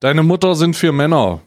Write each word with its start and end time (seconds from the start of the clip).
Deine 0.00 0.22
Mutter 0.22 0.54
sind 0.54 0.76
vier 0.76 0.92
Männer. 0.92 1.40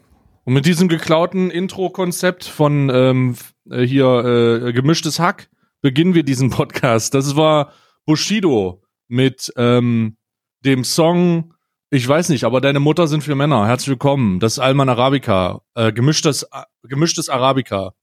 Und 0.43 0.53
mit 0.53 0.65
diesem 0.65 0.89
geklauten 0.89 1.49
Intro-Konzept 1.51 2.43
von 2.43 2.89
ähm, 2.93 3.35
äh, 3.69 3.83
hier 3.83 4.65
äh, 4.65 4.73
gemischtes 4.73 5.19
Hack 5.19 5.49
beginnen 5.81 6.15
wir 6.15 6.23
diesen 6.23 6.49
Podcast. 6.49 7.13
Das 7.13 7.37
war 7.37 7.71
Bushido 8.05 8.83
mit 9.07 9.53
ähm, 9.55 10.17
dem 10.65 10.83
Song, 10.83 11.53
ich 11.91 12.05
weiß 12.05 12.27
nicht, 12.27 12.43
aber 12.43 12.59
deine 12.59 12.81
Mutter 12.81 13.07
sind 13.07 13.23
vier 13.23 13.35
Männer. 13.35 13.67
Herzlich 13.67 13.87
willkommen. 13.87 14.41
Das 14.41 14.53
ist 14.53 14.59
Alman 14.59 14.89
Arabica, 14.89 15.61
äh, 15.75 15.93
gemischtes, 15.93 16.43
äh, 16.43 16.63
gemischtes 16.83 17.29
Arabica. 17.29 17.93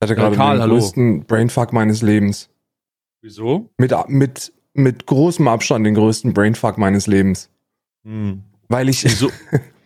Ich 0.00 0.04
hatte 0.08 0.14
gerade 0.14 0.36
Karl, 0.36 0.58
den 0.60 0.68
größten 0.68 1.24
Brainfuck 1.24 1.72
meines 1.72 2.02
Lebens. 2.02 2.50
Wieso? 3.20 3.70
Mit, 3.78 3.92
mit, 4.06 4.52
mit 4.74 5.06
großem 5.06 5.48
Abstand 5.48 5.84
den 5.84 5.94
größten 5.94 6.34
Brainfuck 6.34 6.78
meines 6.78 7.08
Lebens. 7.08 7.50
Hm. 8.04 8.44
Weil 8.68 8.88
ich, 8.88 9.02
Wieso? 9.02 9.28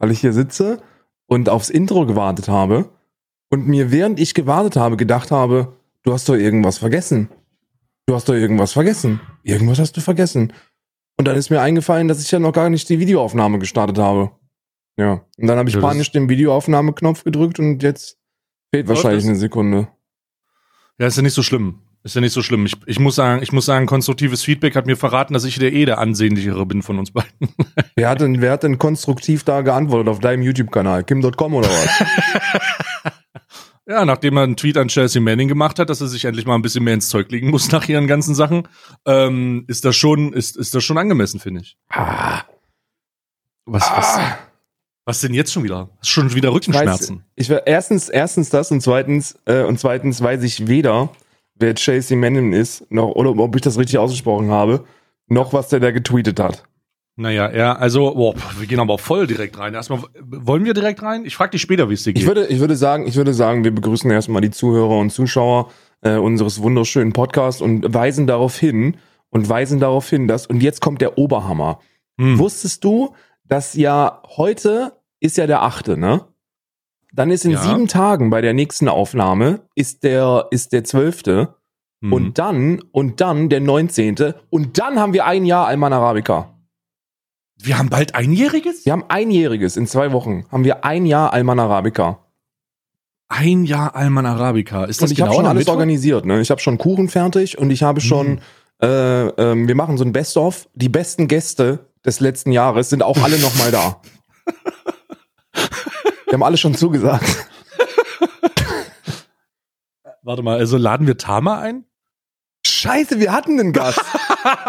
weil 0.00 0.10
ich 0.10 0.18
hier 0.20 0.32
sitze 0.32 0.82
und 1.26 1.48
aufs 1.48 1.70
Intro 1.70 2.04
gewartet 2.06 2.48
habe 2.48 2.90
und 3.50 3.68
mir 3.68 3.92
während 3.92 4.18
ich 4.18 4.34
gewartet 4.34 4.74
habe 4.74 4.96
gedacht 4.96 5.30
habe, 5.30 5.76
du 6.02 6.12
hast 6.12 6.28
doch 6.28 6.34
irgendwas 6.34 6.78
vergessen. 6.78 7.28
Du 8.06 8.14
hast 8.16 8.28
doch 8.28 8.34
irgendwas 8.34 8.72
vergessen. 8.72 9.20
Irgendwas 9.44 9.78
hast 9.78 9.96
du 9.96 10.00
vergessen. 10.00 10.52
Und 11.16 11.28
dann 11.28 11.36
ist 11.36 11.50
mir 11.50 11.60
eingefallen, 11.60 12.08
dass 12.08 12.20
ich 12.20 12.30
ja 12.30 12.40
noch 12.40 12.52
gar 12.52 12.70
nicht 12.70 12.88
die 12.88 12.98
Videoaufnahme 12.98 13.60
gestartet 13.60 13.98
habe. 13.98 14.32
Ja. 14.96 15.24
Und 15.38 15.46
dann 15.46 15.58
habe 15.58 15.68
ich 15.68 15.74
das- 15.76 15.82
panisch 15.84 16.10
den 16.10 16.28
Videoaufnahmeknopf 16.28 17.22
gedrückt 17.22 17.58
und 17.60 17.82
jetzt 17.82 18.18
fehlt 18.74 18.88
wahrscheinlich 18.88 19.24
eine 19.26 19.36
Sekunde. 19.36 19.88
Ja, 20.98 21.06
ist 21.06 21.16
ja 21.16 21.22
nicht 21.22 21.34
so 21.34 21.42
schlimm. 21.42 21.80
Ist 22.02 22.14
ja 22.14 22.22
nicht 22.22 22.32
so 22.32 22.42
schlimm. 22.42 22.64
Ich, 22.64 22.76
ich 22.86 22.98
muss 22.98 23.14
sagen, 23.16 23.42
ich 23.42 23.52
muss 23.52 23.66
sagen, 23.66 23.84
konstruktives 23.84 24.42
Feedback 24.42 24.74
hat 24.74 24.86
mir 24.86 24.96
verraten, 24.96 25.34
dass 25.34 25.44
ich 25.44 25.58
der 25.58 25.72
eh 25.72 25.84
der 25.84 25.98
ansehnlichere 25.98 26.64
bin 26.64 26.82
von 26.82 26.98
uns 26.98 27.10
beiden. 27.10 27.54
Wer 27.94 28.08
hat 28.08 28.20
denn, 28.22 28.40
wer 28.40 28.52
hat 28.52 28.62
denn 28.62 28.78
konstruktiv 28.78 29.44
da 29.44 29.60
geantwortet 29.60 30.08
auf 30.08 30.18
deinem 30.18 30.42
YouTube-Kanal? 30.42 31.04
Kim.com 31.04 31.54
oder 31.54 31.68
was? 31.68 32.04
Ja, 33.88 34.04
nachdem 34.04 34.36
er 34.36 34.44
einen 34.44 34.56
Tweet 34.56 34.76
an 34.76 34.86
Chelsea 34.86 35.20
Manning 35.20 35.48
gemacht 35.48 35.80
hat, 35.80 35.90
dass 35.90 36.00
er 36.00 36.06
sich 36.06 36.24
endlich 36.24 36.46
mal 36.46 36.54
ein 36.54 36.62
bisschen 36.62 36.84
mehr 36.84 36.94
ins 36.94 37.08
Zeug 37.08 37.28
legen 37.32 37.50
muss 37.50 37.72
nach 37.72 37.88
ihren 37.88 38.06
ganzen 38.06 38.36
Sachen, 38.36 38.68
ähm, 39.04 39.64
ist 39.66 39.84
das 39.84 39.96
schon, 39.96 40.32
ist, 40.32 40.56
ist 40.56 40.72
das 40.76 40.84
schon 40.84 40.96
angemessen, 40.96 41.40
finde 41.40 41.62
ich. 41.62 41.76
ah, 41.88 42.42
Was, 43.64 43.90
was, 43.90 44.20
was 45.06 45.20
denn 45.22 45.34
jetzt 45.34 45.52
schon 45.52 45.64
wieder? 45.64 45.88
Schon 46.02 46.32
wieder 46.36 46.52
Rückenschmerzen? 46.52 47.24
Ich 47.34 47.50
weiß, 47.50 47.62
erstens, 47.66 48.08
erstens 48.08 48.48
das 48.50 48.70
und 48.70 48.80
zweitens, 48.80 49.36
äh, 49.46 49.64
und 49.64 49.80
zweitens 49.80 50.22
weiß 50.22 50.44
ich 50.44 50.68
weder, 50.68 51.10
wer 51.60 51.74
Chelsea 51.74 52.16
Manning 52.16 52.52
ist, 52.52 52.90
noch, 52.90 53.10
oder 53.10 53.36
ob 53.36 53.54
ich 53.54 53.62
das 53.62 53.78
richtig 53.78 53.98
ausgesprochen 53.98 54.50
habe, 54.50 54.84
noch 55.28 55.52
was 55.52 55.68
der 55.68 55.80
da 55.80 55.90
getweetet 55.90 56.40
hat. 56.40 56.64
Naja, 57.16 57.46
er, 57.46 57.80
also, 57.80 58.14
boah, 58.14 58.34
wir 58.58 58.66
gehen 58.66 58.80
aber 58.80 58.96
voll 58.96 59.26
direkt 59.26 59.58
rein. 59.58 59.74
Erstmal, 59.74 60.00
wollen 60.20 60.64
wir 60.64 60.72
direkt 60.72 61.02
rein? 61.02 61.26
Ich 61.26 61.36
frage 61.36 61.50
dich 61.50 61.60
später, 61.60 61.90
wie 61.90 61.94
es 61.94 62.02
dir 62.02 62.14
geht. 62.14 62.22
Ich 62.22 62.26
würde, 62.28 62.46
ich 62.46 62.60
würde 62.60 62.76
sagen, 62.76 63.06
ich 63.06 63.16
würde 63.16 63.34
sagen, 63.34 63.62
wir 63.62 63.74
begrüßen 63.74 64.10
erstmal 64.10 64.40
die 64.40 64.50
Zuhörer 64.50 64.96
und 64.98 65.10
Zuschauer 65.10 65.70
äh, 66.00 66.16
unseres 66.16 66.62
wunderschönen 66.62 67.12
Podcasts 67.12 67.60
und 67.60 67.92
weisen 67.92 68.26
darauf 68.26 68.56
hin 68.56 68.96
und 69.28 69.48
weisen 69.48 69.80
darauf 69.80 70.08
hin, 70.08 70.28
dass, 70.28 70.46
und 70.46 70.62
jetzt 70.62 70.80
kommt 70.80 71.02
der 71.02 71.18
Oberhammer. 71.18 71.80
Hm. 72.18 72.38
Wusstest 72.38 72.84
du, 72.84 73.14
dass 73.44 73.74
ja 73.74 74.22
heute 74.36 74.92
ist 75.20 75.36
ja 75.36 75.46
der 75.46 75.62
achte, 75.62 75.98
ne? 75.98 76.24
Dann 77.12 77.30
ist 77.30 77.44
in 77.44 77.52
Ja. 77.52 77.62
sieben 77.62 77.88
Tagen 77.88 78.30
bei 78.30 78.40
der 78.40 78.52
nächsten 78.54 78.88
Aufnahme 78.88 79.62
ist 79.74 80.02
der, 80.04 80.46
ist 80.50 80.72
der 80.72 80.84
zwölfte 80.84 81.54
Hm. 82.02 82.12
und 82.12 82.38
dann, 82.38 82.80
und 82.92 83.20
dann 83.20 83.48
der 83.48 83.60
neunzehnte 83.60 84.40
und 84.48 84.78
dann 84.78 84.98
haben 84.98 85.12
wir 85.12 85.26
ein 85.26 85.44
Jahr 85.44 85.66
Alman 85.66 85.92
Arabica. 85.92 86.54
wir 87.62 87.76
haben 87.78 87.90
bald 87.90 88.14
Einjähriges? 88.14 88.86
Wir 88.86 88.92
haben 88.92 89.04
einjähriges, 89.08 89.76
in 89.76 89.86
zwei 89.86 90.12
Wochen 90.12 90.46
haben 90.50 90.64
wir 90.64 90.84
ein 90.84 91.04
Jahr 91.04 91.32
Alman 91.34 91.58
Arabica. 91.60 92.24
Ein 93.28 93.64
Jahr 93.64 93.94
Alman 93.94 94.24
Arabica. 94.26 94.84
Ist 94.86 95.02
das 95.02 95.10
Und 95.10 95.12
ich 95.14 95.20
habe 95.20 95.28
genau 95.28 95.36
schon 95.36 95.44
am 95.44 95.50
alles 95.50 95.60
Mittwoch? 95.60 95.74
organisiert. 95.74 96.24
Ne? 96.24 96.40
Ich 96.40 96.50
habe 96.50 96.60
schon 96.60 96.78
Kuchen 96.78 97.08
fertig 97.08 97.58
und 97.58 97.70
ich 97.70 97.82
habe 97.82 98.00
schon, 98.00 98.30
Mhm. 98.30 98.38
äh, 98.82 99.26
ähm, 99.28 99.68
wir 99.68 99.74
machen 99.74 99.98
so 99.98 100.04
ein 100.04 100.12
Best-of. 100.12 100.68
Die 100.74 100.88
besten 100.88 101.28
Gäste 101.28 101.80
des 102.04 102.20
letzten 102.20 102.50
Jahres 102.50 102.88
sind 102.88 103.02
auch 103.02 103.18
alle 103.22 103.38
noch 103.38 103.54
mal 103.58 103.70
da. 103.70 104.00
Wir 106.30 106.34
haben 106.34 106.42
alle 106.44 106.56
schon 106.56 106.74
zugesagt. 106.76 107.48
Warte 110.22 110.42
mal, 110.42 110.58
also 110.58 110.76
laden 110.76 111.08
wir 111.08 111.16
Tama 111.16 111.58
ein? 111.60 111.84
Scheiße, 112.64 113.18
wir 113.18 113.32
hatten 113.32 113.58
einen 113.58 113.72
Gast. 113.72 114.00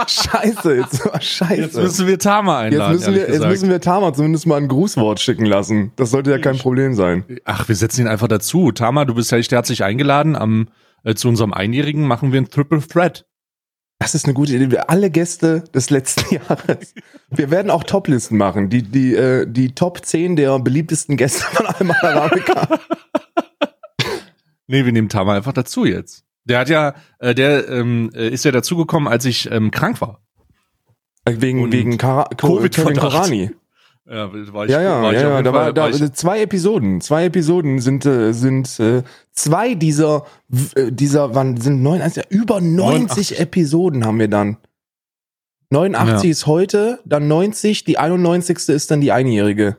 Scheiße, 0.08 0.76
jetzt 0.76 1.06
war 1.06 1.22
scheiße. 1.22 1.54
Jetzt 1.62 1.76
müssen 1.76 2.08
wir 2.08 2.18
Tama 2.18 2.64
Jetzt 2.64 2.74
einladen. 2.74 2.94
müssen, 2.96 3.14
wir, 3.14 3.30
jetzt 3.30 3.46
müssen 3.46 3.70
wir 3.70 3.80
Tama 3.80 4.12
zumindest 4.14 4.48
mal 4.48 4.58
ein 4.58 4.68
Grußwort 4.70 5.20
schicken 5.20 5.46
lassen. 5.46 5.92
Das 5.98 6.10
sollte 6.10 6.32
ja 6.32 6.40
kein 6.40 6.58
Problem 6.58 6.96
sein. 6.96 7.26
Ach, 7.46 7.68
wir 7.68 7.76
setzen 7.76 8.02
ihn 8.02 8.08
einfach 8.08 8.28
dazu. 8.28 8.72
Tama, 8.72 9.06
du 9.06 9.14
bist 9.14 9.32
ja 9.32 9.38
echt 9.38 9.52
herzlich 9.52 9.84
eingeladen. 9.84 10.36
Am, 10.36 10.70
äh, 11.04 11.14
zu 11.14 11.28
unserem 11.28 11.54
Einjährigen 11.54 12.08
machen 12.08 12.32
wir 12.32 12.42
ein 12.42 12.50
Triple 12.50 12.82
Threat. 12.88 13.26
Das 14.02 14.16
ist 14.16 14.26
eine 14.26 14.34
gute 14.34 14.56
Idee. 14.56 14.78
Alle 14.88 15.12
Gäste 15.12 15.64
des 15.76 15.90
letzten 15.92 16.36
Jahres. 16.50 16.94
Wir 17.30 17.52
werden 17.52 17.70
auch 17.70 17.84
Toplisten 17.84 18.36
machen. 18.38 18.70
Die, 18.70 18.82
die, 18.82 19.14
äh, 19.16 19.46
die 19.48 19.74
Top 19.76 20.04
10 20.04 20.36
der 20.36 20.58
beliebtesten 20.60 21.18
Gäste 21.18 21.44
von 21.44 21.68
Alman 21.68 21.96
Arabica. 22.02 22.80
Nee, 24.68 24.86
wir 24.86 24.94
nehmen 24.94 25.10
Tama 25.10 25.36
einfach 25.36 25.52
dazu 25.52 25.84
jetzt. 25.84 26.24
Der 26.46 26.60
hat 26.60 26.70
ja, 26.70 26.96
äh, 27.20 27.36
der 27.36 27.68
ähm, 27.68 28.10
äh, 28.16 28.30
ist 28.30 28.46
ja 28.46 28.52
dazugekommen, 28.52 29.10
als 29.12 29.26
ich 29.26 29.52
ähm, 29.52 29.70
krank 29.70 30.00
war. 30.00 30.22
Wegen, 31.30 31.62
Und 31.64 31.74
wegen 31.74 31.98
Kara 31.98 32.24
Ko- 32.38 32.62
Kevin. 32.70 32.96
Korani. 32.96 33.52
Ja, 34.12 34.30
war 34.34 34.66
ich, 34.66 34.72
Ja, 34.72 34.82
ja, 34.82 35.02
war 35.02 35.14
ich 35.14 35.22
ja, 35.22 35.28
auf 35.30 35.34
ja. 35.36 35.42
Da 35.42 35.54
war, 35.54 35.72
da, 35.74 35.82
war 35.84 35.90
ich- 35.90 36.14
zwei 36.14 36.42
Episoden. 36.42 37.00
Zwei 37.00 37.26
Episoden 37.26 37.80
sind, 37.80 38.06
äh, 38.06 38.34
sind 38.34 38.78
äh, 38.80 39.04
zwei 39.32 39.74
dieser, 39.74 40.26
äh, 40.76 40.92
dieser, 40.92 41.34
wann 41.34 41.56
sind 41.56 41.82
neun, 41.82 42.02
also 42.02 42.20
über 42.30 42.60
90 42.60 42.78
89. 42.78 43.40
Episoden 43.40 44.06
haben 44.06 44.20
wir 44.20 44.28
dann. 44.28 44.58
89 45.70 46.24
Ja. 46.26 46.30
ist 46.32 46.46
heute, 46.46 47.00
dann 47.06 47.30
90, 47.30 47.86
die 47.86 47.98
91. 47.98 48.68
ist 48.70 48.92
dann 48.92 49.00
die 49.00 49.14
einjährige. 49.14 49.78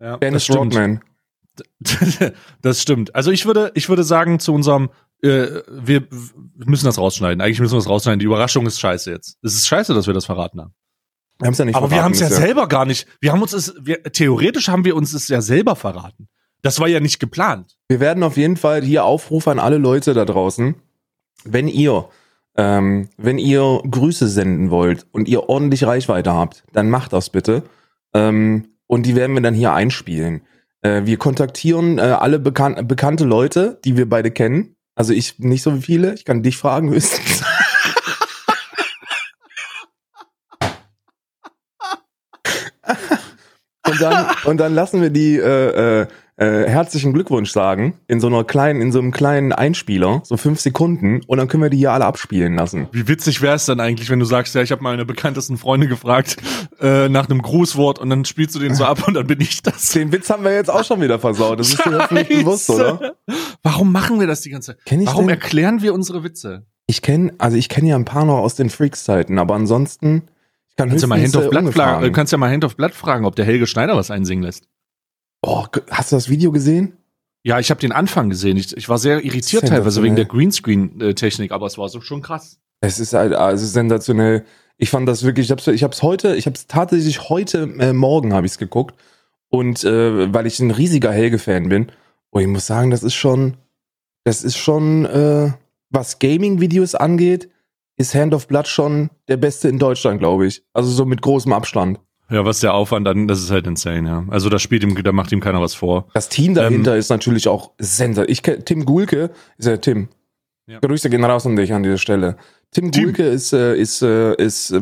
ja, 0.00 0.12
das 0.12 0.20
Dennis 0.20 0.44
stimmt. 0.44 0.58
Rodman. 0.58 1.00
das 2.62 2.80
stimmt. 2.80 3.14
Also 3.14 3.32
ich 3.32 3.44
würde, 3.46 3.72
ich 3.74 3.88
würde 3.88 4.04
sagen 4.04 4.38
zu 4.38 4.52
unserem, 4.54 4.90
äh, 5.22 5.62
wir, 5.68 6.02
wir 6.10 6.66
müssen 6.66 6.84
das 6.84 6.98
rausschneiden. 6.98 7.40
Eigentlich 7.40 7.60
müssen 7.60 7.72
wir 7.74 7.78
das 7.78 7.88
rausschneiden. 7.88 8.20
Die 8.20 8.26
Überraschung 8.26 8.66
ist 8.66 8.78
scheiße 8.78 9.10
jetzt. 9.10 9.38
Es 9.42 9.54
ist 9.54 9.66
scheiße, 9.66 9.94
dass 9.94 10.06
wir 10.06 10.14
das 10.14 10.26
verraten 10.26 10.60
haben. 10.60 10.74
Wir 11.38 11.46
haben 11.46 11.52
es 11.52 11.58
ja 11.58 11.64
nicht 11.64 11.74
Aber 11.76 11.90
wir 11.90 12.02
haben 12.02 12.12
es 12.12 12.20
ja 12.20 12.28
bisher. 12.28 12.46
selber 12.46 12.68
gar 12.68 12.84
nicht. 12.84 13.06
Wir 13.20 13.32
haben 13.32 13.42
uns 13.42 13.52
es, 13.52 13.74
wir, 13.80 14.02
theoretisch 14.04 14.68
haben 14.68 14.84
wir 14.84 14.96
uns 14.96 15.12
es 15.12 15.28
ja 15.28 15.40
selber 15.40 15.76
verraten. 15.76 16.28
Das 16.62 16.80
war 16.80 16.88
ja 16.88 17.00
nicht 17.00 17.20
geplant. 17.20 17.76
Wir 17.88 18.00
werden 18.00 18.22
auf 18.22 18.36
jeden 18.36 18.56
Fall 18.56 18.82
hier 18.82 19.04
Aufruf 19.04 19.48
an 19.48 19.58
alle 19.58 19.78
Leute 19.78 20.14
da 20.14 20.24
draußen. 20.24 20.76
Wenn 21.44 21.68
ihr, 21.68 22.08
ähm, 22.56 23.08
wenn 23.18 23.38
ihr 23.38 23.82
Grüße 23.90 24.28
senden 24.28 24.70
wollt 24.70 25.06
und 25.12 25.28
ihr 25.28 25.48
ordentlich 25.48 25.84
Reichweite 25.84 26.32
habt, 26.32 26.64
dann 26.72 26.88
macht 26.88 27.12
das 27.12 27.30
bitte. 27.30 27.64
Ähm, 28.14 28.68
und 28.86 29.04
die 29.04 29.16
werden 29.16 29.34
wir 29.34 29.42
dann 29.42 29.54
hier 29.54 29.72
einspielen. 29.74 30.42
Äh, 30.82 31.02
wir 31.04 31.16
kontaktieren 31.18 31.98
äh, 31.98 32.02
alle 32.02 32.38
bekan 32.38 32.86
bekannte 32.86 33.24
Leute, 33.24 33.80
die 33.84 33.96
wir 33.96 34.08
beide 34.08 34.30
kennen. 34.30 34.76
Also 34.94 35.12
ich 35.12 35.38
nicht 35.40 35.62
so 35.62 35.72
viele, 35.80 36.14
ich 36.14 36.24
kann 36.24 36.42
dich 36.42 36.56
fragen 36.56 36.90
höchstens. 36.90 37.42
Und 43.94 44.00
dann 44.02 44.26
und 44.44 44.56
dann 44.58 44.74
lassen 44.74 45.00
wir 45.00 45.10
die 45.10 45.36
äh, 45.36 46.02
äh, 46.02 46.06
äh, 46.36 46.68
herzlichen 46.68 47.12
Glückwunsch 47.12 47.52
sagen 47.52 47.94
in 48.08 48.18
so 48.18 48.26
einer 48.26 48.42
kleinen 48.42 48.80
in 48.80 48.90
so 48.90 48.98
einem 48.98 49.12
kleinen 49.12 49.52
Einspieler, 49.52 50.20
so 50.24 50.36
fünf 50.36 50.60
Sekunden 50.60 51.20
und 51.26 51.38
dann 51.38 51.46
können 51.46 51.62
wir 51.62 51.70
die 51.70 51.76
hier 51.76 51.92
alle 51.92 52.04
abspielen 52.06 52.56
lassen. 52.56 52.88
Wie 52.90 53.06
witzig 53.06 53.40
wäre 53.40 53.54
es 53.54 53.66
dann 53.66 53.78
eigentlich, 53.78 54.10
wenn 54.10 54.18
du 54.18 54.24
sagst, 54.24 54.54
ja, 54.54 54.62
ich 54.62 54.72
habe 54.72 54.82
meine 54.82 55.04
bekanntesten 55.04 55.56
Freunde 55.56 55.86
gefragt 55.86 56.36
äh, 56.80 57.08
nach 57.08 57.28
einem 57.28 57.40
Grußwort 57.40 58.00
und 58.00 58.10
dann 58.10 58.24
spielst 58.24 58.54
du 58.56 58.58
den 58.58 58.74
so 58.74 58.84
ab 58.84 59.06
und 59.06 59.14
dann 59.14 59.28
bin 59.28 59.40
ich 59.40 59.62
das. 59.62 59.90
Den 59.90 60.10
Witz 60.10 60.28
haben 60.28 60.42
wir 60.42 60.52
jetzt 60.52 60.70
auch 60.70 60.84
schon 60.84 61.00
wieder 61.00 61.20
versaut. 61.20 61.60
Das 61.60 61.68
ist 61.68 61.84
dir 61.84 61.98
jetzt 61.98 62.12
nicht 62.12 62.28
bewusst, 62.30 62.68
oder? 62.70 63.14
Warum 63.62 63.92
machen 63.92 64.18
wir 64.18 64.26
das 64.26 64.40
die 64.40 64.50
ganze 64.50 64.72
Zeit? 64.72 64.84
Kenn 64.84 65.00
ich 65.00 65.06
Warum 65.06 65.26
den? 65.26 65.30
erklären 65.30 65.82
wir 65.82 65.94
unsere 65.94 66.24
Witze? 66.24 66.66
Ich 66.86 67.00
kenne, 67.00 67.32
also 67.38 67.56
ich 67.56 67.68
kenne 67.68 67.88
ja 67.90 67.96
ein 67.96 68.04
paar 68.04 68.24
noch 68.24 68.38
aus 68.38 68.56
den 68.56 68.70
Freaks-Zeiten, 68.70 69.38
aber 69.38 69.54
ansonsten 69.54 70.22
kann 70.76 70.88
Kannst 70.88 71.02
ja 71.02 71.08
mal 71.08 71.22
Hand 71.22 71.36
auf 71.36 71.50
Blatt 71.50 71.72
fragen, 71.72 72.12
kannst 72.12 72.32
ja 72.32 72.38
mal 72.38 72.50
Hand 72.50 72.64
auf 72.64 72.76
Blatt 72.76 72.94
fragen, 72.94 73.24
ob 73.24 73.36
der 73.36 73.44
Helge 73.44 73.66
Schneider 73.66 73.96
was 73.96 74.10
einsingen 74.10 74.42
lässt. 74.42 74.68
Oh, 75.42 75.64
hast 75.90 76.10
du 76.10 76.16
das 76.16 76.28
Video 76.28 76.52
gesehen? 76.52 76.96
Ja, 77.42 77.58
ich 77.58 77.70
habe 77.70 77.80
den 77.80 77.92
Anfang 77.92 78.30
gesehen. 78.30 78.56
Ich, 78.56 78.74
ich 78.76 78.88
war 78.88 78.98
sehr 78.98 79.24
irritiert 79.24 79.68
teilweise 79.68 80.02
wegen 80.02 80.16
der 80.16 80.24
Greenscreen-Technik, 80.24 81.52
aber 81.52 81.66
es 81.66 81.76
war 81.76 81.88
so 81.90 82.00
schon 82.00 82.22
krass. 82.22 82.58
Es 82.80 82.98
ist 82.98 83.14
also 83.14 83.66
sensationell. 83.66 84.44
Ich 84.78 84.90
fand 84.90 85.06
das 85.06 85.22
wirklich, 85.22 85.46
ich 85.46 85.50
hab's, 85.52 85.66
ich 85.66 85.84
hab's 85.84 86.02
heute, 86.02 86.34
ich 86.34 86.46
hab's 86.46 86.66
tatsächlich 86.66 87.28
heute 87.28 87.70
äh, 87.78 87.92
Morgen 87.92 88.32
habe 88.32 88.46
ich's 88.46 88.58
geguckt 88.58 88.96
und 89.48 89.84
äh, 89.84 90.32
weil 90.32 90.46
ich 90.46 90.58
ein 90.58 90.70
riesiger 90.70 91.12
Helge-Fan 91.12 91.68
bin. 91.68 91.92
Und 92.30 92.42
ich 92.42 92.48
muss 92.48 92.66
sagen, 92.66 92.90
das 92.90 93.02
ist 93.02 93.14
schon, 93.14 93.58
das 94.24 94.42
ist 94.42 94.56
schon, 94.56 95.04
äh, 95.04 95.52
was 95.90 96.18
Gaming-Videos 96.18 96.94
angeht, 96.94 97.50
ist 97.96 98.14
Hand 98.14 98.34
of 98.34 98.48
Blood 98.48 98.68
schon 98.68 99.10
der 99.28 99.36
beste 99.36 99.68
in 99.68 99.78
Deutschland, 99.78 100.18
glaube 100.18 100.46
ich. 100.46 100.62
Also 100.72 100.90
so 100.90 101.04
mit 101.04 101.22
großem 101.22 101.52
Abstand. 101.52 102.00
Ja, 102.30 102.44
was 102.44 102.60
der 102.60 102.74
Aufwand 102.74 103.06
dann, 103.06 103.28
das 103.28 103.40
ist 103.40 103.50
halt 103.50 103.66
insane, 103.66 104.08
ja. 104.08 104.24
Also 104.28 104.48
da 104.48 104.58
spielt 104.58 104.82
ihm, 104.82 105.00
da 105.02 105.12
macht 105.12 105.30
ihm 105.30 105.40
keiner 105.40 105.60
was 105.60 105.74
vor. 105.74 106.08
Das 106.14 106.28
Team 106.28 106.54
dahinter 106.54 106.94
ähm, 106.94 106.98
ist 106.98 107.10
natürlich 107.10 107.48
auch 107.48 107.72
sensor. 107.78 108.28
Ich 108.28 108.42
kenne 108.42 108.64
Tim 108.64 108.86
Gulke, 108.86 109.30
ist 109.58 109.66
ja 109.66 109.76
Tim. 109.76 110.08
Ja. 110.66 110.78
Grüße 110.80 111.10
gehen 111.10 111.22
raus 111.22 111.46
an 111.46 111.56
dich 111.56 111.72
an 111.72 111.82
dieser 111.82 111.98
Stelle. 111.98 112.36
Tim, 112.70 112.90
Tim. 112.90 113.04
Gulke 113.04 113.24
ist, 113.24 113.52
äh, 113.52 113.76
ist, 113.76 114.00
äh, 114.00 114.34
ist, 114.36 114.70
äh, 114.70 114.80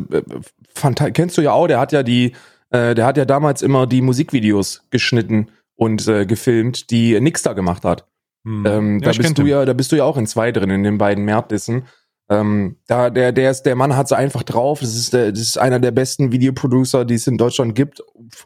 fantastisch. 0.72 1.14
Kennst 1.14 1.36
du 1.36 1.42
ja 1.42 1.52
auch, 1.52 1.66
der 1.66 1.80
hat 1.80 1.90
ja 1.90 2.04
die, 2.04 2.32
äh, 2.70 2.94
der 2.94 3.04
hat 3.04 3.16
ja 3.16 3.24
damals 3.24 3.60
immer 3.60 3.88
die 3.88 4.02
Musikvideos 4.02 4.86
geschnitten 4.90 5.48
und 5.74 6.06
äh, 6.06 6.26
gefilmt, 6.26 6.90
die 6.90 7.20
Nix 7.20 7.42
da 7.42 7.54
gemacht 7.54 7.84
hat. 7.84 8.06
Hm. 8.44 8.66
Ähm, 8.66 9.00
ja, 9.00 9.10
da 9.10 9.18
bist 9.18 9.38
du 9.38 9.46
ja, 9.46 9.64
da 9.64 9.72
bist 9.72 9.90
du 9.90 9.96
ja 9.96 10.04
auch 10.04 10.16
in 10.16 10.26
zwei 10.26 10.52
drin, 10.52 10.70
in 10.70 10.84
den 10.84 10.98
beiden 10.98 11.24
Märtissen. 11.24 11.84
Ähm, 12.30 12.76
da, 12.86 13.10
der, 13.10 13.32
der 13.32 13.50
ist, 13.50 13.62
der 13.62 13.76
Mann 13.76 13.96
hat 13.96 14.08
so 14.08 14.14
einfach 14.14 14.42
drauf. 14.42 14.80
Das 14.80 14.94
ist 14.94 15.12
der, 15.12 15.32
das 15.32 15.40
ist 15.40 15.58
einer 15.58 15.80
der 15.80 15.90
besten 15.90 16.32
Videoproducer, 16.32 17.04
die 17.04 17.14
es 17.14 17.26
in 17.26 17.38
Deutschland 17.38 17.74
gibt. 17.74 18.02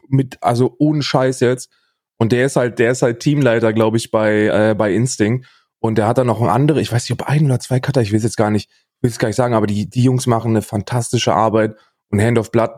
Mit, 0.09 0.37
also 0.41 0.75
ohne 0.79 1.01
Scheiß 1.01 1.39
jetzt. 1.39 1.69
Und 2.17 2.31
der 2.31 2.45
ist 2.45 2.55
halt, 2.55 2.79
der 2.79 2.91
ist 2.91 3.01
halt 3.01 3.19
Teamleiter, 3.19 3.73
glaube 3.73 3.97
ich, 3.97 4.11
bei, 4.11 4.47
äh, 4.47 4.75
bei 4.75 4.93
Instinct. 4.93 5.47
Und 5.79 5.97
der 5.97 6.07
hat 6.07 6.17
dann 6.17 6.27
noch 6.27 6.41
ein 6.41 6.49
andere, 6.49 6.81
ich 6.81 6.91
weiß 6.91 7.03
nicht, 7.03 7.21
ob 7.21 7.27
ein 7.29 7.45
oder 7.45 7.59
zwei 7.59 7.79
Cutter, 7.79 8.01
ich 8.01 8.11
will 8.11 8.17
es 8.17 8.23
jetzt 8.23 8.37
gar 8.37 8.49
nicht, 8.49 8.69
will 9.01 9.11
es 9.11 9.19
gar 9.19 9.27
nicht 9.27 9.35
sagen, 9.35 9.53
aber 9.53 9.67
die, 9.67 9.87
die 9.87 10.03
Jungs 10.03 10.25
machen 10.25 10.51
eine 10.51 10.63
fantastische 10.63 11.33
Arbeit. 11.33 11.75
Und 12.09 12.21
Hand 12.21 12.39
of 12.39 12.51
Blood 12.51 12.71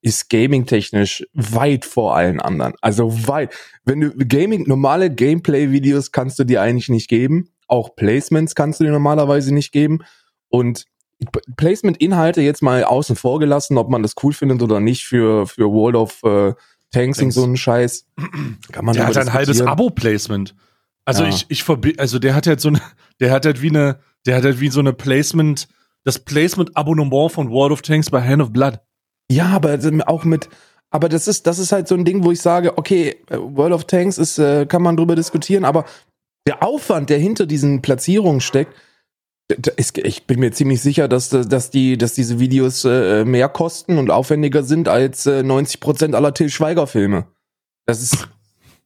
ist 0.00 0.30
gaming-technisch 0.30 1.26
weit 1.34 1.84
vor 1.84 2.16
allen 2.16 2.40
anderen. 2.40 2.72
Also 2.80 3.28
weit. 3.28 3.54
Wenn 3.84 4.00
du 4.00 4.10
Gaming, 4.16 4.64
normale 4.66 5.10
Gameplay-Videos 5.10 6.12
kannst 6.12 6.38
du 6.38 6.44
dir 6.44 6.62
eigentlich 6.62 6.88
nicht 6.88 7.08
geben. 7.08 7.50
Auch 7.66 7.96
Placements 7.96 8.54
kannst 8.54 8.80
du 8.80 8.84
dir 8.84 8.92
normalerweise 8.92 9.52
nicht 9.52 9.72
geben. 9.72 10.00
Und 10.48 10.84
Placement-Inhalte 11.56 12.40
jetzt 12.42 12.62
mal 12.62 12.84
außen 12.84 13.16
vor 13.16 13.40
gelassen, 13.40 13.76
ob 13.76 13.88
man 13.88 14.02
das 14.02 14.14
cool 14.22 14.32
findet 14.32 14.62
oder 14.62 14.80
nicht 14.80 15.04
für, 15.04 15.46
für 15.46 15.70
World 15.70 15.96
of 15.96 16.22
äh, 16.22 16.54
Tanks 16.92 17.20
und 17.20 17.32
so 17.32 17.44
einen 17.44 17.56
Scheiß. 17.56 18.06
Kann 18.72 18.84
man 18.84 18.94
der 18.94 19.06
hat 19.06 19.16
ein 19.16 19.32
halbes 19.32 19.60
Abo-Placement. 19.60 20.54
Also 21.04 21.24
ja. 21.24 21.30
ich, 21.30 21.46
ich 21.48 21.64
verbi 21.64 21.94
also 21.98 22.18
der 22.18 22.34
hat 22.34 22.46
halt 22.46 22.60
so 22.60 22.68
eine, 22.68 22.80
der 23.20 23.32
hat 23.32 23.46
halt 23.46 23.62
wie 23.62 23.70
eine, 23.70 23.98
der 24.26 24.36
hat 24.36 24.44
halt 24.44 24.60
wie 24.60 24.68
so 24.68 24.80
eine 24.80 24.92
Placement, 24.92 25.68
das 26.04 26.18
Placement-Abonnement 26.18 27.32
von 27.32 27.50
World 27.50 27.72
of 27.72 27.82
Tanks 27.82 28.10
bei 28.10 28.22
Hand 28.22 28.42
of 28.42 28.52
Blood. 28.52 28.80
Ja, 29.30 29.46
aber 29.46 29.78
auch 30.06 30.24
mit, 30.24 30.48
aber 30.90 31.08
das 31.08 31.28
ist, 31.28 31.46
das 31.46 31.58
ist 31.58 31.72
halt 31.72 31.88
so 31.88 31.94
ein 31.94 32.04
Ding, 32.04 32.24
wo 32.24 32.30
ich 32.30 32.40
sage, 32.40 32.78
okay, 32.78 33.16
äh, 33.28 33.38
World 33.38 33.72
of 33.72 33.84
Tanks 33.84 34.18
ist, 34.18 34.38
äh, 34.38 34.66
kann 34.66 34.82
man 34.82 34.96
drüber 34.96 35.16
diskutieren, 35.16 35.64
aber 35.64 35.84
der 36.46 36.62
Aufwand, 36.62 37.10
der 37.10 37.18
hinter 37.18 37.44
diesen 37.44 37.82
Platzierungen 37.82 38.40
steckt, 38.40 38.74
ich 39.76 40.26
bin 40.26 40.40
mir 40.40 40.52
ziemlich 40.52 40.82
sicher, 40.82 41.08
dass, 41.08 41.30
dass, 41.30 41.70
die, 41.70 41.96
dass 41.96 42.12
diese 42.12 42.38
Videos 42.38 42.84
äh, 42.84 43.24
mehr 43.24 43.48
kosten 43.48 43.96
und 43.98 44.10
aufwendiger 44.10 44.62
sind 44.62 44.88
als 44.88 45.26
äh, 45.26 45.42
90 45.42 45.80
Prozent 45.80 46.14
aller 46.14 46.34
Till 46.34 46.50
Schweiger 46.50 46.86
Filme. 46.86 47.26
Das 47.86 48.02
ist 48.02 48.28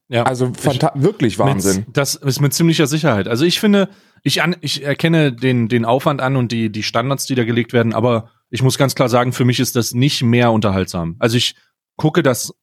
ja, 0.09 0.23
also 0.23 0.51
ich, 0.55 0.81
wirklich 0.93 1.39
Wahnsinn. 1.39 1.85
Mit, 1.87 1.97
das 1.97 2.15
ist 2.15 2.39
mit 2.39 2.53
ziemlicher 2.53 2.87
Sicherheit. 2.87 3.27
Also 3.27 3.45
ich 3.45 3.59
finde, 3.59 3.89
ich, 4.21 4.43
an, 4.43 4.55
ich 4.61 4.83
erkenne 4.83 5.33
den, 5.33 5.69
den 5.69 5.85
Aufwand 5.85 6.21
an 6.21 6.35
und 6.35 6.51
die, 6.51 6.71
die 6.71 6.83
Standards, 6.83 7.25
die 7.25 7.35
da 7.35 7.43
gelegt 7.43 7.73
werden, 7.73 7.93
aber 7.93 8.29
ich 8.49 8.61
muss 8.61 8.77
ganz 8.77 8.95
klar 8.95 9.09
sagen, 9.09 9.33
für 9.33 9.45
mich 9.45 9.59
ist 9.59 9.75
das 9.75 9.93
nicht 9.93 10.21
mehr 10.21 10.51
unterhaltsam. 10.51 11.15
Also 11.19 11.37
ich 11.37 11.55
gucke 11.97 12.21
das, 12.21 12.53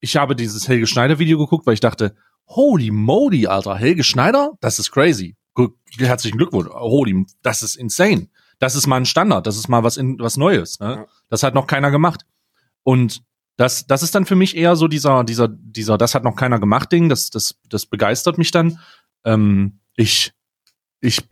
ich 0.00 0.16
habe 0.16 0.36
dieses 0.36 0.68
Helge 0.68 0.86
Schneider 0.86 1.18
Video 1.18 1.38
geguckt, 1.38 1.66
weil 1.66 1.74
ich 1.74 1.80
dachte, 1.80 2.14
holy 2.46 2.90
moly, 2.90 3.46
Alter, 3.46 3.76
Helge 3.76 4.04
Schneider, 4.04 4.52
das 4.60 4.78
ist 4.78 4.90
crazy. 4.90 5.36
Herzlichen 5.98 6.38
Glückwunsch, 6.38 6.68
holy, 6.70 7.26
das 7.42 7.62
ist 7.62 7.76
insane. 7.76 8.28
Das 8.58 8.74
ist 8.74 8.86
mal 8.86 8.96
ein 8.96 9.06
Standard, 9.06 9.46
das 9.46 9.56
ist 9.56 9.68
mal 9.68 9.84
was 9.84 9.96
in, 9.96 10.18
was 10.18 10.36
Neues. 10.36 10.80
Ne? 10.80 10.96
Ja. 10.96 11.06
Das 11.28 11.42
hat 11.42 11.54
noch 11.54 11.66
keiner 11.66 11.90
gemacht. 11.90 12.26
Und 12.82 13.22
das, 13.56 13.86
das 13.86 14.02
ist 14.02 14.14
dann 14.14 14.26
für 14.26 14.36
mich 14.36 14.56
eher 14.56 14.76
so 14.76 14.88
dieser, 14.88 15.24
dieser, 15.24 15.48
dieser, 15.48 15.98
das 15.98 16.14
hat 16.14 16.24
noch 16.24 16.36
keiner 16.36 16.58
gemacht 16.60 16.92
Ding. 16.92 17.08
Das, 17.08 17.30
das, 17.30 17.58
das 17.68 17.86
begeistert 17.86 18.38
mich 18.38 18.50
dann. 18.50 18.78
Ähm, 19.24 19.80
ich, 19.96 20.32
ich 21.00 21.22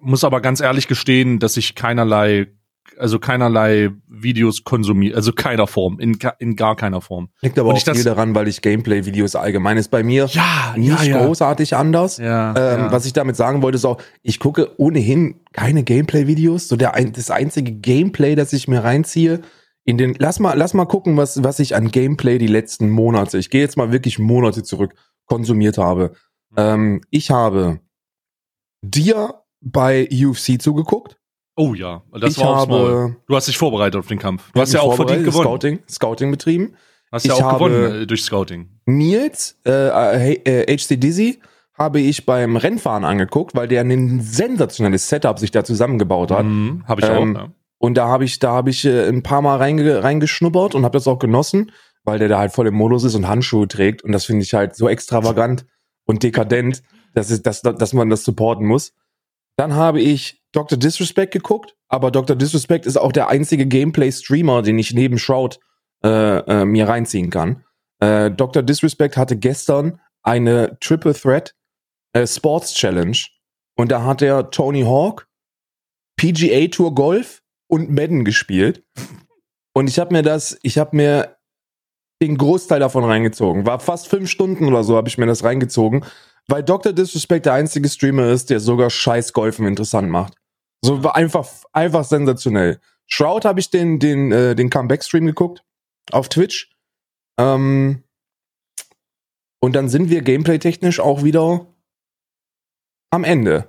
muss 0.00 0.24
aber 0.24 0.40
ganz 0.40 0.60
ehrlich 0.60 0.88
gestehen, 0.88 1.38
dass 1.38 1.56
ich 1.56 1.74
keinerlei 1.74 2.52
also 3.00 3.18
keinerlei 3.18 3.90
Videos 4.08 4.64
konsumiert, 4.64 5.16
also 5.16 5.32
keiner 5.32 5.66
Form, 5.66 5.98
in, 5.98 6.18
in 6.38 6.56
gar 6.56 6.76
keiner 6.76 7.00
Form. 7.00 7.30
Liegt 7.40 7.58
aber 7.58 7.70
und 7.70 7.76
auch 7.76 7.94
viel 7.94 8.04
daran, 8.04 8.34
weil 8.34 8.48
ich 8.48 8.60
Gameplay-Videos 8.60 9.36
allgemein 9.36 9.76
ist 9.76 9.90
bei 9.90 10.02
mir 10.02 10.26
ja, 10.26 10.74
nicht 10.76 11.04
ja, 11.04 11.18
ja. 11.18 11.26
großartig 11.26 11.76
anders. 11.76 12.18
Ja, 12.18 12.50
ähm, 12.50 12.80
ja. 12.80 12.92
Was 12.92 13.06
ich 13.06 13.12
damit 13.12 13.36
sagen 13.36 13.62
wollte, 13.62 13.76
ist 13.76 13.84
auch, 13.84 14.00
ich 14.22 14.38
gucke 14.38 14.72
ohnehin 14.76 15.40
keine 15.52 15.82
Gameplay-Videos. 15.82 16.68
So 16.68 16.76
der 16.76 16.92
das 16.92 17.30
einzige 17.30 17.72
Gameplay, 17.72 18.34
das 18.34 18.52
ich 18.52 18.68
mir 18.68 18.84
reinziehe, 18.84 19.40
in 19.84 19.98
den, 19.98 20.14
lass 20.18 20.38
mal, 20.38 20.56
lass 20.56 20.74
mal 20.74 20.84
gucken, 20.84 21.16
was, 21.16 21.42
was 21.42 21.58
ich 21.58 21.74
an 21.74 21.90
Gameplay 21.90 22.38
die 22.38 22.46
letzten 22.46 22.90
Monate, 22.90 23.38
ich 23.38 23.50
gehe 23.50 23.60
jetzt 23.60 23.76
mal 23.76 23.92
wirklich 23.92 24.18
Monate 24.18 24.62
zurück, 24.62 24.94
konsumiert 25.26 25.78
habe. 25.78 26.12
Ähm, 26.56 27.00
ich 27.10 27.30
habe 27.30 27.80
dir 28.82 29.34
bei 29.60 30.08
UFC 30.10 30.60
zugeguckt. 30.60 31.19
Oh 31.60 31.74
ja, 31.74 32.02
das 32.18 32.32
ich 32.32 32.38
war 32.38 32.48
auch 32.48 32.56
habe, 32.56 33.16
Du 33.28 33.36
hast 33.36 33.46
dich 33.46 33.58
vorbereitet 33.58 34.00
auf 34.00 34.06
den 34.06 34.18
Kampf. 34.18 34.50
Du 34.54 34.62
hast 34.62 34.72
ja 34.72 34.80
auch 34.80 34.94
verdient 34.94 35.24
gewonnen. 35.24 35.44
Scouting, 35.44 35.78
Scouting 35.86 36.30
betrieben. 36.30 36.74
Hast 37.12 37.26
ja 37.26 37.34
auch 37.34 37.52
gewonnen 37.52 38.02
äh, 38.02 38.06
durch 38.06 38.22
Scouting. 38.22 38.70
Nils, 38.86 39.58
äh, 39.66 40.32
äh, 40.36 40.74
HC 40.74 40.96
Dizzy, 40.96 41.38
habe 41.74 42.00
ich 42.00 42.24
beim 42.24 42.56
Rennfahren 42.56 43.04
angeguckt, 43.04 43.54
weil 43.54 43.68
der 43.68 43.82
ein 43.82 44.22
sensationelles 44.22 45.10
Setup 45.10 45.38
sich 45.38 45.50
da 45.50 45.62
zusammengebaut 45.62 46.30
hat. 46.30 46.46
Mhm, 46.46 46.82
habe 46.88 47.02
ich 47.02 47.08
ähm, 47.10 47.36
auch. 47.36 47.40
Ja. 47.40 47.48
Und 47.76 47.94
da 47.98 48.08
habe 48.08 48.24
ich, 48.24 48.38
da 48.38 48.52
habe 48.52 48.70
ich 48.70 48.86
äh, 48.86 49.06
ein 49.08 49.22
paar 49.22 49.42
Mal 49.42 49.58
reinge 49.58 50.02
reingeschnuppert 50.02 50.74
und 50.74 50.84
habe 50.84 50.96
das 50.96 51.06
auch 51.06 51.18
genossen, 51.18 51.72
weil 52.04 52.18
der 52.18 52.28
da 52.28 52.38
halt 52.38 52.52
voll 52.52 52.68
im 52.68 52.74
Modus 52.74 53.04
ist 53.04 53.14
und 53.16 53.28
Handschuhe 53.28 53.68
trägt. 53.68 54.02
Und 54.02 54.12
das 54.12 54.24
finde 54.24 54.44
ich 54.44 54.54
halt 54.54 54.76
so 54.76 54.88
extravagant 54.88 55.66
und 56.06 56.22
dekadent, 56.22 56.82
dass, 57.12 57.28
es, 57.28 57.42
dass, 57.42 57.60
dass 57.60 57.92
man 57.92 58.08
das 58.08 58.24
supporten 58.24 58.64
muss. 58.64 58.94
Dann 59.56 59.74
habe 59.74 60.00
ich 60.00 60.39
Dr. 60.52 60.78
Disrespect 60.78 61.32
geguckt, 61.32 61.76
aber 61.88 62.10
Dr. 62.10 62.36
Disrespect 62.36 62.86
ist 62.86 62.96
auch 62.96 63.12
der 63.12 63.28
einzige 63.28 63.66
Gameplay-Streamer, 63.66 64.62
den 64.62 64.78
ich 64.78 64.92
neben 64.92 65.18
Shroud 65.18 65.60
äh, 66.04 66.08
äh, 66.08 66.64
mir 66.64 66.88
reinziehen 66.88 67.30
kann. 67.30 67.64
Äh, 68.00 68.30
Dr. 68.30 68.62
Disrespect 68.62 69.16
hatte 69.16 69.36
gestern 69.36 70.00
eine 70.22 70.78
Triple 70.80 71.14
Threat 71.14 71.54
äh, 72.12 72.26
Sports 72.26 72.74
Challenge 72.74 73.16
und 73.76 73.92
da 73.92 74.04
hat 74.04 74.22
er 74.22 74.50
Tony 74.50 74.82
Hawk, 74.82 75.28
PGA 76.16 76.66
Tour 76.68 76.94
Golf 76.94 77.42
und 77.68 77.90
Madden 77.90 78.24
gespielt. 78.24 78.84
Und 79.72 79.88
ich 79.88 79.98
habe 79.98 80.12
mir 80.12 80.22
das, 80.22 80.58
ich 80.62 80.78
habe 80.78 80.96
mir 80.96 81.36
den 82.20 82.36
Großteil 82.36 82.80
davon 82.80 83.04
reingezogen. 83.04 83.66
War 83.66 83.80
fast 83.80 84.08
fünf 84.08 84.28
Stunden 84.28 84.66
oder 84.66 84.84
so 84.84 84.96
habe 84.96 85.08
ich 85.08 85.16
mir 85.16 85.26
das 85.26 85.44
reingezogen, 85.44 86.04
weil 86.48 86.62
Dr. 86.62 86.92
Disrespect 86.92 87.46
der 87.46 87.54
einzige 87.54 87.88
Streamer 87.88 88.26
ist, 88.26 88.50
der 88.50 88.60
sogar 88.60 88.90
scheiß 88.90 89.32
Golfen 89.32 89.66
interessant 89.66 90.10
macht. 90.10 90.34
So 90.82 91.04
war 91.04 91.16
einfach, 91.16 91.46
einfach 91.72 92.04
sensationell. 92.04 92.80
Shroud 93.06 93.44
habe 93.44 93.60
ich 93.60 93.70
den, 93.70 93.98
den, 93.98 94.32
äh, 94.32 94.54
den 94.54 94.70
Comeback-Stream 94.70 95.26
geguckt 95.26 95.64
auf 96.12 96.28
Twitch. 96.28 96.70
Ähm, 97.38 98.02
und 99.60 99.74
dann 99.74 99.88
sind 99.88 100.08
wir 100.08 100.22
gameplay-technisch 100.22 101.00
auch 101.00 101.22
wieder 101.22 101.66
am 103.10 103.24
Ende 103.24 103.68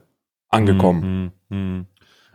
angekommen. 0.50 1.34
Mhm, 1.50 1.58
mh. 1.58 1.86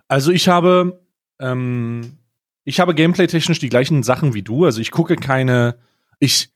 Also 0.08 0.30
ich 0.30 0.48
habe, 0.48 1.00
ähm, 1.40 2.18
ich 2.64 2.80
habe 2.80 2.94
gameplay-technisch 2.94 3.58
die 3.58 3.68
gleichen 3.68 4.02
Sachen 4.02 4.34
wie 4.34 4.42
du. 4.42 4.64
Also 4.64 4.80
ich 4.80 4.90
gucke 4.90 5.16
keine, 5.16 5.78
ich 6.18 6.50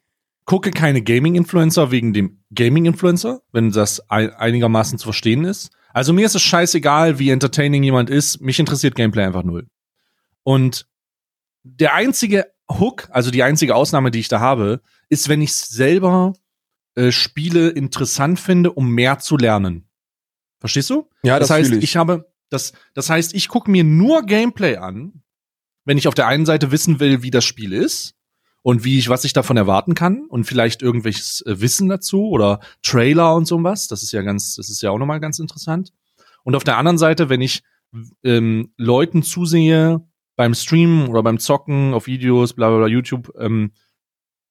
gucke 0.45 0.71
keine 0.71 1.03
Gaming-Influencer 1.03 1.91
wegen 1.91 2.12
dem 2.12 2.43
Gaming-Influencer, 2.55 3.43
wenn 3.53 3.71
das 3.71 4.11
einigermaßen 4.11 4.99
zu 4.99 5.05
verstehen 5.05 5.45
ist. 5.45 5.71
Also 5.93 6.13
mir 6.13 6.27
ist 6.27 6.35
es 6.35 6.43
scheißegal, 6.43 7.19
wie 7.19 7.31
entertaining 7.31 7.83
jemand 7.83 8.11
ist. 8.11 8.41
Mich 8.41 8.59
interessiert 8.59 8.95
Gameplay 8.95 9.25
einfach 9.25 9.43
null. 9.43 9.67
Und 10.43 10.87
der 11.63 11.95
einzige 11.95 12.53
Hook, 12.71 13.09
also 13.11 13.31
die 13.31 13.43
einzige 13.43 13.75
Ausnahme, 13.75 14.11
die 14.11 14.21
ich 14.21 14.29
da 14.29 14.41
habe, 14.41 14.81
ist, 15.09 15.29
wenn 15.29 15.43
ich 15.43 15.53
selber 15.53 16.33
äh, 16.95 17.11
Spiele 17.11 17.69
interessant 17.71 18.39
finde, 18.39 18.73
um 18.73 18.91
mehr 18.91 19.19
zu 19.19 19.37
lernen. 19.37 19.89
Verstehst 20.61 20.91
du? 20.91 21.09
Ja, 21.23 21.39
das, 21.39 21.49
das 21.49 21.57
heißt, 21.57 21.73
ich. 21.73 21.83
ich 21.83 21.97
habe 21.97 22.31
das, 22.49 22.73
das 22.95 23.11
heißt, 23.11 23.35
ich 23.35 23.49
gucke 23.49 23.71
mir 23.71 23.85
nur 23.85 24.23
Gameplay 24.23 24.77
an, 24.77 25.23
wenn 25.85 25.99
ich 25.99 26.09
auf 26.09 26.15
der 26.15 26.27
einen 26.27 26.47
Seite 26.47 26.73
wissen 26.73 27.01
will, 27.01 27.23
wie 27.23 27.31
das 27.31 27.45
Spiel 27.45 27.73
ist 27.73 28.15
und 28.62 28.85
wie 28.85 28.99
ich, 28.99 29.09
was 29.09 29.25
ich 29.25 29.33
davon 29.33 29.57
erwarten 29.57 29.95
kann 29.95 30.26
und 30.29 30.45
vielleicht 30.45 30.83
irgendwelches 30.83 31.43
äh, 31.47 31.61
Wissen 31.61 31.88
dazu 31.88 32.29
oder 32.29 32.61
Trailer 32.83 33.35
und 33.35 33.47
sowas. 33.47 33.88
Das 33.88 34.02
ist 34.02 34.12
ja 34.12 34.23
ganz, 34.23 34.57
das 34.57 34.69
ist 34.69 34.83
ja 34.83 34.90
auch 34.90 34.99
nochmal 34.99 35.21
ganz 35.21 35.38
interessant. 35.38 35.93
Und 36.43 36.55
auf 36.55 36.64
der 36.64 36.76
anderen 36.76 36.99
Seite, 36.99 37.29
wenn 37.29 37.40
ich 37.40 37.62
ähm, 38.23 38.73
Leuten 38.76 39.23
zusehe 39.23 40.07
beim 40.37 40.55
Streamen 40.55 41.09
oder 41.09 41.23
beim 41.23 41.38
Zocken 41.38 41.93
auf 41.95 42.07
Videos, 42.07 42.55
bla 42.55 42.69
bla, 42.69 42.79
bla 42.79 42.87
YouTube, 42.87 43.33
ähm, 43.38 43.73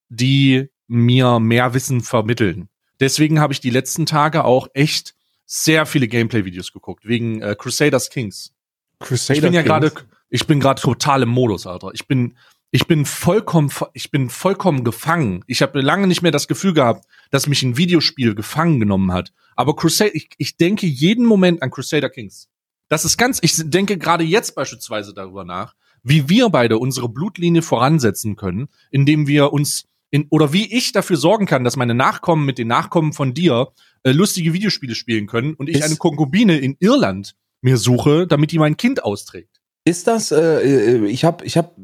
die 0.09 0.69
mir 0.87 1.39
mehr 1.39 1.73
Wissen 1.73 2.01
vermitteln. 2.01 2.69
Deswegen 2.99 3.39
habe 3.39 3.53
ich 3.53 3.61
die 3.61 3.69
letzten 3.69 4.05
Tage 4.05 4.43
auch 4.43 4.67
echt 4.73 5.15
sehr 5.45 5.85
viele 5.85 6.07
Gameplay-Videos 6.07 6.73
geguckt, 6.73 7.07
wegen 7.07 7.41
äh, 7.41 7.55
Crusaders 7.57 8.09
Kings. 8.09 8.53
Crusader 8.99 9.37
ich 9.37 9.41
bin 9.41 9.53
ja 9.53 9.61
gerade, 9.61 9.91
ich 10.29 10.45
bin 10.45 10.59
gerade 10.59 10.81
total 10.81 11.23
im 11.23 11.29
Modus, 11.29 11.65
Alter. 11.65 11.91
Ich 11.93 12.07
bin, 12.07 12.35
ich 12.71 12.87
bin 12.87 13.05
vollkommen, 13.05 13.71
ich 13.93 14.11
bin 14.11 14.29
vollkommen 14.29 14.83
gefangen. 14.83 15.43
Ich 15.47 15.61
habe 15.61 15.81
lange 15.81 16.07
nicht 16.07 16.21
mehr 16.21 16.31
das 16.31 16.47
Gefühl 16.47 16.73
gehabt, 16.73 17.05
dass 17.31 17.47
mich 17.47 17.63
ein 17.63 17.77
Videospiel 17.77 18.35
gefangen 18.35 18.79
genommen 18.79 19.11
hat. 19.11 19.33
Aber 19.55 19.75
Crusader, 19.75 20.13
ich, 20.13 20.29
ich 20.37 20.57
denke 20.57 20.85
jeden 20.85 21.25
Moment 21.25 21.63
an 21.63 21.71
Crusader 21.71 22.09
Kings. 22.09 22.47
Das 22.87 23.05
ist 23.05 23.17
ganz, 23.17 23.39
ich 23.41 23.55
denke 23.57 23.97
gerade 23.97 24.23
jetzt 24.23 24.55
beispielsweise 24.55 25.13
darüber 25.13 25.45
nach, 25.45 25.75
wie 26.03 26.29
wir 26.29 26.49
beide 26.49 26.77
unsere 26.77 27.09
Blutlinie 27.09 27.61
voransetzen 27.61 28.35
können, 28.35 28.69
indem 28.91 29.27
wir 29.27 29.51
uns 29.51 29.85
in, 30.11 30.27
oder 30.29 30.53
wie 30.53 30.71
ich 30.75 30.91
dafür 30.91 31.17
sorgen 31.17 31.45
kann, 31.45 31.63
dass 31.63 31.75
meine 31.75 31.93
Nachkommen 31.93 32.45
mit 32.45 32.57
den 32.57 32.67
Nachkommen 32.67 33.13
von 33.13 33.33
dir 33.33 33.69
äh, 34.03 34.11
lustige 34.11 34.53
Videospiele 34.53 34.95
spielen 34.95 35.27
können 35.27 35.53
und 35.55 35.69
ich 35.69 35.83
eine 35.83 35.97
Konkubine 35.97 36.57
in 36.57 36.77
Irland 36.79 37.35
mir 37.61 37.77
suche, 37.77 38.25
damit 38.25 38.51
die 38.51 38.59
mein 38.59 38.77
Kind 38.77 39.03
austrägt. 39.03 39.58
Ist 39.85 40.07
das, 40.07 40.31
äh, 40.31 40.95
äh 40.95 41.05
ich 41.07 41.25
habe 41.25 41.45
ich 41.45 41.57
hab, 41.57 41.75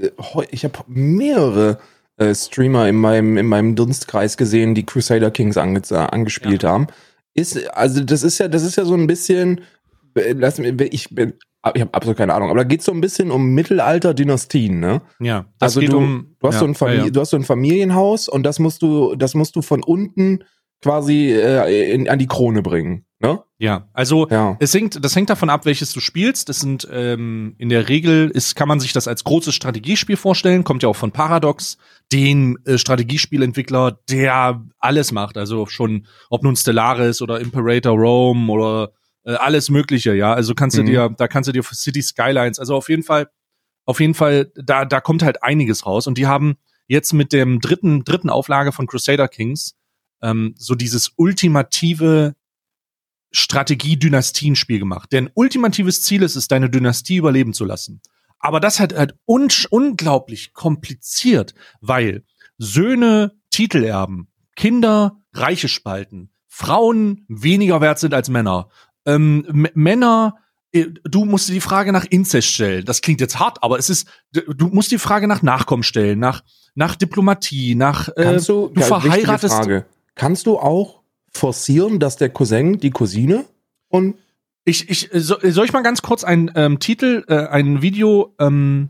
ich 0.52 0.66
hab 0.66 0.86
mehrere 0.88 1.80
äh, 2.18 2.34
Streamer 2.34 2.88
in 2.88 2.96
meinem, 2.96 3.38
in 3.38 3.46
meinem 3.46 3.76
Dunstkreis 3.76 4.38
gesehen, 4.38 4.76
die 4.76 4.86
Crusader 4.86 5.32
Kings 5.32 5.58
ange 5.58 5.82
angespielt 5.92 6.64
ja. 6.64 6.70
haben. 6.70 6.88
Ist, 7.34 7.70
also 7.76 8.04
das 8.04 8.24
ist 8.24 8.38
ja, 8.38 8.48
das 8.48 8.64
ist 8.64 8.78
ja 8.78 8.86
so 8.86 8.94
ein 8.94 9.08
bisschen, 9.08 9.62
äh, 10.16 10.34
lass 10.34 10.58
mich, 10.58 10.74
ich 10.94 11.10
bin, 11.14 11.34
ich 11.74 11.82
habe 11.82 11.94
absolut 11.94 12.18
keine 12.18 12.34
Ahnung, 12.34 12.50
aber 12.50 12.60
da 12.60 12.64
geht 12.64 12.82
es 12.82 12.86
so 12.86 12.92
ein 12.92 13.02
bisschen 13.02 13.32
um 13.32 13.54
Mittelalter-Dynastien, 13.54 14.80
ne? 14.80 15.02
Ja. 15.20 15.46
Also 15.60 15.82
du, 15.82 15.98
um, 15.98 16.36
du 16.40 16.48
hast 16.48 16.56
ja, 16.56 16.60
so 16.60 16.66
ein 16.68 16.96
ja, 16.96 17.06
ja. 17.06 17.10
du 17.10 17.20
hast 17.20 17.32
so 17.32 17.38
ein 17.38 17.44
Familienhaus 17.44 18.30
und 18.30 18.44
das 18.44 18.60
musst 18.60 18.82
du, 18.82 19.16
das 19.16 19.34
musst 19.34 19.56
du 19.56 19.62
von 19.62 19.84
unten 19.84 20.44
quasi 20.82 21.32
äh, 21.32 21.92
in, 21.92 22.08
an 22.08 22.20
die 22.20 22.28
Krone 22.28 22.62
bringen. 22.62 23.06
Ne? 23.34 23.44
Ja, 23.58 23.88
also 23.94 24.28
ja. 24.30 24.58
es 24.60 24.74
hängt, 24.74 25.04
das 25.04 25.16
hängt 25.16 25.30
davon 25.30 25.50
ab, 25.50 25.66
welches 25.66 25.94
du 25.94 26.00
spielst. 26.00 26.50
Das 26.50 26.60
sind 26.60 26.88
ähm, 26.92 27.56
in 27.58 27.70
der 27.70 27.88
Regel 27.88 28.30
ist, 28.30 28.56
kann 28.56 28.68
man 28.68 28.80
sich 28.80 28.94
das 28.94 29.08
als 29.08 29.24
großes 29.24 29.56
Strategiespiel 29.56 30.18
vorstellen. 30.18 30.64
Kommt 30.64 30.84
ja 30.84 30.90
auch 30.90 30.96
von 30.96 31.12
Paradox, 31.12 31.78
den 32.12 32.58
äh, 32.66 32.78
Strategiespielentwickler, 32.78 34.00
der 34.10 34.64
alles 34.80 35.12
macht. 35.12 35.38
Also 35.38 35.68
schon, 35.68 36.08
ob 36.30 36.44
nun 36.44 36.56
Stellaris 36.56 37.22
oder 37.22 37.40
Imperator 37.40 37.98
Rome 37.98 38.52
oder 38.52 38.92
äh, 39.24 39.34
alles 39.34 39.70
Mögliche. 39.70 40.14
Ja, 40.14 40.34
also 40.34 40.54
kannst 40.54 40.78
mhm. 40.78 40.86
du 40.86 40.92
dir, 40.92 41.16
da 41.18 41.28
kannst 41.28 41.48
du 41.48 41.54
dir 41.54 41.64
für 41.64 41.76
City 41.76 42.02
Skylines. 42.02 42.60
Also 42.60 42.76
auf 42.76 42.90
jeden 42.90 43.04
Fall, 43.04 43.30
auf 43.86 44.00
jeden 44.00 44.16
Fall, 44.16 44.52
da 44.56 44.86
da 44.86 45.00
kommt 45.00 45.24
halt 45.24 45.44
einiges 45.44 45.86
raus. 45.86 46.08
Und 46.08 46.18
die 46.18 46.28
haben 46.28 46.56
jetzt 46.88 47.14
mit 47.14 47.34
dem 47.34 47.62
dritten 47.62 48.04
dritten 48.04 48.30
Auflage 48.30 48.72
von 48.72 48.86
Crusader 48.86 49.28
Kings 49.28 49.76
ähm, 50.22 50.56
so 50.58 50.76
dieses 50.76 51.14
ultimative 51.18 52.36
Strategie-Dynastienspiel 53.36 54.80
gemacht. 54.80 55.12
Denn 55.12 55.30
ultimatives 55.34 56.02
Ziel 56.02 56.24
ist 56.24 56.36
es, 56.36 56.48
deine 56.48 56.70
Dynastie 56.70 57.18
überleben 57.18 57.54
zu 57.54 57.66
lassen. 57.66 58.02
Aber 58.40 58.60
das 58.60 58.80
hat 58.80 58.96
halt 58.96 59.16
un 59.26 59.50
unglaublich 59.70 60.54
kompliziert, 60.54 61.54
weil 61.82 62.24
Söhne 62.58 63.34
Titel 63.50 63.84
erben, 63.84 64.28
Kinder 64.56 65.18
Reiche 65.34 65.68
spalten, 65.68 66.30
Frauen 66.48 67.26
weniger 67.28 67.82
wert 67.82 68.00
sind 68.00 68.14
als 68.14 68.30
Männer, 68.30 68.70
ähm, 69.06 69.68
Männer 69.74 70.36
äh, 70.72 70.88
du 71.04 71.26
musst 71.26 71.50
die 71.50 71.62
Frage 71.62 71.92
nach 71.92 72.06
Inzest 72.06 72.50
stellen. 72.50 72.86
Das 72.86 73.02
klingt 73.02 73.22
jetzt 73.22 73.40
hart, 73.40 73.64
aber 73.64 73.80
es 73.80 73.90
ist, 73.90 74.08
du 74.32 74.68
musst 74.68 74.92
die 74.92 74.98
Frage 74.98 75.28
nach 75.28 75.42
Nachkommen 75.42 75.84
stellen, 75.84 76.20
nach, 76.20 76.44
nach 76.76 76.96
Diplomatie, 76.96 77.76
nach, 77.76 78.10
äh, 78.10 78.24
Kannst 78.24 78.50
du, 78.50 78.70
du 78.74 78.82
verheiratest. 78.82 79.56
Frage. 79.56 79.86
Kannst 80.16 80.46
du 80.46 80.58
auch 80.58 81.02
forcieren, 81.36 82.00
dass 82.00 82.18
der 82.18 82.30
Cousin 82.30 82.80
die 82.80 82.92
Cousine 82.92 83.46
und 83.90 84.16
ich, 84.64 84.90
ich 84.90 85.10
so, 85.14 85.36
soll 85.42 85.66
ich 85.66 85.74
mal 85.74 85.84
ganz 85.84 86.02
kurz 86.02 86.24
ein 86.24 86.52
ähm, 86.56 86.80
Titel, 86.80 87.24
äh, 87.28 87.48
ein 87.48 87.82
Video 87.82 88.34
ähm, 88.40 88.90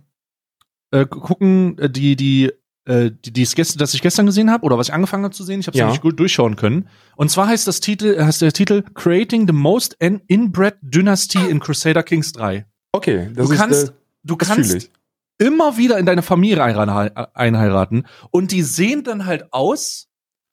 äh, 0.92 1.06
gucken, 1.06 1.78
äh, 1.80 1.90
die 1.90 2.16
die 2.16 2.52
äh, 2.86 3.12
die, 3.12 3.32
die 3.32 3.44
gestern, 3.44 3.80
das 3.80 3.94
ich 3.94 4.02
gestern 4.02 4.26
gesehen 4.26 4.52
habe 4.52 4.64
oder 4.64 4.78
was 4.78 4.88
ich 4.88 4.94
angefangen 4.94 5.26
habe 5.26 5.34
zu 5.34 5.44
sehen. 5.44 5.60
Ich 5.60 5.68
habe 5.68 5.76
es 5.76 5.80
ja. 5.80 5.90
nicht 5.90 6.02
gut 6.02 6.20
durchschauen 6.20 6.56
können. 6.56 6.88
Und 7.16 7.30
zwar 7.30 7.48
heißt 7.48 7.68
das 7.68 7.80
Titel, 7.80 8.24
heißt 8.24 8.42
der 8.42 8.54
Titel 8.54 8.84
Creating 8.94 9.48
the 9.48 9.54
Most 9.54 9.98
Inbred 10.00 10.76
Dynasty 10.82 11.40
in 11.50 11.60
Crusader 11.60 12.04
Kings 12.04 12.32
3. 12.34 12.66
Okay, 12.92 13.32
das 13.34 13.48
du 13.48 13.54
ist, 13.54 13.60
kannst, 13.60 13.90
äh, 13.90 13.92
du 14.24 14.38
kannst 14.38 14.92
immer 15.38 15.78
wieder 15.78 15.98
in 15.98 16.06
deine 16.06 16.22
Familie 16.22 16.64
einheiraten 16.64 18.08
und 18.32 18.52
die 18.52 18.62
sehen 18.62 19.04
dann 19.04 19.26
halt 19.26 19.52
aus. 19.52 20.08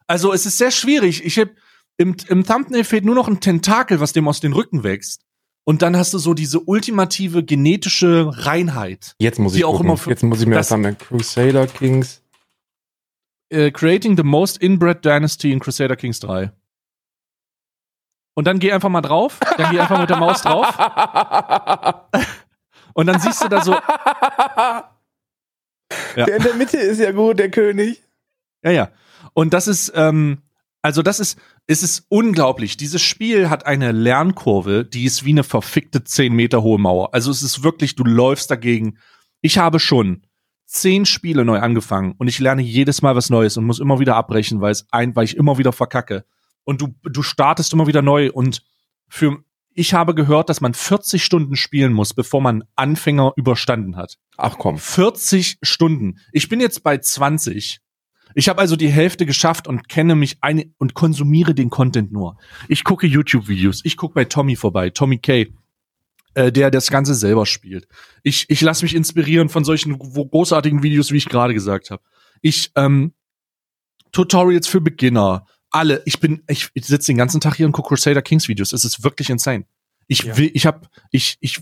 Also 0.06 0.32
es 0.32 0.46
ist 0.46 0.58
sehr 0.58 0.72
schwierig. 0.72 1.25
Ich 1.25 1.38
habe 1.38 1.52
im, 1.96 2.16
im 2.28 2.44
Thumbnail 2.44 2.84
fehlt 2.84 3.04
nur 3.04 3.14
noch 3.14 3.28
ein 3.28 3.40
Tentakel, 3.40 4.00
was 4.00 4.12
dem 4.12 4.26
aus 4.28 4.40
den 4.40 4.52
Rücken 4.52 4.82
wächst. 4.82 5.25
Und 5.64 5.82
dann 5.82 5.96
hast 5.96 6.12
du 6.12 6.18
so 6.18 6.34
diese 6.34 6.61
ultimative 6.61 7.44
genetische 7.44 8.30
Reinheit. 8.32 9.14
Jetzt 9.18 9.38
muss 9.38 9.54
ich 9.54 9.64
auch 9.64 9.80
immer 9.80 9.96
für, 9.96 10.11
Jetzt 10.11 10.25
muss 10.25 10.40
ich 10.40 10.46
mir 10.46 10.56
das 10.56 10.70
haben. 10.72 10.99
Crusader 10.99 11.66
Kings. 11.68 12.20
Uh, 13.54 13.70
creating 13.70 14.16
the 14.16 14.22
most 14.22 14.58
inbred 14.58 15.04
dynasty 15.04 15.52
in 15.52 15.61
Crusader 15.61 15.94
Kings 15.94 16.18
3. 16.20 16.50
Und 18.34 18.46
dann 18.46 18.58
geh 18.58 18.72
einfach 18.72 18.88
mal 18.88 19.02
drauf. 19.02 19.38
Dann 19.58 19.70
geh 19.70 19.78
einfach 19.78 20.00
mit 20.00 20.11
der 20.11 20.16
Maus 20.16 20.42
drauf. 20.42 20.66
Und 22.94 23.06
dann 23.06 23.20
siehst 23.20 23.44
du 23.44 23.49
da 23.49 23.62
so. 23.62 23.72
Ja. 26.16 26.25
Der 26.25 26.37
in 26.37 26.42
der 26.42 26.54
Mitte 26.54 26.78
ist 26.78 26.99
ja 26.99 27.12
gut, 27.12 27.38
der 27.38 27.50
König. 27.50 28.02
Ja, 28.62 28.70
ja. 28.70 28.90
Und 29.34 29.52
das 29.52 29.68
ist, 29.68 29.92
ähm, 29.94 30.42
also 30.82 31.02
das 31.02 31.20
ist, 31.20 31.38
es 31.68 31.84
ist 31.84 32.06
unglaublich. 32.08 32.76
Dieses 32.76 33.00
Spiel 33.00 33.48
hat 33.48 33.66
eine 33.66 33.92
Lernkurve, 33.92 34.84
die 34.84 35.04
ist 35.04 35.24
wie 35.24 35.30
eine 35.30 35.44
verfickte 35.44 36.02
zehn 36.02 36.34
Meter 36.34 36.62
hohe 36.62 36.78
Mauer. 36.78 37.14
Also 37.14 37.30
es 37.30 37.42
ist 37.42 37.62
wirklich, 37.62 37.94
du 37.94 38.02
läufst 38.02 38.50
dagegen. 38.50 38.98
Ich 39.40 39.58
habe 39.58 39.78
schon 39.78 40.26
zehn 40.66 41.06
Spiele 41.06 41.44
neu 41.44 41.60
angefangen 41.60 42.14
und 42.18 42.26
ich 42.26 42.40
lerne 42.40 42.62
jedes 42.62 43.00
Mal 43.00 43.14
was 43.14 43.30
Neues 43.30 43.56
und 43.56 43.64
muss 43.64 43.78
immer 43.78 44.00
wieder 44.00 44.16
abbrechen, 44.16 44.60
weil 44.60 44.72
es 44.72 44.86
ein, 44.90 45.14
weil 45.14 45.24
ich 45.24 45.36
immer 45.36 45.56
wieder 45.56 45.72
verkacke. 45.72 46.24
Und 46.64 46.80
du, 46.80 46.94
du 47.04 47.22
startest 47.22 47.72
immer 47.72 47.86
wieder 47.86 48.02
neu 48.02 48.30
und 48.32 48.62
für, 49.08 49.44
ich 49.74 49.94
habe 49.94 50.14
gehört, 50.14 50.48
dass 50.48 50.60
man 50.60 50.74
40 50.74 51.22
Stunden 51.24 51.54
spielen 51.54 51.92
muss, 51.92 52.12
bevor 52.12 52.40
man 52.40 52.64
Anfänger 52.74 53.32
überstanden 53.36 53.96
hat. 53.96 54.18
Ach 54.36 54.56
komm. 54.58 54.78
40 54.78 55.58
Stunden. 55.62 56.18
Ich 56.32 56.48
bin 56.48 56.60
jetzt 56.60 56.82
bei 56.82 56.98
20 56.98 57.80
ich 58.34 58.48
habe 58.48 58.60
also 58.60 58.76
die 58.76 58.88
Hälfte 58.88 59.26
geschafft 59.26 59.66
und 59.66 59.88
kenne 59.88 60.14
mich 60.14 60.38
ein 60.40 60.74
und 60.78 60.94
konsumiere 60.94 61.54
den 61.54 61.70
Content 61.70 62.12
nur. 62.12 62.36
Ich 62.68 62.84
gucke 62.84 63.06
YouTube-Videos, 63.06 63.80
ich 63.84 63.96
gucke 63.96 64.14
bei 64.14 64.24
Tommy 64.24 64.56
vorbei, 64.56 64.90
Tommy 64.90 65.18
K., 65.18 65.46
äh, 66.34 66.50
der 66.50 66.70
das 66.70 66.90
Ganze 66.90 67.14
selber 67.14 67.46
spielt. 67.46 67.86
Ich, 68.22 68.46
ich 68.48 68.60
lasse 68.60 68.84
mich 68.84 68.94
inspirieren 68.94 69.48
von 69.48 69.64
solchen 69.64 69.98
großartigen 69.98 70.82
Videos, 70.82 71.12
wie 71.12 71.18
ich 71.18 71.28
gerade 71.28 71.54
gesagt 71.54 71.90
habe. 71.90 72.02
Ich 72.40 72.70
ähm, 72.74 73.12
Tutorials 74.12 74.66
für 74.66 74.80
Beginner, 74.80 75.46
alle. 75.70 76.02
Ich 76.04 76.20
bin, 76.20 76.42
ich, 76.48 76.68
ich 76.74 76.86
sitze 76.86 77.12
den 77.12 77.18
ganzen 77.18 77.40
Tag 77.40 77.56
hier 77.56 77.66
und 77.66 77.72
gucke 77.72 77.88
Crusader 77.88 78.22
Kings 78.22 78.48
Videos. 78.48 78.72
Es 78.72 78.84
ist 78.84 79.02
wirklich 79.04 79.30
insane. 79.30 79.64
Ich 80.06 80.22
ja. 80.22 80.36
will, 80.36 80.50
ich 80.54 80.66
habe, 80.66 80.88
ich, 81.10 81.38
ich, 81.40 81.60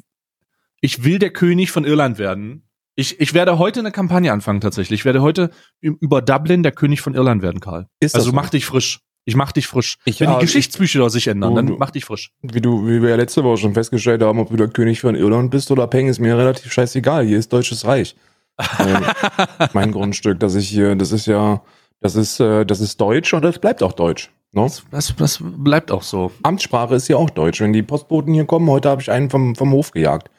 ich 0.81 1.05
will 1.05 1.19
der 1.19 1.33
König 1.33 1.71
von 1.71 1.85
Irland 1.85 2.19
werden 2.19 2.65
ich, 2.95 3.21
ich 3.21 3.35
werde 3.35 3.59
heute 3.59 3.81
eine 3.81 3.93
Kampagne 3.93 4.33
anfangen 4.33 4.61
tatsächlich. 4.61 5.01
Ich 5.01 5.05
werde 5.05 5.23
heute 5.23 5.51
über 5.81 6.23
Dublin 6.23 6.63
der 6.63 6.73
König 6.73 7.01
von 7.01 7.15
Irland 7.15 7.43
werden, 7.43 7.61
Karl. 7.61 7.87
Ist 8.01 8.15
also 8.15 8.31
so? 8.31 8.33
mach 8.37 8.51
dich 8.51 8.67
frisch. 8.67 9.01
Ich 9.25 9.37
mach 9.37 9.53
dich 9.53 9.67
frisch. 9.67 9.99
Ich, 10.05 10.21
Wenn 10.21 10.31
die 10.33 10.39
Geschichtsbücher 10.39 11.09
sich 11.11 11.29
ändern, 11.29 11.55
dann 11.55 11.77
mach 11.79 11.91
dich 11.91 12.05
frisch. 12.05 12.33
Wie 12.43 12.61
du, 12.61 12.87
wie 12.87 13.03
wir 13.03 13.11
ja 13.11 13.17
letzte 13.17 13.45
Woche 13.45 13.59
schon 13.59 13.75
festgestellt 13.75 14.23
haben, 14.23 14.39
ob 14.39 14.51
du 14.51 14.57
der 14.57 14.69
König 14.69 15.01
von 15.01 15.15
Irland 15.15 15.51
bist 15.51 15.71
oder 15.71 15.87
Peng, 15.87 16.09
ist 16.09 16.21
mir 16.21 16.37
relativ 16.37 16.73
scheißegal. 16.73 17.27
Hier 17.27 17.39
ist 17.39 17.53
Deutsches 17.53 17.85
Reich. 17.85 18.17
äh, 18.79 19.69
mein 19.73 19.93
Grundstück, 19.93 20.41
das 20.41 20.55
ich 20.55 20.69
hier, 20.69 20.95
das 20.95 21.13
ist 21.13 21.27
ja, 21.27 21.63
das 22.01 22.17
ist, 22.17 22.41
äh, 22.41 22.65
das 22.67 22.81
ist 22.81 23.01
Deutsch 23.01 23.33
und 23.33 23.43
das 23.43 23.59
bleibt 23.59 23.83
auch 23.83 23.93
Deutsch. 23.93 24.31
No? 24.53 24.65
Das, 24.65 24.85
das, 24.91 25.15
das 25.17 25.39
bleibt 25.41 25.93
auch 25.93 26.03
so. 26.03 26.33
Amtssprache 26.43 26.95
ist 26.95 27.09
ja 27.09 27.17
auch 27.17 27.31
Deutsch. 27.31 27.61
Wenn 27.61 27.73
die 27.73 27.83
Postboten 27.83 28.35
hier 28.35 28.47
kommen, 28.47 28.69
heute 28.69 28.89
habe 28.89 29.01
ich 29.01 29.11
einen 29.11 29.31
vom, 29.31 29.55
vom 29.55 29.71
Hof 29.73 29.93
gejagt. 29.93 30.31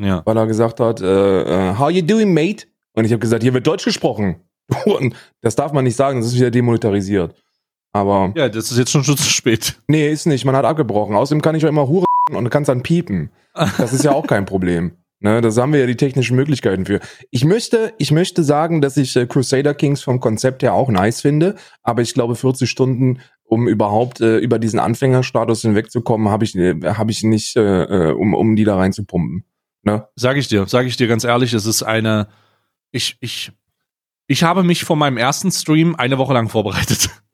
Ja. 0.00 0.22
Weil 0.24 0.36
er 0.36 0.46
gesagt 0.46 0.80
hat, 0.80 1.00
äh, 1.00 1.04
uh, 1.04 1.78
how 1.78 1.90
you 1.90 2.02
doing, 2.02 2.32
mate? 2.32 2.66
Und 2.94 3.04
ich 3.04 3.12
habe 3.12 3.20
gesagt, 3.20 3.42
hier 3.42 3.54
wird 3.54 3.66
Deutsch 3.66 3.84
gesprochen. 3.84 4.36
Und 4.84 5.14
das 5.42 5.56
darf 5.56 5.72
man 5.72 5.84
nicht 5.84 5.96
sagen, 5.96 6.20
das 6.20 6.28
ist 6.28 6.36
wieder 6.36 6.50
demonetarisiert. 6.50 7.34
Aber. 7.92 8.32
Ja, 8.36 8.48
das 8.48 8.70
ist 8.70 8.78
jetzt 8.78 8.90
schon, 8.90 9.04
schon 9.04 9.16
zu 9.16 9.28
spät. 9.28 9.76
Nee, 9.88 10.10
ist 10.10 10.26
nicht. 10.26 10.44
Man 10.44 10.56
hat 10.56 10.64
abgebrochen. 10.64 11.14
Außerdem 11.14 11.42
kann 11.42 11.54
ich 11.54 11.64
auch 11.64 11.68
immer 11.68 11.88
Hure 11.88 12.06
und 12.30 12.44
du 12.44 12.50
kannst 12.50 12.68
dann 12.68 12.82
piepen. 12.82 13.30
Das 13.54 13.92
ist 13.92 14.04
ja 14.04 14.12
auch 14.12 14.26
kein 14.26 14.46
Problem. 14.46 14.92
Ne, 15.22 15.42
das 15.42 15.58
haben 15.58 15.74
wir 15.74 15.80
ja 15.80 15.86
die 15.86 15.98
technischen 15.98 16.34
Möglichkeiten 16.34 16.86
für. 16.86 16.98
Ich 17.30 17.44
möchte, 17.44 17.92
ich 17.98 18.10
möchte 18.10 18.42
sagen, 18.42 18.80
dass 18.80 18.96
ich 18.96 19.14
äh, 19.16 19.26
Crusader 19.26 19.74
Kings 19.74 20.02
vom 20.02 20.18
Konzept 20.18 20.62
her 20.62 20.72
auch 20.72 20.88
nice 20.88 21.20
finde, 21.20 21.56
aber 21.82 22.00
ich 22.00 22.14
glaube 22.14 22.36
40 22.36 22.70
Stunden, 22.70 23.20
um 23.44 23.68
überhaupt 23.68 24.22
äh, 24.22 24.38
über 24.38 24.58
diesen 24.58 24.80
Anfängerstatus 24.80 25.60
hinwegzukommen, 25.60 26.30
habe 26.30 26.44
ich, 26.44 26.56
äh, 26.56 26.74
habe 26.94 27.10
ich 27.10 27.22
nicht, 27.22 27.54
äh, 27.56 27.82
äh, 27.82 28.12
um, 28.12 28.32
um 28.32 28.56
die 28.56 28.64
da 28.64 28.76
reinzupumpen. 28.76 29.44
Ne? 29.82 30.06
Sag 30.16 30.36
ich 30.36 30.48
dir, 30.48 30.66
sag 30.66 30.86
ich 30.86 30.96
dir 30.96 31.06
ganz 31.06 31.24
ehrlich, 31.24 31.52
es 31.52 31.66
ist 31.66 31.82
eine, 31.82 32.28
ich, 32.90 33.16
ich, 33.20 33.52
ich 34.26 34.42
habe 34.42 34.62
mich 34.62 34.84
vor 34.84 34.96
meinem 34.96 35.16
ersten 35.16 35.50
Stream 35.50 35.96
eine 35.96 36.18
Woche 36.18 36.34
lang 36.34 36.48
vorbereitet. 36.48 37.10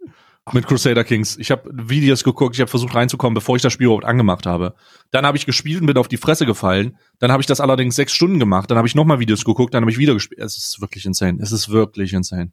mit 0.52 0.66
Crusader 0.66 1.02
Kings. 1.02 1.36
Ich 1.38 1.50
habe 1.50 1.68
Videos 1.72 2.22
geguckt, 2.22 2.54
ich 2.54 2.60
habe 2.60 2.70
versucht 2.70 2.94
reinzukommen, 2.94 3.34
bevor 3.34 3.56
ich 3.56 3.62
das 3.62 3.72
Spiel 3.72 3.86
überhaupt 3.86 4.04
angemacht 4.04 4.46
habe. 4.46 4.74
Dann 5.10 5.26
habe 5.26 5.36
ich 5.36 5.44
gespielt 5.44 5.80
und 5.80 5.86
bin 5.86 5.96
auf 5.96 6.08
die 6.08 6.16
Fresse 6.16 6.46
gefallen. 6.46 6.98
Dann 7.18 7.32
habe 7.32 7.40
ich 7.40 7.46
das 7.46 7.60
allerdings 7.60 7.96
sechs 7.96 8.12
Stunden 8.12 8.38
gemacht. 8.38 8.70
Dann 8.70 8.78
habe 8.78 8.86
ich 8.86 8.94
nochmal 8.94 9.18
Videos 9.18 9.44
geguckt, 9.44 9.74
dann 9.74 9.82
habe 9.82 9.90
ich 9.90 9.98
wieder 9.98 10.14
gespielt. 10.14 10.40
Es 10.40 10.56
ist 10.56 10.80
wirklich 10.80 11.04
insane. 11.04 11.38
Es 11.42 11.50
ist 11.50 11.68
wirklich 11.68 12.12
insane. 12.12 12.52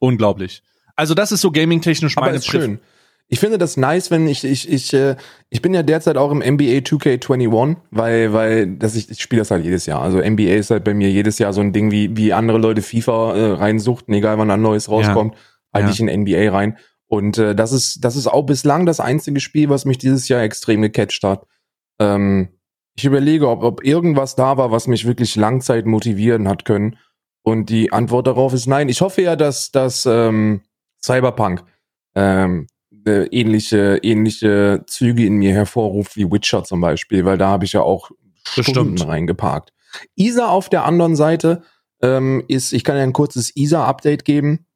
Unglaublich. 0.00 0.62
Also 0.96 1.14
das 1.14 1.30
ist 1.30 1.42
so 1.42 1.52
gaming-technisch 1.52 2.16
meine 2.16 2.28
Aber 2.28 2.36
ist 2.36 2.46
schön. 2.46 2.80
Ich 3.28 3.40
finde 3.40 3.58
das 3.58 3.76
nice, 3.76 4.10
wenn 4.12 4.28
ich 4.28 4.44
ich 4.44 4.70
ich 4.70 4.94
äh, 4.94 5.16
ich 5.50 5.60
bin 5.60 5.74
ja 5.74 5.82
derzeit 5.82 6.16
auch 6.16 6.30
im 6.30 6.38
NBA 6.38 6.78
2K21, 6.84 7.76
weil 7.90 8.32
weil 8.32 8.66
das 8.76 8.94
ich, 8.94 9.10
ich 9.10 9.20
spiele 9.20 9.40
das 9.40 9.50
halt 9.50 9.64
jedes 9.64 9.86
Jahr. 9.86 10.00
Also 10.00 10.18
NBA 10.18 10.54
ist 10.54 10.70
halt 10.70 10.84
bei 10.84 10.94
mir 10.94 11.10
jedes 11.10 11.38
Jahr 11.38 11.52
so 11.52 11.60
ein 11.60 11.72
Ding 11.72 11.90
wie 11.90 12.16
wie 12.16 12.32
andere 12.32 12.58
Leute 12.58 12.82
FIFA 12.82 13.34
äh, 13.34 13.52
reinsuchten, 13.52 14.14
egal 14.14 14.38
wann 14.38 14.50
ein 14.50 14.62
neues 14.62 14.88
rauskommt, 14.88 15.34
ja. 15.34 15.40
halt 15.74 15.86
ja. 15.86 15.90
ich 15.90 16.00
in 16.00 16.20
NBA 16.20 16.50
rein. 16.52 16.78
Und 17.08 17.38
äh, 17.38 17.56
das 17.56 17.72
ist 17.72 18.04
das 18.04 18.14
ist 18.14 18.28
auch 18.28 18.44
bislang 18.44 18.86
das 18.86 19.00
einzige 19.00 19.40
Spiel, 19.40 19.68
was 19.70 19.84
mich 19.84 19.98
dieses 19.98 20.28
Jahr 20.28 20.42
extrem 20.42 20.82
gecatcht 20.82 21.24
hat. 21.24 21.46
Ähm, 21.98 22.48
ich 22.96 23.04
überlege, 23.04 23.48
ob, 23.48 23.64
ob 23.64 23.84
irgendwas 23.84 24.36
da 24.36 24.56
war, 24.56 24.70
was 24.70 24.86
mich 24.86 25.04
wirklich 25.04 25.34
Langzeit 25.34 25.84
motivieren 25.86 26.48
hat 26.48 26.64
können. 26.64 26.96
Und 27.42 27.70
die 27.70 27.92
Antwort 27.92 28.26
darauf 28.28 28.52
ist 28.54 28.66
nein. 28.66 28.88
Ich 28.88 29.00
hoffe 29.00 29.22
ja, 29.22 29.34
dass 29.34 29.72
dass 29.72 30.06
ähm, 30.06 30.62
Cyberpunk 31.02 31.64
ähm, 32.14 32.68
äh, 33.06 33.26
ähnliche, 33.26 33.98
ähnliche 34.02 34.84
Züge 34.86 35.24
in 35.24 35.36
mir 35.36 35.52
hervorruft 35.52 36.16
wie 36.16 36.30
Witcher 36.30 36.64
zum 36.64 36.80
Beispiel, 36.80 37.24
weil 37.24 37.38
da 37.38 37.48
habe 37.48 37.64
ich 37.64 37.72
ja 37.72 37.82
auch 37.82 38.10
Stunden 38.44 39.00
reingeparkt. 39.00 39.72
Isa 40.14 40.48
auf 40.48 40.68
der 40.68 40.84
anderen 40.84 41.16
Seite 41.16 41.62
ähm, 42.02 42.44
ist, 42.48 42.72
ich 42.72 42.84
kann 42.84 42.96
ja 42.96 43.02
ein 43.02 43.12
kurzes 43.12 43.54
Isa-Update 43.54 44.24
geben. 44.24 44.66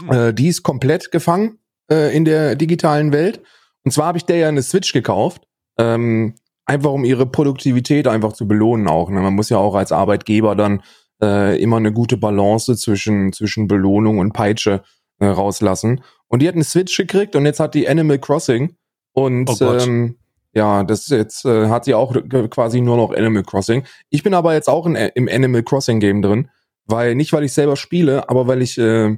Hm. 0.00 0.12
Äh, 0.12 0.34
die 0.34 0.48
ist 0.48 0.62
komplett 0.62 1.12
gefangen 1.12 1.58
äh, 1.90 2.14
in 2.14 2.24
der 2.24 2.56
digitalen 2.56 3.12
Welt. 3.12 3.40
Und 3.84 3.92
zwar 3.92 4.06
habe 4.06 4.18
ich 4.18 4.24
der 4.24 4.36
ja 4.36 4.48
eine 4.48 4.62
Switch 4.62 4.92
gekauft. 4.92 5.46
Ähm, 5.78 6.34
einfach 6.66 6.92
um 6.92 7.04
ihre 7.04 7.26
Produktivität 7.26 8.06
einfach 8.06 8.32
zu 8.32 8.48
belohnen 8.48 8.88
auch. 8.88 9.10
Ne? 9.10 9.20
Man 9.20 9.34
muss 9.34 9.50
ja 9.50 9.58
auch 9.58 9.74
als 9.74 9.92
Arbeitgeber 9.92 10.56
dann 10.56 10.82
äh, 11.22 11.60
immer 11.60 11.76
eine 11.76 11.92
gute 11.92 12.16
Balance 12.16 12.76
zwischen, 12.76 13.32
zwischen 13.32 13.68
Belohnung 13.68 14.18
und 14.18 14.32
Peitsche 14.32 14.82
äh, 15.18 15.26
rauslassen. 15.26 16.02
Und 16.28 16.42
die 16.42 16.48
hat 16.48 16.54
eine 16.54 16.64
Switch 16.64 16.96
gekriegt 16.96 17.36
und 17.36 17.46
jetzt 17.46 17.60
hat 17.60 17.74
die 17.74 17.88
Animal 17.88 18.18
Crossing. 18.18 18.76
Und 19.12 19.48
oh 19.48 19.72
ähm, 19.74 20.16
ja, 20.52 20.84
das 20.84 21.08
jetzt 21.08 21.44
äh, 21.44 21.68
hat 21.68 21.84
sie 21.84 21.94
auch 21.94 22.14
quasi 22.50 22.80
nur 22.80 22.96
noch 22.96 23.14
Animal 23.14 23.42
Crossing. 23.42 23.84
Ich 24.10 24.22
bin 24.22 24.34
aber 24.34 24.54
jetzt 24.54 24.68
auch 24.68 24.86
in, 24.86 24.94
im 24.94 25.28
Animal 25.28 25.62
Crossing 25.62 26.00
Game 26.00 26.22
drin, 26.22 26.50
weil 26.86 27.14
nicht 27.14 27.32
weil 27.32 27.44
ich 27.44 27.52
selber 27.52 27.76
spiele, 27.76 28.28
aber 28.28 28.46
weil 28.46 28.62
ich 28.62 28.78
äh, 28.78 29.16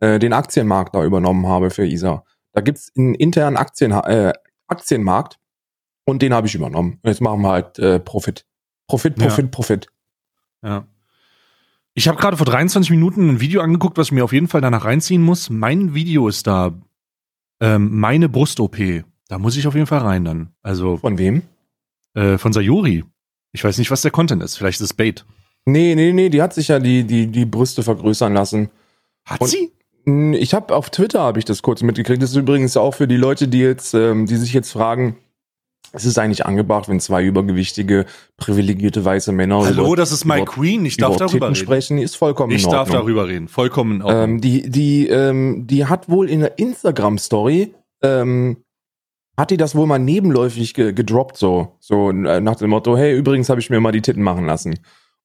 äh, 0.00 0.18
den 0.18 0.32
Aktienmarkt 0.32 0.94
da 0.94 1.04
übernommen 1.04 1.46
habe 1.46 1.70
für 1.70 1.86
ISA. 1.86 2.24
Da 2.52 2.60
gibt's 2.60 2.92
einen 2.96 3.14
internen 3.14 3.56
Aktien, 3.56 3.92
äh, 3.92 4.32
Aktienmarkt 4.66 5.38
und 6.04 6.22
den 6.22 6.34
habe 6.34 6.46
ich 6.46 6.54
übernommen. 6.54 7.00
Jetzt 7.04 7.20
machen 7.20 7.42
wir 7.42 7.50
halt 7.50 7.78
äh, 7.78 8.00
Profit. 8.00 8.46
Profit, 8.86 9.16
Profit, 9.16 9.44
ja. 9.44 9.50
Profit. 9.50 9.86
Ja. 10.62 10.86
Ich 11.98 12.06
habe 12.06 12.16
gerade 12.16 12.36
vor 12.36 12.46
23 12.46 12.90
Minuten 12.92 13.28
ein 13.28 13.40
Video 13.40 13.60
angeguckt, 13.60 13.98
was 13.98 14.06
ich 14.06 14.12
mir 14.12 14.22
auf 14.22 14.32
jeden 14.32 14.46
Fall 14.46 14.60
danach 14.60 14.84
reinziehen 14.84 15.20
muss. 15.20 15.50
Mein 15.50 15.94
Video 15.94 16.28
ist 16.28 16.46
da. 16.46 16.70
Ähm, 17.60 17.98
meine 17.98 18.28
Brust-OP. 18.28 18.76
Da 19.26 19.38
muss 19.40 19.56
ich 19.56 19.66
auf 19.66 19.74
jeden 19.74 19.88
Fall 19.88 19.98
rein 19.98 20.24
dann. 20.24 20.50
Also. 20.62 20.98
Von 20.98 21.18
wem? 21.18 21.42
Äh, 22.14 22.38
von 22.38 22.52
Sayuri. 22.52 23.02
Ich 23.50 23.64
weiß 23.64 23.78
nicht, 23.78 23.90
was 23.90 24.02
der 24.02 24.12
Content 24.12 24.44
ist. 24.44 24.56
Vielleicht 24.56 24.78
ist 24.78 24.92
es 24.92 24.94
Bait. 24.94 25.26
Nee, 25.64 25.96
nee, 25.96 26.12
nee, 26.12 26.28
die 26.28 26.40
hat 26.40 26.54
sich 26.54 26.68
ja 26.68 26.78
die, 26.78 27.02
die, 27.02 27.26
die 27.26 27.44
Brüste 27.44 27.82
vergrößern 27.82 28.32
lassen. 28.32 28.70
Hat 29.24 29.40
Und 29.40 29.48
sie? 29.48 29.72
Ich 30.38 30.54
habe 30.54 30.76
auf 30.76 30.90
Twitter 30.90 31.22
habe 31.22 31.40
ich 31.40 31.46
das 31.46 31.62
kurz 31.62 31.82
mitgekriegt. 31.82 32.22
Das 32.22 32.30
ist 32.30 32.36
übrigens 32.36 32.76
auch 32.76 32.94
für 32.94 33.08
die 33.08 33.16
Leute, 33.16 33.48
die 33.48 33.58
jetzt, 33.58 33.94
ähm, 33.94 34.26
die 34.26 34.36
sich 34.36 34.52
jetzt 34.52 34.70
fragen, 34.70 35.16
es 35.92 36.04
ist 36.04 36.18
eigentlich 36.18 36.46
angebracht, 36.46 36.88
wenn 36.88 37.00
zwei 37.00 37.24
übergewichtige, 37.24 38.06
privilegierte 38.36 39.04
weiße 39.04 39.32
Männer 39.32 39.64
Hallo, 39.64 39.86
über, 39.86 39.96
das 39.96 40.12
ist 40.12 40.24
my 40.24 40.36
über, 40.36 40.44
Queen, 40.44 40.84
ich 40.84 40.96
darf 40.96 41.16
darüber 41.16 41.46
reden. 41.46 41.54
sprechen, 41.54 41.98
ist 41.98 42.16
vollkommen 42.16 42.52
Ich 42.52 42.66
darf 42.66 42.90
darüber 42.90 43.28
reden, 43.28 43.48
vollkommen 43.48 43.96
in 43.96 44.02
Ordnung. 44.02 44.22
Ähm, 44.22 44.40
die, 44.40 44.68
die, 44.68 45.08
ähm, 45.08 45.66
die 45.66 45.86
hat 45.86 46.08
wohl 46.08 46.28
in 46.28 46.40
der 46.40 46.58
Instagram-Story, 46.58 47.74
ähm, 48.02 48.58
hat 49.36 49.50
die 49.50 49.56
das 49.56 49.74
wohl 49.74 49.86
mal 49.86 49.98
nebenläufig 49.98 50.74
ge 50.74 50.92
gedroppt, 50.92 51.36
so, 51.36 51.76
so 51.80 52.10
äh, 52.10 52.40
nach 52.40 52.56
dem 52.56 52.70
Motto, 52.70 52.96
hey, 52.96 53.16
übrigens 53.16 53.48
habe 53.48 53.60
ich 53.60 53.70
mir 53.70 53.80
mal 53.80 53.92
die 53.92 54.02
Titten 54.02 54.22
machen 54.22 54.46
lassen. 54.46 54.78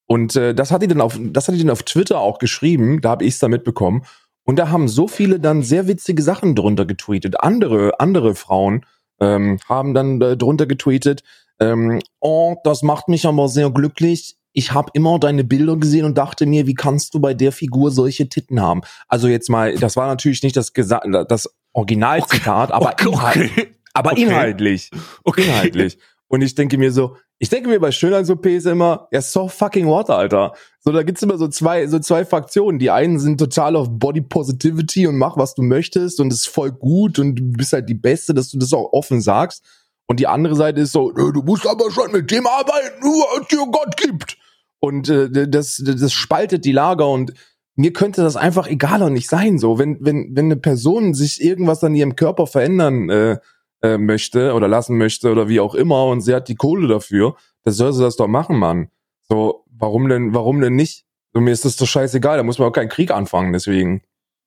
Und 0.06 0.36
äh, 0.36 0.54
das 0.54 0.72
hat 0.72 0.82
die 0.82 0.88
dann 0.88 1.02
auf, 1.02 1.20
das 1.20 1.48
hat 1.48 1.56
die 1.56 1.60
dann 1.60 1.70
auf 1.70 1.84
Twitter 1.84 2.20
auch 2.20 2.38
geschrieben, 2.40 3.02
da 3.02 3.12
habe 3.12 3.26
ich 3.26 3.34
es 3.34 3.40
dann 3.40 3.52
mitbekommen. 3.52 4.04
Und 4.46 4.60
da 4.60 4.70
haben 4.70 4.88
so 4.88 5.08
viele 5.08 5.40
dann 5.40 5.64
sehr 5.64 5.88
witzige 5.88 6.22
Sachen 6.22 6.56
drunter 6.56 6.86
getweetet. 6.86 7.40
Andere, 7.40 8.00
andere 8.00 8.36
Frauen, 8.36 8.86
ähm, 9.24 9.60
haben 9.68 9.94
dann 9.94 10.22
äh, 10.22 10.38
drunter 10.38 10.66
getweetet, 10.66 11.24
ähm, 11.60 12.00
oh, 12.20 12.56
das 12.64 12.84
macht 12.84 13.08
mich 13.08 13.26
aber 13.26 13.48
sehr 13.48 13.70
glücklich. 13.70 14.38
Ich 14.54 14.72
habe 14.72 14.92
immer 14.94 15.18
deine 15.18 15.44
Bilder 15.44 15.78
gesehen 15.78 16.06
und 16.06 16.18
dachte 16.18 16.46
mir, 16.46 16.68
wie 16.68 16.76
kannst 16.76 17.14
du 17.14 17.20
bei 17.20 17.34
der 17.34 17.52
Figur 17.52 17.90
solche 17.90 18.30
Titten 18.30 18.62
haben? 18.62 18.82
Also 19.08 19.28
jetzt 19.28 19.50
mal, 19.50 19.76
das 19.76 19.96
war 19.96 20.08
natürlich 20.08 20.44
nicht 20.44 20.56
das, 20.56 20.74
Gesa 20.74 21.00
das 21.28 21.50
Originalzitat, 21.74 22.70
okay. 22.70 22.74
aber, 22.74 22.92
okay. 22.92 23.10
Inhalt, 23.10 23.52
aber 23.94 24.12
okay. 24.12 24.22
inhaltlich. 24.24 24.92
Okay. 25.24 25.46
Inhaltlich. 25.46 25.98
Und 26.28 26.42
ich 26.42 26.56
denke 26.56 26.78
mir 26.78 26.92
so, 26.92 27.16
ich 27.40 27.50
denke 27.50 27.70
mir 27.70 27.80
bei 27.80 27.92
Schönheits-OPs 27.92 28.66
immer, 28.66 29.08
ja, 29.12 29.22
so 29.22 29.48
fucking 29.48 29.86
what, 29.86 30.10
Alter. 30.10 30.54
So, 30.80 30.92
da 30.92 31.04
gibt's 31.04 31.22
immer 31.22 31.38
so 31.38 31.48
zwei, 31.48 31.88
so 31.88 32.00
zwei 32.00 32.26
Fraktionen. 32.26 32.80
Die 32.80 32.90
einen 32.90 33.20
sind 33.20 33.38
total 33.38 33.76
auf 33.76 33.88
Body 33.92 34.22
Positivity 34.22 35.08
und 35.08 35.18
mach, 35.18 35.38
was 35.38 35.54
du 35.54 35.62
möchtest 35.62 36.20
und 36.20 36.32
ist 36.32 36.48
voll 36.48 36.72
gut 36.72 37.20
und 37.20 37.36
du 37.36 37.44
bist 37.52 37.74
halt 37.74 37.90
die 37.90 37.96
Beste, 37.96 38.34
dass 38.34 38.50
du 38.50 38.58
das 38.58 38.74
auch 38.74 38.94
offen 38.94 39.22
sagst. 39.22 39.64
Und 40.08 40.20
die 40.20 40.28
andere 40.28 40.56
Seite 40.56 40.82
ist 40.82 40.92
so, 40.92 41.12
du 41.12 41.42
musst 41.44 41.68
aber 41.68 41.90
schon 41.92 42.12
mit 42.12 42.30
dem 42.32 42.48
arbeiten, 42.48 43.04
was 43.04 43.48
dir 43.48 43.66
Gott 43.72 43.98
gibt. 43.98 44.38
Und 44.80 45.10
äh, 45.10 45.48
das, 45.48 45.82
das 45.86 46.14
spaltet 46.14 46.66
die 46.66 46.72
Lager 46.72 47.10
und 47.10 47.34
mir 47.76 47.94
könnte 47.94 48.22
das 48.22 48.36
einfach 48.36 48.68
egaler 48.68 49.10
nicht 49.10 49.30
sein. 49.30 49.58
So, 49.58 49.80
wenn, 49.80 49.98
wenn, 50.02 50.36
wenn 50.36 50.46
eine 50.46 50.58
Person 50.58 51.14
sich 51.14 51.42
irgendwas 51.42 51.84
an 51.84 51.96
ihrem 51.96 52.16
Körper 52.16 52.48
verändern 52.48 53.10
äh, 53.10 53.38
äh, 53.84 53.98
möchte 53.98 54.54
oder 54.54 54.68
lassen 54.68 54.98
möchte 54.98 55.32
oder 55.32 55.50
wie 55.50 55.60
auch 55.60 55.76
immer 55.76 56.06
und 56.06 56.22
sie 56.22 56.34
hat 56.34 56.48
die 56.48 56.56
Kohle 56.56 56.88
dafür, 56.88 57.36
dann 57.64 57.74
soll 57.74 57.94
sie 57.94 58.02
das 58.02 58.16
doch 58.16 58.28
machen, 58.28 58.58
Mann. 58.58 58.90
So, 59.30 59.66
warum 59.70 60.08
denn, 60.08 60.34
warum 60.34 60.62
denn 60.62 60.76
nicht? 60.76 61.06
So, 61.34 61.42
mir 61.42 61.52
ist 61.52 61.66
das 61.66 61.76
doch 61.76 61.88
scheißegal, 61.88 62.38
da 62.38 62.44
muss 62.44 62.60
man 62.60 62.70
auch 62.70 62.74
keinen 62.74 62.90
Krieg 62.90 63.12
anfangen, 63.12 63.54
deswegen. 63.54 64.02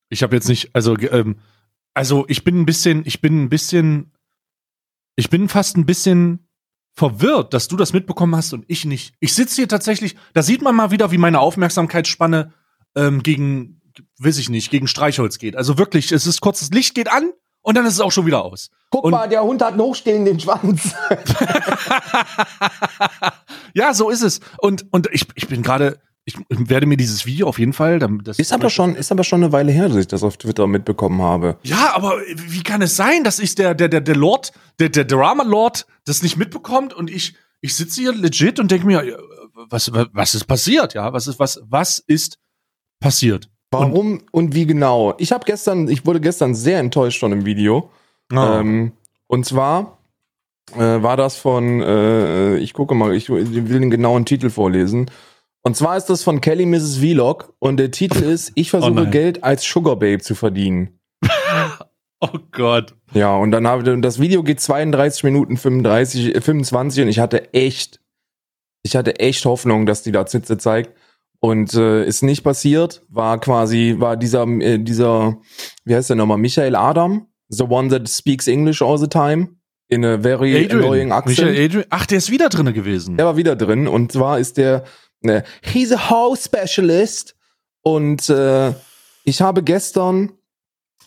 Ich 0.08 0.22
habe 0.22 0.34
jetzt 0.34 0.48
nicht, 0.48 0.74
also, 0.74 0.96
ähm, 0.98 1.36
also 1.92 2.24
ich 2.28 2.44
bin 2.44 2.60
ein 2.60 2.66
bisschen, 2.66 3.02
ich 3.04 3.20
bin 3.20 3.42
ein 3.42 3.48
bisschen, 3.48 4.12
ich 5.16 5.28
bin 5.28 5.48
fast 5.48 5.76
ein 5.76 5.86
bisschen 5.86 6.48
verwirrt, 6.94 7.52
dass 7.52 7.68
du 7.68 7.76
das 7.76 7.92
mitbekommen 7.92 8.34
hast 8.34 8.54
und 8.54 8.64
ich 8.68 8.86
nicht. 8.86 9.14
Ich 9.20 9.34
sitze 9.34 9.56
hier 9.56 9.68
tatsächlich, 9.68 10.16
da 10.32 10.42
sieht 10.42 10.62
man 10.62 10.74
mal 10.74 10.90
wieder, 10.90 11.10
wie 11.10 11.18
meine 11.18 11.40
Aufmerksamkeitsspanne 11.40 12.54
ähm, 12.94 13.22
gegen, 13.22 13.82
weiß 14.18 14.38
ich 14.38 14.48
nicht, 14.48 14.70
gegen 14.70 14.88
Streichholz 14.88 15.38
geht. 15.38 15.56
Also 15.56 15.76
wirklich, 15.76 16.12
es 16.12 16.26
ist 16.26 16.40
kurz, 16.40 16.60
das 16.60 16.70
Licht 16.70 16.94
geht 16.94 17.10
an 17.10 17.32
und 17.66 17.74
dann 17.74 17.84
ist 17.84 17.94
es 17.94 18.00
auch 18.00 18.12
schon 18.12 18.26
wieder 18.26 18.44
aus. 18.44 18.70
Guck 18.90 19.02
und 19.02 19.10
mal, 19.10 19.28
der 19.28 19.42
Hund 19.42 19.60
hat 19.60 19.72
einen 19.72 19.80
hochstehenden 19.80 20.38
Schwanz. 20.38 20.94
ja, 23.74 23.92
so 23.92 24.08
ist 24.08 24.22
es. 24.22 24.38
Und, 24.58 24.86
und 24.92 25.08
ich, 25.10 25.26
ich 25.34 25.48
bin 25.48 25.62
gerade, 25.62 25.98
ich 26.24 26.36
werde 26.48 26.86
mir 26.86 26.96
dieses 26.96 27.26
Video 27.26 27.48
auf 27.48 27.58
jeden 27.58 27.72
Fall. 27.72 27.98
Das 27.98 28.38
ist 28.38 28.52
aber 28.52 28.70
schon, 28.70 28.94
ist 28.94 29.10
aber 29.10 29.24
schon 29.24 29.42
eine 29.42 29.50
Weile 29.50 29.72
her, 29.72 29.88
dass 29.88 29.96
ich 29.96 30.06
das 30.06 30.22
auf 30.22 30.36
Twitter 30.36 30.68
mitbekommen 30.68 31.20
habe. 31.20 31.58
Ja, 31.64 31.92
aber 31.96 32.20
wie 32.36 32.62
kann 32.62 32.82
es 32.82 32.94
sein, 32.94 33.24
dass 33.24 33.40
ich 33.40 33.56
der, 33.56 33.74
der, 33.74 33.88
der, 33.88 34.00
der 34.00 34.14
Lord, 34.14 34.52
der, 34.78 34.88
der 34.88 35.04
Drama 35.04 35.42
Lord 35.42 35.86
das 36.04 36.22
nicht 36.22 36.36
mitbekommt 36.36 36.94
und 36.94 37.10
ich, 37.10 37.34
ich 37.62 37.74
sitze 37.74 38.00
hier 38.00 38.14
legit 38.14 38.60
und 38.60 38.70
denke 38.70 38.86
mir, 38.86 39.18
was, 39.68 39.90
was 39.92 40.36
ist 40.36 40.44
passiert? 40.44 40.94
Ja, 40.94 41.12
was 41.12 41.26
ist, 41.26 41.40
was, 41.40 41.60
was 41.64 41.98
ist 41.98 42.38
passiert? 43.00 43.50
Warum 43.70 44.12
und, 44.12 44.24
und 44.32 44.54
wie 44.54 44.66
genau? 44.66 45.14
Ich 45.18 45.32
habe 45.32 45.44
gestern, 45.44 45.88
ich 45.88 46.06
wurde 46.06 46.20
gestern 46.20 46.54
sehr 46.54 46.78
enttäuscht 46.78 47.20
von 47.20 47.30
dem 47.30 47.44
Video. 47.44 47.90
Oh. 48.32 48.36
Ähm, 48.36 48.92
und 49.26 49.44
zwar 49.44 49.98
äh, 50.74 50.78
war 50.78 51.16
das 51.16 51.36
von, 51.36 51.80
äh, 51.82 52.58
ich 52.58 52.72
gucke 52.72 52.94
mal, 52.94 53.14
ich 53.14 53.28
will 53.28 53.80
den 53.80 53.90
genauen 53.90 54.24
Titel 54.24 54.50
vorlesen. 54.50 55.10
Und 55.62 55.76
zwar 55.76 55.96
ist 55.96 56.06
das 56.06 56.22
von 56.22 56.40
Kelly 56.40 56.64
Mrs. 56.64 56.98
Vlog 56.98 57.52
und 57.58 57.78
der 57.78 57.90
Titel 57.90 58.22
ist, 58.22 58.52
ich 58.54 58.70
versuche 58.70 59.06
oh 59.06 59.10
Geld 59.10 59.42
als 59.42 59.64
Sugar 59.64 59.96
Babe 59.96 60.20
zu 60.20 60.34
verdienen. 60.34 61.00
oh 62.20 62.38
Gott. 62.52 62.94
Ja, 63.14 63.36
und 63.36 63.50
dann 63.50 63.66
habe 63.66 64.00
das 64.00 64.20
Video 64.20 64.42
geht 64.42 64.60
32 64.60 65.24
Minuten 65.24 65.56
35, 65.56 66.40
25 66.40 67.02
und 67.02 67.08
ich 67.08 67.18
hatte 67.18 67.52
echt, 67.52 68.00
ich 68.84 68.94
hatte 68.94 69.18
echt 69.18 69.44
Hoffnung, 69.44 69.86
dass 69.86 70.02
die 70.02 70.12
da 70.12 70.26
Zitze 70.26 70.58
zeigt. 70.58 70.92
Und 71.40 71.74
äh, 71.74 72.04
ist 72.06 72.22
nicht 72.22 72.42
passiert, 72.42 73.02
war 73.08 73.38
quasi, 73.40 73.96
war 73.98 74.16
dieser, 74.16 74.46
äh, 74.46 74.78
dieser, 74.78 75.36
wie 75.84 75.94
heißt 75.94 76.10
der 76.10 76.16
nochmal, 76.16 76.38
Michael 76.38 76.74
Adam, 76.74 77.26
the 77.48 77.64
one 77.64 77.88
that 77.90 78.08
speaks 78.08 78.46
English 78.46 78.82
all 78.82 78.98
the 78.98 79.06
time, 79.06 79.56
in 79.88 80.04
a 80.04 80.18
very 80.18 80.56
Adrian. 80.56 80.82
annoying 80.82 81.12
accent. 81.12 81.38
Michael 81.38 81.64
Adrian, 81.64 81.86
ach, 81.90 82.06
der 82.06 82.18
ist 82.18 82.30
wieder 82.30 82.48
drinne 82.48 82.72
gewesen. 82.72 83.16
Der 83.16 83.26
war 83.26 83.36
wieder 83.36 83.54
drin 83.54 83.86
und 83.86 84.12
zwar 84.12 84.38
ist 84.38 84.56
der, 84.56 84.84
ne, 85.20 85.44
he's 85.62 85.92
a 85.92 86.10
house 86.10 86.44
specialist 86.44 87.36
und 87.82 88.28
äh, 88.28 88.72
ich 89.24 89.40
habe 89.40 89.62
gestern 89.62 90.32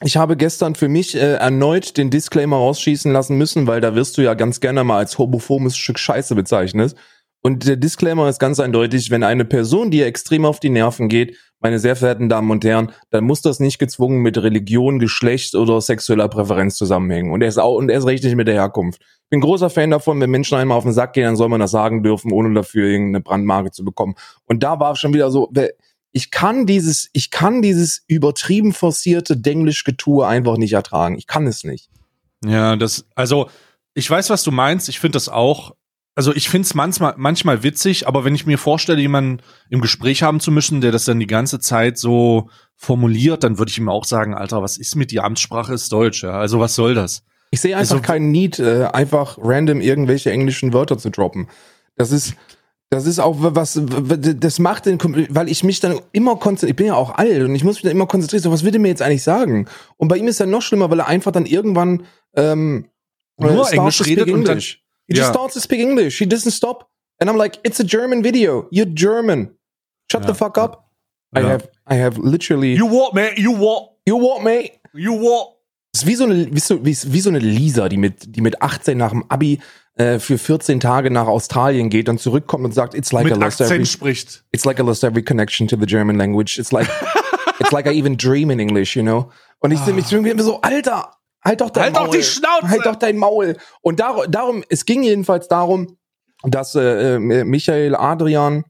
ich 0.02 0.16
habe 0.16 0.38
gestern 0.38 0.76
für 0.76 0.88
mich 0.88 1.16
äh, 1.16 1.36
erneut 1.36 1.98
den 1.98 2.10
Disclaimer 2.10 2.56
rausschießen 2.56 3.12
lassen 3.12 3.38
müssen, 3.38 3.68
weil 3.68 3.82
da 3.82 3.96
wirst 3.96 4.18
du 4.18 4.22
ja 4.22 4.34
ganz 4.34 4.62
gerne 4.62 4.86
mal 4.86 4.98
als 4.98 5.18
homophobes 5.18 5.76
Stück 5.76 6.00
Scheiße 6.00 6.36
bezeichnet. 6.36 6.96
Und 7.42 7.66
der 7.66 7.78
Disclaimer 7.78 8.28
ist 8.28 8.40
ganz 8.40 8.60
eindeutig, 8.60 9.12
wenn 9.12 9.24
eine 9.24 9.46
Person 9.46 9.92
dir 9.92 10.06
extrem 10.06 10.46
auf 10.46 10.60
die 10.60 10.70
Nerven 10.70 11.08
geht, 11.08 11.38
meine 11.62 11.80
sehr 11.80 11.96
verehrten 11.96 12.30
Damen 12.30 12.52
und 12.52 12.64
Herren, 12.64 12.92
dann 13.10 13.24
muss 13.24 13.42
das 13.42 13.60
nicht 13.60 13.80
gezwungen 13.80 14.22
mit 14.22 14.38
Religion, 14.38 15.00
Geschlecht 15.00 15.56
oder 15.56 15.80
sexueller 15.82 16.28
Präferenz 16.28 16.76
zusammenhängen. 16.76 17.32
Und 17.32 17.42
er 17.42 17.50
ist 17.50 17.58
auch, 17.58 17.76
und 17.76 17.90
er 17.90 17.98
ist 18.00 18.06
richtig 18.06 18.36
mit 18.36 18.48
der 18.48 18.56
Herkunft. 18.56 19.02
Ich 19.02 19.30
bin 19.30 19.42
großer 19.42 19.70
Fan 19.70 19.92
davon, 19.92 20.20
wenn 20.20 20.30
Menschen 20.30 20.58
einmal 20.58 20.78
auf 20.78 20.84
den 20.84 20.94
Sack 20.94 21.14
gehen, 21.14 21.26
dann 21.26 21.36
soll 21.36 21.50
man 21.50 21.60
das 21.60 21.72
sagen 21.72 22.04
dürfen, 22.04 22.32
ohne 22.32 22.54
dafür 22.54 22.88
irgendeine 22.88 23.22
Brandmarke 23.22 23.72
zu 23.72 23.84
bekommen. 23.86 24.16
Und 24.46 24.64
da 24.64 24.80
war 24.80 24.96
schon 24.96 25.14
wieder 25.14 25.32
so, 25.32 25.52
ich 26.12 26.32
kann 26.32 26.66
dieses, 26.66 27.10
ich 27.14 27.30
kann 27.30 27.62
dieses 27.62 28.04
übertrieben 28.08 28.74
forcierte 28.74 29.38
Denglisch-Getue 29.38 30.26
einfach 30.26 30.58
nicht 30.58 30.74
ertragen. 30.74 31.18
Ich 31.18 31.28
kann 31.28 31.46
es 31.46 31.64
nicht. 31.64 31.90
Ja, 32.46 32.76
das, 32.76 33.06
also, 33.16 33.50
ich 33.94 34.10
weiß, 34.10 34.30
was 34.30 34.44
du 34.44 34.52
meinst. 34.52 34.88
Ich 34.90 35.00
finde 35.00 35.18
das 35.18 35.30
auch 35.30 35.76
also 36.20 36.36
ich 36.36 36.50
finde 36.50 36.66
es 36.66 36.74
manchmal, 36.74 37.14
manchmal 37.16 37.64
witzig, 37.64 38.06
aber 38.06 38.26
wenn 38.26 38.36
ich 38.36 38.46
mir 38.46 38.58
vorstelle, 38.58 39.00
jemanden 39.00 39.42
im 39.70 39.80
Gespräch 39.80 40.22
haben 40.22 40.42
zu 40.42 40.52
müssen, 40.52 40.82
der 40.82 40.92
das 40.92 41.06
dann 41.06 41.18
die 41.18 41.28
ganze 41.28 41.62
Zeit 41.62 41.98
so 41.98 42.50
formuliert, 42.76 43.46
dann 43.46 43.58
würde 43.58 43.70
ich 43.70 43.78
ihm 43.78 43.88
auch 43.88 44.04
sagen, 44.04 44.34
Alter, 44.34 44.62
was 44.62 44.76
ist 44.76 44.98
mit 44.98 45.12
die 45.12 45.22
Amtssprache 45.22 45.74
ist 45.74 45.94
Deutsch, 45.94 46.24
ja? 46.24 46.32
Also 46.32 46.60
was 46.60 46.76
soll 46.76 46.94
das? 46.94 47.24
Ich 47.52 47.62
sehe 47.62 47.78
einfach 47.78 47.96
also, 47.96 48.02
keinen 48.02 48.32
Need, 48.32 48.60
äh, 48.60 48.90
einfach 48.92 49.38
random 49.42 49.80
irgendwelche 49.80 50.30
englischen 50.30 50.74
Wörter 50.74 50.98
zu 50.98 51.10
droppen. 51.10 51.48
Das 51.96 52.12
ist, 52.12 52.34
das 52.90 53.06
ist 53.06 53.20
auch 53.20 53.38
was, 53.40 53.80
das 53.82 54.60
macht 54.60 54.88
den, 54.88 55.00
weil 55.30 55.48
ich 55.48 55.64
mich 55.64 55.80
dann 55.80 56.02
immer 56.12 56.36
konzentriere, 56.36 56.72
ich 56.72 56.76
bin 56.76 56.88
ja 56.88 56.96
auch 56.96 57.16
alt 57.16 57.44
und 57.44 57.56
ich 57.56 57.64
muss 57.64 57.76
mich 57.76 57.84
dann 57.84 57.94
immer 57.94 58.08
konzentrieren, 58.08 58.44
so 58.44 58.52
was 58.52 58.66
will 58.66 58.72
der 58.72 58.82
mir 58.82 58.90
jetzt 58.90 59.02
eigentlich 59.02 59.24
sagen? 59.24 59.70
Und 59.96 60.10
bei 60.10 60.18
ihm 60.18 60.28
ist 60.28 60.42
er 60.42 60.48
noch 60.48 60.64
schlimmer, 60.64 60.92
weil 60.92 61.00
er 61.00 61.08
einfach 61.08 61.32
dann 61.32 61.46
irgendwann 61.46 62.04
ähm, 62.36 62.90
nur 63.38 63.72
Englisch 63.72 64.06
redet 64.06 64.30
und 64.30 64.46
dann, 64.46 64.62
He 65.10 65.16
just 65.16 65.32
starts 65.32 65.56
to 65.56 65.60
speak 65.60 65.80
English. 65.80 66.20
He 66.20 66.26
doesn't 66.26 66.52
stop. 66.52 66.90
And 67.20 67.30
I'm 67.30 67.38
like, 67.38 67.60
it's 67.64 67.80
a 67.80 67.84
German 67.84 68.24
video. 68.24 68.68
You're 68.72 68.86
German. 68.86 69.56
Shut 70.12 70.26
the 70.26 70.34
fuck 70.34 70.58
up. 70.58 70.86
I 71.36 71.42
have, 71.42 71.68
I 71.86 71.96
have 71.96 72.18
literally. 72.18 72.74
You 72.76 72.88
what, 72.88 73.14
mate? 73.14 73.38
You 73.38 73.52
what? 73.52 73.94
You 74.06 74.16
what, 74.18 74.44
mate? 74.44 74.80
You 74.94 75.14
what? 75.14 75.56
Das 75.94 76.04
ist 76.04 76.08
wie 76.08 76.16
so 76.16 76.24
eine, 76.26 76.54
wie 76.54 76.60
so, 76.60 76.86
wie, 76.86 76.94
so 76.94 77.30
eine 77.30 77.40
Lisa, 77.40 77.90
die 77.90 77.98
mit, 77.98 78.36
die 78.36 78.42
mit 78.42 78.62
18 78.62 78.98
nach 78.98 79.10
dem 79.10 79.26
Abi 79.28 79.60
äh, 79.96 80.20
für 80.20 80.38
14 80.38 80.80
Tage 80.80 81.10
nach 81.10 81.28
Australien 81.28 81.90
geht 81.90 82.10
und 82.10 82.20
zurückkommt 82.20 82.64
und 82.64 82.74
sagt, 82.74 82.94
it's 82.94 83.12
like 83.12 83.26
mit 83.26 83.34
a 83.34 83.38
lost 83.38 83.60
every, 83.60 83.86
spricht. 83.86 84.44
It's 84.52 84.66
like 84.66 84.80
I 84.80 84.84
lost 84.84 85.04
every 85.04 85.24
connection 85.24 85.68
to 85.68 85.76
the 85.76 85.88
German 85.88 86.18
language. 86.18 86.60
It's 86.60 86.72
like, 86.72 86.88
it's 87.60 87.72
like 87.72 87.88
I 87.88 87.98
even 87.98 88.18
dream 88.18 88.52
in 88.52 88.60
English, 88.60 88.96
you 88.96 89.02
know? 89.02 89.32
Und 89.60 89.72
ich, 89.72 89.80
ah. 89.80 89.90
ich 89.98 90.10
bin 90.10 90.22
mir 90.22 90.44
so, 90.44 90.62
Alter, 90.62 91.12
Halt 91.50 91.62
doch 91.62 91.72
dein 91.72 91.86
halt 91.86 91.94
Maul. 91.96 92.06
doch 92.06 92.12
die 92.12 92.22
Schnauze. 92.22 92.68
Halt 92.68 92.86
doch 92.86 92.96
dein 92.96 93.18
Maul. 93.18 93.58
Und 93.82 94.00
dar 94.00 94.28
darum, 94.28 94.64
es 94.70 94.86
ging 94.86 95.02
jedenfalls 95.02 95.48
darum, 95.48 95.98
dass 96.44 96.76
äh, 96.76 97.16
äh, 97.16 97.44
Michael 97.44 97.96
Adrian 97.96 98.66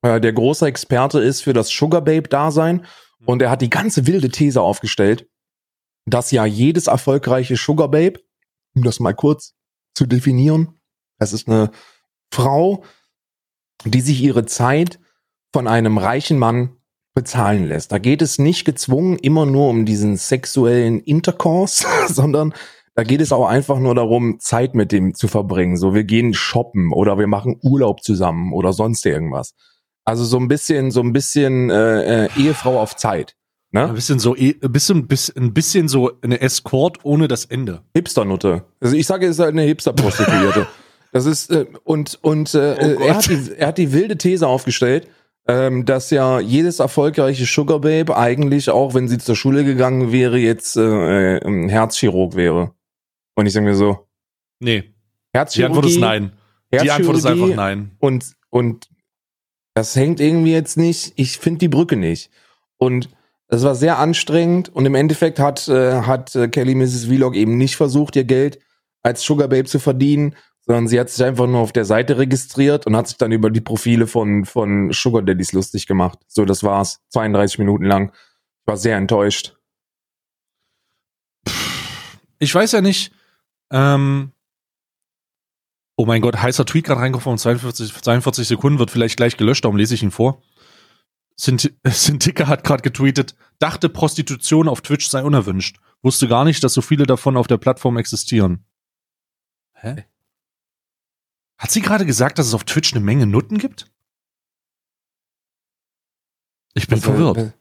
äh, 0.00 0.18
der 0.18 0.32
große 0.32 0.66
Experte 0.66 1.20
ist 1.20 1.42
für 1.42 1.52
das 1.52 1.68
Sugar 1.68 2.00
Babe 2.00 2.26
Dasein 2.26 2.86
und 3.26 3.42
er 3.42 3.50
hat 3.50 3.60
die 3.60 3.68
ganze 3.68 4.06
wilde 4.06 4.30
These 4.30 4.62
aufgestellt, 4.62 5.28
dass 6.06 6.30
ja 6.30 6.46
jedes 6.46 6.86
erfolgreiche 6.86 7.56
Sugar 7.56 7.90
Babe, 7.90 8.20
um 8.74 8.84
das 8.84 9.00
mal 9.00 9.12
kurz 9.14 9.54
zu 9.94 10.06
definieren, 10.06 10.80
es 11.18 11.34
ist 11.34 11.46
eine 11.46 11.70
Frau, 12.32 12.84
die 13.84 14.00
sich 14.00 14.22
ihre 14.22 14.46
Zeit 14.46 14.98
von 15.52 15.68
einem 15.68 15.98
reichen 15.98 16.38
Mann 16.38 16.77
bezahlen 17.18 17.66
lässt. 17.66 17.90
Da 17.90 17.98
geht 17.98 18.22
es 18.22 18.38
nicht 18.38 18.64
gezwungen 18.64 19.18
immer 19.18 19.44
nur 19.44 19.70
um 19.70 19.84
diesen 19.84 20.16
sexuellen 20.16 21.00
Intercourse, 21.00 21.84
sondern 22.06 22.54
da 22.94 23.02
geht 23.02 23.20
es 23.20 23.32
auch 23.32 23.48
einfach 23.48 23.80
nur 23.80 23.96
darum, 23.96 24.38
Zeit 24.38 24.76
mit 24.76 24.92
dem 24.92 25.16
zu 25.16 25.26
verbringen. 25.26 25.76
So, 25.76 25.94
wir 25.94 26.04
gehen 26.04 26.32
shoppen 26.32 26.92
oder 26.92 27.18
wir 27.18 27.26
machen 27.26 27.58
Urlaub 27.60 28.04
zusammen 28.04 28.52
oder 28.52 28.72
sonst 28.72 29.04
irgendwas. 29.04 29.54
Also 30.04 30.24
so 30.24 30.38
ein 30.38 30.46
bisschen, 30.46 30.92
so 30.92 31.00
ein 31.00 31.12
bisschen 31.12 31.70
äh, 31.70 32.26
äh, 32.26 32.28
Ehefrau 32.36 32.80
auf 32.80 32.94
Zeit. 32.94 33.34
Ne? 33.72 33.88
Ein 33.88 33.94
bisschen 33.94 34.20
so, 34.20 34.36
ein 34.36 34.60
bisschen, 35.08 35.42
ein 35.42 35.54
bisschen 35.54 35.88
so 35.88 36.12
eine 36.22 36.40
Escort 36.40 36.98
ohne 37.02 37.26
das 37.26 37.46
Ende. 37.46 37.82
Hipsternutte. 37.94 38.62
Also 38.78 38.94
ich 38.94 39.08
sage, 39.08 39.26
es 39.26 39.32
ist 39.32 39.40
halt 39.40 39.54
eine 39.54 39.62
Hipster-Prostituierte. 39.62 40.68
das 41.12 41.26
ist 41.26 41.50
äh, 41.50 41.66
und 41.82 42.16
und 42.22 42.54
äh, 42.54 42.76
oh 42.80 43.02
er, 43.02 43.16
hat 43.16 43.28
die, 43.28 43.52
er 43.56 43.68
hat 43.68 43.78
die 43.78 43.92
wilde 43.92 44.16
These 44.16 44.46
aufgestellt 44.46 45.08
ähm, 45.48 45.86
dass 45.86 46.10
ja 46.10 46.40
jedes 46.40 46.78
erfolgreiche 46.78 47.46
Sugar 47.46 47.80
Babe 47.80 48.16
eigentlich 48.16 48.68
auch, 48.68 48.94
wenn 48.94 49.08
sie 49.08 49.18
zur 49.18 49.34
Schule 49.34 49.64
gegangen 49.64 50.12
wäre, 50.12 50.38
jetzt 50.38 50.76
äh, 50.76 51.38
äh, 51.38 51.68
Herzchirurg 51.68 52.36
wäre. 52.36 52.74
Und 53.34 53.46
ich 53.46 53.54
sage 53.54 53.64
mir 53.64 53.74
so, 53.74 54.06
nee. 54.60 54.94
Herzchirurgie, 55.32 55.56
die 55.56 55.64
Antwort 55.64 55.86
ist 55.86 56.00
nein. 56.00 56.32
Die 56.72 56.90
Antwort 56.90 57.16
ist 57.16 57.26
einfach 57.26 57.48
nein. 57.48 57.92
Und 57.98 58.36
und 58.50 58.88
das 59.74 59.96
hängt 59.96 60.20
irgendwie 60.20 60.52
jetzt 60.52 60.76
nicht. 60.76 61.12
Ich 61.16 61.38
finde 61.38 61.60
die 61.60 61.68
Brücke 61.68 61.96
nicht. 61.96 62.30
Und 62.76 63.08
das 63.48 63.62
war 63.62 63.74
sehr 63.74 63.98
anstrengend 63.98 64.68
und 64.68 64.84
im 64.84 64.94
Endeffekt 64.94 65.38
hat 65.38 65.68
äh, 65.68 66.02
hat 66.02 66.34
äh, 66.36 66.48
Kelly 66.48 66.74
Mrs. 66.74 67.06
Vlog 67.06 67.34
eben 67.34 67.56
nicht 67.56 67.76
versucht, 67.76 68.16
ihr 68.16 68.24
Geld 68.24 68.58
als 69.02 69.22
Sugar 69.22 69.48
Babe 69.48 69.64
zu 69.64 69.78
verdienen, 69.78 70.34
sondern 70.68 70.86
sie 70.86 71.00
hat 71.00 71.08
sich 71.08 71.24
einfach 71.24 71.46
nur 71.46 71.60
auf 71.60 71.72
der 71.72 71.86
Seite 71.86 72.18
registriert 72.18 72.86
und 72.86 72.94
hat 72.94 73.08
sich 73.08 73.16
dann 73.16 73.32
über 73.32 73.50
die 73.50 73.62
Profile 73.62 74.06
von, 74.06 74.44
von 74.44 74.92
Sugar 74.92 75.22
Daddies 75.22 75.52
lustig 75.52 75.86
gemacht. 75.86 76.18
So, 76.28 76.44
das 76.44 76.62
war's. 76.62 77.00
32 77.08 77.58
Minuten 77.58 77.84
lang. 77.84 78.12
Ich 78.12 78.66
war 78.66 78.76
sehr 78.76 78.98
enttäuscht. 78.98 79.56
Ich 82.38 82.54
weiß 82.54 82.72
ja 82.72 82.82
nicht, 82.82 83.12
ähm, 83.72 84.32
Oh 85.96 86.06
mein 86.06 86.20
Gott, 86.20 86.36
heißer 86.36 86.64
Tweet 86.64 86.84
gerade 86.84 87.00
reingekommen, 87.00 87.38
42, 87.38 87.92
42 87.92 88.46
Sekunden, 88.46 88.78
wird 88.78 88.92
vielleicht 88.92 89.16
gleich 89.16 89.36
gelöscht, 89.36 89.64
darum 89.64 89.76
lese 89.76 89.94
ich 89.94 90.02
ihn 90.04 90.12
vor. 90.12 90.42
Sintika 91.34 92.46
hat 92.46 92.62
gerade 92.62 92.82
getweetet, 92.82 93.34
dachte 93.58 93.88
Prostitution 93.88 94.68
auf 94.68 94.82
Twitch 94.82 95.08
sei 95.08 95.24
unerwünscht. 95.24 95.80
Wusste 96.02 96.28
gar 96.28 96.44
nicht, 96.44 96.62
dass 96.62 96.74
so 96.74 96.82
viele 96.82 97.04
davon 97.04 97.36
auf 97.36 97.48
der 97.48 97.56
Plattform 97.56 97.96
existieren. 97.96 98.64
Hä? 99.72 100.04
Hat 101.58 101.70
sie 101.72 101.80
gerade 101.80 102.06
gesagt, 102.06 102.38
dass 102.38 102.46
es 102.46 102.54
auf 102.54 102.64
Twitch 102.64 102.94
eine 102.94 103.04
Menge 103.04 103.26
Nutten 103.26 103.58
gibt? 103.58 103.90
Ich 106.74 106.86
bin 106.86 106.98
also, 106.98 107.10
verwirrt. 107.10 107.36
Äh, 107.38 107.52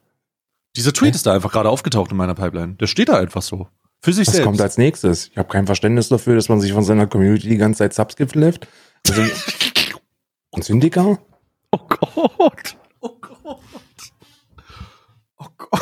Dieser 0.75 0.93
Tweet 0.93 1.13
äh? 1.13 1.15
ist 1.15 1.25
da 1.25 1.33
einfach 1.33 1.51
gerade 1.51 1.69
aufgetaucht 1.69 2.12
in 2.12 2.17
meiner 2.17 2.36
Pipeline. 2.36 2.75
Der 2.75 2.86
steht 2.88 3.10
da 3.10 3.17
einfach 3.17 3.41
so. 3.41 3.67
Für 3.99 4.13
sich 4.13 4.27
Was 4.27 4.36
selbst. 4.36 4.45
kommt 4.45 4.62
als 4.62 4.77
nächstes? 4.77 5.29
Ich 5.29 5.38
habe 5.38 5.49
kein 5.49 5.65
Verständnis 5.65 6.10
dafür, 6.10 6.36
dass 6.36 6.49
man 6.49 6.62
sich 6.62 6.71
von 6.71 6.83
seiner 6.83 7.07
Community 7.07 7.49
die 7.49 7.57
ganze 7.57 7.79
Zeit 7.79 7.93
Subs 7.95 8.36
läuft. 8.36 8.67
Also, 9.07 9.21
ein 10.53 10.62
Syndiker? 10.62 11.17
Oh 11.71 11.79
Gott. 11.88 12.77
Oh 12.99 13.10
Gott. 13.19 13.63
Oh 15.39 15.47
Gott. 15.57 15.81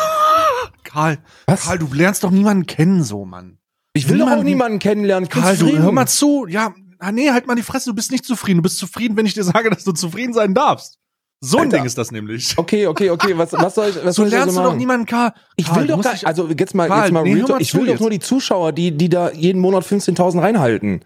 Karl, 0.84 1.18
Was? 1.46 1.66
Karl, 1.66 1.80
du 1.80 1.94
lernst 1.94 2.24
doch 2.24 2.32
niemanden 2.32 2.66
kennen 2.66 3.04
so, 3.04 3.26
Mann. 3.26 3.58
Ich 3.92 4.08
will 4.08 4.16
niemanden, 4.16 4.34
doch 4.34 4.40
auch 4.40 4.44
niemanden 4.44 4.80
kennenlernen. 4.80 5.28
Karl, 5.28 5.58
du, 5.58 5.78
hör 5.78 5.92
mal 5.92 6.08
zu. 6.08 6.48
Ja, 6.48 6.74
ah, 7.00 7.12
nee, 7.12 7.32
halt 7.32 7.48
mal 7.48 7.56
die 7.56 7.64
Fresse, 7.64 7.90
du 7.90 7.96
bist 7.96 8.12
nicht 8.12 8.26
zufrieden. 8.26 8.58
Du 8.58 8.64
bist 8.64 8.78
zufrieden, 8.78 9.16
wenn 9.18 9.26
ich 9.26 9.34
dir 9.34 9.44
sage, 9.44 9.70
dass 9.70 9.84
du 9.84 9.92
zufrieden 9.92 10.34
sein 10.34 10.54
darfst. 10.54 11.00
So 11.42 11.58
ein 11.58 11.66
Alter. 11.66 11.78
Ding 11.78 11.86
ist 11.86 11.98
das 11.98 12.12
nämlich. 12.12 12.58
Okay, 12.58 12.88
okay, 12.88 13.10
okay. 13.10 13.38
Was, 13.38 13.54
was 13.54 13.76
soll 13.76 13.90
ich, 13.90 13.96
was 13.98 14.16
so 14.16 14.22
soll 14.22 14.28
ich 14.28 14.32
lernst 14.32 14.50
also 14.50 14.62
du 14.62 14.70
doch 14.70 14.76
niemanden, 14.76 15.06
Karl. 15.06 15.34
Ich 15.56 15.74
will 15.76 15.86
doch 15.86 16.02
gar, 16.02 16.16
also 16.24 16.48
jetzt 16.48 16.74
mal, 16.74 16.88
Karl, 16.88 17.04
jetzt 17.04 17.12
mal, 17.12 17.24
nee, 17.24 17.36
mal 17.36 17.62
ich 17.62 17.74
will 17.76 17.86
doch 17.86 18.00
nur 18.00 18.10
die 18.10 18.20
Zuschauer, 18.20 18.72
die, 18.72 18.92
die 18.92 19.10
da 19.10 19.32
jeden 19.32 19.62
Monat 19.62 19.84
15.000 19.84 20.42
reinhalten. 20.42 21.02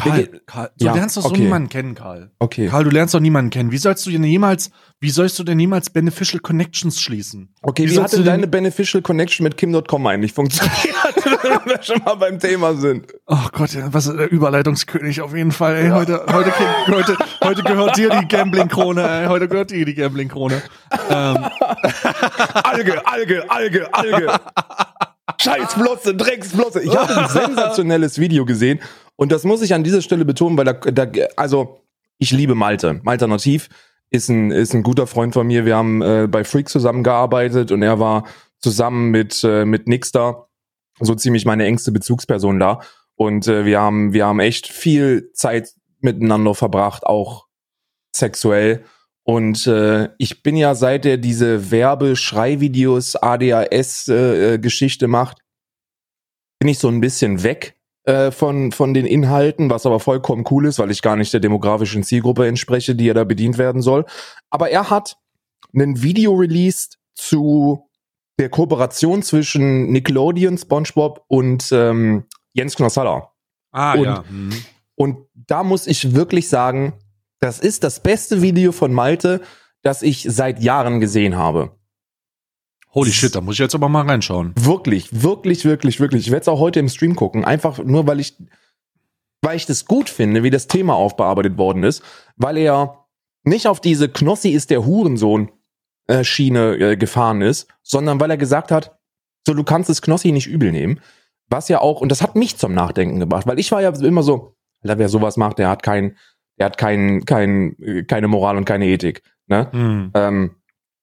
Karl, 0.00 0.40
Karl 0.46 0.70
du 0.78 0.84
ja, 0.84 0.94
lernst 0.94 1.16
doch 1.16 1.22
so 1.22 1.28
okay. 1.28 1.42
niemanden 1.42 1.68
kennen, 1.68 1.94
Karl. 1.94 2.30
Okay. 2.38 2.68
Karl, 2.68 2.84
du 2.84 2.90
lernst 2.90 3.14
doch 3.14 3.20
niemanden 3.20 3.50
kennen. 3.50 3.72
Wie 3.72 3.78
sollst 3.78 4.06
du 4.06 4.10
denn 4.10 4.24
jemals, 4.24 4.70
wie 5.00 5.10
sollst 5.10 5.38
du 5.38 5.44
denn 5.44 5.58
jemals 5.58 5.90
Beneficial 5.90 6.40
Connections 6.40 7.00
schließen? 7.00 7.54
Okay, 7.62 7.86
wie, 7.86 7.92
wie 7.92 8.00
hat 8.00 8.12
denn 8.12 8.24
deine 8.24 8.46
Beneficial 8.46 9.02
Connection 9.02 9.44
mit 9.44 9.56
Kim.com 9.56 10.06
eigentlich 10.06 10.32
funktioniert, 10.32 10.74
wenn 11.42 11.66
wir 11.66 11.82
schon 11.82 12.02
mal 12.04 12.14
beim 12.14 12.38
Thema 12.38 12.74
sind? 12.74 13.12
Oh 13.26 13.48
Gott, 13.52 13.70
was 13.86 14.06
ist 14.06 14.18
der 14.18 14.30
Überleitungskönig 14.30 15.20
auf 15.20 15.34
jeden 15.34 15.52
Fall, 15.52 15.76
ey. 15.76 15.88
Ja. 15.88 15.94
Heute, 15.94 16.24
heute, 16.32 16.52
heute, 16.88 17.16
heute 17.42 17.62
gehört 17.62 17.96
dir 17.96 18.10
die 18.20 18.28
Gambling-Krone, 18.28 19.02
ey. 19.02 19.26
Heute 19.26 19.48
gehört 19.48 19.70
dir 19.70 19.84
die 19.84 19.94
Gambling-Krone. 19.94 20.62
Ähm. 21.10 21.36
Alge, 22.64 23.06
Alge, 23.06 23.50
Alge, 23.50 23.94
Alge. 23.94 24.40
Scheißflosse, 25.40 26.14
Drecksflosse. 26.14 26.82
Ich 26.82 26.94
habe 26.94 27.16
ein 27.16 27.28
sensationelles 27.28 28.18
Video 28.18 28.44
gesehen 28.44 28.80
und 29.20 29.30
das 29.30 29.44
muss 29.44 29.60
ich 29.60 29.74
an 29.74 29.84
dieser 29.84 30.00
Stelle 30.00 30.24
betonen, 30.24 30.56
weil 30.56 30.64
da, 30.64 30.72
da 30.72 31.06
also 31.36 31.84
ich 32.16 32.30
liebe 32.30 32.54
Malte. 32.54 33.00
Malte 33.02 33.28
Nativ 33.28 33.68
ist 34.08 34.30
ein, 34.30 34.50
ist 34.50 34.72
ein 34.72 34.82
guter 34.82 35.06
Freund 35.06 35.34
von 35.34 35.46
mir. 35.46 35.66
Wir 35.66 35.76
haben 35.76 36.00
äh, 36.00 36.26
bei 36.26 36.42
Freak 36.42 36.70
zusammengearbeitet 36.70 37.70
und 37.70 37.82
er 37.82 38.00
war 38.00 38.26
zusammen 38.60 39.10
mit, 39.10 39.44
äh, 39.44 39.66
mit 39.66 39.88
Nixter 39.88 40.48
so 41.00 41.14
ziemlich 41.14 41.44
meine 41.44 41.66
engste 41.66 41.92
Bezugsperson 41.92 42.58
da. 42.58 42.80
Und 43.14 43.46
äh, 43.46 43.66
wir 43.66 43.78
haben, 43.78 44.14
wir 44.14 44.24
haben 44.24 44.40
echt 44.40 44.68
viel 44.68 45.30
Zeit 45.34 45.74
miteinander 45.98 46.54
verbracht, 46.54 47.04
auch 47.04 47.46
sexuell. 48.16 48.86
Und 49.22 49.66
äh, 49.66 50.08
ich 50.16 50.42
bin 50.42 50.56
ja 50.56 50.74
seit 50.74 51.04
er 51.04 51.18
diese 51.18 51.70
Werbeschreivideos 51.70 53.16
ADHS-Geschichte 53.16 55.04
äh, 55.04 55.08
macht, 55.08 55.42
bin 56.58 56.68
ich 56.70 56.78
so 56.78 56.88
ein 56.88 57.02
bisschen 57.02 57.42
weg 57.42 57.76
äh, 58.10 58.32
von, 58.32 58.72
von 58.72 58.92
den 58.92 59.06
Inhalten, 59.06 59.70
was 59.70 59.86
aber 59.86 60.00
vollkommen 60.00 60.44
cool 60.50 60.66
ist, 60.66 60.80
weil 60.80 60.90
ich 60.90 61.00
gar 61.00 61.14
nicht 61.14 61.32
der 61.32 61.38
demografischen 61.38 62.02
Zielgruppe 62.02 62.46
entspreche, 62.48 62.96
die 62.96 63.08
er 63.08 63.14
da 63.14 63.22
bedient 63.22 63.56
werden 63.56 63.82
soll. 63.82 64.04
Aber 64.50 64.68
er 64.68 64.90
hat 64.90 65.16
ein 65.72 66.02
Video 66.02 66.34
released 66.34 66.98
zu 67.14 67.88
der 68.40 68.48
Kooperation 68.48 69.22
zwischen 69.22 69.92
Nickelodeon, 69.92 70.58
SpongeBob 70.58 71.24
und 71.28 71.70
ähm, 71.70 72.24
Jens 72.52 72.74
Knossalla. 72.74 73.30
Ah, 73.70 73.92
und, 73.92 74.04
ja. 74.04 74.24
Mhm. 74.28 74.64
Und 74.96 75.18
da 75.34 75.62
muss 75.62 75.86
ich 75.86 76.12
wirklich 76.12 76.48
sagen, 76.48 76.94
das 77.38 77.60
ist 77.60 77.84
das 77.84 78.00
beste 78.00 78.42
Video 78.42 78.72
von 78.72 78.92
Malte, 78.92 79.40
das 79.82 80.02
ich 80.02 80.26
seit 80.28 80.60
Jahren 80.60 81.00
gesehen 81.00 81.36
habe. 81.36 81.78
Holy 82.92 83.12
shit, 83.12 83.34
da 83.34 83.40
muss 83.40 83.54
ich 83.54 83.60
jetzt 83.60 83.74
aber 83.74 83.88
mal 83.88 84.06
reinschauen. 84.06 84.52
Wirklich, 84.56 85.22
wirklich, 85.22 85.64
wirklich, 85.64 86.00
wirklich. 86.00 86.26
Ich 86.26 86.32
werde 86.32 86.42
es 86.42 86.48
auch 86.48 86.58
heute 86.58 86.80
im 86.80 86.88
Stream 86.88 87.14
gucken, 87.14 87.44
einfach 87.44 87.78
nur 87.78 88.06
weil 88.06 88.18
ich, 88.18 88.36
weil 89.42 89.56
ich 89.56 89.66
das 89.66 89.84
gut 89.84 90.10
finde, 90.10 90.42
wie 90.42 90.50
das 90.50 90.66
Thema 90.66 90.94
aufbearbeitet 90.94 91.56
worden 91.56 91.84
ist, 91.84 92.02
weil 92.36 92.56
er 92.56 93.06
nicht 93.44 93.68
auf 93.68 93.80
diese 93.80 94.08
Knossi 94.08 94.50
ist 94.50 94.70
der 94.70 94.84
Hurensohn 94.84 95.50
äh, 96.08 96.24
Schiene 96.24 96.74
äh, 96.76 96.96
gefahren 96.96 97.42
ist, 97.42 97.68
sondern 97.82 98.18
weil 98.20 98.30
er 98.30 98.36
gesagt 98.36 98.72
hat, 98.72 98.98
so 99.46 99.54
du 99.54 99.62
kannst 99.62 99.88
es 99.88 100.02
Knossi 100.02 100.32
nicht 100.32 100.48
übel 100.48 100.72
nehmen, 100.72 101.00
was 101.48 101.68
ja 101.68 101.80
auch 101.80 102.00
und 102.00 102.10
das 102.10 102.22
hat 102.22 102.34
mich 102.36 102.56
zum 102.58 102.74
Nachdenken 102.74 103.20
gebracht, 103.20 103.46
weil 103.46 103.58
ich 103.58 103.70
war 103.72 103.80
ja 103.80 103.90
immer 103.90 104.22
so, 104.22 104.56
wer 104.82 105.08
sowas 105.08 105.36
macht, 105.36 105.58
der 105.58 105.68
hat 105.68 105.82
kein, 105.82 106.16
der 106.58 106.66
hat 106.66 106.78
kein, 106.78 107.24
kein, 107.24 108.04
keine 108.08 108.28
Moral 108.28 108.56
und 108.56 108.64
keine 108.64 108.86
Ethik, 108.86 109.22
ne? 109.46 109.68
Mhm. 109.72 110.10
Ähm, 110.14 110.56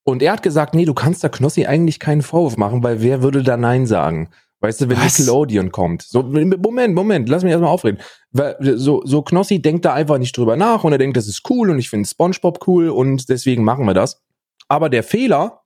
und 0.08 0.22
er 0.22 0.32
hat 0.32 0.42
gesagt, 0.42 0.74
nee, 0.74 0.86
du 0.86 0.94
kannst 0.94 1.22
da 1.26 1.28
Knossi 1.28 1.66
eigentlich 1.66 2.00
keinen 2.00 2.22
Vorwurf 2.22 2.56
machen, 2.56 2.82
weil 2.82 3.02
wer 3.02 3.24
würde 3.24 3.44
da 3.44 3.58
Nein 3.58 3.86
sagen? 3.86 4.30
Weißt 4.62 4.80
du, 4.80 4.88
wenn 4.88 4.98
Was? 4.98 5.20
Nickelodeon 5.20 5.70
kommt. 5.74 6.02
So, 6.02 6.24
Moment, 6.24 6.96
Moment, 6.96 7.28
lass 7.28 7.44
mich 7.44 7.52
erstmal 7.52 7.72
aufreden. 7.72 8.00
So, 8.32 9.02
so 9.04 9.22
Knossi 9.22 9.62
denkt 9.62 9.84
da 9.84 9.94
einfach 9.94 10.18
nicht 10.18 10.38
drüber 10.38 10.56
nach 10.56 10.86
und 10.86 10.94
er 10.94 10.98
denkt, 10.98 11.18
das 11.18 11.28
ist 11.28 11.42
cool 11.50 11.70
und 11.70 11.78
ich 11.78 11.90
finde 11.90 12.08
Spongebob 12.08 12.66
cool 12.68 12.88
und 12.88 13.28
deswegen 13.28 13.66
machen 13.66 13.84
wir 13.86 13.94
das. 13.94 14.24
Aber 14.70 14.88
der 14.90 15.04
Fehler 15.04 15.64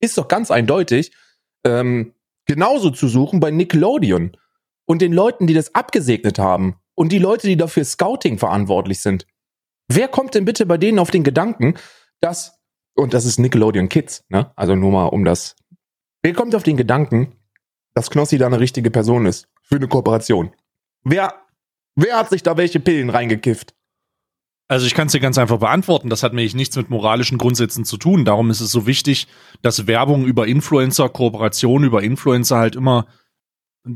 ist 0.00 0.16
doch 0.16 0.26
ganz 0.26 0.50
eindeutig, 0.50 1.12
ähm, 1.62 2.14
genauso 2.46 2.88
zu 2.88 3.08
suchen 3.08 3.40
bei 3.40 3.50
Nickelodeon 3.50 4.38
und 4.86 5.02
den 5.02 5.12
Leuten, 5.12 5.46
die 5.46 5.54
das 5.54 5.74
abgesegnet 5.74 6.38
haben 6.38 6.76
und 6.94 7.12
die 7.12 7.18
Leute, 7.18 7.46
die 7.46 7.58
dafür 7.58 7.84
Scouting 7.84 8.38
verantwortlich 8.38 9.02
sind. 9.02 9.26
Wer 9.86 10.08
kommt 10.08 10.34
denn 10.34 10.46
bitte 10.46 10.64
bei 10.64 10.78
denen 10.78 10.98
auf 10.98 11.10
den 11.10 11.24
Gedanken, 11.24 11.74
dass 12.22 12.61
und 12.94 13.14
das 13.14 13.24
ist 13.24 13.38
Nickelodeon 13.38 13.88
Kids, 13.88 14.24
ne? 14.28 14.52
Also 14.56 14.74
nur 14.74 14.90
mal 14.90 15.06
um 15.06 15.24
das. 15.24 15.56
Wer 16.22 16.34
kommt 16.34 16.54
auf 16.54 16.62
den 16.62 16.76
Gedanken, 16.76 17.34
dass 17.94 18.10
Knossi 18.10 18.38
da 18.38 18.46
eine 18.46 18.60
richtige 18.60 18.90
Person 18.90 19.26
ist 19.26 19.48
für 19.62 19.76
eine 19.76 19.88
Kooperation? 19.88 20.52
Wer, 21.04 21.34
wer 21.94 22.16
hat 22.16 22.30
sich 22.30 22.42
da 22.42 22.56
welche 22.56 22.80
Pillen 22.80 23.10
reingekifft? 23.10 23.74
Also 24.68 24.86
ich 24.86 24.94
kann 24.94 25.06
es 25.06 25.12
dir 25.12 25.20
ganz 25.20 25.36
einfach 25.36 25.58
beantworten. 25.58 26.08
Das 26.08 26.22
hat 26.22 26.32
nämlich 26.32 26.54
nichts 26.54 26.76
mit 26.76 26.88
moralischen 26.88 27.36
Grundsätzen 27.36 27.84
zu 27.84 27.98
tun. 27.98 28.24
Darum 28.24 28.50
ist 28.50 28.60
es 28.60 28.70
so 28.70 28.86
wichtig, 28.86 29.26
dass 29.60 29.86
Werbung 29.86 30.24
über 30.24 30.46
Influencer, 30.46 31.08
Kooperation 31.08 31.84
über 31.84 32.02
Influencer 32.02 32.56
halt 32.56 32.76
immer 32.76 33.06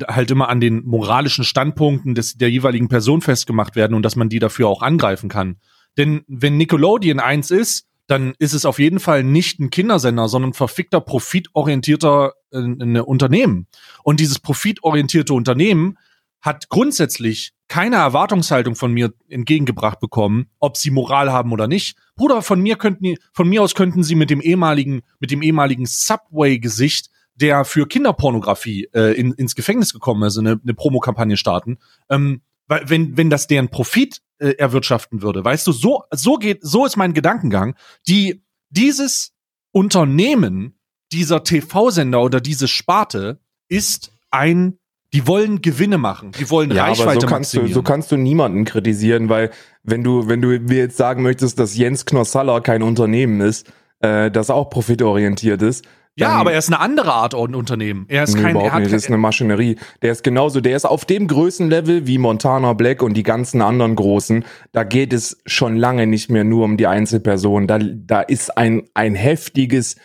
halt 0.09 0.31
immer 0.31 0.49
an 0.49 0.61
den 0.61 0.85
moralischen 0.85 1.45
Standpunkten 1.45 2.15
des, 2.15 2.37
der 2.37 2.51
jeweiligen 2.51 2.89
Person 2.89 3.23
festgemacht 3.23 3.77
werden 3.77 3.95
und 3.95 4.03
dass 4.03 4.17
man 4.17 4.29
die 4.29 4.41
dafür 4.41 4.69
auch 4.69 4.83
angreifen 4.83 5.29
kann. 5.29 5.57
Denn 5.97 6.25
wenn 6.27 6.57
Nickelodeon 6.57 7.21
eins 7.21 7.51
ist, 7.51 7.87
dann 8.07 8.35
ist 8.39 8.53
es 8.53 8.65
auf 8.65 8.79
jeden 8.79 9.01
Fall 9.01 9.25
nicht 9.25 9.59
ein 9.59 9.71
Kindersender, 9.71 10.29
sondern 10.29 10.53
verfickter, 10.53 11.01
profitorientierter 11.01 12.33
äh, 12.53 12.59
ein 12.59 13.01
Unternehmen. 13.01 13.67
Und 14.03 14.21
dieses 14.21 14.39
profitorientierte 14.39 15.35
Unternehmen 15.35 15.99
hat 16.41 16.69
grundsätzlich 16.69 17.53
keine 17.69 17.97
Erwartungshaltung 17.97 18.77
von 18.77 18.93
mir 18.93 19.13
entgegengebracht 19.29 19.99
bekommen, 19.99 20.47
ob 20.61 20.77
sie 20.77 20.91
Moral 20.91 21.33
haben 21.33 21.53
oder 21.53 21.67
nicht. 21.67 21.97
Bruder, 22.15 22.43
von 22.43 22.61
mir 22.61 22.77
könnten, 22.77 23.17
von 23.33 23.49
mir 23.49 23.63
aus 23.63 23.75
könnten 23.75 24.05
sie 24.05 24.15
mit 24.15 24.31
dem 24.31 24.41
ehemaligen, 24.41 25.03
mit 25.19 25.33
dem 25.33 25.43
ehemaligen 25.43 25.87
Subway-Gesicht, 25.87 27.11
der 27.35 27.65
für 27.65 27.87
Kinderpornografie 27.87 28.89
äh, 28.95 29.19
in, 29.19 29.33
ins 29.33 29.57
Gefängnis 29.57 29.93
gekommen 29.93 30.23
ist, 30.23 30.39
eine, 30.39 30.61
eine 30.63 30.75
Promokampagne 30.75 31.37
starten. 31.37 31.79
Ähm, 32.09 32.43
weil 32.69 32.89
wenn, 32.89 33.17
wenn 33.17 33.31
das 33.31 33.49
deren 33.49 33.69
Profit 33.69 34.23
äh, 34.39 34.51
erwirtschaften 34.59 35.23
würde, 35.23 35.45
weißt 35.45 35.67
du, 35.67 35.73
so, 35.73 36.05
so 36.11 36.37
geht, 36.37 36.59
so 36.63 36.87
ist 36.87 36.97
mein 36.97 37.15
Gedankengang, 37.15 37.75
die, 38.09 38.43
dieses 38.71 39.33
Unternehmen, 39.73 40.79
dieser 41.13 41.45
TV-Sender 41.45 42.23
oder 42.23 42.41
diese 42.41 42.69
Sparte 42.69 43.41
ist 43.69 44.13
ein 44.31 44.79
die 45.13 45.27
wollen 45.27 45.63
Gewinne 45.63 45.99
machen, 45.99 46.33
die 46.33 46.51
wollen 46.51 46.71
Ja, 46.73 46.85
Reichweite 46.85 47.11
aber 47.11 47.21
so 47.21 47.27
kannst, 47.27 47.55
du, 47.55 47.59
maximieren. 47.59 47.75
so 47.75 47.83
kannst 47.83 48.13
du 48.13 48.17
niemanden 48.17 48.65
kritisieren, 48.65 49.29
weil 49.29 49.51
wenn 49.83 50.03
du, 50.03 50.29
wenn 50.29 50.43
du 50.43 50.49
mir 50.49 50.79
jetzt 50.79 50.97
sagen 50.97 51.23
möchtest, 51.23 51.59
dass 51.59 51.77
Jens 51.77 52.05
Knossalla 52.05 52.61
kein 52.61 52.83
Unternehmen 52.83 53.41
ist, 53.41 53.73
äh, 54.01 54.31
das 54.31 54.51
auch 54.51 54.69
profitorientiert 54.69 55.63
ist, 55.63 55.87
ja, 56.19 56.31
aber 56.31 56.53
er 56.53 56.59
ist 56.59 56.69
eine 56.69 56.81
andere 56.81 57.13
Art 57.13 57.35
Unternehmen. 57.35 58.07
Er 58.09 58.25
ist 58.25 58.35
Nee, 58.35 58.43
kein, 58.43 58.47
er 58.47 58.51
überhaupt 58.53 58.73
hat 58.73 58.81
nicht. 58.81 58.93
Das 58.93 59.03
ist 59.03 59.09
eine 59.09 59.19
Maschinerie. 59.19 59.77
Der 60.01 60.13
ist 60.13 60.25
genauso, 60.25 60.61
der 60.63 60.75
ist 60.77 60.87
auf 60.87 61.05
dem 61.05 61.27
Größenlevel 61.27 62.07
wie 62.07 62.17
Montana 62.17 62.73
Black 62.73 63.03
und 63.03 63.15
die 63.15 63.23
ganzen 63.23 63.61
anderen 63.61 63.97
Großen. 63.97 64.45
Da 64.73 64.85
geht 64.85 65.13
es 65.13 65.43
schon 65.45 65.77
lange 65.77 66.07
nicht 66.07 66.31
mehr 66.31 66.45
nur 66.45 66.65
um 66.65 66.79
die 66.79 66.87
Einzelperson. 66.87 67.67
Da, 67.67 67.79
da 67.81 68.23
ist 68.23 68.57
ein, 68.57 68.85
ein 68.95 69.15
heftiges, 69.15 69.97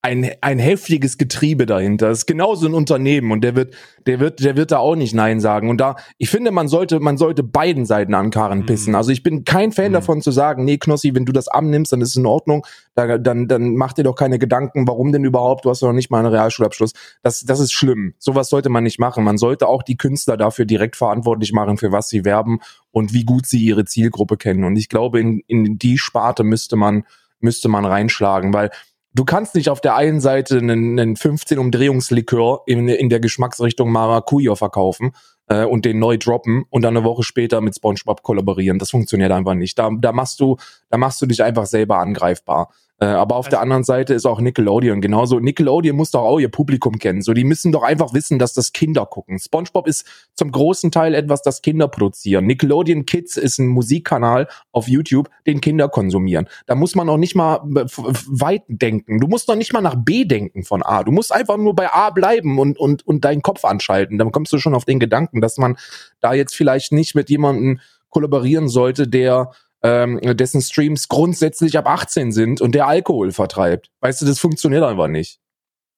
ein, 0.00 0.30
ein 0.42 0.60
heftiges 0.60 1.18
Getriebe 1.18 1.66
dahinter. 1.66 2.08
Das 2.08 2.18
ist 2.18 2.26
genauso 2.26 2.66
ein 2.66 2.74
Unternehmen 2.74 3.32
und 3.32 3.42
der 3.42 3.56
wird, 3.56 3.74
der 4.06 4.20
wird, 4.20 4.44
der 4.44 4.56
wird 4.56 4.70
da 4.70 4.78
auch 4.78 4.94
nicht 4.94 5.12
Nein 5.12 5.40
sagen. 5.40 5.68
Und 5.68 5.80
da, 5.80 5.96
ich 6.18 6.30
finde, 6.30 6.52
man 6.52 6.68
sollte, 6.68 7.00
man 7.00 7.18
sollte 7.18 7.42
beiden 7.42 7.84
Seiten 7.84 8.14
an 8.14 8.30
Karren 8.30 8.64
pissen. 8.64 8.94
Also 8.94 9.10
ich 9.10 9.24
bin 9.24 9.44
kein 9.44 9.72
Fan 9.72 9.88
Mhm. 9.88 9.94
davon 9.94 10.22
zu 10.22 10.30
sagen, 10.30 10.64
nee, 10.64 10.78
Knossi, 10.78 11.14
wenn 11.16 11.24
du 11.24 11.32
das 11.32 11.48
annimmst, 11.48 11.92
dann 11.92 12.00
ist 12.00 12.10
es 12.10 12.16
in 12.16 12.26
Ordnung. 12.26 12.64
Da, 12.94 13.18
dann, 13.18 13.48
dann 13.48 13.74
mach 13.74 13.92
dir 13.92 14.04
doch 14.04 14.14
keine 14.14 14.38
Gedanken, 14.38 14.86
warum 14.86 15.10
denn 15.10 15.24
überhaupt? 15.24 15.64
Du 15.64 15.70
hast 15.70 15.82
doch 15.82 15.88
noch 15.88 15.94
nicht 15.94 16.10
mal 16.10 16.20
einen 16.20 16.32
Realschulabschluss. 16.32 16.92
Das, 17.22 17.44
das 17.44 17.58
ist 17.58 17.72
schlimm. 17.72 18.14
Sowas 18.18 18.50
sollte 18.50 18.68
man 18.68 18.84
nicht 18.84 19.00
machen. 19.00 19.24
Man 19.24 19.36
sollte 19.36 19.66
auch 19.66 19.82
die 19.82 19.96
Künstler 19.96 20.36
dafür 20.36 20.64
direkt 20.64 20.94
verantwortlich 20.94 21.52
machen, 21.52 21.76
für 21.76 21.90
was 21.90 22.08
sie 22.08 22.24
werben 22.24 22.60
und 22.92 23.12
wie 23.12 23.24
gut 23.24 23.46
sie 23.46 23.64
ihre 23.64 23.84
Zielgruppe 23.84 24.36
kennen. 24.36 24.62
Und 24.62 24.76
ich 24.76 24.88
glaube, 24.88 25.18
in, 25.20 25.42
in 25.48 25.76
die 25.76 25.98
Sparte 25.98 26.44
müsste 26.44 26.76
man, 26.76 27.04
müsste 27.40 27.68
man 27.68 27.84
reinschlagen, 27.84 28.52
weil 28.52 28.70
du 29.12 29.24
kannst 29.24 29.54
nicht 29.54 29.68
auf 29.70 29.80
der 29.80 29.96
einen 29.96 30.20
Seite 30.20 30.58
einen, 30.58 30.98
einen 30.98 31.16
15 31.16 31.58
Umdrehungslikör 31.58 32.62
in, 32.66 32.88
in 32.88 33.08
der 33.08 33.20
Geschmacksrichtung 33.20 33.90
Maracuja 33.90 34.54
verkaufen 34.54 35.12
äh, 35.48 35.64
und 35.64 35.84
den 35.84 35.98
neu 35.98 36.18
droppen 36.18 36.64
und 36.70 36.82
dann 36.82 36.96
eine 36.96 37.04
Woche 37.04 37.22
später 37.22 37.60
mit 37.60 37.74
SpongeBob 37.74 38.22
kollaborieren. 38.22 38.78
Das 38.78 38.90
funktioniert 38.90 39.32
einfach 39.32 39.54
nicht. 39.54 39.78
Da, 39.78 39.90
da 39.98 40.12
machst 40.12 40.40
du, 40.40 40.56
da 40.90 40.98
machst 40.98 41.20
du 41.20 41.26
dich 41.26 41.42
einfach 41.42 41.66
selber 41.66 41.98
angreifbar. 41.98 42.70
Äh, 43.00 43.06
aber 43.06 43.36
auf 43.36 43.48
der 43.48 43.60
anderen 43.60 43.84
Seite 43.84 44.14
ist 44.14 44.26
auch 44.26 44.40
Nickelodeon 44.40 45.00
genauso. 45.00 45.38
Nickelodeon 45.38 45.96
muss 45.96 46.10
doch 46.10 46.22
auch 46.22 46.40
ihr 46.40 46.50
Publikum 46.50 46.98
kennen. 46.98 47.22
So, 47.22 47.32
die 47.32 47.44
müssen 47.44 47.70
doch 47.70 47.84
einfach 47.84 48.12
wissen, 48.12 48.38
dass 48.38 48.54
das 48.54 48.72
Kinder 48.72 49.06
gucken. 49.06 49.38
SpongeBob 49.38 49.86
ist 49.86 50.04
zum 50.34 50.50
großen 50.50 50.90
Teil 50.90 51.14
etwas, 51.14 51.42
das 51.42 51.62
Kinder 51.62 51.86
produzieren. 51.86 52.46
Nickelodeon 52.46 53.06
Kids 53.06 53.36
ist 53.36 53.58
ein 53.58 53.68
Musikkanal 53.68 54.48
auf 54.72 54.88
YouTube, 54.88 55.30
den 55.46 55.60
Kinder 55.60 55.88
konsumieren. 55.88 56.48
Da 56.66 56.74
muss 56.74 56.96
man 56.96 57.08
auch 57.08 57.18
nicht 57.18 57.36
mal 57.36 57.56
äh, 57.76 57.84
weit 58.26 58.62
denken. 58.66 59.20
Du 59.20 59.28
musst 59.28 59.48
doch 59.48 59.56
nicht 59.56 59.72
mal 59.72 59.80
nach 59.80 59.96
B 59.96 60.24
denken 60.24 60.64
von 60.64 60.82
A. 60.82 61.04
Du 61.04 61.12
musst 61.12 61.32
einfach 61.32 61.56
nur 61.56 61.76
bei 61.76 61.92
A 61.92 62.10
bleiben 62.10 62.58
und, 62.58 62.78
und, 62.78 63.06
und 63.06 63.24
deinen 63.24 63.42
Kopf 63.42 63.64
anschalten. 63.64 64.18
Dann 64.18 64.32
kommst 64.32 64.52
du 64.52 64.58
schon 64.58 64.74
auf 64.74 64.84
den 64.84 64.98
Gedanken, 64.98 65.40
dass 65.40 65.56
man 65.56 65.76
da 66.20 66.34
jetzt 66.34 66.56
vielleicht 66.56 66.90
nicht 66.90 67.14
mit 67.14 67.30
jemandem 67.30 67.78
kollaborieren 68.10 68.68
sollte, 68.68 69.06
der 69.06 69.52
ähm, 69.82 70.20
dessen 70.36 70.60
Streams 70.60 71.08
grundsätzlich 71.08 71.78
ab 71.78 71.88
18 71.88 72.32
sind 72.32 72.60
und 72.60 72.74
der 72.74 72.86
Alkohol 72.86 73.32
vertreibt. 73.32 73.90
Weißt 74.00 74.20
du, 74.22 74.26
das 74.26 74.38
funktioniert 74.38 74.82
einfach 74.82 75.08
nicht. 75.08 75.40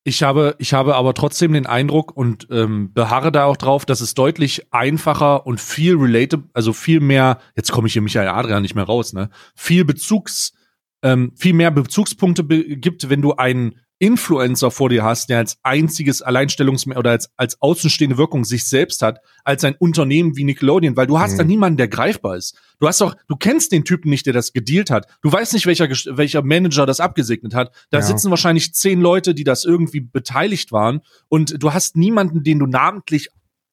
Ich 0.03 0.23
habe, 0.23 0.55
ich 0.59 0.73
habe 0.73 0.97
aber 0.97 1.13
trotzdem 1.13 1.53
den 1.53 1.67
Eindruck 1.67 2.17
und 2.17 2.49
ähm, 2.51 2.93
beharre 2.95 3.31
da 3.31 3.45
auch 3.45 3.59
drauf, 3.59 3.85
dass 3.85 4.01
es 4.01 4.15
deutlich 4.15 4.73
einfacher 4.73 5.47
und 5.47 5.61
viel 5.61 5.97
related, 5.97 6.41
also 6.55 6.73
viel 6.73 7.01
mehr, 7.01 7.39
jetzt 7.55 7.71
komme 7.71 7.87
ich 7.87 7.93
hier 7.93 8.03
Michael 8.03 8.29
Adrian 8.29 8.63
nicht 8.63 8.75
mehr 8.75 8.85
raus, 8.85 9.13
ne? 9.13 9.29
Viel 9.55 9.85
Bezugs, 9.85 10.55
ähm, 11.03 11.33
viel 11.37 11.53
mehr 11.53 11.71
Bezugspunkte 11.71 12.45
be 12.45 12.77
gibt, 12.77 13.11
wenn 13.11 13.21
du 13.21 13.35
einen 13.35 13.79
Influencer 14.01 14.71
vor 14.71 14.89
dir 14.89 15.05
hast, 15.05 15.29
der 15.29 15.39
als 15.39 15.59
einziges 15.63 16.23
Alleinstellungsmerkmal 16.23 16.99
oder 17.01 17.11
als, 17.11 17.31
als 17.37 17.61
außenstehende 17.61 18.17
Wirkung 18.19 18.45
sich 18.45 18.65
selbst 18.65 19.03
hat, 19.03 19.21
als 19.45 19.63
ein 19.63 19.75
Unternehmen 19.79 20.37
wie 20.37 20.45
Nickelodeon, 20.45 20.97
weil 20.97 21.07
du 21.07 21.21
hast 21.21 21.35
Mhm. 21.35 21.39
da 21.39 21.45
niemanden, 21.45 21.77
der 21.77 21.89
greifbar 21.89 22.37
ist. 22.37 22.59
Du 22.81 22.89
hast 22.89 23.01
doch, 23.03 23.15
du 23.29 23.37
kennst 23.37 23.73
den 23.73 23.85
Typen 23.85 24.09
nicht, 24.09 24.25
der 24.25 24.33
das 24.33 24.53
gedealt 24.55 24.91
hat. 24.91 25.07
Du 25.23 25.31
weißt 25.31 25.53
nicht, 25.53 25.67
welcher, 25.67 25.87
welcher 26.17 26.43
Manager 26.43 26.87
das 26.87 26.99
abgesegnet 26.99 27.55
hat. 27.55 27.73
Da 27.91 27.99
Ja. 27.99 28.03
sitzen 28.05 28.31
wahrscheinlich 28.31 28.73
zehn 28.75 29.01
Leute, 29.03 29.35
die 29.35 29.45
das 29.45 29.65
irgendwie 29.67 30.01
beteiligt 30.01 30.73
waren 30.73 31.03
und 31.29 31.63
du 31.63 31.75
hast 31.75 31.95
niemanden, 31.97 32.43
den 32.43 32.59
du 32.59 32.67
namentlich 32.67 33.29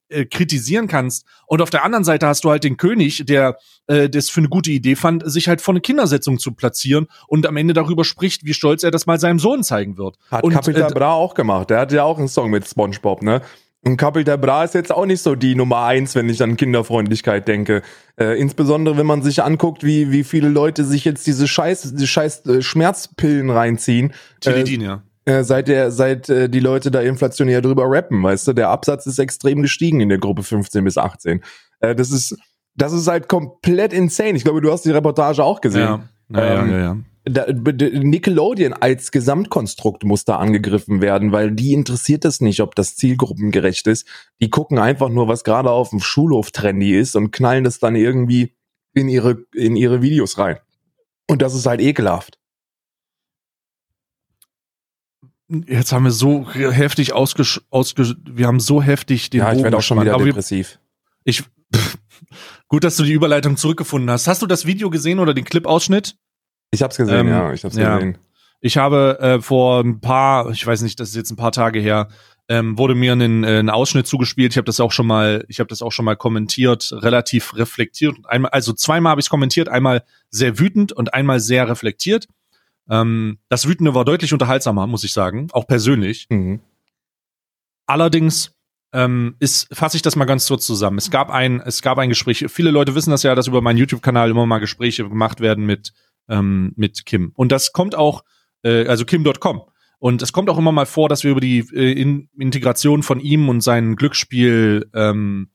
äh, 0.10 0.26
kritisieren 0.26 0.88
kannst. 0.88 1.26
Und 1.46 1.62
auf 1.62 1.70
der 1.70 1.84
anderen 1.84 2.04
Seite 2.04 2.28
hast 2.28 2.43
du 2.43 2.50
halt 2.50 2.63
den 2.63 2.78
König, 2.78 3.26
der 3.26 3.58
äh, 3.88 4.10
das 4.10 4.30
für 4.30 4.39
eine 4.39 4.50
gute 4.50 4.72
Idee 4.72 4.96
fand, 4.96 5.30
sich 5.30 5.48
halt 5.48 5.62
vor 5.62 5.74
eine 5.74 5.82
Kindersetzung 5.82 6.39
zu 6.39 6.54
platzieren 6.54 7.08
und 7.28 7.46
am 7.46 7.58
Ende 7.58 7.74
darüber 7.74 8.04
spricht, 8.04 8.46
wie 8.46 8.54
stolz 8.54 8.84
er 8.84 8.91
das 8.91 9.06
mal 9.06 9.20
seinem 9.20 9.39
Sohn 9.39 9.63
zeigen 9.63 9.98
wird. 9.98 10.17
Hat 10.32 10.43
und, 10.43 10.54
Capital 10.54 10.91
Bra 10.91 11.13
auch 11.13 11.34
gemacht. 11.34 11.70
Der 11.70 11.80
hat 11.80 11.91
ja 11.91 12.04
auch 12.04 12.17
einen 12.17 12.28
Song 12.28 12.50
mit 12.50 12.67
SpongeBob, 12.67 13.22
ne? 13.22 13.41
Und 13.84 13.96
Capital 13.96 14.38
Bra 14.38 14.63
ist 14.63 14.74
jetzt 14.74 14.91
auch 14.91 15.06
nicht 15.06 15.22
so 15.22 15.36
die 15.36 15.56
Nummer 15.56 15.86
eins, 15.86 16.15
wenn 16.15 16.28
ich 16.28 16.41
an 16.43 16.58
Kinderfreundlichkeit 16.58 17.48
denke. 17.48 17.84
Äh, 18.20 18.39
insbesondere 18.39 18.98
wenn 18.98 19.06
man 19.06 19.22
sich 19.22 19.43
anguckt, 19.43 19.84
wie, 19.84 20.12
wie 20.12 20.24
viele 20.24 20.50
Leute 20.50 20.84
sich 20.84 21.06
jetzt 21.06 21.26
diese 21.28 21.48
scheiß, 21.48 21.93
diese 21.93 22.08
scheiß 22.08 22.46
äh, 22.48 22.62
Schmerzpillen 22.62 23.50
reinziehen. 23.50 24.13
Tilidin, 24.41 24.82
ja. 24.82 25.04
Äh, 25.28 25.44
seit 25.44 25.68
der, 25.68 25.92
seit 25.92 26.30
äh, 26.30 26.48
die 26.48 26.62
Leute 26.62 26.90
da 26.90 27.02
inflationär 27.02 27.62
drüber 27.62 27.84
rappen, 27.92 28.24
weißt 28.24 28.48
du, 28.48 28.54
der 28.54 28.70
Absatz 28.70 29.08
ist 29.08 29.20
extrem 29.20 29.62
gestiegen 29.62 30.00
in 30.00 30.08
der 30.08 30.20
Gruppe 30.20 30.42
15 30.42 30.86
bis 30.86 30.98
18. 30.98 31.42
Äh, 31.82 31.96
das 31.96 32.12
ist, 32.12 32.38
das 32.76 32.94
ist 32.94 33.10
halt 33.10 33.28
komplett 33.28 33.92
insane. 33.92 34.38
Ich 34.38 34.46
glaube, 34.46 34.62
du 34.62 34.72
hast 34.72 34.86
die 34.86 34.92
Reportage 34.92 35.44
auch 35.44 35.60
gesehen. 35.60 35.82
Ja, 35.82 36.10
ja, 36.30 36.62
Ähm, 36.62 36.72
ja, 36.72 36.80
ja. 36.80 36.98
da, 37.26 37.46
Nickelodeon 37.52 38.72
als 38.72 39.12
Gesamtkonstrukt 39.12 40.06
muss 40.06 40.24
da 40.24 40.38
angegriffen 40.38 41.02
werden, 41.02 41.34
weil 41.34 41.52
die 41.52 41.74
interessiert 41.74 42.24
es 42.24 42.40
nicht, 42.40 42.62
ob 42.62 42.76
das 42.76 42.96
zielgruppengerecht 42.96 43.86
ist. 43.88 44.08
Die 44.40 44.50
gucken 44.50 44.80
einfach 44.80 45.10
nur, 45.10 45.28
was 45.28 45.44
gerade 45.44 45.72
auf 45.72 45.90
dem 45.90 46.00
Schulhof 46.00 46.52
trendy 46.52 46.98
ist 46.98 47.18
und 47.18 47.32
knallen 47.32 47.66
das 47.66 47.80
dann 47.80 47.98
irgendwie 47.98 48.56
in 48.94 49.10
ihre, 49.10 49.40
in 49.54 49.76
ihre 49.76 50.02
Videos 50.02 50.38
rein. 50.38 50.60
Und 51.30 51.42
das 51.42 51.54
ist 51.54 51.66
halt 51.66 51.82
ekelhaft. 51.82 52.40
Jetzt 55.50 55.94
haben 55.94 56.04
wir 56.04 56.12
so 56.12 56.50
heftig 56.52 57.14
ausgesch 57.14 57.62
ausge 57.70 58.16
wir 58.26 58.48
haben 58.48 58.60
so 58.60 58.82
heftig 58.82 59.30
den 59.30 59.40
ja, 59.40 59.54
ich 59.54 59.64
werde 59.64 59.78
auch 59.78 59.82
schon 59.82 59.98
gespannt. 59.98 60.18
wieder 60.18 60.26
wir, 60.26 60.34
depressiv. 60.34 60.80
ich 61.24 61.44
gut, 62.68 62.84
dass 62.84 62.98
du 62.98 63.04
die 63.04 63.14
Überleitung 63.14 63.56
zurückgefunden 63.56 64.10
hast. 64.10 64.28
Hast 64.28 64.42
du 64.42 64.48
das 64.48 64.66
Video 64.66 64.90
gesehen 64.90 65.20
oder 65.20 65.34
den 65.34 65.46
Clip-Ausschnitt? 65.46 66.18
Ich 66.72 66.82
hab's 66.82 66.98
gesehen, 66.98 67.28
Ähm, 67.28 67.28
ja, 67.30 67.54
ich 67.54 67.64
hab's 67.64 67.76
ja. 67.76 67.96
gesehen. 67.96 68.18
Ich 68.60 68.78
habe 68.78 69.20
äh, 69.22 69.42
vor 69.42 69.82
ein 69.82 70.02
paar, 70.02 70.50
ich 70.50 70.66
weiß 70.66 70.82
nicht, 70.82 71.00
das 71.00 71.10
ist 71.10 71.16
jetzt 71.16 71.32
ein 71.32 71.38
paar 71.38 71.52
Tage 71.52 71.80
her, 71.80 72.10
ähm, 72.50 72.78
wurde 72.78 72.96
mir 72.96 73.14
ein, 73.14 73.44
äh, 73.44 73.60
ein 73.60 73.70
Ausschnitt 73.70 74.08
zugespielt. 74.08 74.54
Ich 74.54 74.58
habe 74.58 74.66
das 74.66 74.80
auch 74.80 74.92
schon 74.92 75.08
mal, 75.08 75.46
ich 75.48 75.60
habe 75.60 75.68
das 75.68 75.82
auch 75.82 75.92
schon 75.92 76.06
mal 76.06 76.16
kommentiert, 76.16 76.92
relativ 76.92 77.56
reflektiert. 77.56 78.16
Einmal, 78.26 78.52
also 78.52 78.74
zweimal 78.74 79.12
habe 79.12 79.22
ich 79.22 79.26
es 79.26 79.30
kommentiert, 79.30 79.70
einmal 79.70 80.04
sehr 80.30 80.60
wütend 80.60 80.92
und 80.92 81.14
einmal 81.14 81.40
sehr 81.40 81.70
reflektiert. 81.70 82.28
Ähm, 82.89 83.39
das 83.50 83.67
Wütende 83.67 83.93
war 83.93 84.06
deutlich 84.06 84.34
unterhaltsamer, 84.34 84.88
muss 84.88 85.04
ich 85.04 85.13
sagen, 85.13 85.47
auch 85.52 85.67
persönlich. 85.67 86.28
Mhm. 86.30 86.60
Allerdings 87.86 88.52
ähm, 88.93 89.36
ist, 89.39 89.67
fasse 89.76 89.97
ich 89.97 90.02
das 90.02 90.15
mal 90.15 90.26
ganz 90.26 90.47
kurz 90.47 90.65
zusammen. 90.65 90.97
Es 90.97 91.12
gab 91.12 91.30
ein, 91.30 91.62
es 91.62 91.82
gab 91.82 91.97
ein 91.97 92.10
Gespräch. 92.10 92.45
Viele 92.50 92.71
Leute 92.71 92.95
wissen 92.95 93.12
das 93.12 93.23
ja, 93.23 93.36
dass 93.36 93.47
über 93.47 93.62
meinen 93.62 93.78
YouTube-Kanal 93.78 94.30
immer 94.30 94.45
mal 94.45 94.60
Gespräche 94.60 95.08
gemacht 95.08 95.39
werden 95.39 95.65
mit 95.65 95.93
ähm, 96.30 96.73
mit 96.76 97.06
Kim. 97.06 97.32
Und 97.36 97.52
das 97.52 97.71
kommt 97.71 97.95
auch, 97.95 98.23
äh, 98.63 98.86
also 98.88 99.06
Kim.com. 99.06 99.62
Und 100.00 100.21
es 100.21 100.32
kommt 100.32 100.50
auch 100.50 100.58
immer 100.58 100.71
mal 100.71 100.86
vor, 100.86 101.10
dass 101.10 101.23
wir 101.23 101.32
über 101.32 101.41
die 101.41 101.60
äh, 101.73 101.91
in 101.91 102.30
Integration 102.38 103.04
von 103.04 103.19
ihm 103.19 103.50
und 103.50 103.62
seinen 103.62 103.95
Glücksspiel, 103.95 104.89
ähm, 104.93 105.50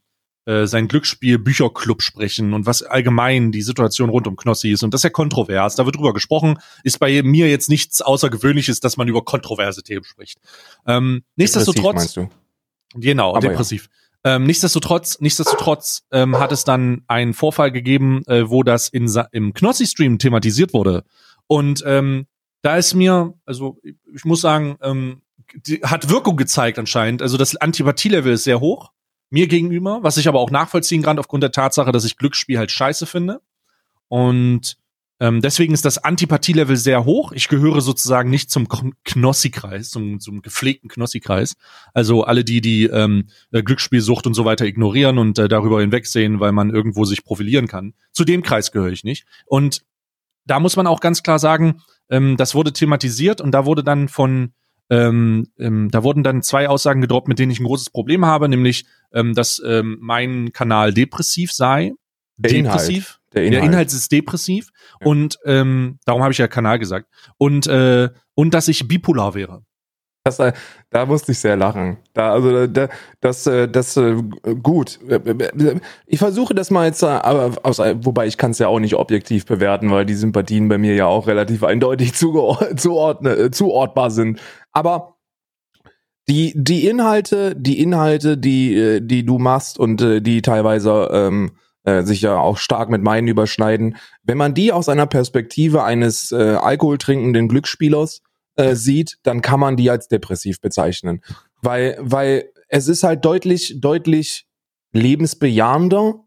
äh, 0.45 0.67
sein 0.67 0.89
Glücksspiel-Bücherclub 0.89 2.03
sprechen 2.03 2.53
und 2.55 2.67
was 2.67 2.83
allgemein 2.83 3.53
die 3.53 3.63
Situation 3.63 4.09
rund 4.11 4.27
um 4.27 4.37
Knossi 4.37 4.71
ist. 4.73 4.83
Und 4.83 4.93
das 4.93 5.01
ist 5.01 5.05
ja 5.05 5.11
kontrovers. 5.11 5.77
Da 5.77 5.87
wird 5.87 5.97
drüber 5.97 6.13
gesprochen. 6.13 6.59
Ist 6.83 6.99
bei 6.99 7.23
mir 7.23 7.49
jetzt 7.49 7.69
nichts 7.69 8.03
Außergewöhnliches, 8.03 8.81
dass 8.81 8.97
man 8.97 9.09
über 9.09 9.25
kontroverse 9.25 9.83
Themen 9.83 10.05
spricht. 10.05 10.39
Ähm, 10.87 11.23
nichtsdestotrotz. 11.37 12.19
Genau, 12.95 13.35
Aber 13.35 13.49
depressiv. 13.49 13.89
Ähm, 14.25 14.45
nichtsdestotrotz, 14.45 15.19
nichtsdestotrotz 15.21 16.05
ähm, 16.13 16.39
hat 16.39 16.53
es 16.53 16.65
dann 16.65 17.03
einen 17.09 17.35
Vorfall 17.35 17.73
gegeben, 17.73 18.23
äh, 18.27 18.49
wo 18.49 18.63
das 18.63 18.89
in, 18.89 19.09
Sa- 19.09 19.29
im 19.33 19.53
Knossi-Stream 19.53 20.19
thematisiert 20.19 20.73
wurde. 20.75 21.05
Und 21.49 21.83
ähm, 21.87 22.27
da 22.63 22.77
ist 22.77 22.95
mir, 22.95 23.35
also 23.45 23.79
ich, 23.83 23.97
ich 24.15 24.25
muss 24.25 24.41
sagen, 24.41 24.77
ähm, 24.81 25.23
die, 25.67 25.81
hat 25.83 26.09
Wirkung 26.09 26.37
gezeigt 26.37 26.79
anscheinend. 26.79 27.21
Also 27.21 27.37
das 27.37 27.57
Antipathie-Level 27.57 28.35
ist 28.35 28.45
sehr 28.45 28.61
hoch 28.61 28.93
mir 29.33 29.49
gegenüber, 29.49 30.01
was 30.03 30.19
ich 30.19 30.29
aber 30.29 30.41
auch 30.41 30.51
nachvollziehen 30.51 31.03
kann 31.03 31.19
aufgrund 31.19 31.43
der 31.43 31.53
Tatsache, 31.53 31.91
dass 31.91 32.05
ich 32.05 32.17
Glücksspiel 32.17 32.59
halt 32.59 32.71
scheiße 32.71 33.07
finde. 33.07 33.41
Und 34.09 34.77
ähm, 35.21 35.41
deswegen 35.41 35.73
ist 35.73 35.85
das 35.85 35.99
Antipathie-Level 35.99 36.77
sehr 36.77 37.05
hoch. 37.05 37.33
Ich 37.33 37.49
gehöre 37.49 37.81
sozusagen 37.81 38.29
nicht 38.29 38.51
zum 38.51 38.67
Kn- 38.67 38.93
Knossi-Kreis, 39.05 39.91
zum, 39.91 40.21
zum 40.21 40.43
gepflegten 40.43 40.91
Knossi-Kreis. 40.91 41.55
Also 41.95 42.25
alle 42.25 42.45
die, 42.45 42.61
die 42.61 42.85
ähm, 42.85 43.29
äh, 43.53 43.63
Glücksspielsucht 43.63 44.27
und 44.27 44.35
so 44.35 44.45
weiter 44.45 44.67
ignorieren 44.67 45.19
und 45.19 45.39
äh, 45.39 45.49
darüber 45.49 45.81
hinwegsehen, 45.81 46.41
weil 46.41 46.53
man 46.53 46.71
irgendwo 46.71 47.05
sich 47.05 47.25
profilieren 47.25 47.69
kann. 47.69 47.95
Zu 48.13 48.25
dem 48.25 48.43
Kreis 48.43 48.73
gehöre 48.73 48.91
ich 48.91 49.05
nicht. 49.05 49.25
Und 49.47 49.83
da 50.45 50.59
muss 50.59 50.77
man 50.77 50.89
auch 50.89 51.01
ganz 51.01 51.23
klar 51.23 51.39
sagen, 51.39 51.83
ähm, 52.11 52.37
das 52.37 52.55
wurde 52.55 52.73
thematisiert 52.73 53.41
und 53.41 53.53
da 53.53 53.65
wurde 53.65 53.85
dann 53.85 54.09
von 54.09 54.53
ähm, 54.93 55.49
ähm, 55.59 55.89
da 55.91 56.03
wurden 56.03 56.23
dann 56.23 56.43
zwei 56.43 56.69
Aussagen 56.69 57.01
gedroppt, 57.01 57.27
mit 57.27 57.39
denen 57.39 57.51
ich 57.51 57.61
ein 57.61 57.65
großes 57.65 57.89
Problem 57.89 58.27
habe, 58.27 58.47
nämlich, 58.47 58.85
ähm, 59.15 59.35
dass 59.35 59.61
ähm, 59.67 59.97
mein 60.01 60.53
Kanal 60.53 60.93
depressiv 60.93 61.51
sei. 61.53 61.93
Der 62.37 62.51
Inhalt. 62.51 62.81
depressiv. 62.81 63.21
Der 63.33 63.41
Der 63.43 63.49
Inhalt. 63.53 63.65
Inhalt 63.73 63.89
ist 63.89 64.13
depressiv 64.13 64.69
Ja. 65.01 65.07
und 65.07 65.39
ähm, 65.47 65.99
darum 66.05 66.23
habe 66.23 66.33
ich 66.33 66.39
ja 66.39 66.47
Kanal 66.47 66.79
gesagt 66.79 67.09
und 67.39 67.67
äh, 67.67 68.11
und 68.35 68.53
dass 68.53 68.69
ich 68.69 68.87
bipolar 68.87 69.35
wäre. 69.35 69.63
Das, 70.25 70.39
äh, 70.39 70.53
da 70.91 71.05
musste 71.05 71.33
ich 71.33 71.41
sehr 71.41 71.57
lachen. 71.57 71.97
Da, 72.15 72.33
also 72.33 72.69
da, 72.69 72.89
das, 73.21 73.45
äh, 73.49 73.67
das 73.69 73.97
äh, 73.97 74.15
gut. 74.63 75.01
Ich 76.07 76.19
versuche 76.21 76.55
das 76.55 76.71
mal 76.71 76.87
jetzt, 76.87 77.03
äh, 77.03 77.07
aber 77.07 77.53
aus, 77.65 77.79
wobei 77.79 78.29
ich 78.29 78.37
kann 78.37 78.53
es 78.53 78.61
ja 78.61 78.69
auch 78.69 78.79
nicht 78.79 78.95
objektiv 78.95 79.47
bewerten, 79.47 79.91
weil 79.91 80.07
die 80.07 80.15
Sympathien 80.15 80.69
bei 80.69 80.79
mir 80.79 80.95
ja 80.95 81.07
auch 81.07 81.27
relativ 81.27 81.65
eindeutig 81.65 82.15
zuordne, 82.77 83.31
äh, 83.35 83.51
zuordbar 83.51 84.13
sind. 84.13 84.39
Aber 84.73 85.17
die 86.29 86.53
die 86.57 86.87
Inhalte, 86.87 87.55
die 87.57 87.81
Inhalte, 87.81 88.39
die 88.39 88.75
äh, 88.75 89.01
die 89.01 89.25
du 89.25 89.39
machst 89.39 89.79
und 89.79 90.01
äh, 90.03 90.21
die 90.21 90.43
teilweise 90.43 91.09
ähm, 91.13 91.53
äh, 91.85 92.03
sich 92.03 92.23
ja 92.23 92.39
auch 92.39 92.59
stark 92.59 92.91
mit 92.91 93.03
meinen 93.03 93.29
überschneiden, 93.29 93.97
wenn 94.23 94.39
man 94.39 94.55
die 94.55 94.73
aus 94.73 94.89
einer 94.89 95.07
Perspektive 95.07 95.83
eines 95.83 96.31
äh, 96.31 96.55
alkoholtrinkenden 96.55 97.49
Glücksspielers 97.49 98.23
äh, 98.57 98.75
sieht, 98.75 99.19
dann 99.23 99.43
kann 99.43 99.61
man 99.61 99.77
die 99.77 99.91
als 99.91 100.09
depressiv 100.09 100.61
bezeichnen. 100.61 101.23
Weil, 101.61 101.97
weil 102.01 102.51
es 102.69 102.89
ist 102.89 103.03
halt 103.03 103.25
deutlich, 103.25 103.77
deutlich 103.81 104.47
lebensbejahender, 104.93 106.21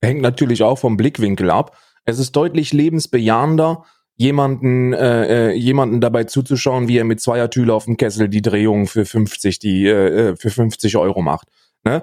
hängt 0.00 0.22
natürlich 0.22 0.62
auch 0.62 0.78
vom 0.78 0.96
Blickwinkel 0.96 1.50
ab. 1.50 1.76
Es 2.04 2.18
ist 2.18 2.32
deutlich 2.32 2.72
lebensbejahender, 2.72 3.84
jemanden, 4.22 4.92
äh, 4.92 5.50
äh, 5.50 5.52
jemanden 5.52 6.00
dabei 6.00 6.24
zuzuschauen, 6.24 6.86
wie 6.86 6.96
er 6.96 7.04
mit 7.04 7.20
Zweiertüle 7.20 7.74
auf 7.74 7.86
dem 7.86 7.96
Kessel 7.96 8.28
die 8.28 8.40
Drehung 8.40 8.86
für 8.86 9.04
50, 9.04 9.58
die, 9.58 9.86
äh, 9.86 10.30
äh, 10.30 10.36
für 10.36 10.50
50 10.50 10.96
Euro 10.96 11.22
macht. 11.22 11.48
Ne? 11.84 12.02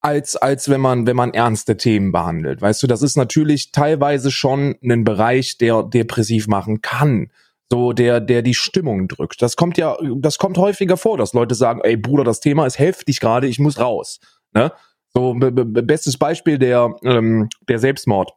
Als, 0.00 0.36
als 0.36 0.68
wenn 0.68 0.80
man, 0.80 1.06
wenn 1.06 1.16
man 1.16 1.34
ernste 1.34 1.76
Themen 1.76 2.12
behandelt. 2.12 2.62
Weißt 2.62 2.80
du, 2.82 2.86
das 2.86 3.02
ist 3.02 3.16
natürlich 3.16 3.72
teilweise 3.72 4.30
schon 4.30 4.76
ein 4.84 5.02
Bereich, 5.02 5.58
der 5.58 5.82
depressiv 5.82 6.46
machen 6.46 6.80
kann 6.80 7.30
so 7.68 7.92
der 7.92 8.20
der 8.20 8.42
die 8.42 8.54
Stimmung 8.54 9.08
drückt. 9.08 9.42
Das 9.42 9.56
kommt 9.56 9.76
ja 9.76 9.96
das 10.18 10.38
kommt 10.38 10.56
häufiger 10.56 10.96
vor, 10.96 11.18
dass 11.18 11.32
Leute 11.32 11.56
sagen, 11.56 11.80
ey 11.82 11.96
Bruder, 11.96 12.22
das 12.22 12.38
Thema 12.38 12.64
ist 12.64 12.78
heftig 12.78 13.18
gerade, 13.18 13.48
ich 13.48 13.58
muss 13.58 13.80
raus, 13.80 14.20
ne? 14.52 14.70
So 15.12 15.34
be 15.34 15.50
be 15.50 15.64
bestes 15.82 16.16
Beispiel 16.16 16.60
der 16.60 16.94
ähm, 17.02 17.48
der 17.68 17.80
Selbstmord 17.80 18.30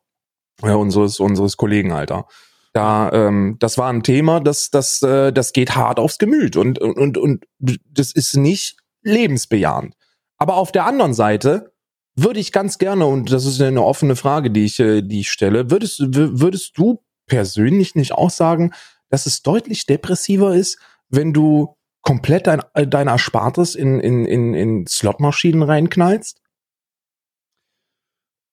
äh, 0.64 0.72
unseres 0.72 1.20
unseres 1.20 1.58
Kollegen 1.58 1.92
Alter. 1.92 2.26
Da 2.74 3.12
ähm, 3.12 3.58
das 3.60 3.78
war 3.78 3.92
ein 3.92 4.04
Thema, 4.04 4.40
das 4.40 4.70
das 4.70 5.02
äh, 5.02 5.32
das 5.34 5.54
geht 5.54 5.76
hart 5.76 6.00
aufs 6.00 6.18
Gemüt 6.20 6.56
und 6.56 6.80
und 6.80 6.98
und, 6.98 7.18
und 7.18 7.46
das 7.60 8.12
ist 8.12 8.36
nicht 8.38 8.78
lebensbejahend. 9.02 9.96
Aber 10.38 10.56
auf 10.58 10.72
der 10.72 10.86
anderen 10.86 11.14
Seite 11.14 11.74
würde 12.16 12.40
ich 12.40 12.52
ganz 12.52 12.78
gerne 12.78 13.06
und 13.06 13.32
das 13.32 13.46
ist 13.46 13.60
eine 13.62 13.84
offene 13.84 14.16
Frage, 14.16 14.52
die 14.52 14.66
ich 14.66 14.80
äh, 14.80 15.02
die 15.02 15.22
ich 15.22 15.30
stelle, 15.32 15.72
würdest 15.72 16.00
würdest 16.02 16.78
du 16.78 17.04
persönlich 17.26 17.96
nicht 17.96 18.12
auch 18.14 18.30
sagen, 18.30 18.72
dass 19.10 19.26
es 19.26 19.42
deutlich 19.42 19.86
depressiver 19.88 20.54
ist, 20.56 20.78
wenn 21.10 21.34
du 21.34 21.76
komplett 22.02 22.46
dein, 22.48 22.62
äh, 22.76 22.88
dein 22.88 23.08
Erspartes 23.08 23.76
in, 23.76 24.00
in, 24.00 24.26
in, 24.26 24.54
in 24.54 24.86
Slotmaschinen 24.88 25.64
reinknallst? 25.64 26.40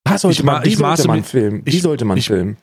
Ah, 0.05 0.19
sollte 0.19 0.39
Ich 0.41 0.45
ma- 0.45 0.53
man, 0.55 0.67
ich 0.67 0.77
sollte 0.79 1.07
man 1.09 1.25
filmen? 1.25 1.63
Ich- 1.67 1.83
sollte 1.83 2.05
man 2.05 2.19
ich- 2.19 2.27
filmen? 2.27 2.57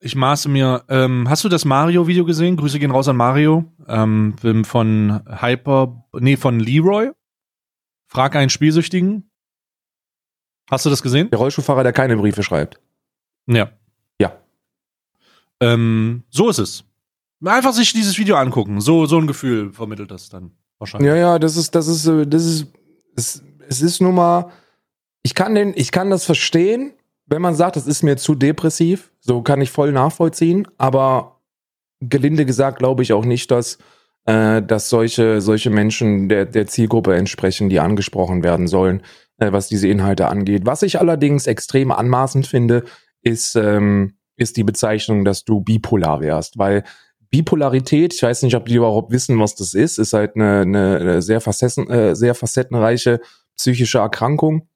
Ich 0.00 0.14
maße 0.14 0.48
mir, 0.48 0.84
ähm, 0.88 1.28
hast 1.28 1.44
du 1.44 1.48
das 1.48 1.64
Mario-Video 1.64 2.24
gesehen? 2.24 2.56
Grüße 2.56 2.78
gehen 2.78 2.90
raus 2.90 3.08
an 3.08 3.16
Mario. 3.16 3.64
Ähm, 3.88 4.34
von 4.64 5.22
Hyper, 5.26 6.04
nee, 6.12 6.36
von 6.36 6.60
Leroy. 6.60 7.10
Frag 8.06 8.36
einen 8.36 8.50
Spielsüchtigen. 8.50 9.30
Hast 10.70 10.84
du 10.84 10.90
das 10.90 11.02
gesehen? 11.02 11.30
Der 11.30 11.38
Rollschuhfahrer, 11.38 11.82
der 11.82 11.92
keine 11.92 12.16
Briefe 12.16 12.42
schreibt. 12.42 12.78
Ja. 13.46 13.70
Ja. 14.20 14.36
Ähm, 15.60 16.24
so 16.30 16.48
ist 16.50 16.58
es. 16.58 16.84
Einfach 17.44 17.72
sich 17.72 17.92
dieses 17.92 18.18
Video 18.18 18.36
angucken. 18.36 18.80
So, 18.80 19.06
so 19.06 19.18
ein 19.18 19.26
Gefühl 19.26 19.72
vermittelt 19.72 20.10
das 20.10 20.28
dann 20.28 20.52
wahrscheinlich. 20.78 21.08
Ja, 21.08 21.16
ja, 21.16 21.38
das 21.38 21.56
ist, 21.56 21.74
das 21.74 21.86
ist, 21.86 22.06
äh, 22.06 22.26
das 22.26 22.44
ist, 22.44 22.66
es, 23.14 23.42
es 23.68 23.80
ist 23.80 24.00
nun 24.00 24.14
mal, 24.14 24.50
ich 25.22 25.34
kann 25.34 25.54
den, 25.54 25.72
ich 25.76 25.90
kann 25.90 26.10
das 26.10 26.24
verstehen, 26.24 26.92
wenn 27.26 27.42
man 27.42 27.54
sagt, 27.54 27.76
das 27.76 27.86
ist 27.86 28.02
mir 28.02 28.16
zu 28.16 28.34
depressiv. 28.34 29.12
So 29.20 29.42
kann 29.42 29.60
ich 29.60 29.70
voll 29.70 29.92
nachvollziehen. 29.92 30.66
Aber 30.78 31.40
gelinde 32.00 32.46
gesagt 32.46 32.78
glaube 32.78 33.02
ich 33.02 33.12
auch 33.12 33.24
nicht, 33.24 33.50
dass, 33.50 33.78
äh, 34.26 34.62
dass 34.62 34.88
solche, 34.88 35.40
solche 35.40 35.70
Menschen 35.70 36.28
der, 36.28 36.46
der 36.46 36.66
Zielgruppe 36.66 37.14
entsprechen, 37.14 37.68
die 37.68 37.80
angesprochen 37.80 38.42
werden 38.42 38.68
sollen, 38.68 39.02
äh, 39.38 39.52
was 39.52 39.68
diese 39.68 39.88
Inhalte 39.88 40.28
angeht. 40.28 40.66
Was 40.66 40.82
ich 40.82 41.00
allerdings 41.00 41.46
extrem 41.46 41.90
anmaßend 41.90 42.46
finde, 42.46 42.84
ist, 43.22 43.56
ähm, 43.56 44.14
ist 44.36 44.56
die 44.56 44.64
Bezeichnung, 44.64 45.24
dass 45.24 45.44
du 45.44 45.60
bipolar 45.60 46.20
wärst, 46.20 46.58
weil 46.58 46.84
Bipolarität, 47.30 48.14
ich 48.14 48.22
weiß 48.22 48.42
nicht, 48.42 48.54
ob 48.54 48.66
die 48.66 48.76
überhaupt 48.76 49.10
wissen, 49.10 49.38
was 49.40 49.56
das 49.56 49.74
ist, 49.74 49.98
ist 49.98 50.12
halt 50.12 50.36
eine, 50.36 50.60
eine 50.60 51.22
sehr, 51.22 51.40
facetten, 51.40 51.90
äh, 51.90 52.14
sehr 52.14 52.34
facettenreiche 52.34 53.20
psychische 53.56 53.98
Erkrankung, 53.98 54.68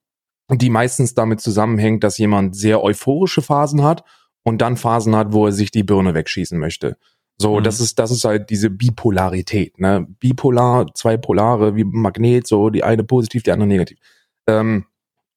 die 0.58 0.70
meistens 0.70 1.14
damit 1.14 1.40
zusammenhängt, 1.40 2.04
dass 2.04 2.18
jemand 2.18 2.56
sehr 2.56 2.82
euphorische 2.82 3.42
Phasen 3.42 3.82
hat 3.82 4.04
und 4.42 4.60
dann 4.60 4.76
Phasen 4.76 5.14
hat, 5.16 5.32
wo 5.32 5.46
er 5.46 5.52
sich 5.52 5.70
die 5.70 5.84
Birne 5.84 6.14
wegschießen 6.14 6.58
möchte. 6.58 6.96
So, 7.38 7.58
mhm. 7.58 7.64
das 7.64 7.80
ist, 7.80 7.98
das 7.98 8.10
ist 8.10 8.24
halt 8.24 8.50
diese 8.50 8.68
Bipolarität, 8.68 9.78
ne? 9.78 10.06
Bipolar, 10.18 10.86
zwei 10.94 11.16
Polare, 11.16 11.74
wie 11.74 11.84
Magnet, 11.84 12.46
so 12.46 12.68
die 12.68 12.84
eine 12.84 13.02
positiv, 13.02 13.42
die 13.42 13.52
andere 13.52 13.68
negativ. 13.68 13.98
Ähm, 14.46 14.84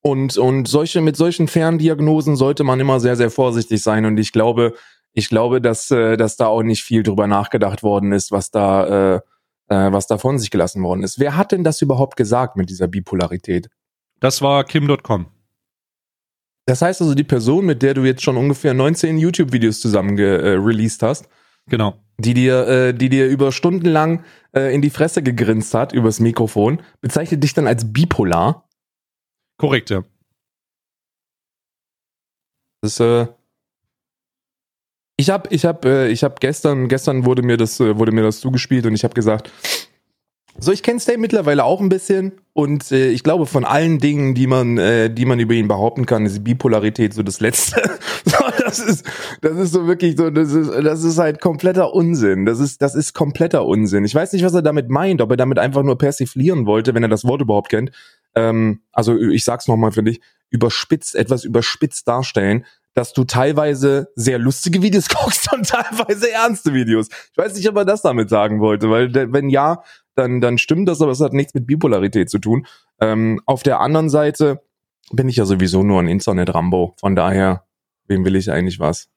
und, 0.02 0.38
und 0.38 0.68
solche, 0.68 1.00
mit 1.00 1.16
solchen 1.16 1.48
Ferndiagnosen 1.48 2.36
sollte 2.36 2.66
man 2.66 2.80
immer 2.82 3.00
sehr, 3.00 3.16
sehr 3.16 3.32
vorsichtig 3.32 3.82
sein. 3.82 4.04
Und 4.04 4.18
ich 4.18 4.34
glaube, 4.34 4.74
ich 5.14 5.30
glaube, 5.30 5.62
dass, 5.62 5.92
äh, 5.92 6.18
dass 6.18 6.36
da 6.36 6.48
auch 6.48 6.64
nicht 6.64 6.84
viel 6.84 7.04
drüber 7.04 7.26
nachgedacht 7.28 7.84
worden 7.84 8.12
ist, 8.12 8.32
was 8.32 8.52
da, 8.52 9.16
äh, 9.16 9.22
äh, 9.70 9.92
was 9.94 10.08
da 10.08 10.18
von 10.18 10.40
sich 10.40 10.52
gelassen 10.52 10.84
worden 10.84 11.04
ist. 11.04 11.20
Wer 11.20 11.38
hat 11.38 11.54
denn 11.54 11.64
das 11.64 11.82
überhaupt 11.82 12.18
gesagt 12.18 12.58
mit 12.58 12.70
dieser 12.70 12.90
Bipolarität? 12.90 13.70
Das 14.24 14.42
war 14.42 14.64
Kim.com. 14.64 15.26
Das 16.66 16.82
heißt 16.82 17.02
also, 17.02 17.14
die 17.14 17.26
Person, 17.26 17.66
mit 17.66 17.82
der 17.82 17.94
du 17.94 18.06
jetzt 18.06 18.24
schon 18.24 18.38
ungefähr 18.38 18.74
19 18.74 19.18
YouTube-Videos 19.18 19.82
zusammen 19.82 20.18
äh, 20.18 20.52
released 20.52 21.04
hast, 21.04 21.28
genau, 21.70 22.00
die 22.18 22.34
dir, 22.34 22.66
äh, 22.66 22.94
die 22.94 23.10
dir 23.10 23.28
über 23.28 23.52
Stunden 23.52 23.88
lang 23.88 24.24
äh, 24.56 24.74
in 24.74 24.82
die 24.82 24.92
Fresse 24.92 25.24
gegrinst 25.24 25.74
hat 25.74 25.92
übers 25.92 26.22
Mikrofon, 26.22 26.82
bezeichnet 27.02 27.44
dich 27.44 27.54
dann 27.54 27.68
als 27.68 27.92
bipolar. 27.92 28.70
Korrekt, 29.58 29.90
ja. 29.90 30.06
Das 32.82 33.02
äh, 33.02 33.28
ich 35.18 35.30
habe 35.30 35.50
ich 35.54 35.66
hab, 35.66 35.84
äh, 35.84 36.08
ich 36.08 36.24
hab 36.24 36.40
gestern, 36.40 36.88
gestern 36.88 37.26
wurde 37.26 37.42
mir 37.42 37.58
das, 37.58 37.80
äh, 37.82 37.98
wurde 37.98 38.14
mir 38.14 38.24
das 38.24 38.40
zugespielt 38.40 38.86
und 38.86 38.94
ich 38.94 39.04
habe 39.04 39.16
gesagt, 39.16 39.52
so, 40.60 40.72
ich 40.72 40.84
kenne 40.84 41.00
Stay 41.00 41.18
mittlerweile 41.18 41.64
auch 41.64 41.82
ein 41.82 41.90
bisschen 41.90 42.34
und 42.54 42.92
äh, 42.92 43.10
ich 43.10 43.24
glaube, 43.24 43.48
von 43.48 43.66
allen 43.66 43.98
Dingen, 43.98 44.36
die 44.36 44.46
man, 44.46 44.78
äh, 44.78 45.10
die 45.10 45.26
man 45.26 45.40
über 45.40 45.56
ihn 45.56 45.68
behaupten 45.68 46.06
kann, 46.06 46.26
ist 46.26 46.44
Bipolarität 46.44 47.14
so 47.14 47.24
das 47.24 47.40
Letzte. 47.40 47.82
so, 48.26 48.38
das 48.64 48.80
ist, 48.80 49.06
das 49.42 49.58
ist 49.58 49.74
so 49.74 49.88
wirklich 49.88 50.16
so, 50.16 50.30
das 50.30 50.52
ist, 50.52 50.70
das 50.70 51.04
ist 51.04 51.18
halt 51.18 51.42
kompletter 51.42 51.94
Unsinn. 51.94 52.46
Das 52.46 52.60
ist, 52.60 52.82
das 52.82 52.94
ist 52.94 53.14
kompletter 53.14 53.66
Unsinn. 53.66 54.06
Ich 54.06 54.14
weiß 54.14 54.34
nicht, 54.34 54.46
was 54.46 54.54
er 54.54 54.62
damit 54.62 54.90
meint, 54.90 55.22
ob 55.22 55.32
er 55.32 55.38
damit 55.38 55.58
einfach 55.58 55.82
nur 55.82 55.98
persiflieren 55.98 56.68
wollte, 56.68 56.94
wenn 56.94 57.04
er 57.04 57.10
das 57.10 57.26
Wort 57.26 57.42
überhaupt 57.42 57.70
kennt. 57.70 57.92
Ähm, 58.36 58.82
also 58.92 59.18
ich 59.18 59.44
sag's 59.44 59.68
nochmal 59.68 59.92
für 59.92 60.04
dich, 60.04 60.22
überspitzt, 60.52 61.16
etwas 61.16 61.44
überspitzt 61.44 62.08
darstellen 62.08 62.66
dass 62.96 63.14
du 63.14 63.24
teilweise 63.24 64.12
sehr 64.16 64.40
lustige 64.40 64.82
Videos 64.82 65.10
guckst 65.10 65.52
und 65.52 65.68
teilweise 65.68 66.32
ernste 66.32 66.74
Videos. 66.74 67.08
Ich 67.32 67.38
weiß 67.38 67.56
nicht, 67.56 67.68
ob 67.68 67.76
er 67.76 67.86
das 67.86 68.02
damit 68.02 68.30
sagen 68.30 68.60
wollte, 68.60 68.90
weil 68.90 69.12
wenn 69.34 69.50
ja, 69.50 69.84
dann, 70.16 70.42
dann 70.42 70.58
stimmt 70.58 70.88
das, 70.88 71.02
aber 71.02 71.12
es 71.12 71.22
hat 71.22 71.34
nichts 71.34 71.54
mit 71.54 71.68
Bipolarität 71.68 72.30
zu 72.30 72.40
tun. 72.40 72.66
Ähm, 73.00 73.42
auf 73.46 73.64
der 73.64 73.80
anderen 73.80 74.10
Seite 74.10 74.62
bin 75.12 75.28
ich 75.30 75.38
ja 75.38 75.46
sowieso 75.46 75.84
nur 75.84 76.00
ein 76.00 76.08
Internet-Rambo. 76.08 76.96
Von 77.00 77.16
daher, 77.16 77.66
wem 78.08 78.26
will 78.26 78.36
ich 78.36 78.52
eigentlich 78.52 78.80
was? 78.80 79.10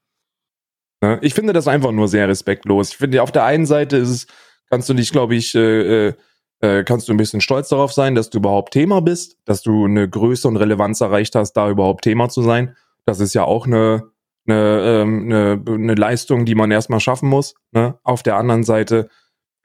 Ne? 1.02 1.18
Ich 1.22 1.34
finde 1.34 1.52
das 1.52 1.68
einfach 1.68 1.92
nur 1.92 2.08
sehr 2.08 2.28
respektlos. 2.28 2.90
Ich 2.90 2.96
finde, 2.96 3.22
auf 3.22 3.32
der 3.32 3.44
einen 3.44 3.66
Seite 3.66 3.96
ist 3.96 4.10
es, 4.10 4.26
kannst 4.70 4.88
du 4.88 4.94
dich, 4.94 5.12
glaube 5.12 5.34
ich, 5.34 5.54
äh, 5.54 6.14
äh, 6.60 6.84
kannst 6.84 7.08
du 7.08 7.12
ein 7.12 7.18
bisschen 7.18 7.40
stolz 7.40 7.68
darauf 7.68 7.92
sein, 7.92 8.14
dass 8.14 8.30
du 8.30 8.38
überhaupt 8.38 8.72
Thema 8.72 9.00
bist, 9.00 9.38
dass 9.44 9.62
du 9.62 9.84
eine 9.84 10.08
Größe 10.08 10.48
und 10.48 10.56
Relevanz 10.56 11.00
erreicht 11.00 11.34
hast, 11.34 11.52
da 11.52 11.68
überhaupt 11.68 12.04
Thema 12.04 12.28
zu 12.28 12.42
sein. 12.42 12.76
Das 13.04 13.20
ist 13.20 13.34
ja 13.34 13.44
auch 13.44 13.66
eine, 13.66 14.10
eine, 14.46 15.02
ähm, 15.02 15.24
eine, 15.26 15.62
eine 15.66 15.94
Leistung, 15.94 16.44
die 16.44 16.54
man 16.54 16.70
erstmal 16.70 17.00
schaffen 17.00 17.28
muss. 17.28 17.54
Ne? 17.72 17.98
Auf 18.02 18.22
der 18.22 18.36
anderen 18.36 18.64
Seite 18.64 19.10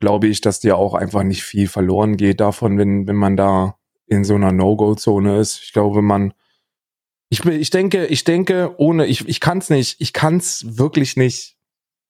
glaube 0.01 0.27
ich, 0.27 0.41
dass 0.41 0.59
dir 0.59 0.77
auch 0.77 0.93
einfach 0.93 1.23
nicht 1.23 1.43
viel 1.43 1.67
verloren 1.67 2.17
geht 2.17 2.41
davon, 2.41 2.77
wenn, 2.77 3.07
wenn 3.07 3.15
man 3.15 3.37
da 3.37 3.77
in 4.07 4.25
so 4.25 4.35
einer 4.35 4.51
No-Go-Zone 4.51 5.39
ist. 5.39 5.61
Ich 5.63 5.71
glaube, 5.71 6.01
man, 6.01 6.33
ich, 7.29 7.45
ich 7.45 7.69
denke, 7.69 8.07
ich 8.07 8.25
denke, 8.25 8.75
ohne, 8.77 9.05
ich, 9.05 9.25
ich 9.29 9.39
kann 9.39 9.59
es 9.59 9.69
nicht, 9.69 10.01
ich 10.01 10.11
kann 10.11 10.35
es 10.35 10.77
wirklich 10.77 11.15
nicht, 11.15 11.55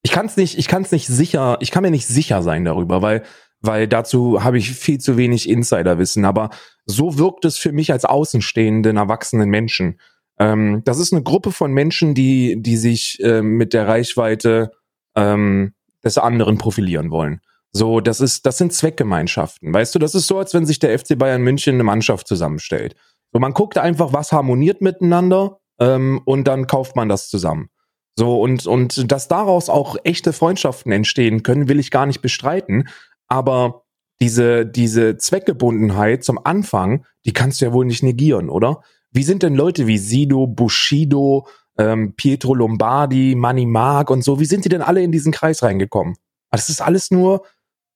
ich 0.01 0.11
kann 0.11 0.25
es 0.25 0.35
nicht, 0.35 0.57
ich 0.57 0.67
kann 0.67 0.81
es 0.81 0.91
nicht 0.91 1.05
sicher, 1.05 1.59
ich 1.61 1.69
kann 1.69 1.83
mir 1.83 1.91
nicht 1.91 2.07
sicher 2.07 2.41
sein 2.41 2.65
darüber, 2.65 3.03
weil, 3.03 3.21
weil 3.59 3.87
dazu 3.87 4.43
habe 4.43 4.57
ich 4.57 4.71
viel 4.71 4.99
zu 4.99 5.17
wenig 5.17 5.47
Insiderwissen. 5.47 6.25
Aber 6.25 6.49
so 6.85 7.19
wirkt 7.19 7.45
es 7.45 7.59
für 7.59 7.71
mich 7.71 7.91
als 7.91 8.05
außenstehenden 8.05 8.97
erwachsenen 8.97 9.49
Menschen. 9.49 9.99
Ähm, 10.39 10.81
das 10.85 10.97
ist 10.97 11.13
eine 11.13 11.21
Gruppe 11.21 11.51
von 11.51 11.71
Menschen, 11.71 12.15
die, 12.15 12.59
die 12.59 12.77
sich 12.77 13.19
ähm, 13.21 13.57
mit 13.57 13.73
der 13.73 13.87
Reichweite 13.87 14.71
ähm, 15.15 15.73
des 16.03 16.17
anderen 16.17 16.57
profilieren 16.57 17.11
wollen. 17.11 17.41
So, 17.73 18.01
das 18.01 18.19
ist, 18.19 18.45
das 18.45 18.57
sind 18.57 18.73
Zweckgemeinschaften. 18.73 19.73
Weißt 19.73 19.95
du, 19.95 19.99
das 19.99 20.13
ist 20.13 20.27
so, 20.27 20.37
als 20.37 20.53
wenn 20.53 20.65
sich 20.65 20.79
der 20.79 20.97
FC 20.97 21.17
Bayern 21.17 21.41
München 21.41 21.75
eine 21.75 21.83
Mannschaft 21.83 22.27
zusammenstellt. 22.27 22.95
So, 23.31 23.39
man 23.39 23.53
guckt 23.53 23.77
einfach, 23.77 24.11
was 24.11 24.31
harmoniert 24.31 24.81
miteinander 24.81 25.59
ähm, 25.79 26.21
und 26.25 26.45
dann 26.47 26.67
kauft 26.67 26.95
man 26.95 27.07
das 27.07 27.29
zusammen. 27.29 27.69
So, 28.17 28.41
und, 28.41 28.67
und 28.67 29.09
dass 29.11 29.29
daraus 29.29 29.69
auch 29.69 29.95
echte 30.03 30.33
Freundschaften 30.33 30.91
entstehen 30.91 31.43
können, 31.43 31.69
will 31.69 31.79
ich 31.79 31.91
gar 31.91 32.05
nicht 32.05 32.21
bestreiten. 32.21 32.89
Aber 33.27 33.83
diese, 34.19 34.65
diese 34.65 35.17
Zweckgebundenheit 35.17 36.23
zum 36.23 36.45
Anfang, 36.45 37.05
die 37.25 37.33
kannst 37.33 37.61
du 37.61 37.65
ja 37.65 37.73
wohl 37.73 37.85
nicht 37.85 38.03
negieren, 38.03 38.49
oder? 38.49 38.81
Wie 39.11 39.23
sind 39.23 39.43
denn 39.43 39.55
Leute 39.55 39.87
wie 39.87 39.97
Sido, 39.97 40.45
Bushido, 40.45 41.47
ähm, 41.77 42.13
Pietro 42.15 42.53
Lombardi, 42.53 43.35
Manny 43.35 43.65
Mark 43.65 44.09
und 44.09 44.23
so, 44.23 44.39
wie 44.39 44.45
sind 44.45 44.65
die 44.65 44.69
denn 44.69 44.81
alle 44.81 45.01
in 45.01 45.11
diesen 45.11 45.31
Kreis 45.31 45.63
reingekommen? 45.63 46.15
Das 46.51 46.69
ist 46.69 46.81
alles 46.81 47.11
nur 47.11 47.43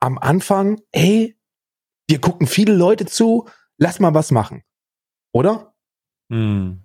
am 0.06 0.20
Anfang, 0.20 0.80
ey, 0.92 1.36
wir 2.08 2.22
gucken 2.22 2.46
viele 2.46 2.74
Leute 2.74 3.06
zu, 3.06 3.48
lass 3.78 4.00
mal 4.00 4.14
was 4.14 4.32
machen. 4.32 4.62
Oder? 5.34 5.74
Hm. 6.32 6.84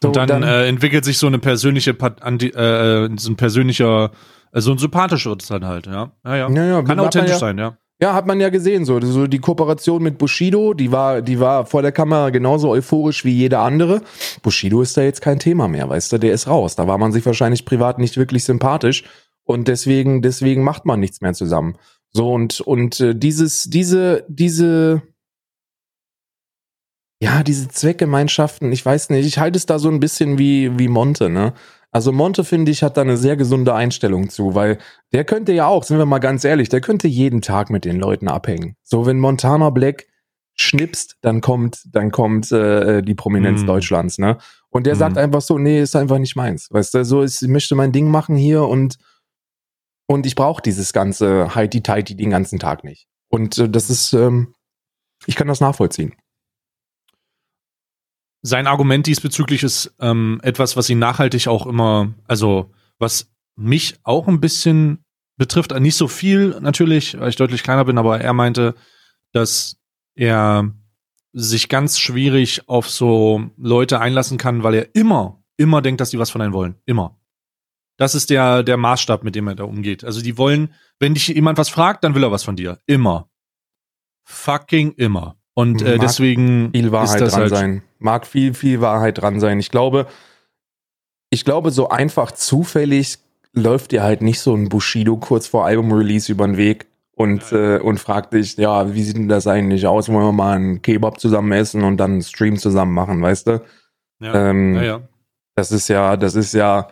So, 0.00 0.08
und 0.08 0.16
dann, 0.16 0.26
dann 0.26 0.42
äh, 0.42 0.66
entwickelt 0.66 1.04
sich 1.04 1.18
so 1.18 1.26
eine 1.26 1.38
persönliche, 1.38 1.90
äh, 1.90 3.08
so 3.16 3.30
ein 3.30 3.36
persönlicher, 3.36 4.10
äh, 4.52 4.60
so 4.60 4.72
ein 4.72 4.78
sympathischer 4.78 5.36
dann 5.36 5.66
halt, 5.66 5.86
ja. 5.86 6.12
Ja, 6.24 6.36
ja. 6.36 6.50
ja, 6.50 6.64
ja 6.64 6.82
Kann 6.82 6.98
authentisch 6.98 7.32
ja, 7.32 7.38
sein, 7.38 7.58
ja. 7.58 7.76
Ja, 8.00 8.14
hat 8.14 8.26
man 8.26 8.40
ja 8.40 8.48
gesehen, 8.48 8.84
so, 8.84 8.98
so 9.00 9.28
die 9.28 9.38
Kooperation 9.38 10.02
mit 10.02 10.18
Bushido, 10.18 10.74
die 10.74 10.90
war, 10.90 11.22
die 11.22 11.38
war 11.38 11.66
vor 11.66 11.82
der 11.82 11.92
Kamera 11.92 12.30
genauso 12.30 12.70
euphorisch 12.70 13.24
wie 13.24 13.30
jeder 13.30 13.60
andere. 13.60 14.00
Bushido 14.42 14.82
ist 14.82 14.96
da 14.96 15.02
jetzt 15.02 15.20
kein 15.20 15.38
Thema 15.38 15.68
mehr, 15.68 15.88
weißt 15.88 16.14
du, 16.14 16.18
der 16.18 16.32
ist 16.32 16.48
raus. 16.48 16.74
Da 16.74 16.88
war 16.88 16.98
man 16.98 17.12
sich 17.12 17.24
wahrscheinlich 17.24 17.64
privat 17.64 18.00
nicht 18.00 18.16
wirklich 18.16 18.42
sympathisch 18.42 19.04
und 19.44 19.68
deswegen, 19.68 20.22
deswegen 20.22 20.64
macht 20.64 20.84
man 20.84 20.98
nichts 20.98 21.20
mehr 21.20 21.34
zusammen. 21.34 21.76
So 22.12 22.32
und 22.32 22.60
und 22.60 23.00
äh, 23.00 23.14
dieses, 23.14 23.64
diese, 23.64 24.24
diese, 24.28 25.02
ja, 27.20 27.42
diese 27.42 27.68
Zweckgemeinschaften, 27.68 28.70
ich 28.72 28.84
weiß 28.84 29.10
nicht, 29.10 29.26
ich 29.26 29.38
halte 29.38 29.56
es 29.56 29.66
da 29.66 29.78
so 29.78 29.88
ein 29.88 30.00
bisschen 30.00 30.38
wie 30.38 30.78
wie 30.78 30.88
Monte, 30.88 31.30
ne? 31.30 31.54
Also 31.94 32.10
Monte, 32.10 32.42
finde 32.42 32.72
ich, 32.72 32.82
hat 32.82 32.96
da 32.96 33.02
eine 33.02 33.18
sehr 33.18 33.36
gesunde 33.36 33.74
Einstellung 33.74 34.30
zu, 34.30 34.54
weil 34.54 34.78
der 35.12 35.24
könnte 35.24 35.52
ja 35.52 35.66
auch, 35.66 35.84
sind 35.84 35.98
wir 35.98 36.06
mal 36.06 36.20
ganz 36.20 36.42
ehrlich, 36.42 36.70
der 36.70 36.80
könnte 36.80 37.06
jeden 37.06 37.42
Tag 37.42 37.68
mit 37.68 37.84
den 37.84 38.00
Leuten 38.00 38.28
abhängen. 38.28 38.76
So, 38.82 39.04
wenn 39.04 39.20
Montana 39.20 39.68
Black 39.68 40.06
schnipst, 40.54 41.18
dann 41.20 41.42
kommt, 41.42 41.82
dann 41.92 42.10
kommt 42.10 42.50
äh, 42.50 42.98
äh 42.98 43.02
die 43.02 43.14
Prominenz 43.14 43.62
mm. 43.62 43.66
Deutschlands, 43.66 44.18
ne? 44.18 44.38
Und 44.70 44.86
der 44.86 44.94
mm. 44.94 44.98
sagt 44.98 45.18
einfach 45.18 45.42
so, 45.42 45.58
nee, 45.58 45.82
ist 45.82 45.94
einfach 45.94 46.18
nicht 46.18 46.34
meins. 46.34 46.68
Weißt 46.70 46.94
du, 46.94 47.04
so 47.04 47.20
ist, 47.20 47.42
ich 47.42 47.48
möchte 47.48 47.74
mein 47.74 47.92
Ding 47.92 48.10
machen 48.10 48.36
hier 48.36 48.62
und 48.64 48.96
und 50.12 50.26
ich 50.26 50.34
brauche 50.34 50.62
dieses 50.62 50.92
ganze 50.92 51.54
Heidi-Tighty 51.54 52.14
den 52.14 52.30
ganzen 52.30 52.58
Tag 52.58 52.84
nicht. 52.84 53.06
Und 53.28 53.58
äh, 53.58 53.68
das 53.68 53.90
ist, 53.90 54.12
ähm, 54.12 54.54
ich 55.26 55.36
kann 55.36 55.48
das 55.48 55.60
nachvollziehen. 55.60 56.14
Sein 58.42 58.66
Argument 58.66 59.06
diesbezüglich 59.06 59.62
ist 59.62 59.94
ähm, 60.00 60.40
etwas, 60.42 60.76
was 60.76 60.90
ihn 60.90 60.98
nachhaltig 60.98 61.46
auch 61.46 61.66
immer, 61.66 62.12
also 62.26 62.72
was 62.98 63.30
mich 63.54 63.96
auch 64.02 64.26
ein 64.26 64.40
bisschen 64.40 65.04
betrifft, 65.36 65.78
nicht 65.78 65.96
so 65.96 66.08
viel 66.08 66.58
natürlich, 66.60 67.18
weil 67.18 67.28
ich 67.28 67.36
deutlich 67.36 67.62
kleiner 67.62 67.84
bin, 67.84 67.98
aber 67.98 68.20
er 68.20 68.32
meinte, 68.32 68.74
dass 69.32 69.76
er 70.14 70.72
sich 71.32 71.68
ganz 71.68 71.98
schwierig 71.98 72.68
auf 72.68 72.90
so 72.90 73.50
Leute 73.56 74.00
einlassen 74.00 74.38
kann, 74.38 74.62
weil 74.62 74.74
er 74.74 74.94
immer, 74.94 75.42
immer 75.56 75.80
denkt, 75.80 76.00
dass 76.00 76.10
die 76.10 76.18
was 76.18 76.30
von 76.30 76.42
einem 76.42 76.52
wollen. 76.52 76.74
Immer. 76.84 77.18
Das 78.02 78.16
ist 78.16 78.30
der, 78.30 78.64
der 78.64 78.76
Maßstab, 78.78 79.22
mit 79.22 79.36
dem 79.36 79.46
er 79.46 79.54
da 79.54 79.62
umgeht. 79.62 80.02
Also 80.02 80.20
die 80.22 80.36
wollen, 80.36 80.74
wenn 80.98 81.14
dich 81.14 81.28
jemand 81.28 81.56
was 81.56 81.68
fragt, 81.68 82.02
dann 82.02 82.16
will 82.16 82.24
er 82.24 82.32
was 82.32 82.42
von 82.42 82.56
dir. 82.56 82.80
Immer. 82.86 83.28
Fucking 84.24 84.94
immer. 84.96 85.36
Und 85.54 85.82
äh, 85.82 85.92
Mag 85.92 86.00
deswegen 86.00 86.72
viel 86.72 86.90
Wahrheit 86.90 87.20
dran 87.20 87.32
halt, 87.32 87.50
sein. 87.50 87.82
Mag 88.00 88.26
viel, 88.26 88.54
viel 88.54 88.80
Wahrheit 88.80 89.18
dran 89.18 89.38
sein. 89.38 89.60
Ich 89.60 89.70
glaube, 89.70 90.08
ich 91.30 91.44
glaube, 91.44 91.70
so 91.70 91.90
einfach 91.90 92.32
zufällig 92.32 93.18
läuft 93.52 93.92
dir 93.92 94.02
halt 94.02 94.20
nicht 94.20 94.40
so 94.40 94.52
ein 94.52 94.68
Bushido 94.68 95.16
kurz 95.16 95.46
vor 95.46 95.64
Album-Release 95.64 96.32
über 96.32 96.44
den 96.44 96.56
Weg 96.56 96.88
und, 97.12 97.52
äh, 97.52 97.78
und 97.78 98.00
fragt 98.00 98.32
dich, 98.32 98.56
ja, 98.56 98.92
wie 98.92 99.04
sieht 99.04 99.16
denn 99.16 99.28
das 99.28 99.46
eigentlich 99.46 99.86
aus? 99.86 100.08
Wollen 100.08 100.26
wir 100.26 100.32
mal 100.32 100.56
einen 100.56 100.82
Kebab 100.82 101.20
zusammen 101.20 101.52
essen 101.52 101.84
und 101.84 101.98
dann 101.98 102.14
einen 102.14 102.22
Stream 102.22 102.56
zusammen 102.56 102.94
machen, 102.94 103.22
weißt 103.22 103.46
du? 103.46 103.62
Ja, 104.18 104.50
Ähm, 104.50 104.74
ja, 104.74 104.82
ja. 104.82 105.00
Das 105.54 105.70
ist 105.70 105.86
ja, 105.86 106.16
das 106.16 106.34
ist 106.34 106.52
ja, 106.52 106.88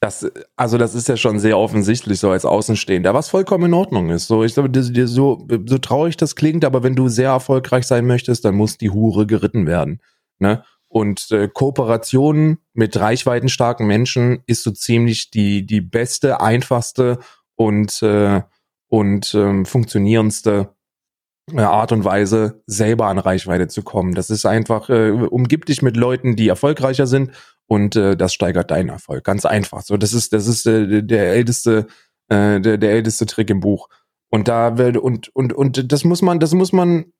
das, 0.00 0.30
also 0.56 0.76
das 0.78 0.94
ist 0.94 1.08
ja 1.08 1.16
schon 1.16 1.38
sehr 1.38 1.58
offensichtlich 1.58 2.20
so 2.20 2.30
als 2.30 2.44
Außenstehender, 2.44 3.14
was 3.14 3.28
vollkommen 3.28 3.66
in 3.66 3.74
Ordnung 3.74 4.10
ist. 4.10 4.26
So, 4.26 4.44
ich 4.44 4.54
glaube, 4.54 4.70
so, 5.06 5.46
so 5.66 5.78
traurig 5.78 6.16
das 6.16 6.36
klingt, 6.36 6.64
aber 6.64 6.82
wenn 6.82 6.94
du 6.94 7.08
sehr 7.08 7.30
erfolgreich 7.30 7.86
sein 7.86 8.06
möchtest, 8.06 8.44
dann 8.44 8.54
muss 8.54 8.76
die 8.76 8.90
Hure 8.90 9.26
geritten 9.26 9.66
werden. 9.66 10.00
Ne? 10.38 10.62
Und 10.88 11.30
äh, 11.30 11.48
Kooperationen 11.48 12.58
mit 12.74 12.96
reichweitenstarken 12.96 13.86
Menschen 13.86 14.42
ist 14.46 14.62
so 14.62 14.70
ziemlich 14.70 15.30
die, 15.30 15.64
die 15.66 15.80
beste, 15.80 16.40
einfachste 16.40 17.18
und, 17.54 18.02
äh, 18.02 18.42
und 18.88 19.34
ähm, 19.34 19.64
funktionierendste 19.64 20.74
äh, 21.52 21.60
Art 21.60 21.92
und 21.92 22.04
Weise, 22.04 22.62
selber 22.66 23.06
an 23.06 23.18
Reichweite 23.18 23.68
zu 23.68 23.82
kommen. 23.82 24.14
Das 24.14 24.30
ist 24.30 24.46
einfach, 24.46 24.90
äh, 24.90 25.10
umgib 25.10 25.64
dich 25.66 25.80
mit 25.80 25.96
Leuten, 25.96 26.36
die 26.36 26.48
erfolgreicher 26.48 27.06
sind 27.06 27.32
und 27.66 27.96
äh, 27.96 28.16
das 28.16 28.32
steigert 28.34 28.70
deinen 28.70 28.90
Erfolg. 28.90 29.24
Ganz 29.24 29.44
einfach. 29.44 29.82
So, 29.82 29.96
das 29.96 30.12
ist, 30.12 30.32
das 30.32 30.46
ist 30.46 30.66
äh, 30.66 31.02
der 31.02 31.32
älteste, 31.32 31.86
äh, 32.28 32.60
der, 32.60 32.78
der 32.78 32.90
älteste 32.92 33.26
Trick 33.26 33.50
im 33.50 33.60
Buch. 33.60 33.88
Und 34.28 34.48
da 34.48 34.78
wird, 34.78 34.96
und, 34.96 35.34
und, 35.34 35.52
und 35.52 35.92
das 35.92 36.04
muss 36.04 36.22
man, 36.22 36.40
das 36.40 36.52
muss 36.52 36.72
man 36.72 37.12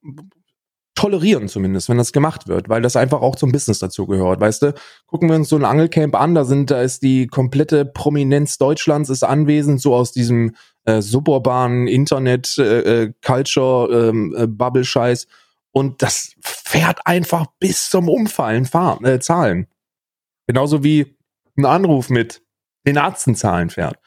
tolerieren 0.97 1.47
zumindest, 1.47 1.89
wenn 1.89 1.99
das 1.99 2.13
gemacht 2.13 2.49
wird, 2.49 2.69
weil 2.69 2.83
das 2.83 2.97
einfach 2.97 3.21
auch 3.21 3.37
zum 3.37 3.53
Business 3.53 3.79
dazu 3.79 4.07
gehört, 4.07 4.41
weißt 4.41 4.63
du? 4.63 4.75
Gucken 5.07 5.29
wir 5.29 5.37
uns 5.37 5.51
so 5.51 5.57
ein 5.57 5.65
Angelcamp 5.65 6.19
an, 6.19 6.35
da 6.35 6.45
sind, 6.45 6.71
da 6.71 6.81
ist 6.81 7.03
die 7.03 7.27
komplette 7.27 7.85
Prominenz 7.85 8.57
Deutschlands 8.57 9.11
ist 9.11 9.23
anwesend, 9.23 9.81
so 9.81 9.95
aus 9.95 10.13
diesem 10.13 10.57
äh, 10.85 11.03
suburbanen 11.03 11.87
Internet 11.87 12.57
äh, 12.59 13.03
äh, 13.03 13.13
Culture 13.25 14.09
ähm, 14.09 14.35
äh, 14.37 14.47
Bubble 14.47 14.85
Scheiß 14.85 15.27
und 15.71 16.03
das 16.03 16.33
fährt 16.41 17.07
einfach 17.07 17.45
bis 17.61 17.91
zum 17.91 18.09
Umfallen 18.09 18.65
fahren, 18.65 19.05
äh, 19.05 19.21
Zahlen. 19.21 19.67
Genauso 20.47 20.85
wie 20.85 21.17
ein 21.57 21.65
Anruf 21.65 22.11
mit 22.11 22.43
den 22.87 22.99
Arztenzahlen 22.99 23.71
fährt. 23.71 23.99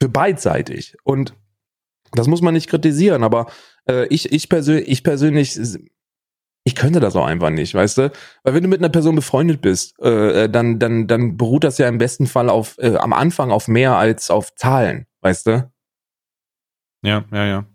Für 0.00 0.08
beidseitig. 0.08 0.96
Und 1.04 1.34
das 2.12 2.26
muss 2.26 2.42
man 2.42 2.54
nicht 2.54 2.68
kritisieren, 2.68 3.24
aber 3.24 3.46
äh, 3.88 4.06
ich, 4.08 4.32
ich, 4.32 4.48
persönlich, 4.48 4.88
ich 4.88 5.02
persönlich, 5.02 5.58
ich 6.64 6.74
könnte 6.74 7.00
das 7.00 7.16
auch 7.16 7.26
einfach 7.26 7.50
nicht, 7.50 7.74
weißt 7.74 7.98
du? 7.98 8.12
Weil 8.42 8.54
wenn 8.54 8.62
du 8.62 8.68
mit 8.68 8.80
einer 8.80 8.90
Person 8.90 9.14
befreundet 9.14 9.62
bist, 9.62 9.98
äh, 10.00 10.48
dann, 10.48 10.78
dann, 10.78 11.06
dann 11.06 11.36
beruht 11.36 11.64
das 11.64 11.78
ja 11.78 11.88
im 11.88 11.98
besten 11.98 12.26
Fall 12.26 12.50
auf, 12.50 12.76
äh, 12.78 12.96
am 12.96 13.12
Anfang 13.12 13.50
auf 13.50 13.66
mehr 13.68 13.96
als 13.96 14.30
auf 14.30 14.54
Zahlen, 14.54 15.06
weißt 15.22 15.46
du? 15.46 15.72
Ja, 17.04 17.24
ja, 17.32 17.46
ja. 17.46 17.66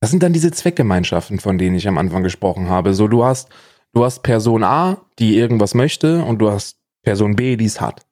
Das 0.00 0.10
sind 0.10 0.22
dann 0.22 0.32
diese 0.32 0.52
Zweckgemeinschaften, 0.52 1.40
von 1.40 1.58
denen 1.58 1.76
ich 1.76 1.88
am 1.88 1.98
Anfang 1.98 2.22
gesprochen 2.22 2.68
habe. 2.68 2.94
So, 2.94 3.08
du 3.08 3.24
hast, 3.24 3.48
du 3.92 4.04
hast 4.04 4.22
Person 4.22 4.62
A, 4.62 5.00
die 5.18 5.36
irgendwas 5.36 5.74
möchte, 5.74 6.22
und 6.22 6.38
du 6.38 6.50
hast 6.50 6.83
Person 7.04 7.36
B, 7.36 7.56
die 7.56 7.66
es 7.66 7.80
hat. 7.80 8.04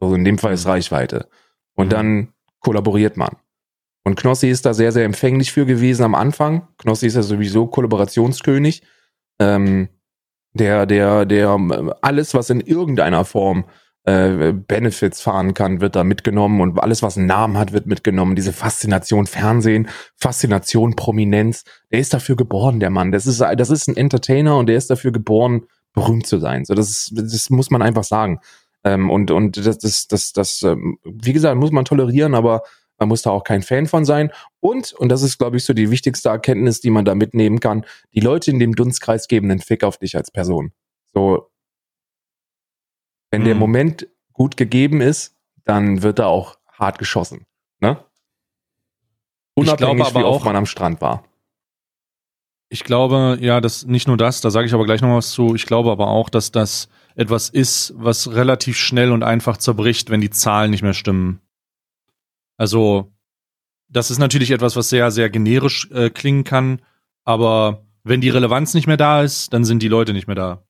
So, 0.00 0.14
in 0.14 0.24
dem 0.24 0.38
Fall 0.38 0.54
ist 0.54 0.66
Reichweite. 0.66 1.28
Und 1.74 1.86
Mhm. 1.86 1.90
dann 1.90 2.28
kollaboriert 2.60 3.16
man. 3.16 3.36
Und 4.04 4.16
Knossi 4.16 4.48
ist 4.48 4.64
da 4.64 4.74
sehr, 4.74 4.92
sehr 4.92 5.04
empfänglich 5.04 5.52
für 5.52 5.66
gewesen 5.66 6.02
am 6.04 6.14
Anfang. 6.14 6.66
Knossi 6.78 7.06
ist 7.06 7.14
ja 7.14 7.22
sowieso 7.22 7.66
Kollaborationskönig. 7.66 8.82
Ähm, 9.38 9.88
der, 10.54 10.86
der, 10.86 11.26
der 11.26 11.50
ähm, 11.50 11.92
alles, 12.00 12.34
was 12.34 12.50
in 12.50 12.60
irgendeiner 12.60 13.24
Form 13.24 13.64
äh, 14.04 14.52
Benefits 14.52 15.20
fahren 15.20 15.52
kann, 15.52 15.80
wird 15.80 15.94
da 15.94 16.04
mitgenommen 16.04 16.60
und 16.60 16.80
alles, 16.80 17.02
was 17.02 17.18
einen 17.18 17.26
Namen 17.26 17.58
hat, 17.58 17.72
wird 17.72 17.86
mitgenommen. 17.86 18.34
Diese 18.34 18.52
Faszination 18.54 19.26
Fernsehen, 19.26 19.88
Faszination 20.16 20.96
Prominenz, 20.96 21.64
der 21.92 22.00
ist 22.00 22.14
dafür 22.14 22.36
geboren, 22.36 22.80
der 22.80 22.90
Mann. 22.90 23.12
Das 23.12 23.26
ist, 23.26 23.40
das 23.40 23.70
ist 23.70 23.88
ein 23.88 23.96
Entertainer 23.96 24.56
und 24.56 24.66
der 24.68 24.76
ist 24.78 24.88
dafür 24.88 25.12
geboren, 25.12 25.66
berühmt 26.00 26.26
zu 26.26 26.38
sein. 26.38 26.64
So, 26.64 26.74
das, 26.74 26.88
ist, 26.90 27.12
das 27.14 27.50
muss 27.50 27.70
man 27.70 27.82
einfach 27.82 28.04
sagen. 28.04 28.40
Ähm, 28.84 29.10
und 29.10 29.30
und 29.30 29.56
das, 29.56 29.78
das, 29.78 30.06
das, 30.08 30.32
das, 30.32 30.62
ähm, 30.62 30.98
wie 31.04 31.32
gesagt, 31.32 31.58
muss 31.58 31.70
man 31.72 31.84
tolerieren, 31.84 32.34
aber 32.34 32.62
man 32.98 33.08
muss 33.08 33.22
da 33.22 33.30
auch 33.30 33.44
kein 33.44 33.62
Fan 33.62 33.86
von 33.86 34.04
sein. 34.04 34.30
Und, 34.60 34.92
und 34.92 35.08
das 35.08 35.22
ist, 35.22 35.38
glaube 35.38 35.56
ich, 35.56 35.64
so 35.64 35.72
die 35.72 35.90
wichtigste 35.90 36.28
Erkenntnis, 36.30 36.80
die 36.80 36.90
man 36.90 37.04
da 37.04 37.14
mitnehmen 37.14 37.60
kann, 37.60 37.84
die 38.14 38.20
Leute 38.20 38.50
in 38.50 38.58
dem 38.58 38.74
Dunstkreis 38.74 39.28
geben 39.28 39.50
einen 39.50 39.60
Fick 39.60 39.84
auf 39.84 39.98
dich 39.98 40.16
als 40.16 40.30
Person. 40.30 40.72
So, 41.14 41.48
wenn 43.30 43.44
der 43.44 43.54
Mhm. 43.54 43.60
Moment 43.60 44.08
gut 44.32 44.56
gegeben 44.56 45.00
ist, 45.00 45.36
dann 45.64 46.02
wird 46.02 46.18
da 46.18 46.26
auch 46.26 46.56
hart 46.72 46.98
geschossen. 46.98 47.44
Ne? 47.80 48.02
Ich 49.54 49.62
Unabhängig, 49.64 49.96
glaube 49.96 50.10
aber 50.10 50.20
wie 50.20 50.24
oft 50.24 50.40
auch- 50.42 50.44
man 50.46 50.56
am 50.56 50.66
Strand 50.66 51.00
war. 51.00 51.24
Ich 52.70 52.84
glaube, 52.84 53.38
ja, 53.40 53.60
das 53.60 53.86
nicht 53.86 54.08
nur 54.08 54.16
das, 54.16 54.40
da 54.40 54.50
sage 54.50 54.66
ich 54.66 54.74
aber 54.74 54.84
gleich 54.84 55.00
noch 55.00 55.16
was 55.16 55.30
zu. 55.30 55.54
Ich 55.54 55.64
glaube 55.64 55.90
aber 55.90 56.08
auch, 56.08 56.28
dass 56.28 56.52
das 56.52 56.88
etwas 57.14 57.48
ist, 57.48 57.94
was 57.96 58.32
relativ 58.32 58.76
schnell 58.76 59.10
und 59.10 59.22
einfach 59.22 59.56
zerbricht, 59.56 60.10
wenn 60.10 60.20
die 60.20 60.30
Zahlen 60.30 60.70
nicht 60.70 60.82
mehr 60.82 60.94
stimmen. 60.94 61.40
Also, 62.56 63.12
das 63.88 64.10
ist 64.10 64.18
natürlich 64.18 64.50
etwas, 64.50 64.76
was 64.76 64.90
sehr, 64.90 65.10
sehr 65.10 65.30
generisch 65.30 65.90
äh, 65.90 66.10
klingen 66.10 66.44
kann, 66.44 66.82
aber 67.24 67.86
wenn 68.04 68.20
die 68.20 68.28
Relevanz 68.28 68.74
nicht 68.74 68.86
mehr 68.86 68.96
da 68.96 69.22
ist, 69.22 69.52
dann 69.52 69.64
sind 69.64 69.82
die 69.82 69.88
Leute 69.88 70.12
nicht 70.12 70.26
mehr 70.26 70.36
da. 70.36 70.64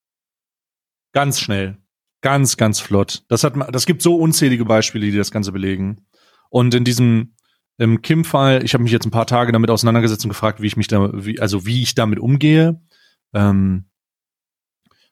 Ganz 1.13 1.41
schnell. 1.41 1.79
Ganz, 2.21 2.57
ganz 2.57 2.81
flott. 2.81 3.25
Das 3.29 3.45
hat 3.45 3.55
das 3.73 3.87
gibt 3.87 4.03
so 4.03 4.17
unzählige 4.17 4.65
Beispiele, 4.65 5.11
die 5.11 5.17
das 5.17 5.31
Ganze 5.31 5.53
belegen. 5.53 6.07
Und 6.51 6.75
in 6.75 6.85
diesem 6.85 7.35
im 7.79 8.03
Kim-Fall, 8.03 8.65
ich 8.65 8.75
habe 8.75 8.83
mich 8.83 8.93
jetzt 8.93 9.07
ein 9.07 9.13
paar 9.13 9.27
Tage 9.27 9.53
damit 9.53 9.71
auseinandergesetzt 9.71 10.25
und 10.25 10.31
gefragt, 10.31 10.61
wie 10.61 10.67
ich 10.67 10.77
mich 10.77 10.89
da, 10.89 11.11
wie, 11.15 11.41
also 11.41 11.65
wie 11.65 11.83
ich 11.83 11.95
damit 11.95 12.19
umgehe. 12.19 12.83
Ähm, 13.33 13.89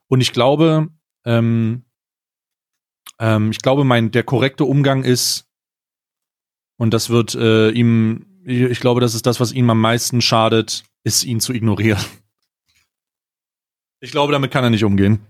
und 0.09 0.21
ich 0.21 0.33
glaube, 0.33 0.89
ähm, 1.25 1.85
ähm, 3.21 3.51
ich 3.53 3.59
glaube, 3.59 3.85
mein 3.85 4.11
der 4.11 4.25
korrekte 4.25 4.65
Umgang 4.65 5.05
ist, 5.05 5.49
und 6.77 6.93
das 6.93 7.09
wird 7.09 7.35
äh, 7.35 7.71
ihm, 7.71 8.27
ich 8.45 8.81
glaube, 8.81 9.01
das 9.01 9.15
ist 9.15 9.27
das, 9.27 9.41
was 9.41 9.53
ihm 9.53 9.71
am 9.71 9.81
meisten 9.81 10.21
schadet, 10.21 10.85
ist 11.05 11.25
ihn 11.25 11.41
zu 11.41 11.53
ignorieren. 11.55 12.05
Ich 14.01 14.11
glaube, 14.11 14.33
damit 14.33 14.51
kann 14.51 14.63
er 14.63 14.71
nicht 14.71 14.85
umgehen. 14.85 15.21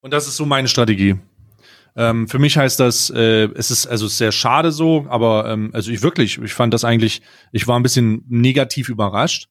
Und 0.00 0.12
das 0.12 0.26
ist 0.26 0.36
so 0.36 0.46
meine 0.46 0.68
Strategie. 0.68 1.18
Ähm, 1.96 2.26
für 2.28 2.38
mich 2.38 2.56
heißt 2.58 2.80
das, 2.80 3.10
äh, 3.10 3.48
es 3.54 3.70
ist 3.70 3.86
also 3.86 4.08
sehr 4.08 4.32
schade 4.32 4.72
so, 4.72 5.06
aber 5.08 5.48
ähm, 5.48 5.70
also 5.72 5.90
ich 5.92 6.02
wirklich, 6.02 6.38
ich 6.38 6.52
fand 6.52 6.74
das 6.74 6.84
eigentlich, 6.84 7.22
ich 7.52 7.68
war 7.68 7.78
ein 7.78 7.82
bisschen 7.84 8.24
negativ 8.28 8.88
überrascht. 8.88 9.48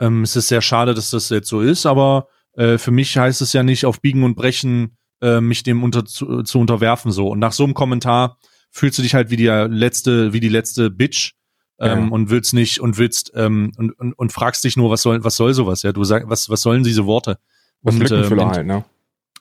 Ähm, 0.00 0.22
es 0.22 0.36
ist 0.36 0.48
sehr 0.48 0.60
schade, 0.60 0.92
dass 0.92 1.10
das 1.10 1.30
jetzt 1.30 1.48
so 1.48 1.62
ist, 1.62 1.86
aber 1.86 2.28
äh, 2.52 2.76
für 2.76 2.90
mich 2.90 3.16
heißt 3.16 3.40
es 3.40 3.54
ja 3.54 3.62
nicht 3.62 3.86
auf 3.86 4.00
Biegen 4.02 4.22
und 4.22 4.34
Brechen, 4.34 4.96
äh, 5.22 5.40
mich 5.40 5.62
dem 5.62 5.82
unter 5.82 6.04
zu, 6.04 6.42
zu 6.42 6.58
unterwerfen 6.58 7.10
so. 7.10 7.28
Und 7.28 7.38
nach 7.38 7.52
so 7.52 7.64
einem 7.64 7.72
Kommentar 7.74 8.36
fühlst 8.70 8.98
du 8.98 9.02
dich 9.02 9.14
halt 9.14 9.30
wie 9.30 9.36
die 9.36 9.46
letzte, 9.46 10.34
wie 10.34 10.40
die 10.40 10.50
letzte 10.50 10.90
Bitch. 10.90 11.32
Ähm, 11.78 12.06
Ja. 12.06 12.08
und 12.08 12.30
willst 12.30 12.54
nicht 12.54 12.80
und 12.80 12.96
willst 12.96 13.32
ähm, 13.34 13.70
und, 13.76 13.92
und, 13.98 14.14
und 14.14 14.32
fragst 14.32 14.64
dich 14.64 14.78
nur, 14.78 14.90
was 14.90 15.02
soll 15.02 15.22
was 15.24 15.36
soll 15.36 15.52
sowas, 15.52 15.82
ja? 15.82 15.92
Du 15.92 16.04
sagst, 16.04 16.26
was 16.30 16.48
was 16.48 16.62
sollen 16.62 16.84
diese 16.84 17.04
Worte? 17.04 17.36
Was 17.82 17.94
Und, 17.96 18.00
Lückenfüller 18.00 18.44
ähm, 18.44 18.50
halt, 18.50 18.66
ne? 18.66 18.84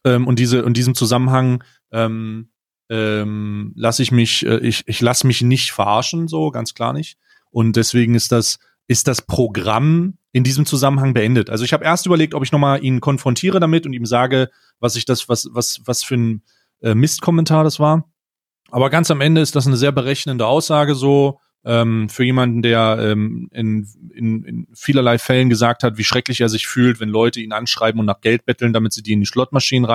ähm, 0.03 0.27
und 0.27 0.37
diese 0.37 0.59
in 0.59 0.73
diesem 0.73 0.95
Zusammenhang 0.95 1.63
ähm, 1.95 2.49
ähm, 2.89 3.73
lasse 3.75 4.03
ich 4.03 4.11
mich 4.11 4.45
äh, 4.45 4.57
ich 4.59 4.83
ich 4.85 5.01
lasse 5.01 5.25
mich 5.25 5.41
nicht 5.41 5.71
verarschen 5.71 6.27
so 6.27 6.51
ganz 6.51 6.73
klar 6.73 6.93
nicht 6.93 7.17
und 7.49 7.75
deswegen 7.75 8.13
ist 8.13 8.31
das 8.31 8.59
ist 8.87 9.07
das 9.07 9.21
Programm 9.21 10.17
in 10.31 10.43
diesem 10.43 10.65
Zusammenhang 10.65 11.13
beendet. 11.13 11.49
Also 11.49 11.63
ich 11.63 11.73
habe 11.73 11.85
erst 11.85 12.05
überlegt, 12.05 12.33
ob 12.33 12.43
ich 12.43 12.51
noch 12.51 12.59
mal 12.59 12.83
ihn 12.83 12.99
konfrontiere 12.99 13.59
damit 13.59 13.85
und 13.85 13.93
ihm 13.93 14.05
sage, 14.05 14.49
was 14.79 14.95
ich 14.95 15.05
das 15.05 15.29
was 15.29 15.49
was 15.51 15.81
was 15.85 16.03
für 16.03 16.15
ein 16.15 16.43
äh, 16.81 16.93
Mistkommentar 16.93 17.63
das 17.63 17.79
war. 17.79 18.07
Aber 18.69 18.89
ganz 18.89 19.09
am 19.09 19.21
Ende 19.21 19.41
ist 19.41 19.55
das 19.55 19.65
eine 19.65 19.77
sehr 19.77 19.91
berechnende 19.91 20.45
Aussage 20.45 20.95
so 20.95 21.39
ähm, 21.63 22.09
für 22.09 22.23
jemanden, 22.23 22.61
der 22.61 22.97
ähm, 22.99 23.49
in, 23.51 23.87
in, 24.13 24.43
in 24.43 24.67
vielerlei 24.73 25.17
Fällen 25.17 25.49
gesagt 25.49 25.83
hat, 25.83 25.97
wie 25.97 26.03
schrecklich 26.03 26.41
er 26.41 26.49
sich 26.49 26.67
fühlt, 26.67 26.99
wenn 26.99 27.09
Leute 27.09 27.41
ihn 27.41 27.53
anschreiben 27.53 27.99
und 27.99 28.05
nach 28.05 28.21
Geld 28.21 28.45
betteln, 28.45 28.71
damit 28.71 28.93
sie 28.93 29.01
die 29.01 29.13
in 29.13 29.21
die 29.21 29.25
Schlottmaschinen 29.25 29.89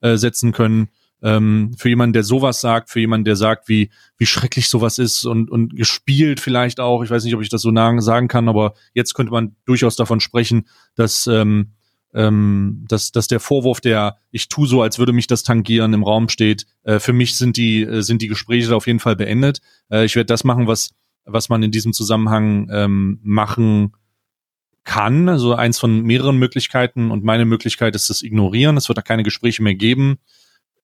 reinsetzen 0.00 0.50
äh, 0.50 0.52
können. 0.52 0.88
Ähm, 1.22 1.72
für 1.78 1.88
jemanden, 1.88 2.12
der 2.12 2.24
sowas 2.24 2.60
sagt, 2.60 2.90
für 2.90 3.00
jemanden, 3.00 3.24
der 3.24 3.36
sagt, 3.36 3.68
wie, 3.68 3.90
wie 4.18 4.26
schrecklich 4.26 4.68
sowas 4.68 4.98
ist 4.98 5.24
und, 5.24 5.50
und 5.50 5.76
gespielt 5.76 6.40
vielleicht 6.40 6.80
auch. 6.80 7.02
Ich 7.02 7.10
weiß 7.10 7.24
nicht, 7.24 7.34
ob 7.34 7.42
ich 7.42 7.48
das 7.48 7.62
so 7.62 7.72
sagen 8.00 8.28
kann, 8.28 8.48
aber 8.48 8.74
jetzt 8.92 9.14
könnte 9.14 9.32
man 9.32 9.54
durchaus 9.64 9.96
davon 9.96 10.20
sprechen, 10.20 10.66
dass, 10.96 11.26
ähm, 11.28 11.72
ähm, 12.12 12.84
dass, 12.88 13.12
dass 13.12 13.28
der 13.28 13.40
Vorwurf, 13.40 13.80
der 13.80 14.18
ich 14.30 14.48
tu 14.48 14.66
so, 14.66 14.82
als 14.82 14.98
würde 14.98 15.12
mich 15.12 15.28
das 15.28 15.44
tangieren, 15.44 15.94
im 15.94 16.02
Raum 16.02 16.28
steht. 16.28 16.66
Äh, 16.82 16.98
für 16.98 17.12
mich 17.12 17.36
sind 17.38 17.56
die, 17.56 17.82
äh, 17.82 18.02
sind 18.02 18.20
die 18.20 18.28
Gespräche 18.28 18.74
auf 18.74 18.86
jeden 18.86 19.00
Fall 19.00 19.16
beendet. 19.16 19.60
Äh, 19.90 20.04
ich 20.04 20.16
werde 20.16 20.26
das 20.26 20.44
machen, 20.44 20.66
was, 20.66 20.90
was 21.24 21.48
man 21.48 21.62
in 21.62 21.70
diesem 21.70 21.92
Zusammenhang 21.92 22.68
ähm, 22.70 23.20
machen 23.22 23.92
kann. 24.84 25.28
Also 25.28 25.54
eins 25.54 25.78
von 25.78 26.02
mehreren 26.02 26.36
Möglichkeiten 26.36 27.10
und 27.10 27.24
meine 27.24 27.44
Möglichkeit 27.44 27.94
ist 27.94 28.10
das 28.10 28.22
Ignorieren. 28.22 28.76
Es 28.76 28.88
wird 28.88 28.98
da 28.98 29.02
keine 29.02 29.22
Gespräche 29.22 29.62
mehr 29.62 29.74
geben. 29.74 30.18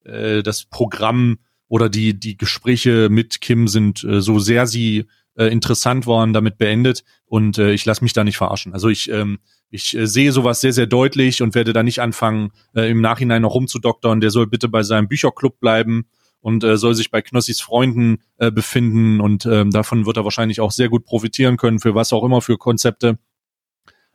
Äh, 0.04 0.42
das 0.42 0.64
Programm 0.64 1.38
oder 1.68 1.88
die, 1.88 2.18
die 2.18 2.36
Gespräche 2.36 3.08
mit 3.10 3.40
Kim 3.40 3.68
sind 3.68 4.02
äh, 4.04 4.20
so 4.20 4.38
sehr 4.38 4.66
sie 4.66 5.06
äh, 5.38 5.46
interessant 5.46 6.06
waren, 6.06 6.32
damit 6.32 6.58
beendet 6.58 7.04
und 7.26 7.58
äh, 7.58 7.72
ich 7.72 7.84
lasse 7.84 8.02
mich 8.02 8.12
da 8.12 8.24
nicht 8.24 8.36
verarschen. 8.36 8.72
Also 8.72 8.88
ich, 8.88 9.10
ähm, 9.10 9.38
ich 9.70 9.96
äh, 9.96 10.06
sehe 10.06 10.32
sowas 10.32 10.60
sehr, 10.60 10.72
sehr 10.72 10.86
deutlich 10.86 11.42
und 11.42 11.54
werde 11.54 11.72
da 11.72 11.82
nicht 11.82 12.00
anfangen, 12.00 12.50
äh, 12.74 12.90
im 12.90 13.00
Nachhinein 13.00 13.42
noch 13.42 13.54
rumzudoktern. 13.54 14.20
Der 14.20 14.30
soll 14.30 14.46
bitte 14.46 14.68
bei 14.68 14.82
seinem 14.82 15.08
Bücherclub 15.08 15.60
bleiben 15.60 16.06
und 16.40 16.64
äh, 16.64 16.76
soll 16.76 16.94
sich 16.94 17.10
bei 17.10 17.22
Knossis 17.22 17.60
Freunden 17.60 18.18
äh, 18.38 18.50
befinden 18.50 19.20
und 19.20 19.46
ähm, 19.46 19.70
davon 19.70 20.06
wird 20.06 20.16
er 20.16 20.24
wahrscheinlich 20.24 20.60
auch 20.60 20.72
sehr 20.72 20.88
gut 20.88 21.04
profitieren 21.04 21.56
können, 21.56 21.78
für 21.78 21.94
was 21.94 22.12
auch 22.12 22.24
immer 22.24 22.40
für 22.40 22.58
Konzepte. 22.58 23.18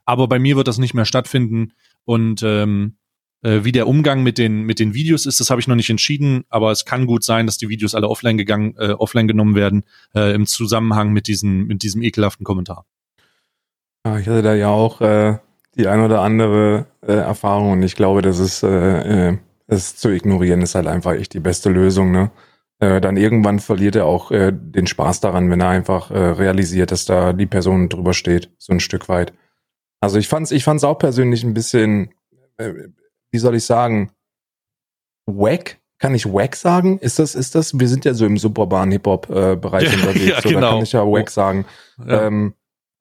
Aber 0.06 0.28
bei 0.28 0.40
mir 0.40 0.58
wird 0.58 0.68
das 0.68 0.78
nicht 0.78 0.94
mehr 0.94 1.06
stattfinden 1.06 1.74
und 2.04 2.42
ähm, 2.44 2.98
äh, 3.44 3.64
wie 3.64 3.72
der 3.72 3.88
Umgang 3.88 4.24
mit 4.24 4.38
den 4.38 4.64
mit 4.64 4.80
den 4.80 4.94
Videos 4.94 5.26
ist, 5.26 5.39
das 5.39 5.50
habe 5.50 5.62
ich 5.62 5.68
noch 5.68 5.76
nicht 5.76 5.89
entschieden, 5.89 6.44
aber 6.50 6.72
es 6.72 6.86
kann 6.86 7.06
gut 7.06 7.24
sein, 7.24 7.46
dass 7.46 7.58
die 7.58 7.70
Videos 7.70 7.96
alle 7.96 8.10
offline 8.10 8.38
gegangen, 8.38 8.76
äh, 8.78 8.91
offline 8.91 9.28
genommen 9.28 9.56
werden 9.56 9.84
äh, 10.16 10.34
im 10.34 10.46
Zusammenhang 10.46 11.12
mit 11.12 11.28
diesem 11.28 11.68
mit 11.68 11.84
diesem 11.84 12.02
ekelhaften 12.02 12.44
Kommentar. 12.44 12.86
Ja, 14.06 14.18
ich 14.18 14.28
hatte 14.28 14.41
da 14.41 14.54
ja 14.54 14.70
auch 14.70 15.02
äh, 15.02 15.38
die 15.76 15.88
ein 15.88 16.02
oder 16.02 16.22
andere 16.22 16.88
äh, 17.02 17.14
Erfahrung 17.14 17.72
und 17.72 17.84
ich 17.84 17.96
glaube, 17.96 18.22
das 18.22 18.39
ist 18.39 18.64
äh, 18.64 19.30
äh, 19.30 19.38
es 19.68 19.96
zu 19.96 20.10
ignorieren 20.10 20.62
ist 20.62 20.76
halt 20.76 20.88
einfach 20.88 21.14
echt 21.14 21.34
die 21.34 21.39
beste 21.39 21.70
Lösung, 21.70 22.12
ne? 22.12 22.32
Äh, 22.80 23.00
dann 23.00 23.18
irgendwann 23.18 23.60
verliert 23.60 23.96
er 23.96 24.06
auch 24.06 24.32
äh, 24.32 24.52
den 24.54 24.88
Spaß 24.88 25.22
daran, 25.22 25.50
wenn 25.50 25.62
er 25.62 25.70
einfach 25.70 26.12
äh, 26.12 26.18
realisiert, 26.18 26.91
dass 26.91 27.06
da 27.06 27.32
die 27.32 27.46
Person 27.46 27.88
drüber 27.88 28.14
steht, 28.14 28.52
so 28.58 28.74
ein 28.74 28.80
Stück 28.80 29.08
weit. 29.10 29.34
Also 30.02 30.18
ich 30.18 30.28
fand's, 30.28 30.52
ich 30.52 30.64
fand's 30.66 30.84
auch 30.84 30.98
persönlich 30.98 31.44
ein 31.44 31.54
bisschen, 31.54 32.14
äh, 32.58 32.74
wie 33.34 33.40
soll 33.40 33.56
ich 33.56 33.66
sagen, 33.66 34.12
wack? 35.26 35.80
Kann 35.98 36.16
ich 36.16 36.26
wack 36.26 36.56
sagen? 36.56 37.00
Ist 37.00 37.20
das, 37.20 37.34
ist 37.34 37.56
das, 37.56 37.80
wir 37.80 37.88
sind 37.88 38.06
ja 38.06 38.14
so 38.14 38.26
im 38.26 38.38
suburbanen 38.38 38.92
Hip-Hop-Bereich 38.92 39.92
äh, 39.92 39.96
unterwegs, 39.96 40.26
ja, 40.28 40.42
so, 40.42 40.50
genau. 40.50 40.62
da 40.62 40.70
kann 40.70 40.84
ich 40.84 40.92
ja 40.92 41.02
wack 41.02 41.30
sagen. 41.30 41.66
Ja. 42.06 42.28
Ähm, 42.28 42.54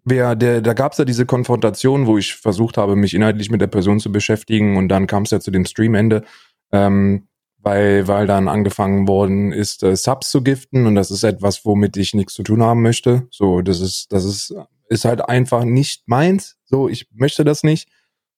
wer, 0.04 0.34
der, 0.36 0.60
da 0.60 0.72
gab's 0.72 0.98
ja 0.98 1.04
diese 1.04 1.26
Konfrontation, 1.26 2.06
wo 2.06 2.16
ich 2.16 2.34
versucht 2.34 2.76
habe, 2.76 2.96
mich 2.96 3.14
inhaltlich 3.14 3.50
mit 3.50 3.60
der 3.60 3.66
Person 3.66 4.00
zu 4.00 4.10
beschäftigen 4.10 4.76
und 4.76 4.88
dann 4.88 5.06
kam 5.06 5.24
es 5.24 5.30
ja 5.30 5.40
zu 5.40 5.50
dem 5.50 5.66
Streamende, 5.66 6.22
ähm, 6.70 7.26
weil, 7.58 8.08
weil 8.08 8.26
dann 8.26 8.48
angefangen 8.48 9.06
worden 9.06 9.52
ist, 9.52 9.82
äh, 9.82 9.96
Subs 9.96 10.30
zu 10.30 10.42
giften 10.42 10.86
und 10.86 10.94
das 10.94 11.10
ist 11.10 11.24
etwas, 11.24 11.64
womit 11.64 11.96
ich 11.96 12.14
nichts 12.14 12.34
zu 12.34 12.42
tun 12.42 12.62
haben 12.62 12.82
möchte. 12.82 13.26
So, 13.30 13.60
das 13.60 13.80
ist, 13.80 14.12
das 14.12 14.24
ist, 14.24 14.54
ist 14.88 15.04
halt 15.04 15.28
einfach 15.28 15.64
nicht 15.64 16.04
meins. 16.06 16.56
So, 16.64 16.88
ich 16.88 17.08
möchte 17.12 17.44
das 17.44 17.62
nicht. 17.62 17.88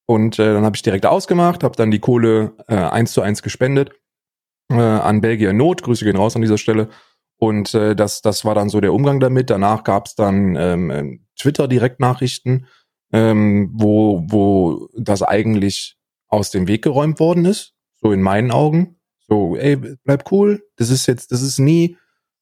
Und 0.07 0.39
äh, 0.39 0.53
dann 0.53 0.65
habe 0.65 0.77
ich 0.77 0.83
direkt 0.83 1.07
ausgemacht, 1.07 1.65
habe 1.65 1.77
dann 1.77 1.91
die 1.91 1.99
Kohle 1.99 2.53
äh, 2.69 2.77
eins 2.77 3.13
zu 3.13 3.23
eins 3.23 3.43
gespendet 3.43 3.93
äh, 4.71 4.75
an 4.75 5.21
Belgier 5.21 5.53
Not. 5.53 5.83
Grüße 5.83 6.05
gehen 6.05 6.17
raus 6.17 6.37
an 6.37 6.43
dieser 6.43 6.59
Stelle. 6.59 6.89
Und 7.39 7.75
äh, 7.75 7.97
das, 7.97 8.23
das 8.23 8.45
war 8.45 8.55
dann 8.55 8.69
so 8.69 8.81
der 8.81 8.93
Umgang 8.93 9.21
damit. 9.21 9.51
Danach 9.51 9.85
gab 9.85 10.07
es 10.07 10.15
dann 10.15 10.57
ähm, 10.57 10.91
ähm, 10.91 11.27
Twitter-Direktnachrichten, 11.39 12.67
ähm, 13.13 13.71
wo, 13.75 14.25
wo 14.29 14.89
das 14.97 15.23
eigentlich 15.23 15.97
aus 16.29 16.51
dem 16.51 16.69
Weg 16.69 16.83
geräumt 16.83 17.21
worden 17.21 17.45
ist. 17.45 17.75
So 17.97 18.13
in 18.13 18.23
meinen 18.23 18.51
Augen. 18.51 18.97
So, 19.27 19.57
ey, 19.57 19.77
bleib 19.77 20.31
cool. 20.31 20.63
Das 20.77 20.91
ist 20.91 21.07
jetzt, 21.07 21.33
das 21.33 21.43
ist 21.43 21.59
nie, 21.59 21.97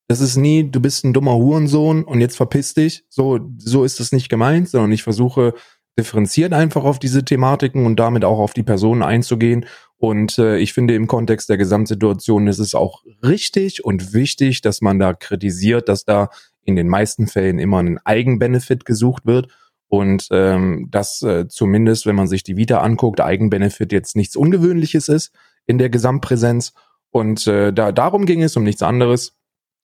das 0.08 0.20
ist 0.20 0.36
nie, 0.36 0.68
du 0.68 0.80
bist 0.80 1.04
ein 1.04 1.12
dummer 1.12 1.36
Hurensohn 1.36 2.04
und 2.04 2.20
jetzt 2.20 2.36
verpiss 2.36 2.74
dich. 2.74 3.04
So, 3.08 3.40
so 3.58 3.84
ist 3.84 4.00
das 4.00 4.12
nicht 4.12 4.28
gemeint, 4.28 4.68
sondern 4.68 4.92
ich 4.92 5.02
versuche 5.02 5.54
differenziert 5.98 6.52
einfach 6.52 6.84
auf 6.84 6.98
diese 6.98 7.24
Thematiken 7.24 7.84
und 7.84 7.96
damit 7.96 8.24
auch 8.24 8.38
auf 8.38 8.54
die 8.54 8.62
Personen 8.62 9.02
einzugehen. 9.02 9.66
Und 9.98 10.38
äh, 10.38 10.56
ich 10.58 10.72
finde, 10.72 10.94
im 10.94 11.06
Kontext 11.06 11.48
der 11.48 11.58
Gesamtsituation 11.58 12.46
ist 12.46 12.58
es 12.58 12.74
auch 12.74 13.04
richtig 13.22 13.84
und 13.84 14.12
wichtig, 14.14 14.62
dass 14.62 14.80
man 14.80 14.98
da 14.98 15.12
kritisiert, 15.12 15.88
dass 15.88 16.04
da 16.04 16.30
in 16.64 16.76
den 16.76 16.88
meisten 16.88 17.26
Fällen 17.26 17.58
immer 17.58 17.82
ein 17.82 17.98
Eigenbenefit 17.98 18.84
gesucht 18.84 19.26
wird. 19.26 19.48
Und 19.88 20.28
ähm, 20.30 20.88
dass 20.90 21.20
äh, 21.22 21.48
zumindest, 21.48 22.06
wenn 22.06 22.16
man 22.16 22.26
sich 22.26 22.42
die 22.42 22.56
Vita 22.56 22.80
anguckt, 22.80 23.20
Eigenbenefit 23.20 23.92
jetzt 23.92 24.16
nichts 24.16 24.36
Ungewöhnliches 24.36 25.08
ist 25.08 25.32
in 25.66 25.76
der 25.76 25.90
Gesamtpräsenz. 25.90 26.72
Und 27.10 27.46
äh, 27.46 27.74
da 27.74 27.92
darum 27.92 28.24
ging 28.24 28.42
es, 28.42 28.56
um 28.56 28.64
nichts 28.64 28.82
anderes. 28.82 29.36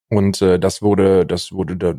Und 0.09 0.41
äh, 0.41 0.59
das 0.59 0.81
wurde, 0.81 1.27
das 1.27 1.53
wurde 1.53 1.77
da 1.77 1.95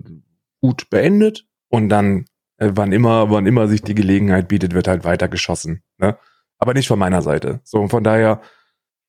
gut 0.59 0.89
beendet. 0.89 1.45
Und 1.67 1.89
dann 1.89 2.25
wann 2.59 2.91
immer, 2.91 3.29
wann 3.29 3.45
immer 3.45 3.67
sich 3.67 3.81
die 3.81 3.95
Gelegenheit 3.95 4.47
bietet, 4.47 4.73
wird 4.73 4.87
halt 4.87 5.03
weiter 5.03 5.27
geschossen. 5.27 5.81
Ne? 5.97 6.17
Aber 6.57 6.73
nicht 6.73 6.87
von 6.87 6.99
meiner 6.99 7.21
Seite. 7.21 7.61
So, 7.63 7.79
und 7.79 7.89
von 7.89 8.03
daher, 8.03 8.41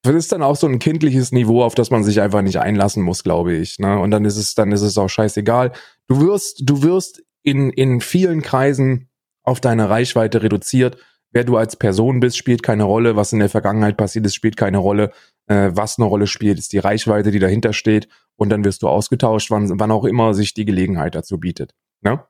das 0.03 0.15
ist 0.15 0.33
dann 0.33 0.43
auch 0.43 0.57
so 0.57 0.67
ein 0.67 0.79
kindliches 0.79 1.33
Niveau, 1.33 1.63
auf 1.63 1.75
das 1.75 1.91
man 1.91 2.05
sich 2.05 2.21
einfach 2.21 2.43
nicht 2.43 2.59
einlassen 2.59 3.03
muss, 3.03 3.23
glaube 3.23 3.55
ich. 3.55 3.79
Ne? 3.79 3.99
Und 3.99 4.13
dann 4.13 4.25
ist 4.25 4.37
es, 4.37 4.55
dann 4.55 4.73
ist 4.73 4.83
es 4.83 4.97
auch 4.97 5.09
scheißegal. 5.09 5.73
Du 6.07 6.21
wirst, 6.21 6.63
du 6.65 6.83
wirst 6.83 7.23
in, 7.43 7.71
in 7.71 8.01
vielen 8.01 8.43
Kreisen 8.43 9.09
auf 9.43 9.61
deine 9.61 9.91
Reichweite 9.91 10.43
reduziert. 10.43 10.99
Wer 11.33 11.45
du 11.45 11.57
als 11.57 11.77
Person 11.77 12.21
bist, 12.21 12.37
spielt 12.37 12.63
keine 12.63 12.85
Rolle. 12.85 13.17
Was 13.17 13.33
in 13.33 13.39
der 13.41 13.49
Vergangenheit 13.49 13.97
passiert 13.97 14.27
ist, 14.27 14.35
spielt 14.35 14.57
keine 14.57 14.79
Rolle. 14.79 15.13
Äh, 15.47 15.71
was 15.75 15.99
eine 15.99 16.07
Rolle 16.07 16.27
spielt, 16.27 16.59
ist 16.59 16.73
die 16.73 16.79
Reichweite, 16.79 17.31
die 17.31 17.39
dahinter 17.39 17.73
steht. 17.73 18.09
Und 18.37 18.51
dann 18.51 18.65
wirst 18.65 18.83
du 18.83 18.89
ausgetauscht, 18.89 19.51
wann, 19.51 19.79
wann 19.79 19.91
auch 19.91 20.05
immer 20.05 20.35
sich 20.35 20.55
die 20.55 20.65
Gelegenheit 20.65 21.15
dazu 21.15 21.39
bietet. 21.39 21.75
Ne? 22.01 22.25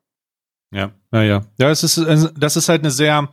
Ja, 0.72 0.92
ja, 1.12 1.22
ja. 1.22 1.46
Ja, 1.58 1.70
es 1.70 1.82
ist, 1.82 1.98
das 2.38 2.56
ist 2.56 2.68
halt 2.68 2.82
eine 2.82 2.90
sehr, 2.90 3.28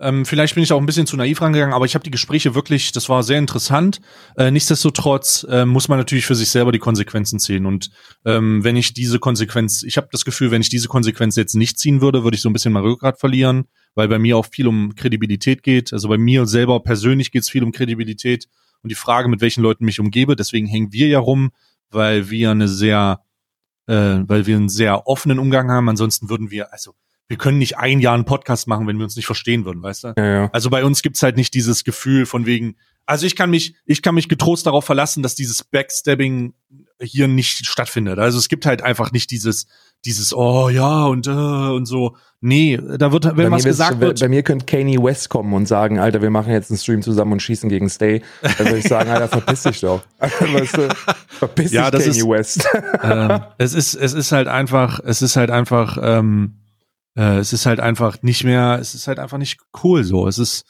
ähm, 0.00 0.24
vielleicht 0.24 0.54
bin 0.54 0.62
ich 0.62 0.72
auch 0.72 0.80
ein 0.80 0.86
bisschen 0.86 1.06
zu 1.06 1.16
naiv 1.16 1.42
rangegangen, 1.42 1.74
aber 1.74 1.84
ich 1.84 1.94
habe 1.94 2.04
die 2.04 2.10
Gespräche 2.10 2.54
wirklich, 2.54 2.92
das 2.92 3.08
war 3.08 3.22
sehr 3.22 3.38
interessant. 3.38 4.00
Äh, 4.36 4.50
nichtsdestotrotz 4.50 5.44
äh, 5.50 5.66
muss 5.66 5.88
man 5.88 5.98
natürlich 5.98 6.24
für 6.24 6.34
sich 6.34 6.50
selber 6.50 6.72
die 6.72 6.78
Konsequenzen 6.78 7.38
ziehen. 7.40 7.66
Und 7.66 7.90
ähm, 8.24 8.62
wenn 8.64 8.76
ich 8.76 8.94
diese 8.94 9.18
Konsequenz, 9.18 9.82
ich 9.82 9.96
habe 9.96 10.08
das 10.12 10.24
Gefühl, 10.24 10.50
wenn 10.50 10.62
ich 10.62 10.70
diese 10.70 10.88
Konsequenz 10.88 11.36
jetzt 11.36 11.54
nicht 11.54 11.78
ziehen 11.78 12.00
würde, 12.00 12.24
würde 12.24 12.36
ich 12.36 12.42
so 12.42 12.48
ein 12.48 12.52
bisschen 12.52 12.72
mein 12.72 12.84
Rückgrat 12.84 13.18
verlieren, 13.18 13.64
weil 13.94 14.08
bei 14.08 14.18
mir 14.18 14.36
auch 14.36 14.46
viel 14.46 14.68
um 14.68 14.94
Kredibilität 14.94 15.62
geht. 15.62 15.92
Also 15.92 16.08
bei 16.08 16.18
mir 16.18 16.46
selber 16.46 16.80
persönlich 16.80 17.32
geht 17.32 17.42
es 17.42 17.50
viel 17.50 17.64
um 17.64 17.72
Kredibilität 17.72 18.46
und 18.82 18.90
die 18.90 18.96
Frage, 18.96 19.28
mit 19.28 19.40
welchen 19.40 19.62
Leuten 19.62 19.84
mich 19.84 20.00
umgebe. 20.00 20.36
Deswegen 20.36 20.66
hängen 20.68 20.92
wir 20.92 21.08
ja 21.08 21.18
rum, 21.18 21.50
weil 21.90 22.30
wir 22.30 22.52
eine 22.52 22.68
sehr 22.68 23.20
äh, 23.88 24.22
weil 24.28 24.46
wir 24.46 24.56
einen 24.56 24.68
sehr 24.68 25.06
offenen 25.06 25.38
Umgang 25.38 25.70
haben. 25.70 25.88
Ansonsten 25.88 26.28
würden 26.28 26.50
wir, 26.50 26.72
also 26.72 26.94
wir 27.26 27.36
können 27.36 27.58
nicht 27.58 27.76
ein 27.78 28.00
Jahr 28.00 28.14
einen 28.14 28.24
Podcast 28.24 28.68
machen, 28.68 28.86
wenn 28.86 28.96
wir 28.98 29.04
uns 29.04 29.16
nicht 29.16 29.26
verstehen 29.26 29.64
würden, 29.64 29.82
weißt 29.82 30.04
du? 30.04 30.14
Ja, 30.16 30.24
ja. 30.24 30.50
Also 30.52 30.70
bei 30.70 30.84
uns 30.84 31.02
gibt's 31.02 31.22
halt 31.22 31.36
nicht 31.36 31.54
dieses 31.54 31.84
Gefühl 31.84 32.24
von 32.24 32.46
wegen, 32.46 32.76
also 33.06 33.26
ich 33.26 33.36
kann 33.36 33.50
mich, 33.50 33.74
ich 33.86 34.02
kann 34.02 34.14
mich 34.14 34.28
getrost 34.28 34.66
darauf 34.66 34.84
verlassen, 34.84 35.22
dass 35.22 35.34
dieses 35.34 35.64
Backstabbing 35.64 36.54
hier 37.00 37.28
nicht 37.28 37.66
stattfindet. 37.66 38.18
Also 38.18 38.38
es 38.38 38.48
gibt 38.48 38.66
halt 38.66 38.82
einfach 38.82 39.12
nicht 39.12 39.30
dieses, 39.30 39.66
dieses, 40.04 40.34
oh 40.34 40.68
ja 40.68 41.06
und 41.06 41.26
äh, 41.26 41.30
und 41.30 41.86
so. 41.86 42.16
Nee, 42.40 42.78
da 42.98 43.10
wird, 43.10 43.36
wenn 43.36 43.50
was 43.50 43.64
gesagt 43.64 44.00
wird. 44.00 44.20
Bei 44.20 44.28
mir 44.28 44.42
könnte 44.42 44.64
Kanye 44.66 45.02
West 45.02 45.28
kommen 45.28 45.52
und 45.54 45.66
sagen, 45.66 45.98
Alter, 45.98 46.22
wir 46.22 46.30
machen 46.30 46.52
jetzt 46.52 46.70
einen 46.70 46.78
Stream 46.78 47.02
zusammen 47.02 47.32
und 47.32 47.42
schießen 47.42 47.68
gegen 47.68 47.88
Stay. 47.88 48.22
Da 48.42 48.58
würde 48.60 48.78
ich 48.78 48.86
sagen, 48.86 49.10
Alter, 49.10 49.28
verpiss 49.28 49.64
dich 49.64 49.80
doch. 49.80 50.02
weißt 50.18 50.76
du, 50.76 50.88
verpiss 51.28 51.72
ja, 51.72 51.90
dich, 51.90 52.04
Kanye 52.04 52.18
ist, 52.18 52.28
West. 52.28 52.68
ähm, 53.02 53.40
es 53.58 53.74
ist, 53.74 53.94
es 53.94 54.12
ist 54.12 54.30
halt 54.30 54.46
einfach, 54.46 55.00
es 55.04 55.20
ist 55.22 55.36
halt 55.36 55.50
einfach, 55.50 55.98
ähm, 56.00 56.60
äh, 57.16 57.38
es 57.38 57.52
ist 57.52 57.66
halt 57.66 57.80
einfach 57.80 58.22
nicht 58.22 58.44
mehr, 58.44 58.78
es 58.80 58.94
ist 58.94 59.08
halt 59.08 59.18
einfach 59.18 59.38
nicht 59.38 59.58
cool 59.82 60.04
so. 60.04 60.28
Es 60.28 60.38
ist, 60.38 60.64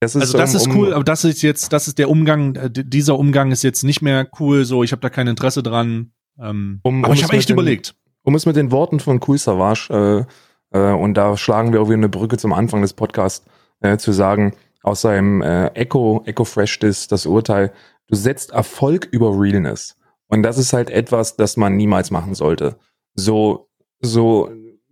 das 0.00 0.14
ist 0.14 0.22
also 0.22 0.38
das 0.38 0.54
um, 0.54 0.56
ist 0.56 0.76
cool, 0.76 0.92
aber 0.92 1.04
das 1.04 1.24
ist 1.24 1.42
jetzt, 1.42 1.72
das 1.72 1.88
ist 1.88 1.98
der 1.98 2.10
Umgang, 2.10 2.54
äh, 2.54 2.70
dieser 2.70 3.18
Umgang 3.18 3.50
ist 3.50 3.62
jetzt 3.62 3.82
nicht 3.82 4.02
mehr 4.02 4.28
cool, 4.38 4.64
so 4.64 4.82
ich 4.82 4.92
habe 4.92 5.00
da 5.00 5.10
kein 5.10 5.26
Interesse 5.26 5.62
dran. 5.62 6.12
Ähm, 6.38 6.80
um, 6.82 7.04
aber 7.04 7.12
um 7.12 7.14
ich 7.14 7.24
habe 7.24 7.36
echt 7.36 7.48
den, 7.48 7.54
überlegt. 7.54 7.94
Um 8.22 8.34
es 8.34 8.44
mit 8.44 8.56
den 8.56 8.70
Worten 8.70 9.00
von 9.00 9.20
Cool 9.26 9.38
Savage, 9.38 10.26
äh, 10.72 10.78
äh, 10.78 10.92
und 10.92 11.14
da 11.14 11.36
schlagen 11.36 11.72
wir 11.72 11.80
auch 11.80 11.86
wieder 11.86 11.94
eine 11.94 12.08
Brücke 12.08 12.36
zum 12.36 12.52
Anfang 12.52 12.82
des 12.82 12.92
Podcasts, 12.92 13.46
äh, 13.80 13.96
zu 13.96 14.12
sagen, 14.12 14.54
aus 14.82 15.00
seinem 15.00 15.42
äh, 15.42 15.68
Echo, 15.68 16.22
Echo 16.26 16.44
Fresh 16.44 16.78
das, 16.78 17.08
das 17.08 17.26
Urteil, 17.26 17.72
du 18.08 18.16
setzt 18.16 18.52
Erfolg 18.52 19.08
über 19.10 19.30
Realness. 19.30 19.96
Und 20.28 20.42
das 20.42 20.58
ist 20.58 20.72
halt 20.72 20.90
etwas, 20.90 21.36
das 21.36 21.56
man 21.56 21.76
niemals 21.76 22.10
machen 22.10 22.34
sollte. 22.34 22.76
So, 23.14 23.68
so 24.00 24.50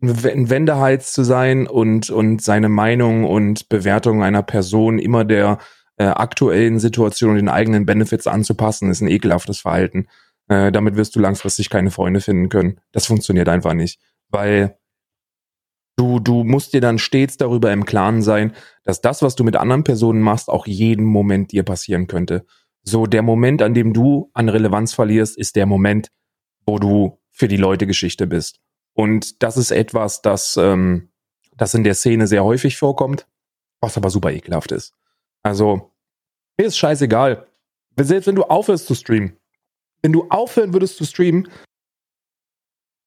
ein 0.09 0.51
Wendeheiz 0.51 1.13
zu 1.13 1.25
sein 1.25 1.67
und, 1.67 2.11
und 2.11 2.43
seine 2.43 2.69
Meinung 2.69 3.25
und 3.25 3.69
Bewertung 3.69 4.23
einer 4.23 4.43
Person 4.43 4.99
immer 4.99 5.25
der 5.25 5.59
äh, 5.97 6.05
aktuellen 6.05 6.79
Situation 6.79 7.31
und 7.31 7.37
den 7.37 7.49
eigenen 7.49 7.87
Benefits 7.87 8.27
anzupassen, 8.27 8.91
ist 8.91 9.01
ein 9.01 9.09
ekelhaftes 9.09 9.61
Verhalten. 9.61 10.07
Äh, 10.49 10.73
damit 10.73 10.97
wirst 10.97 11.17
du 11.17 11.21
langfristig 11.21 11.71
keine 11.71 11.91
Freunde 11.91 12.21
finden 12.21 12.49
können. 12.49 12.81
Das 12.93 13.07
funktioniert 13.07 13.49
einfach 13.49 13.75
nicht, 13.75 14.01
weil 14.29 14.77
du, 15.97 16.19
du 16.19 16.45
musst 16.45 16.73
dir 16.75 16.81
dann 16.81 16.99
stets 16.99 17.37
darüber 17.37 17.73
im 17.73 17.87
Klaren 17.87 18.23
sein, 18.23 18.53
dass 18.83 19.01
das, 19.01 19.23
was 19.23 19.37
du 19.37 19.45
mit 19.45 19.57
anderen 19.57 19.85
Personen 19.85 20.21
machst, 20.21 20.49
auch 20.49 20.67
jeden 20.67 21.05
Moment 21.05 21.53
dir 21.53 21.63
passieren 21.63 22.07
könnte. 22.07 22.45
So, 22.83 23.07
der 23.07 23.23
Moment, 23.23 23.63
an 23.63 23.73
dem 23.73 23.93
du 23.95 24.31
an 24.35 24.49
Relevanz 24.49 24.93
verlierst, 24.93 25.39
ist 25.39 25.57
der 25.57 25.67
Moment, 25.67 26.09
wo 26.67 26.79
du 26.79 27.19
für 27.31 27.49
die 27.49 27.57
Leute 27.57 27.87
Geschichte 27.87 28.27
bist. 28.27 28.61
Und 28.95 29.43
das 29.43 29.57
ist 29.57 29.71
etwas, 29.71 30.23
das 30.23 30.57
ähm, 30.57 31.09
das 31.57 31.75
in 31.75 31.85
der 31.85 31.95
Szene 31.95 32.27
sehr 32.27 32.45
häufig 32.45 32.77
vorkommt, 32.77 33.27
was 33.81 33.97
aber 33.97 34.11
super 34.11 34.33
ekelhaft 34.33 34.73
ist. 34.73 34.95
Also, 35.43 35.91
mir 36.59 36.67
ist 36.67 36.79
scheißegal. 36.79 37.47
Selbst 37.97 38.27
wenn 38.27 38.35
du 38.35 38.45
aufhörst 38.45 38.87
zu 38.87 38.95
streamen, 38.95 39.37
wenn 40.03 40.13
du 40.13 40.27
aufhören 40.31 40.73
würdest 40.73 40.97
zu 40.97 41.05
streamen 41.05 41.49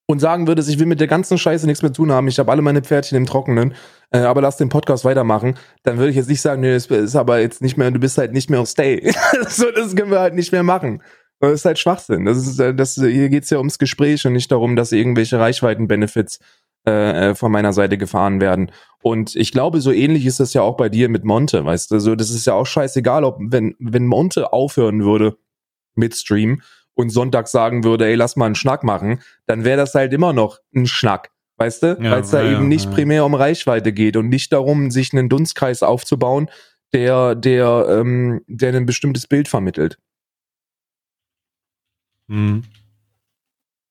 und 0.07 0.19
sagen 0.19 0.47
würdest, 0.47 0.69
ich 0.69 0.79
will 0.79 0.85
mit 0.85 1.01
der 1.01 1.07
ganzen 1.07 1.37
Scheiße 1.37 1.65
nichts 1.65 1.81
mehr 1.81 1.91
tun 1.91 2.11
haben, 2.11 2.27
ich 2.27 2.39
habe 2.39 2.51
alle 2.51 2.61
meine 2.61 2.81
Pferdchen 2.81 3.17
im 3.17 3.25
Trockenen, 3.25 3.75
äh, 4.11 4.19
aber 4.19 4.41
lass 4.41 4.55
den 4.55 4.69
Podcast 4.69 5.03
weitermachen, 5.03 5.57
dann 5.83 5.97
würde 5.97 6.11
ich 6.11 6.15
jetzt 6.15 6.29
nicht 6.29 6.41
sagen, 6.41 6.61
nee, 6.61 6.71
das 6.71 6.85
ist 6.85 7.15
aber 7.15 7.39
jetzt 7.39 7.61
nicht 7.61 7.77
mehr, 7.77 7.91
du 7.91 7.99
bist 7.99 8.17
halt 8.17 8.31
nicht 8.31 8.49
mehr 8.49 8.61
auf 8.61 8.69
Stay. 8.69 9.13
so, 9.49 9.69
das 9.71 9.95
können 9.95 10.11
wir 10.11 10.21
halt 10.21 10.35
nicht 10.35 10.53
mehr 10.53 10.63
machen. 10.63 11.03
Das 11.39 11.51
ist 11.51 11.65
halt 11.65 11.79
Schwachsinn. 11.79 12.25
Das 12.25 12.37
ist, 12.37 12.59
äh, 12.59 12.73
das, 12.73 12.95
hier 12.95 13.29
geht's 13.29 13.49
ja 13.49 13.57
ums 13.57 13.77
Gespräch 13.79 14.25
und 14.25 14.33
nicht 14.33 14.51
darum, 14.51 14.75
dass 14.75 14.91
irgendwelche 14.91 15.39
Reichweiten-Benefits 15.39 16.39
äh, 16.87 17.31
äh, 17.31 17.35
von 17.35 17.51
meiner 17.51 17.73
Seite 17.73 17.97
gefahren 17.97 18.39
werden. 18.39 18.71
Und 19.01 19.35
ich 19.35 19.51
glaube, 19.51 19.81
so 19.81 19.91
ähnlich 19.91 20.25
ist 20.25 20.39
das 20.39 20.53
ja 20.53 20.61
auch 20.61 20.77
bei 20.77 20.89
dir 20.89 21.09
mit 21.09 21.25
Monte, 21.25 21.65
weißt 21.65 21.91
du? 21.91 21.99
So, 21.99 22.15
das 22.15 22.29
ist 22.29 22.47
ja 22.47 22.53
auch 22.53 22.65
scheißegal, 22.65 23.23
ob 23.23 23.37
wenn, 23.39 23.75
wenn 23.79 24.07
Monte 24.07 24.53
aufhören 24.53 25.03
würde 25.03 25.37
mit 25.95 26.15
Stream 26.15 26.61
und 26.93 27.09
Sonntag 27.09 27.47
sagen 27.47 27.83
würde, 27.83 28.05
ey, 28.05 28.15
lass 28.15 28.35
mal 28.35 28.45
einen 28.45 28.55
Schnack 28.55 28.83
machen, 28.83 29.19
dann 29.45 29.65
wäre 29.65 29.77
das 29.77 29.93
halt 29.95 30.13
immer 30.13 30.33
noch 30.33 30.59
ein 30.73 30.87
Schnack. 30.87 31.31
Weißt 31.57 31.83
du? 31.83 31.97
Ja, 32.01 32.11
Weil 32.11 32.21
es 32.21 32.29
da 32.29 32.41
ja, 32.41 32.53
eben 32.53 32.67
nicht 32.67 32.85
ja. 32.85 32.91
primär 32.91 33.25
um 33.25 33.33
Reichweite 33.33 33.91
geht 33.91 34.15
und 34.15 34.29
nicht 34.29 34.53
darum, 34.53 34.89
sich 34.89 35.11
einen 35.11 35.27
Dunstkreis 35.27 35.83
aufzubauen, 35.83 36.49
der, 36.93 37.35
der, 37.35 37.85
ähm, 37.89 38.41
der 38.47 38.73
ein 38.73 38.85
bestimmtes 38.85 39.27
Bild 39.27 39.47
vermittelt. 39.47 39.97
Mhm. 42.27 42.63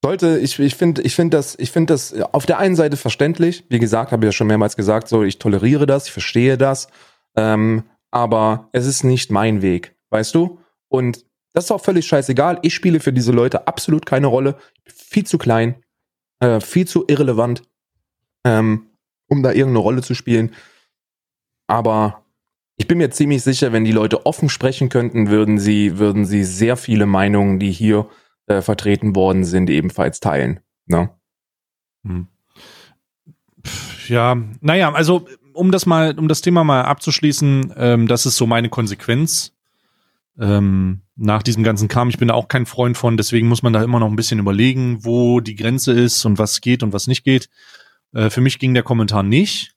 Sollte, 0.05 0.39
ich, 0.39 0.59
ich 0.59 0.76
finde, 0.76 1.03
ich 1.03 1.16
finde 1.16 1.37
das, 1.37 1.59
ich 1.59 1.70
finde 1.70 1.93
das 1.93 2.14
auf 2.14 2.47
der 2.47 2.59
einen 2.59 2.76
Seite 2.76 2.97
verständlich. 2.97 3.64
Wie 3.68 3.78
gesagt, 3.78 4.12
habe 4.12 4.24
ich 4.24 4.28
ja 4.28 4.32
schon 4.32 4.47
mehrmals 4.47 4.76
gesagt, 4.76 5.09
so, 5.09 5.22
ich 5.22 5.39
toleriere 5.39 5.87
das, 5.87 6.07
ich 6.07 6.12
verstehe 6.12 6.57
das. 6.57 6.89
Ähm, 7.34 7.84
aber 8.11 8.68
es 8.72 8.87
ist 8.87 9.03
nicht 9.03 9.30
mein 9.30 9.62
Weg, 9.62 9.97
weißt 10.11 10.34
du? 10.34 10.61
Und 10.89 11.24
das 11.53 11.64
ist 11.64 11.70
auch 11.70 11.82
völlig 11.82 12.07
scheißegal. 12.07 12.59
Ich 12.62 12.74
spiele 12.74 13.01
für 13.01 13.12
diese 13.12 13.32
Leute 13.32 13.66
absolut 13.66 14.07
keine 14.07 14.26
Rolle. 14.26 14.57
Viel 14.84 15.26
zu 15.26 15.39
klein, 15.39 15.82
äh, 16.41 16.61
viel 16.61 16.87
zu 16.87 17.05
irrelevant, 17.09 17.62
ähm, 18.45 18.91
um 19.28 19.43
da 19.43 19.51
irgendeine 19.51 19.78
Rolle 19.78 20.03
zu 20.03 20.14
spielen. 20.14 20.55
Aber 21.66 22.24
ich 22.76 22.87
bin 22.87 22.99
mir 22.99 23.11
ziemlich 23.11 23.43
sicher, 23.43 23.72
wenn 23.72 23.84
die 23.84 23.93
Leute 23.93 24.26
offen 24.26 24.49
sprechen 24.49 24.89
könnten, 24.89 25.30
würden 25.30 25.59
sie, 25.59 25.99
würden 25.99 26.26
sie 26.26 26.45
sehr 26.45 26.76
viele 26.76 27.07
Meinungen, 27.07 27.59
die 27.59 27.72
hier 27.72 28.09
äh, 28.47 28.62
vertreten 28.62 29.14
worden 29.16 29.44
sind, 29.44 29.70
ebenfalls 29.70 30.20
teilen. 30.20 30.61
Ne? 30.86 31.11
Hm. 32.05 32.28
Ja, 34.09 34.36
naja, 34.61 34.92
also 34.92 35.26
um 35.53 35.72
das 35.72 35.86
mal, 35.86 36.18
um 36.18 36.28
das 36.28 36.42
Thema 36.42 36.64
mal 36.64 36.82
abzuschließen, 36.82 37.74
ähm, 37.76 38.07
das 38.07 38.26
ist 38.26 38.36
so 38.36 38.47
meine 38.47 38.68
Konsequenz 38.68 39.53
ähm, 40.38 41.01
nach 41.16 41.42
diesem 41.42 41.64
ganzen 41.64 41.88
Kram. 41.88 42.09
Ich 42.09 42.18
bin 42.18 42.28
da 42.28 42.34
auch 42.34 42.49
kein 42.49 42.66
Freund 42.66 42.97
von, 42.97 43.16
deswegen 43.16 43.49
muss 43.49 43.62
man 43.62 43.72
da 43.72 43.82
immer 43.82 43.99
noch 43.99 44.09
ein 44.09 44.16
bisschen 44.16 44.38
überlegen, 44.38 45.05
wo 45.05 45.40
die 45.40 45.57
Grenze 45.57 45.92
ist 45.92 46.24
und 46.24 46.38
was 46.38 46.61
geht 46.61 46.82
und 46.82 46.92
was 46.92 47.07
nicht 47.07 47.24
geht. 47.24 47.49
Äh, 48.12 48.30
für 48.30 48.40
mich 48.40 48.59
ging 48.59 48.74
der 48.74 48.82
Kommentar 48.82 49.22
nicht. 49.22 49.74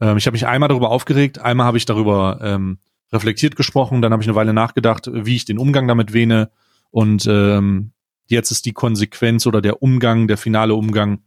Ähm, 0.00 0.16
ich 0.16 0.26
habe 0.26 0.34
mich 0.34 0.46
einmal 0.46 0.68
darüber 0.68 0.90
aufgeregt, 0.90 1.38
einmal 1.38 1.66
habe 1.66 1.78
ich 1.78 1.86
darüber 1.86 2.40
ähm, 2.42 2.78
reflektiert 3.12 3.56
gesprochen, 3.56 4.02
dann 4.02 4.12
habe 4.12 4.22
ich 4.22 4.28
eine 4.28 4.36
Weile 4.36 4.52
nachgedacht, 4.52 5.08
wie 5.12 5.36
ich 5.36 5.44
den 5.44 5.58
Umgang 5.58 5.88
damit 5.88 6.12
wähne 6.12 6.50
und 6.90 7.26
ähm, 7.26 7.92
jetzt 8.26 8.50
ist 8.50 8.66
die 8.66 8.72
Konsequenz 8.72 9.46
oder 9.46 9.60
der 9.60 9.82
Umgang, 9.82 10.28
der 10.28 10.36
finale 10.36 10.74
Umgang, 10.74 11.22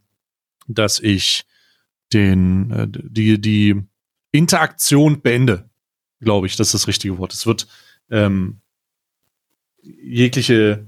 dass 0.66 0.98
ich 0.98 1.44
den 2.12 2.70
äh, 2.70 2.86
die 2.88 3.40
die 3.40 3.82
Interaktion 4.32 5.20
beende, 5.20 5.68
glaube 6.20 6.46
ich, 6.46 6.56
das 6.56 6.68
ist 6.68 6.74
das 6.74 6.88
richtige 6.88 7.18
Wort. 7.18 7.32
Es 7.32 7.46
wird 7.46 7.66
ähm, 8.10 8.60
jegliche 9.82 10.86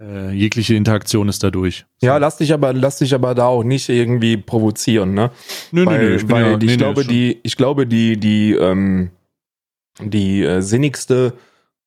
äh, 0.00 0.32
jegliche 0.32 0.74
Interaktion 0.74 1.28
ist 1.28 1.42
dadurch. 1.42 1.84
Ja, 2.00 2.18
lass 2.18 2.36
dich 2.36 2.52
aber 2.52 2.72
lass 2.72 2.98
dich 2.98 3.14
aber 3.14 3.34
da 3.34 3.46
auch 3.46 3.64
nicht 3.64 3.88
irgendwie 3.88 4.36
provozieren, 4.36 5.14
ne? 5.14 5.30
Nö, 5.72 5.86
weil, 5.86 5.98
nö, 5.98 6.08
nö, 6.08 6.16
ich 6.16 6.30
weil 6.30 6.44
ja, 6.44 6.58
ich 6.58 6.64
nee, 6.64 6.76
glaube 6.76 7.00
nee, 7.02 7.08
die 7.08 7.40
ich 7.42 7.56
glaube 7.56 7.86
die 7.86 8.16
die 8.16 8.52
ähm, 8.52 9.10
die 10.00 10.42
äh, 10.42 10.60
sinnigste 10.62 11.34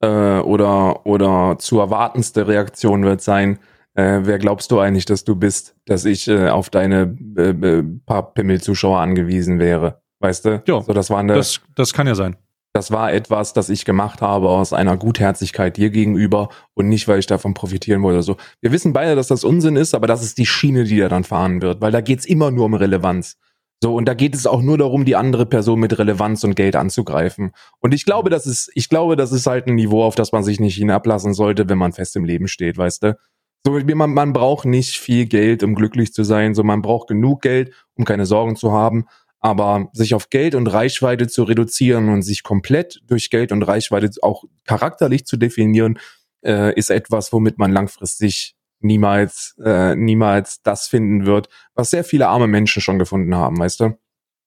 äh, 0.01 0.39
oder 0.39 1.05
oder 1.05 1.57
zu 1.59 1.79
erwartendste 1.79 2.47
Reaktion 2.47 3.03
wird 3.03 3.21
sein, 3.21 3.59
äh, 3.93 4.19
wer 4.23 4.39
glaubst 4.39 4.71
du 4.71 4.79
eigentlich, 4.79 5.05
dass 5.05 5.23
du 5.23 5.35
bist, 5.35 5.75
dass 5.85 6.05
ich 6.05 6.27
äh, 6.27 6.49
auf 6.49 6.69
deine 6.69 7.17
äh, 7.37 7.49
äh 7.49 7.83
paar 8.05 8.33
Pimmel-Zuschauer 8.33 8.99
angewiesen 8.99 9.59
wäre? 9.59 10.01
Weißt 10.19 10.45
du? 10.45 10.63
Ja, 10.67 10.81
so, 10.81 10.93
das, 10.93 11.09
war 11.09 11.19
eine, 11.19 11.33
das, 11.33 11.61
das 11.75 11.93
kann 11.93 12.07
ja 12.07 12.15
sein. 12.15 12.37
Das 12.73 12.91
war 12.91 13.11
etwas, 13.11 13.51
das 13.51 13.69
ich 13.69 13.83
gemacht 13.83 14.21
habe 14.21 14.47
aus 14.47 14.71
einer 14.71 14.95
Gutherzigkeit 14.95 15.75
dir 15.75 15.89
gegenüber 15.89 16.49
und 16.73 16.87
nicht, 16.87 17.07
weil 17.07 17.19
ich 17.19 17.25
davon 17.25 17.53
profitieren 17.53 18.01
wollte. 18.01 18.21
So, 18.21 18.37
wir 18.61 18.71
wissen 18.71 18.93
beide, 18.93 19.15
dass 19.15 19.27
das 19.27 19.43
Unsinn 19.43 19.75
ist, 19.75 19.93
aber 19.93 20.07
das 20.07 20.23
ist 20.23 20.37
die 20.37 20.45
Schiene, 20.45 20.85
die 20.85 21.01
er 21.01 21.09
dann 21.09 21.25
fahren 21.25 21.61
wird, 21.61 21.81
weil 21.81 21.91
da 21.91 21.99
geht's 21.99 22.25
immer 22.25 22.49
nur 22.49 22.65
um 22.65 22.73
Relevanz. 22.73 23.37
So, 23.83 23.95
und 23.95 24.05
da 24.05 24.13
geht 24.13 24.35
es 24.35 24.45
auch 24.45 24.61
nur 24.61 24.77
darum, 24.77 25.05
die 25.05 25.15
andere 25.15 25.47
Person 25.47 25.79
mit 25.79 25.97
Relevanz 25.97 26.43
und 26.43 26.55
Geld 26.55 26.75
anzugreifen. 26.75 27.51
Und 27.79 27.95
ich 27.95 28.05
glaube, 28.05 28.29
das 28.29 28.45
ist, 28.45 28.71
ich 28.75 28.89
glaube, 28.89 29.15
das 29.15 29.31
ist 29.31 29.47
halt 29.47 29.65
ein 29.65 29.73
Niveau, 29.73 30.03
auf 30.03 30.13
das 30.13 30.31
man 30.31 30.43
sich 30.43 30.59
nicht 30.59 30.75
hinablassen 30.75 31.33
sollte, 31.33 31.67
wenn 31.67 31.79
man 31.79 31.91
fest 31.91 32.15
im 32.15 32.23
Leben 32.23 32.47
steht, 32.47 32.77
weißt 32.77 33.03
du? 33.03 33.17
So, 33.65 33.79
man, 33.79 34.13
man 34.13 34.33
braucht 34.33 34.65
nicht 34.65 34.97
viel 34.97 35.25
Geld, 35.25 35.63
um 35.63 35.75
glücklich 35.75 36.13
zu 36.13 36.23
sein. 36.23 36.53
So, 36.53 36.63
man 36.63 36.81
braucht 36.81 37.07
genug 37.07 37.41
Geld, 37.41 37.73
um 37.95 38.05
keine 38.05 38.25
Sorgen 38.25 38.55
zu 38.55 38.71
haben. 38.71 39.05
Aber 39.39 39.89
sich 39.93 40.13
auf 40.13 40.29
Geld 40.29 40.53
und 40.53 40.67
Reichweite 40.67 41.27
zu 41.27 41.43
reduzieren 41.43 42.09
und 42.09 42.21
sich 42.21 42.43
komplett 42.43 43.01
durch 43.07 43.31
Geld 43.31 43.51
und 43.51 43.63
Reichweite 43.63 44.11
auch 44.21 44.43
charakterlich 44.65 45.25
zu 45.25 45.37
definieren, 45.37 45.97
äh, 46.43 46.73
ist 46.75 46.91
etwas, 46.91 47.33
womit 47.33 47.57
man 47.57 47.71
langfristig 47.71 48.55
niemals, 48.83 49.55
äh, 49.63 49.95
niemals 49.95 50.61
das 50.63 50.87
finden 50.87 51.25
wird, 51.25 51.49
was 51.73 51.91
sehr 51.91 52.03
viele 52.03 52.27
arme 52.27 52.47
Menschen 52.47 52.81
schon 52.81 52.99
gefunden 52.99 53.35
haben, 53.35 53.57
weißt 53.57 53.79
du? 53.79 53.97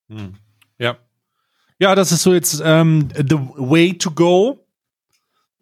Hm. 0.09 0.35
Ja. 0.78 0.97
Ja, 1.78 1.95
das 1.95 2.12
ist 2.12 2.22
so 2.22 2.35
jetzt 2.35 2.62
ähm, 2.64 3.09
the 3.16 3.39
way 3.57 3.97
to 3.97 4.11
go. 4.11 4.61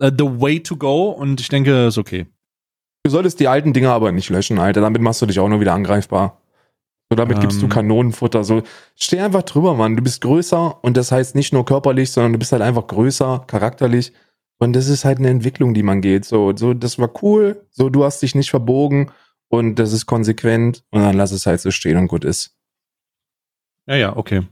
Uh, 0.01 0.11
the 0.11 0.25
way 0.25 0.61
to 0.61 0.77
go. 0.77 1.11
Und 1.11 1.41
ich 1.41 1.49
denke, 1.49 1.87
ist 1.87 1.99
okay. 1.99 2.27
Du 3.05 3.11
solltest 3.11 3.41
die 3.41 3.49
alten 3.49 3.73
Dinge 3.73 3.91
aber 3.91 4.13
nicht 4.13 4.31
löschen, 4.31 4.59
Alter. 4.59 4.81
Damit 4.81 5.03
machst 5.03 5.23
du 5.23 5.27
dich 5.27 5.39
auch 5.39 5.49
nur 5.49 5.61
wieder 5.61 5.75
angreifbar. 5.75 6.41
So, 7.11 7.17
damit 7.17 7.37
ähm, 7.37 7.41
gibst 7.43 7.61
du 7.61 7.67
ähm. 7.67 7.71
Kanonenfutter. 7.71 8.45
So, 8.45 8.63
steh 8.97 9.21
einfach 9.21 9.43
drüber, 9.43 9.75
Mann. 9.75 9.97
Du 9.97 10.03
bist 10.03 10.23
größer 10.23 10.83
und 10.83 10.97
das 10.97 11.13
heißt 11.13 11.35
nicht 11.35 11.53
nur 11.53 11.65
körperlich, 11.65 12.11
sondern 12.11 12.33
du 12.33 12.39
bist 12.39 12.53
halt 12.53 12.63
einfach 12.63 12.87
größer, 12.87 13.45
charakterlich. 13.47 14.13
Und 14.63 14.75
das 14.75 14.87
ist 14.87 15.05
halt 15.05 15.19
eine 15.19 15.29
Entwicklung, 15.29 15.75
die 15.75 15.83
man 15.83 16.01
geht. 16.01 16.25
So, 16.25 16.57
so, 16.57 16.73
das 16.73 16.97
war 16.97 17.11
cool. 17.21 17.67
So, 17.73 17.89
du 17.91 18.05
hast 18.05 18.23
dich 18.23 18.37
nicht 18.37 18.51
verbogen 18.51 19.11
und 19.49 19.75
das 19.75 19.93
ist 19.93 20.07
konsequent 20.07 20.85
und 20.93 21.03
dann 21.03 21.17
lass 21.17 21.33
es 21.33 21.47
halt 21.47 21.61
so 21.61 21.73
stehen 21.73 21.97
und 21.97 22.07
gut 22.07 22.25
ist. 22.25 22.57
Ja, 23.89 23.97
ja, 23.97 24.17
okay. 24.17 24.47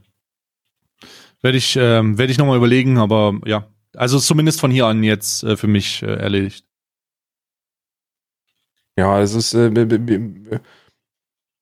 Werde 1.41 1.57
ich, 1.57 1.77
ähm, 1.77 2.17
werde 2.17 2.29
ich 2.29 2.37
nochmal 2.37 2.57
überlegen, 2.57 2.97
aber 2.97 3.39
ja. 3.45 3.69
Also 3.95 4.19
zumindest 4.19 4.59
von 4.59 4.69
hier 4.69 4.85
an 4.85 5.01
jetzt 5.01 5.45
äh, 5.45 5.55
für 5.55 5.67
mich 5.67 6.03
äh, 6.03 6.07
erledigt. 6.07 6.65
Ja, 8.97 9.21
es 9.21 9.33
ist, 9.33 9.53
äh, 9.53 9.71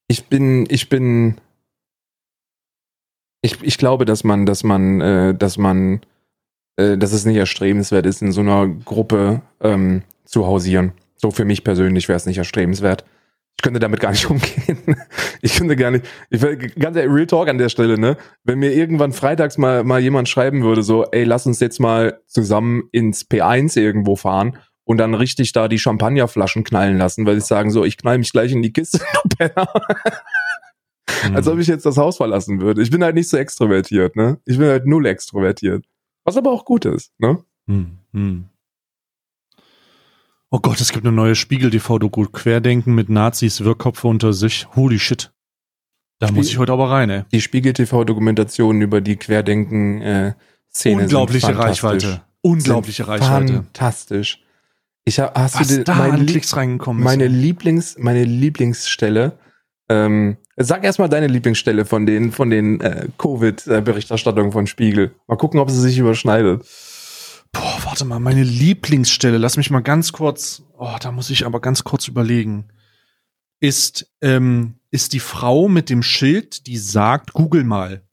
ich 0.08 0.26
bin, 0.26 0.66
ich 0.72 0.89
bin, 0.89 1.39
ich, 3.43 3.62
ich 3.62 3.78
glaube, 3.78 4.06
dass 4.06 4.24
man, 4.24 4.47
dass 4.47 4.64
man, 4.64 5.02
äh, 5.02 5.36
dass 5.36 5.60
man 5.60 6.02
äh, 6.80 6.97
dass 6.97 7.11
es 7.11 7.25
nicht 7.25 7.36
erstrebenswert 7.36 8.05
ist, 8.05 8.21
in 8.21 8.32
so 8.32 8.39
einer 8.39 8.67
Gruppe 8.67 9.41
ähm, 9.61 10.03
zu 10.23 10.47
hausieren. 10.47 10.93
So 11.17 11.30
für 11.32 11.43
mich 11.43 11.65
persönlich 11.65 12.07
wäre 12.07 12.15
es 12.15 12.25
nicht 12.25 12.38
erstrebenswert. 12.38 13.03
Ich 13.57 13.63
könnte 13.63 13.82
damit 13.82 13.99
gar 13.99 14.11
nicht 14.11 14.25
umgehen. 14.30 14.95
Ich 15.41 15.57
könnte 15.57 15.75
gar 15.75 15.91
nicht. 15.91 16.05
Ich 16.30 16.41
will 16.41 16.55
ganz 16.57 16.95
ehrlich, 16.95 17.13
Real 17.13 17.27
Talk 17.27 17.49
an 17.49 17.57
der 17.57 17.67
Stelle, 17.67 17.99
ne? 17.99 18.15
Wenn 18.45 18.59
mir 18.59 18.71
irgendwann 18.71 19.11
freitags 19.11 19.57
mal, 19.57 19.84
mal 19.84 19.99
jemand 19.99 20.30
schreiben 20.30 20.63
würde, 20.63 20.82
so, 20.82 21.03
ey, 21.11 21.25
lass 21.25 21.45
uns 21.45 21.59
jetzt 21.59 21.80
mal 21.80 22.21
zusammen 22.25 22.84
ins 22.93 23.30
P1 23.30 23.77
irgendwo 23.77 24.15
fahren 24.15 24.57
und 24.86 24.97
dann 24.97 25.13
richtig 25.13 25.51
da 25.51 25.67
die 25.67 25.80
Champagnerflaschen 25.80 26.63
knallen 26.63 26.97
lassen, 26.97 27.25
weil 27.25 27.36
sie 27.36 27.45
sagen 27.45 27.71
so, 27.71 27.84
ich 27.84 27.97
knall 27.97 28.17
mich 28.19 28.32
gleich 28.32 28.53
in 28.53 28.61
die 28.61 28.71
Kiste, 28.71 28.99
du 29.23 29.36
Penner. 29.36 29.67
Als 31.34 31.49
ob 31.49 31.59
ich 31.59 31.67
jetzt 31.67 31.86
das 31.86 31.97
Haus 31.97 32.15
verlassen 32.15 32.61
würde. 32.61 32.82
Ich 32.82 32.89
bin 32.89 33.03
halt 33.03 33.15
nicht 33.15 33.27
so 33.27 33.36
extrovertiert, 33.36 34.15
ne? 34.15 34.39
Ich 34.45 34.57
bin 34.57 34.67
halt 34.67 34.86
null 34.86 35.05
extrovertiert. 35.05 35.86
Was 36.24 36.38
aber 36.38 36.51
auch 36.51 36.65
gut 36.65 36.86
ist, 36.86 37.13
ne? 37.17 37.43
Hm, 37.67 37.97
hm. 38.13 38.49
Oh 40.51 40.59
Gott, 40.59 40.82
es 40.82 40.91
gibt 40.91 41.05
eine 41.05 41.15
neue 41.15 41.36
Spiegel-TV-Doku. 41.36 42.26
Querdenken 42.26 42.95
mit 42.95 43.09
Nazis, 43.09 43.63
Wirkkopfe 43.63 44.07
unter 44.07 44.34
sich. 44.34 44.67
Holy 44.76 44.97
shit. 44.97 45.32
Da 46.17 46.28
Spiel 46.28 46.38
muss 46.38 46.49
ich 46.49 46.57
heute 46.57 46.74
aber 46.74 46.89
rein, 46.89 47.09
ey. 47.09 47.24
Die 47.32 47.39
Spiegel-TV-Dokumentation 47.39 48.82
über 48.82 48.99
die 48.99 49.15
Querdenken-Szene. 49.15 51.03
Unglaubliche 51.03 51.55
Reichweite. 51.57 52.24
Unglaubliche 52.41 53.07
Reichweite. 53.07 53.53
Fantastisch. 53.53 54.43
Ich 55.05 55.20
hab, 55.20 55.38
hast 55.38 55.59
Was 55.59 55.67
du 55.67 55.84
da 55.84 55.95
meine, 55.95 56.13
an 56.15 56.26
Klicks 56.26 56.55
reingekommen 56.55 57.03
meine 57.03 57.28
Lieblings, 57.28 57.97
meine 57.97 58.24
Lieblingsstelle, 58.24 59.39
ähm, 59.88 60.38
Sag 60.62 60.84
erstmal 60.84 61.07
deine 61.07 61.28
Lieblingsstelle 61.28 61.86
von 61.86 62.05
den, 62.05 62.34
von 62.34 62.49
den 62.49 62.82
äh, 62.82 63.07
Covid-Berichterstattungen 63.18 64.51
von 64.51 64.68
Spiegel. 64.68 65.16
Mal 65.28 65.38
gucken, 65.38 65.60
ob 65.62 65.70
sie 65.70 65.80
sich 65.80 65.97
überschneidet. 65.97 66.66
Boah, 67.53 67.78
warte 67.86 68.03
mal, 68.03 68.20
meine 68.20 68.43
Lieblingsstelle, 68.43 69.38
lass 69.38 69.55
mich 69.55 69.72
mal 69.72 69.80
ganz 69.80 70.12
kurz, 70.12 70.62
oh, 70.78 70.95
da 71.01 71.14
muss 71.14 71.30
ich 71.30 71.45
aber 71.45 71.62
ganz 71.62 71.86
kurz 71.86 72.10
überlegen. 72.10 72.66
Ist, 73.62 74.12
ähm, 74.22 74.76
ist 74.91 75.14
die 75.14 75.22
Frau 75.22 75.70
mit 75.70 75.89
dem 75.89 76.03
Schild, 76.03 76.68
die 76.68 76.78
sagt, 76.78 77.32
google 77.34 77.64
mal. 77.64 78.03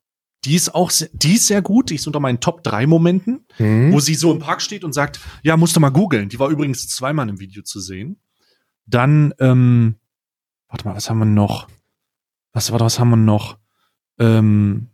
Die 0.44 0.55
ist 0.55 0.72
auch, 0.72 0.90
sehr, 0.90 1.09
die 1.12 1.34
ist 1.34 1.49
sehr 1.49 1.62
gut, 1.62 1.90
die 1.90 1.97
ist 1.97 2.07
unter 2.07 2.20
meinen 2.20 2.38
Top 2.38 2.62
3 2.62 2.86
Momenten, 2.86 3.44
Mhm. 3.59 3.92
wo 3.92 3.99
sie 3.99 4.14
so 4.14 4.30
im 4.32 4.38
Park 4.38 4.62
steht 4.62 4.84
und 4.84 4.92
sagt, 4.92 5.18
ja, 5.42 5.57
musst 5.57 5.74
du 5.74 5.80
mal 5.80 5.90
googeln. 5.90 6.28
Die 6.28 6.38
war 6.38 6.49
übrigens 6.49 6.86
zweimal 6.88 7.28
im 7.28 7.40
Video 7.40 7.62
zu 7.64 7.80
sehen. 7.80 8.20
Dann, 8.86 9.34
ähm, 9.40 9.97
warte 10.68 10.86
mal, 10.86 10.94
was 10.94 11.11
haben 11.11 11.18
wir 11.18 11.24
noch? 11.24 11.66
Was 12.57 12.72
war 12.72 12.80
was 12.80 12.98
haben 12.98 13.11
wir 13.11 13.16
noch? 13.18 13.59
Ähm, 14.18 14.88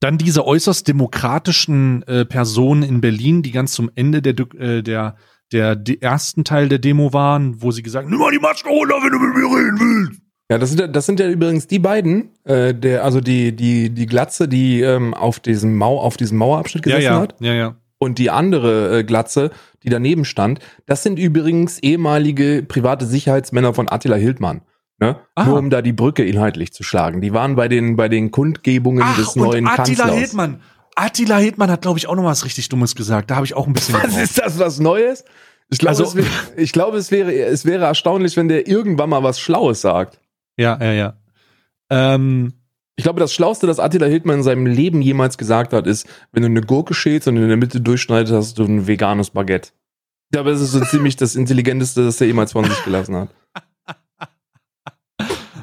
dann 0.00 0.18
diese 0.18 0.46
äußerst 0.46 0.86
demokratischen 0.86 2.02
äh, 2.02 2.26
Personen 2.26 2.82
in 2.82 3.00
Berlin, 3.00 3.40
die 3.42 3.50
ganz 3.50 3.72
zum 3.72 3.90
Ende 3.94 4.20
der, 4.20 4.34
äh, 4.60 4.82
der, 4.82 5.16
der, 5.52 5.74
der 5.74 6.02
ersten 6.02 6.44
Teil 6.44 6.68
der 6.68 6.80
Demo 6.80 7.14
waren, 7.14 7.62
wo 7.62 7.70
sie 7.70 7.82
gesagt 7.82 8.04
haben, 8.04 8.10
nimm 8.10 8.20
mal 8.20 8.30
die 8.30 8.38
Maske 8.38 8.68
runter, 8.68 8.96
wenn 9.02 9.10
du 9.10 9.18
mit 9.20 9.34
mir 9.34 9.56
reden 9.56 9.80
willst. 9.80 10.20
Ja, 10.50 10.58
das 10.58 10.68
sind 10.68 10.80
ja, 10.80 10.86
das 10.86 11.06
sind 11.06 11.18
ja 11.18 11.30
übrigens 11.30 11.66
die 11.66 11.78
beiden, 11.78 12.28
äh, 12.44 12.74
der, 12.74 13.04
also 13.04 13.22
die, 13.22 13.56
die, 13.56 13.88
die 13.88 14.04
Glatze, 14.04 14.46
die 14.46 14.82
ähm, 14.82 15.14
auf 15.14 15.40
diesem 15.40 15.78
Mau, 15.78 15.98
auf 15.98 16.18
diesem 16.18 16.36
Mauerabschnitt 16.36 16.84
Ja, 16.84 16.96
gesessen 16.96 17.14
ja, 17.14 17.20
hat. 17.20 17.36
ja, 17.40 17.54
ja. 17.54 17.76
Und 17.96 18.18
die 18.18 18.28
andere 18.28 18.98
äh, 18.98 19.04
Glatze, 19.04 19.50
die 19.82 19.88
daneben 19.88 20.26
stand, 20.26 20.58
das 20.84 21.02
sind 21.04 21.18
übrigens 21.18 21.78
ehemalige 21.78 22.62
private 22.68 23.06
Sicherheitsmänner 23.06 23.72
von 23.72 23.88
Attila 23.88 24.16
Hildmann. 24.16 24.60
Ne? 25.04 25.16
Ah. 25.34 25.44
Nur 25.44 25.58
um 25.58 25.70
da 25.70 25.82
die 25.82 25.92
Brücke 25.92 26.24
inhaltlich 26.24 26.72
zu 26.72 26.82
schlagen. 26.82 27.20
Die 27.20 27.32
waren 27.32 27.56
bei 27.56 27.68
den, 27.68 27.96
bei 27.96 28.08
den 28.08 28.30
Kundgebungen 28.30 29.02
Ach, 29.04 29.16
des 29.16 29.36
und 29.36 29.42
neuen 29.42 29.66
Attila 29.66 30.04
Kanzlers. 30.04 30.14
Hildmann. 30.18 30.60
Attila 30.96 31.38
Hildmann 31.38 31.70
hat, 31.70 31.82
glaube 31.82 31.98
ich, 31.98 32.06
auch 32.06 32.14
noch 32.14 32.24
was 32.24 32.44
richtig 32.44 32.68
Dummes 32.68 32.94
gesagt. 32.94 33.30
Da 33.30 33.36
habe 33.36 33.46
ich 33.46 33.54
auch 33.54 33.66
ein 33.66 33.72
bisschen 33.72 33.94
Was 33.94 34.02
gebraucht. 34.02 34.22
ist 34.22 34.38
das, 34.38 34.58
was 34.58 34.78
Neues? 34.80 35.24
Ich 35.70 35.78
glaube, 35.78 35.90
Also- 35.98 36.04
es, 36.04 36.14
wär, 36.16 36.24
ich 36.56 36.72
glaube, 36.72 36.98
es 36.98 37.10
wäre, 37.10 37.32
es 37.34 37.64
wäre 37.64 37.84
erstaunlich, 37.86 38.36
wenn 38.36 38.48
der 38.48 38.68
irgendwann 38.68 39.10
mal 39.10 39.22
was 39.22 39.40
Schlaues 39.40 39.80
sagt. 39.80 40.20
Ja, 40.56 40.78
ja, 40.80 40.92
ja. 40.92 41.14
Ähm, 41.90 42.52
Ich 42.96 43.02
glaube, 43.02 43.18
das 43.18 43.34
Schlauste, 43.34 43.66
das 43.66 43.80
Attila 43.80 44.06
Hildmann 44.06 44.36
in 44.38 44.42
seinem 44.44 44.66
Leben 44.66 45.02
jemals 45.02 45.36
gesagt 45.36 45.72
hat, 45.72 45.86
ist, 45.88 46.06
wenn 46.32 46.42
du 46.44 46.48
eine 46.48 46.60
Gurke 46.60 46.94
schälst 46.94 47.26
und 47.26 47.36
in 47.36 47.48
der 47.48 47.56
Mitte 47.56 47.80
durchschneidest, 47.80 48.32
hast 48.32 48.58
du 48.58 48.64
ein 48.64 48.86
veganes 48.86 49.30
Baguette. 49.30 49.70
Ich 50.30 50.36
glaube, 50.36 50.50
das 50.52 50.60
ist 50.60 50.70
so 50.72 50.80
ziemlich 50.84 51.16
das 51.16 51.34
Intelligenteste, 51.34 52.04
das 52.04 52.20
er 52.20 52.28
jemals 52.28 52.52
von 52.52 52.64
sich 52.64 52.84
gelassen 52.84 53.16
hat. 53.16 53.28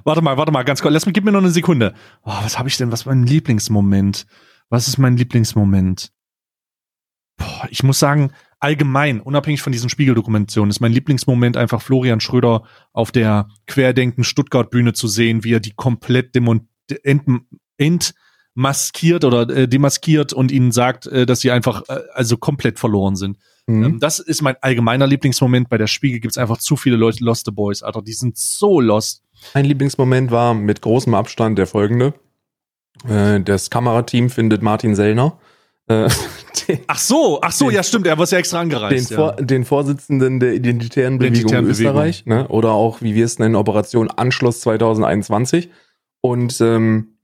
Warte 0.03 0.21
mal, 0.21 0.37
warte 0.37 0.51
mal, 0.51 0.63
ganz 0.63 0.81
kurz. 0.81 0.93
Lass 0.93 1.05
mich, 1.05 1.13
gib 1.13 1.23
mir 1.23 1.31
noch 1.31 1.39
eine 1.39 1.51
Sekunde. 1.51 1.93
Oh, 2.23 2.33
was 2.43 2.57
habe 2.57 2.69
ich 2.69 2.77
denn? 2.77 2.91
Was 2.91 3.01
ist 3.01 3.05
mein 3.05 3.25
Lieblingsmoment? 3.25 4.25
Was 4.69 4.87
ist 4.87 4.97
mein 4.97 5.17
Lieblingsmoment? 5.17 6.11
Boah, 7.37 7.67
ich 7.69 7.83
muss 7.83 7.99
sagen, 7.99 8.31
allgemein, 8.59 9.19
unabhängig 9.19 9.61
von 9.61 9.73
diesen 9.73 9.89
Spiegeldokumentationen, 9.89 10.69
ist 10.69 10.79
mein 10.79 10.93
Lieblingsmoment 10.93 11.57
einfach 11.57 11.81
Florian 11.81 12.19
Schröder 12.19 12.63
auf 12.93 13.11
der 13.11 13.47
Querdenken 13.67 14.23
Stuttgart 14.23 14.69
Bühne 14.69 14.93
zu 14.93 15.07
sehen, 15.07 15.43
wie 15.43 15.53
er 15.53 15.59
die 15.59 15.73
komplett 15.73 16.35
ent 17.03 18.13
entmaskiert 18.55 19.23
oder 19.23 19.49
äh, 19.49 19.67
demaskiert 19.67 20.33
und 20.33 20.51
ihnen 20.51 20.71
sagt, 20.71 21.07
äh, 21.07 21.25
dass 21.25 21.39
sie 21.39 21.51
einfach 21.51 21.83
äh, 21.87 22.01
also 22.13 22.37
komplett 22.37 22.79
verloren 22.79 23.15
sind. 23.15 23.37
Mhm. 23.77 23.83
Ähm, 23.83 23.99
das 23.99 24.19
ist 24.19 24.41
mein 24.41 24.55
allgemeiner 24.61 25.07
Lieblingsmoment. 25.07 25.69
Bei 25.69 25.77
der 25.77 25.87
Spiegel 25.87 26.19
gibt's 26.19 26.37
einfach 26.37 26.57
zu 26.57 26.75
viele 26.75 26.95
Leute, 26.95 27.23
Lost 27.23 27.45
the 27.45 27.51
Boys, 27.51 27.83
Alter. 27.83 28.01
Die 28.01 28.13
sind 28.13 28.37
so 28.37 28.79
lost. 28.79 29.23
Mein 29.53 29.65
Lieblingsmoment 29.65 30.31
war 30.31 30.53
mit 30.53 30.81
großem 30.81 31.13
Abstand 31.13 31.57
der 31.57 31.67
folgende. 31.67 32.13
Äh, 33.07 33.41
das 33.41 33.69
Kamerateam 33.69 34.29
findet 34.29 34.61
Martin 34.61 34.95
Sellner. 34.95 35.39
Äh, 35.87 36.09
den, 36.67 36.79
Ach 36.87 36.99
so, 36.99 37.39
ach 37.41 37.51
so, 37.51 37.65
Den- 37.65 37.75
ja 37.75 37.83
stimmt, 37.83 38.07
er 38.07 38.17
war 38.17 38.27
ja 38.27 38.37
extra 38.37 38.59
den, 38.59 38.73
angereist. 38.73 39.13
Vor, 39.13 39.33
den 39.33 39.65
Vorsitzenden 39.65 40.39
der 40.39 40.53
Identitären 40.53 41.17
Bewegung 41.17 41.35
Identitären 41.35 41.65
Bewegung. 41.65 41.91
Österreich, 41.91 42.25
ne? 42.25 42.47
oder 42.49 42.71
auch, 42.71 43.01
wie 43.01 43.15
wir 43.15 43.25
es 43.25 43.39
nennen, 43.39 43.55
Operation 43.55 44.09
Anschluss 44.09 44.61
2021. 44.61 45.69
Und 46.21 46.61
ähm, 46.61 47.15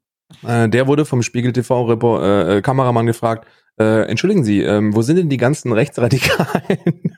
äh, 0.45 0.67
der 0.67 0.87
wurde 0.87 1.05
vom 1.05 1.21
Spiegel 1.21 1.53
TV 1.53 1.91
äh, 2.21 2.57
äh, 2.57 2.61
Kameramann 2.61 3.05
gefragt, 3.05 3.47
äh, 3.79 4.07
entschuldigen 4.07 4.43
Sie, 4.43 4.61
ähm, 4.61 4.95
wo 4.95 5.01
sind 5.01 5.17
denn 5.17 5.29
die 5.29 5.37
ganzen 5.37 5.71
Rechtsradikalen? 5.71 7.17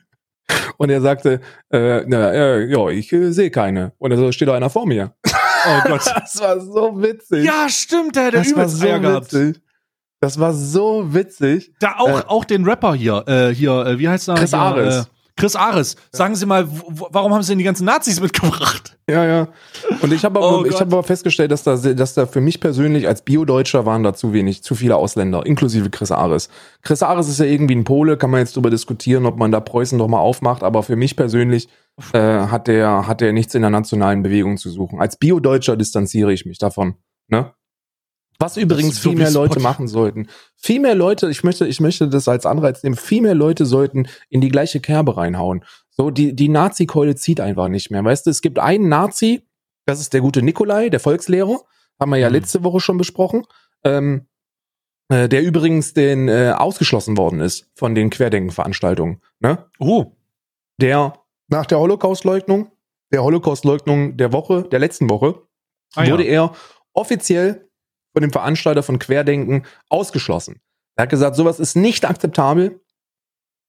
Und 0.78 0.90
er 0.90 1.00
sagte, 1.00 1.40
äh, 1.70 2.04
na, 2.06 2.32
äh, 2.32 2.64
ja, 2.70 2.88
ich 2.88 3.12
äh, 3.12 3.32
sehe 3.32 3.50
keine. 3.50 3.92
Und 3.98 4.16
so 4.16 4.32
steht 4.32 4.48
da 4.48 4.54
einer 4.54 4.70
vor 4.70 4.86
mir. 4.86 5.14
oh 5.26 5.80
Gott. 5.88 6.06
Das 6.06 6.40
war 6.40 6.60
so 6.60 7.00
witzig. 7.02 7.44
ja, 7.44 7.68
stimmt, 7.68 8.16
der 8.16 8.26
hat 8.26 8.34
das 8.34 8.56
war 8.56 8.68
so 8.68 8.86
gehabt. 8.86 9.32
witzig. 9.32 9.62
Das 10.20 10.38
war 10.38 10.52
so 10.52 11.14
witzig. 11.14 11.72
Da 11.80 11.96
auch, 11.98 12.20
Äh, 12.20 12.24
auch 12.26 12.44
den 12.44 12.64
Rapper 12.64 12.94
hier, 12.94 13.24
äh, 13.26 13.54
hier, 13.54 13.72
äh, 13.86 13.98
wie 13.98 14.08
heißt 14.08 14.28
er? 14.28 14.34
Chris 14.34 14.54
Ares. 14.54 15.10
Chris 15.40 15.56
Ares. 15.56 15.96
Sagen 16.12 16.34
Sie 16.34 16.44
mal, 16.44 16.68
warum 16.68 17.32
haben 17.32 17.42
Sie 17.42 17.52
denn 17.52 17.58
die 17.58 17.64
ganzen 17.64 17.86
Nazis 17.86 18.20
mitgebracht? 18.20 18.98
Ja, 19.08 19.24
ja. 19.24 19.48
Und 20.02 20.12
ich 20.12 20.24
habe 20.24 20.38
aber, 20.38 20.60
Oh 20.60 20.64
ich 20.64 20.78
habe 20.80 20.94
aber 20.96 21.02
festgestellt, 21.02 21.50
dass 21.50 21.62
da, 21.62 21.76
dass 21.76 22.14
da 22.14 22.26
für 22.26 22.40
mich 22.40 22.60
persönlich 22.60 23.08
als 23.08 23.22
Bio-Deutscher 23.22 23.86
waren 23.86 24.02
da 24.02 24.14
zu 24.14 24.32
wenig, 24.32 24.62
zu 24.62 24.74
viele 24.74 24.96
Ausländer, 24.96 25.44
inklusive 25.46 25.90
Chris 25.90 26.12
Ares. 26.12 26.48
Chris 26.82 27.02
Ares 27.02 27.28
ist 27.28 27.40
ja 27.40 27.46
irgendwie 27.46 27.74
ein 27.74 27.84
Pole, 27.84 28.16
kann 28.16 28.30
man 28.30 28.40
jetzt 28.40 28.54
drüber 28.54 28.70
diskutieren, 28.70 29.26
ob 29.26 29.36
man 29.38 29.50
da 29.50 29.60
Preußen 29.60 29.98
doch 29.98 30.08
mal 30.08 30.18
aufmacht, 30.18 30.62
aber 30.62 30.82
für 30.82 30.96
mich 30.96 31.16
persönlich 31.16 31.68
äh, 32.12 32.18
hat 32.18 32.68
der, 32.68 33.06
hat 33.06 33.20
der 33.20 33.32
nichts 33.32 33.54
in 33.54 33.62
der 33.62 33.70
nationalen 33.70 34.22
Bewegung 34.22 34.58
zu 34.58 34.70
suchen. 34.70 35.00
Als 35.00 35.16
Bio-Deutscher 35.16 35.76
distanziere 35.76 36.32
ich 36.32 36.44
mich 36.44 36.58
davon. 36.58 36.94
Ne? 37.28 37.52
Was 38.40 38.56
übrigens 38.56 38.98
viel 38.98 39.14
mehr 39.16 39.30
Leute 39.30 39.54
Spot- 39.60 39.62
machen 39.62 39.86
sollten. 39.86 40.26
Viel 40.56 40.80
mehr 40.80 40.94
Leute, 40.94 41.30
ich 41.30 41.44
möchte, 41.44 41.66
ich 41.66 41.78
möchte 41.80 42.08
das 42.08 42.26
als 42.26 42.46
Anreiz 42.46 42.82
nehmen, 42.82 42.96
viel 42.96 43.20
mehr 43.22 43.34
Leute 43.34 43.66
sollten 43.66 44.08
in 44.30 44.40
die 44.40 44.48
gleiche 44.48 44.80
Kerbe 44.80 45.16
reinhauen. 45.16 45.64
So, 45.90 46.10
die, 46.10 46.34
die 46.34 46.48
Nazi-Keule 46.48 47.14
zieht 47.14 47.40
einfach 47.40 47.68
nicht 47.68 47.90
mehr. 47.90 48.02
Weißt 48.04 48.24
du, 48.26 48.30
es 48.30 48.40
gibt 48.40 48.58
einen 48.58 48.88
Nazi, 48.88 49.42
das 49.86 50.00
ist 50.00 50.12
der 50.14 50.22
gute 50.22 50.42
Nikolai, 50.42 50.88
der 50.88 51.00
Volkslehrer, 51.00 51.60
haben 52.00 52.10
wir 52.10 52.16
ja 52.16 52.28
Mhm. 52.28 52.34
letzte 52.36 52.64
Woche 52.64 52.80
schon 52.80 52.96
besprochen, 52.96 53.44
ähm, 53.84 54.26
äh, 55.10 55.28
der 55.28 55.42
übrigens 55.42 55.92
den 55.92 56.28
äh, 56.28 56.54
ausgeschlossen 56.56 57.18
worden 57.18 57.40
ist 57.40 57.70
von 57.74 57.94
den 57.94 58.08
Querdenken-Veranstaltungen. 58.10 59.20
Ne? 59.40 59.66
Oh. 59.78 60.16
Der 60.80 61.12
nach 61.48 61.66
der 61.66 61.78
Holocaust-Leugnung, 61.78 62.70
der 63.12 63.22
Holocaust-Leugnung 63.22 64.16
der 64.16 64.32
Woche, 64.32 64.62
der 64.62 64.78
letzten 64.78 65.10
Woche, 65.10 65.42
Ah, 65.94 66.04
ja. 66.04 66.12
wurde 66.12 66.22
er 66.24 66.52
offiziell 66.94 67.68
von 68.12 68.22
dem 68.22 68.32
Veranstalter 68.32 68.82
von 68.82 68.98
Querdenken 68.98 69.64
ausgeschlossen. 69.88 70.60
Er 70.96 71.02
hat 71.02 71.10
gesagt, 71.10 71.36
sowas 71.36 71.60
ist 71.60 71.76
nicht 71.76 72.04
akzeptabel. 72.04 72.80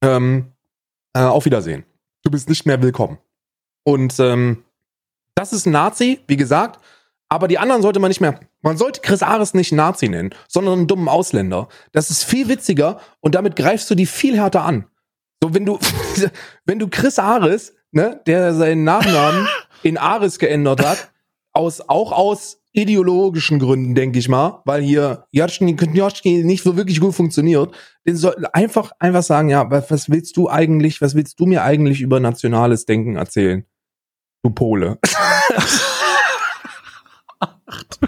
Ähm, 0.03 0.51
äh, 1.13 1.21
auf 1.21 1.45
Wiedersehen. 1.45 1.83
Du 2.23 2.31
bist 2.31 2.49
nicht 2.49 2.65
mehr 2.65 2.81
willkommen. 2.81 3.17
Und 3.83 4.19
ähm, 4.19 4.63
das 5.35 5.53
ist 5.53 5.65
ein 5.65 5.71
Nazi, 5.71 6.21
wie 6.27 6.37
gesagt, 6.37 6.79
aber 7.29 7.47
die 7.47 7.57
anderen 7.57 7.81
sollte 7.81 7.99
man 7.99 8.09
nicht 8.09 8.21
mehr. 8.21 8.39
Man 8.61 8.77
sollte 8.77 9.01
Chris 9.01 9.23
Ares 9.23 9.53
nicht 9.53 9.71
Nazi 9.71 10.09
nennen, 10.09 10.35
sondern 10.47 10.79
einen 10.79 10.87
dummen 10.87 11.09
Ausländer. 11.09 11.67
Das 11.91 12.09
ist 12.09 12.23
viel 12.23 12.47
witziger 12.47 12.99
und 13.21 13.35
damit 13.35 13.55
greifst 13.55 13.89
du 13.89 13.95
die 13.95 14.05
viel 14.05 14.37
härter 14.37 14.63
an. 14.63 14.85
So, 15.41 15.53
wenn 15.53 15.65
du, 15.65 15.79
wenn 16.65 16.79
du 16.79 16.87
Chris 16.87 17.17
Ares, 17.17 17.73
ne, 17.91 18.21
der 18.27 18.53
seinen 18.53 18.83
Nachnamen 18.83 19.47
in 19.83 19.97
Ares 19.97 20.39
geändert 20.39 20.85
hat, 20.85 21.11
aus, 21.53 21.81
auch 21.81 22.11
aus 22.11 22.60
ideologischen 22.73 23.59
Gründen, 23.59 23.95
denke 23.95 24.19
ich 24.19 24.29
mal, 24.29 24.61
weil 24.65 24.81
hier 24.81 25.25
Knjotschny 25.31 26.43
nicht 26.43 26.63
so 26.63 26.77
wirklich 26.77 27.01
gut 27.01 27.13
funktioniert, 27.13 27.75
den 28.07 28.15
sollten 28.15 28.45
einfach, 28.45 28.91
einfach 28.99 29.23
sagen, 29.23 29.49
ja, 29.49 29.69
was, 29.69 30.09
willst 30.09 30.37
du 30.37 30.49
eigentlich, 30.49 31.01
was 31.01 31.13
willst 31.15 31.39
du 31.39 31.45
mir 31.45 31.63
eigentlich 31.63 32.01
über 32.01 32.19
nationales 32.19 32.85
Denken 32.85 33.17
erzählen? 33.17 33.65
Du 34.43 34.51
Pole. 34.51 34.97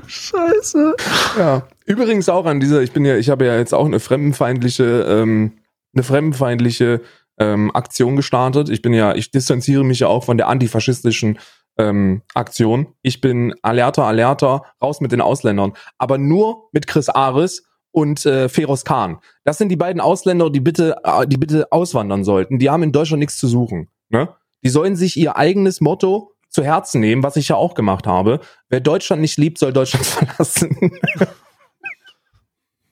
Scheiße. 0.07 0.95
Ja. 1.38 1.68
Übrigens 1.86 2.30
auch 2.30 2.45
an 2.45 2.59
dieser, 2.59 2.82
ich 2.82 2.91
bin 2.91 3.05
ja, 3.05 3.18
ich 3.18 3.30
habe 3.30 3.45
ja 3.45 3.57
jetzt 3.57 3.74
auch 3.74 3.86
eine 3.86 3.99
fremdenfeindliche, 3.99 5.01
ähm, 5.07 5.57
eine 5.93 6.03
fremdenfeindliche 6.03 7.01
ähm, 7.38 7.72
Aktion 7.76 8.16
gestartet. 8.16 8.70
Ich 8.70 8.82
bin 8.82 8.93
ja, 8.93 9.14
ich 9.16 9.32
distanziere 9.32 9.84
mich 9.84 9.99
ja 9.99 10.07
auch 10.07 10.24
von 10.24 10.38
der 10.38 10.47
antifaschistischen 10.47 11.39
ähm, 11.78 12.21
Aktion. 12.34 12.88
Ich 13.01 13.21
bin 13.21 13.53
alerter, 13.61 14.05
alerter, 14.05 14.63
raus 14.82 15.01
mit 15.01 15.11
den 15.11 15.21
Ausländern. 15.21 15.74
Aber 15.97 16.17
nur 16.17 16.69
mit 16.71 16.88
Chris 16.88 17.09
Ares 17.09 17.63
und 17.91 18.26
äh, 18.26 18.49
Feroz 18.49 18.84
Khan. 18.84 19.19
Das 19.43 19.57
sind 19.57 19.69
die 19.69 19.76
beiden 19.76 20.01
Ausländer, 20.01 20.49
die 20.49 20.59
bitte, 20.59 20.97
äh, 21.03 21.28
die 21.28 21.38
bitte 21.38 21.71
auswandern 21.71 22.24
sollten. 22.24 22.59
Die 22.59 22.69
haben 22.69 22.84
in 22.84 22.91
Deutschland 22.91 23.19
nichts 23.19 23.38
zu 23.38 23.47
suchen. 23.47 23.89
Ne? 24.09 24.30
Die 24.63 24.69
sollen 24.69 24.95
sich 24.95 25.17
ihr 25.17 25.38
eigenes 25.38 25.82
Motto 25.82 26.32
zu 26.49 26.63
Herzen 26.63 27.01
nehmen, 27.01 27.24
was 27.24 27.36
ich 27.36 27.49
ja 27.49 27.55
auch 27.55 27.74
gemacht 27.74 28.07
habe. 28.07 28.39
Wer 28.69 28.80
Deutschland 28.80 29.21
nicht 29.21 29.38
liebt, 29.38 29.57
soll 29.57 29.74
Deutschland 29.74 30.05
verlassen. 30.05 30.99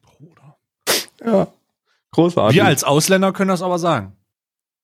Bruder. 0.01 0.57
ja. 1.23 1.47
Großartig. 2.11 2.55
Wir 2.55 2.65
als 2.65 2.83
Ausländer 2.83 3.31
können 3.31 3.49
das 3.49 3.61
aber 3.61 3.79
sagen. 3.79 4.17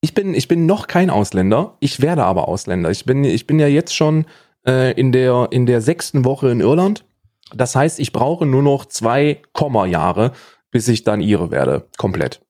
Ich 0.01 0.13
bin, 0.13 0.33
ich 0.33 0.47
bin 0.47 0.65
noch 0.65 0.87
kein 0.87 1.09
Ausländer. 1.09 1.75
Ich 1.79 2.01
werde 2.01 2.23
aber 2.23 2.47
Ausländer. 2.47 2.91
Ich 2.91 3.05
bin, 3.05 3.23
ich 3.23 3.47
bin 3.47 3.59
ja 3.59 3.67
jetzt 3.67 3.95
schon 3.95 4.25
äh, 4.65 4.93
in, 4.93 5.11
der, 5.11 5.47
in 5.51 5.65
der 5.65 5.81
sechsten 5.81 6.25
Woche 6.25 6.49
in 6.49 6.59
Irland. 6.59 7.03
Das 7.55 7.75
heißt, 7.75 7.99
ich 7.99 8.11
brauche 8.11 8.45
nur 8.45 8.61
noch 8.61 8.85
zwei 8.85 9.41
Komma-Jahre, 9.53 10.33
bis 10.69 10.87
ich 10.87 11.03
dann 11.03 11.21
ihre 11.21 11.49
werde. 11.49 11.87
Komplett. 11.97 12.41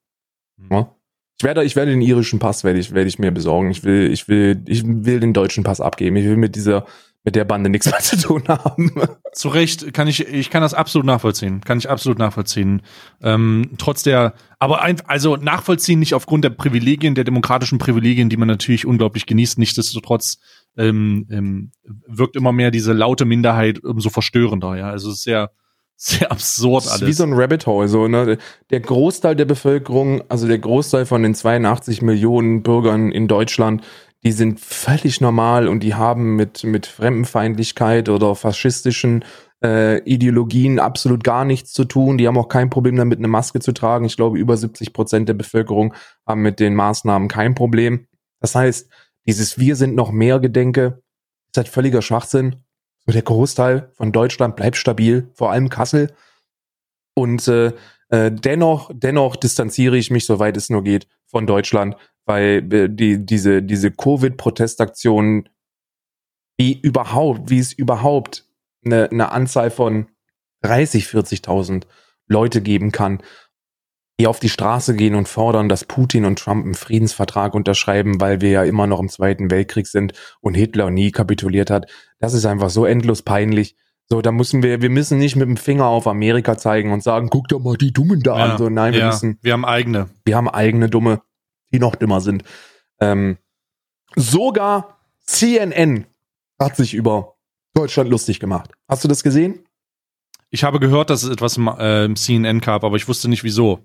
Mhm. 0.57 0.67
Ja? 0.71 0.95
Ich 1.39 1.43
werde, 1.43 1.63
ich 1.63 1.75
werde 1.75 1.91
den 1.91 2.01
irischen 2.01 2.39
Pass 2.39 2.63
werde 2.63 2.79
ich, 2.79 2.93
werde 2.93 3.07
ich 3.07 3.19
mir 3.19 3.31
besorgen. 3.31 3.69
Ich 3.69 3.83
will, 3.83 4.11
ich 4.11 4.27
will, 4.27 4.63
ich 4.65 4.83
will 4.85 5.19
den 5.19 5.33
deutschen 5.33 5.63
Pass 5.63 5.79
abgeben. 5.79 6.15
Ich 6.15 6.25
will 6.25 6.37
mit 6.37 6.55
dieser, 6.55 6.85
mit 7.27 7.35
der 7.35 7.43
Bande 7.43 7.69
nichts 7.69 7.87
mehr 7.87 7.99
zu 7.99 8.15
tun 8.17 8.43
haben. 8.47 8.89
Zu 9.33 9.49
Recht 9.49 9.93
kann 9.93 10.07
ich, 10.07 10.25
ich 10.25 10.49
kann 10.49 10.61
das 10.61 10.73
absolut 10.73 11.05
nachvollziehen. 11.05 11.59
Kann 11.59 11.77
ich 11.77 11.89
absolut 11.89 12.19
nachvollziehen. 12.19 12.83
Ähm, 13.21 13.71
trotz 13.77 14.01
der, 14.01 14.33
aber 14.59 14.81
ein, 14.81 15.01
also 15.07 15.35
nachvollziehen 15.35 15.99
nicht 15.99 16.13
aufgrund 16.13 16.45
der 16.45 16.51
Privilegien, 16.51 17.15
der 17.15 17.25
demokratischen 17.25 17.79
Privilegien, 17.79 18.29
die 18.29 18.37
man 18.37 18.47
natürlich 18.47 18.85
unglaublich 18.85 19.25
genießt. 19.25 19.59
Nichtsdestotrotz 19.59 20.37
ähm, 20.77 21.27
ähm, 21.29 21.71
wirkt 22.07 22.37
immer 22.37 22.53
mehr 22.53 22.71
diese 22.71 22.93
laute 22.93 23.25
Minderheit 23.25 23.83
umso 23.83 24.09
verstörender. 24.09 24.77
Ja, 24.77 24.89
also 24.89 25.09
es 25.09 25.17
ist 25.17 25.23
sehr, 25.23 25.51
sehr 25.97 26.31
absurd 26.31 26.85
Das 26.85 26.95
ist 26.95 27.01
alles. 27.01 27.09
wie 27.09 27.13
so 27.13 27.23
ein 27.23 27.33
Rabbit 27.33 27.67
Hole. 27.67 27.89
So, 27.89 28.07
ne? 28.07 28.37
Der 28.69 28.79
Großteil 28.79 29.35
der 29.35 29.43
Bevölkerung, 29.43 30.23
also 30.29 30.47
der 30.47 30.59
Großteil 30.59 31.05
von 31.05 31.23
den 31.23 31.35
82 31.35 32.01
Millionen 32.01 32.63
Bürgern 32.63 33.11
in 33.11 33.27
Deutschland, 33.27 33.83
die 34.23 34.31
sind 34.31 34.59
völlig 34.59 35.21
normal 35.21 35.67
und 35.67 35.81
die 35.81 35.95
haben 35.95 36.35
mit, 36.35 36.63
mit 36.63 36.85
Fremdenfeindlichkeit 36.85 38.09
oder 38.09 38.35
faschistischen 38.35 39.23
äh, 39.63 39.99
Ideologien 40.03 40.79
absolut 40.79 41.23
gar 41.23 41.45
nichts 41.45 41.71
zu 41.71 41.85
tun. 41.85 42.17
Die 42.17 42.27
haben 42.27 42.37
auch 42.37 42.49
kein 42.49 42.69
Problem 42.69 42.95
damit, 42.95 43.19
eine 43.19 43.27
Maske 43.27 43.59
zu 43.59 43.73
tragen. 43.73 44.05
Ich 44.05 44.17
glaube, 44.17 44.37
über 44.37 44.57
70 44.57 44.93
Prozent 44.93 45.29
der 45.29 45.33
Bevölkerung 45.33 45.93
haben 46.25 46.41
mit 46.41 46.59
den 46.59 46.75
Maßnahmen 46.75 47.27
kein 47.27 47.55
Problem. 47.55 48.07
Das 48.39 48.55
heißt, 48.55 48.89
dieses 49.25 49.57
Wir 49.57 49.75
sind 49.75 49.95
noch 49.95 50.11
mehr 50.11 50.39
Gedenke 50.39 51.01
ist 51.51 51.57
halt 51.57 51.67
völliger 51.69 52.01
Schwachsinn. 52.01 52.57
So 53.05 53.11
der 53.11 53.21
Großteil 53.21 53.91
von 53.93 54.11
Deutschland 54.11 54.55
bleibt 54.55 54.77
stabil, 54.77 55.29
vor 55.33 55.51
allem 55.51 55.69
Kassel. 55.69 56.13
Und 57.15 57.47
äh, 57.47 57.73
äh, 58.09 58.31
dennoch, 58.31 58.91
dennoch 58.93 59.35
distanziere 59.35 59.97
ich 59.97 60.11
mich, 60.11 60.25
soweit 60.25 60.55
es 60.55 60.69
nur 60.69 60.83
geht, 60.83 61.07
von 61.25 61.47
Deutschland, 61.47 61.95
weil 62.27 62.61
die, 62.61 63.25
diese, 63.25 63.63
diese 63.63 63.91
Covid-Protestaktionen, 63.91 65.49
wie 66.57 66.79
überhaupt, 66.79 67.49
wie 67.49 67.59
es 67.59 67.73
überhaupt 67.73 68.45
eine, 68.85 69.09
eine 69.09 69.31
Anzahl 69.31 69.71
von 69.71 70.07
30, 70.63 71.05
40.000 71.05 71.83
Leute 72.27 72.61
geben 72.61 72.91
kann, 72.91 73.21
die 74.19 74.27
auf 74.27 74.39
die 74.39 74.49
Straße 74.49 74.95
gehen 74.95 75.15
und 75.15 75.27
fordern, 75.27 75.69
dass 75.69 75.85
Putin 75.85 76.25
und 76.25 76.39
Trump 76.39 76.65
einen 76.65 76.73
Friedensvertrag 76.73 77.53
unterschreiben, 77.53 78.19
weil 78.19 78.41
wir 78.41 78.49
ja 78.49 78.63
immer 78.63 78.87
noch 78.87 78.99
im 78.99 79.09
Zweiten 79.09 79.51
Weltkrieg 79.51 79.85
sind 79.87 80.13
und 80.41 80.55
Hitler 80.55 80.89
nie 80.89 81.11
kapituliert 81.11 81.69
hat. 81.69 81.89
Das 82.19 82.33
ist 82.33 82.45
einfach 82.45 82.71
so 82.71 82.85
endlos 82.85 83.21
peinlich. 83.21 83.75
So, 84.09 84.21
da 84.21 84.31
müssen 84.31 84.63
wir, 84.63 84.81
wir 84.81 84.89
müssen 84.89 85.19
nicht 85.19 85.35
mit 85.35 85.47
dem 85.47 85.57
Finger 85.57 85.85
auf 85.85 86.07
Amerika 86.07 86.57
zeigen 86.57 86.91
und 86.93 87.03
sagen, 87.03 87.29
guck 87.29 87.49
doch 87.49 87.59
mal 87.59 87.75
die 87.75 87.91
Dummen 87.91 88.21
da 88.21 88.37
Ja, 88.37 88.45
an. 88.45 88.57
So, 88.57 88.69
nein, 88.69 88.93
wir 88.93 89.01
ja, 89.01 89.07
müssen, 89.07 89.37
wir 89.41 89.53
haben 89.53 89.65
eigene. 89.65 90.09
wir 90.25 90.35
haben 90.35 90.49
eigene 90.49 90.89
Dumme, 90.89 91.21
die 91.71 91.79
noch 91.79 91.95
dümmer 91.95 92.21
sind. 92.21 92.43
Ähm, 92.99 93.37
sogar 94.15 94.97
CNN 95.25 96.05
hat 96.59 96.75
sich 96.75 96.93
über 96.93 97.35
Deutschland 97.73 98.09
lustig 98.09 98.39
gemacht. 98.39 98.71
Hast 98.87 99.03
du 99.03 99.07
das 99.07 99.23
gesehen? 99.23 99.59
Ich 100.49 100.63
habe 100.63 100.79
gehört, 100.79 101.09
dass 101.09 101.23
es 101.23 101.29
etwas 101.29 101.57
im, 101.57 101.67
äh, 101.67 102.13
CNN 102.15 102.61
gab, 102.61 102.83
aber 102.83 102.95
ich 102.95 103.07
wusste 103.07 103.29
nicht 103.29 103.43
wieso. 103.43 103.79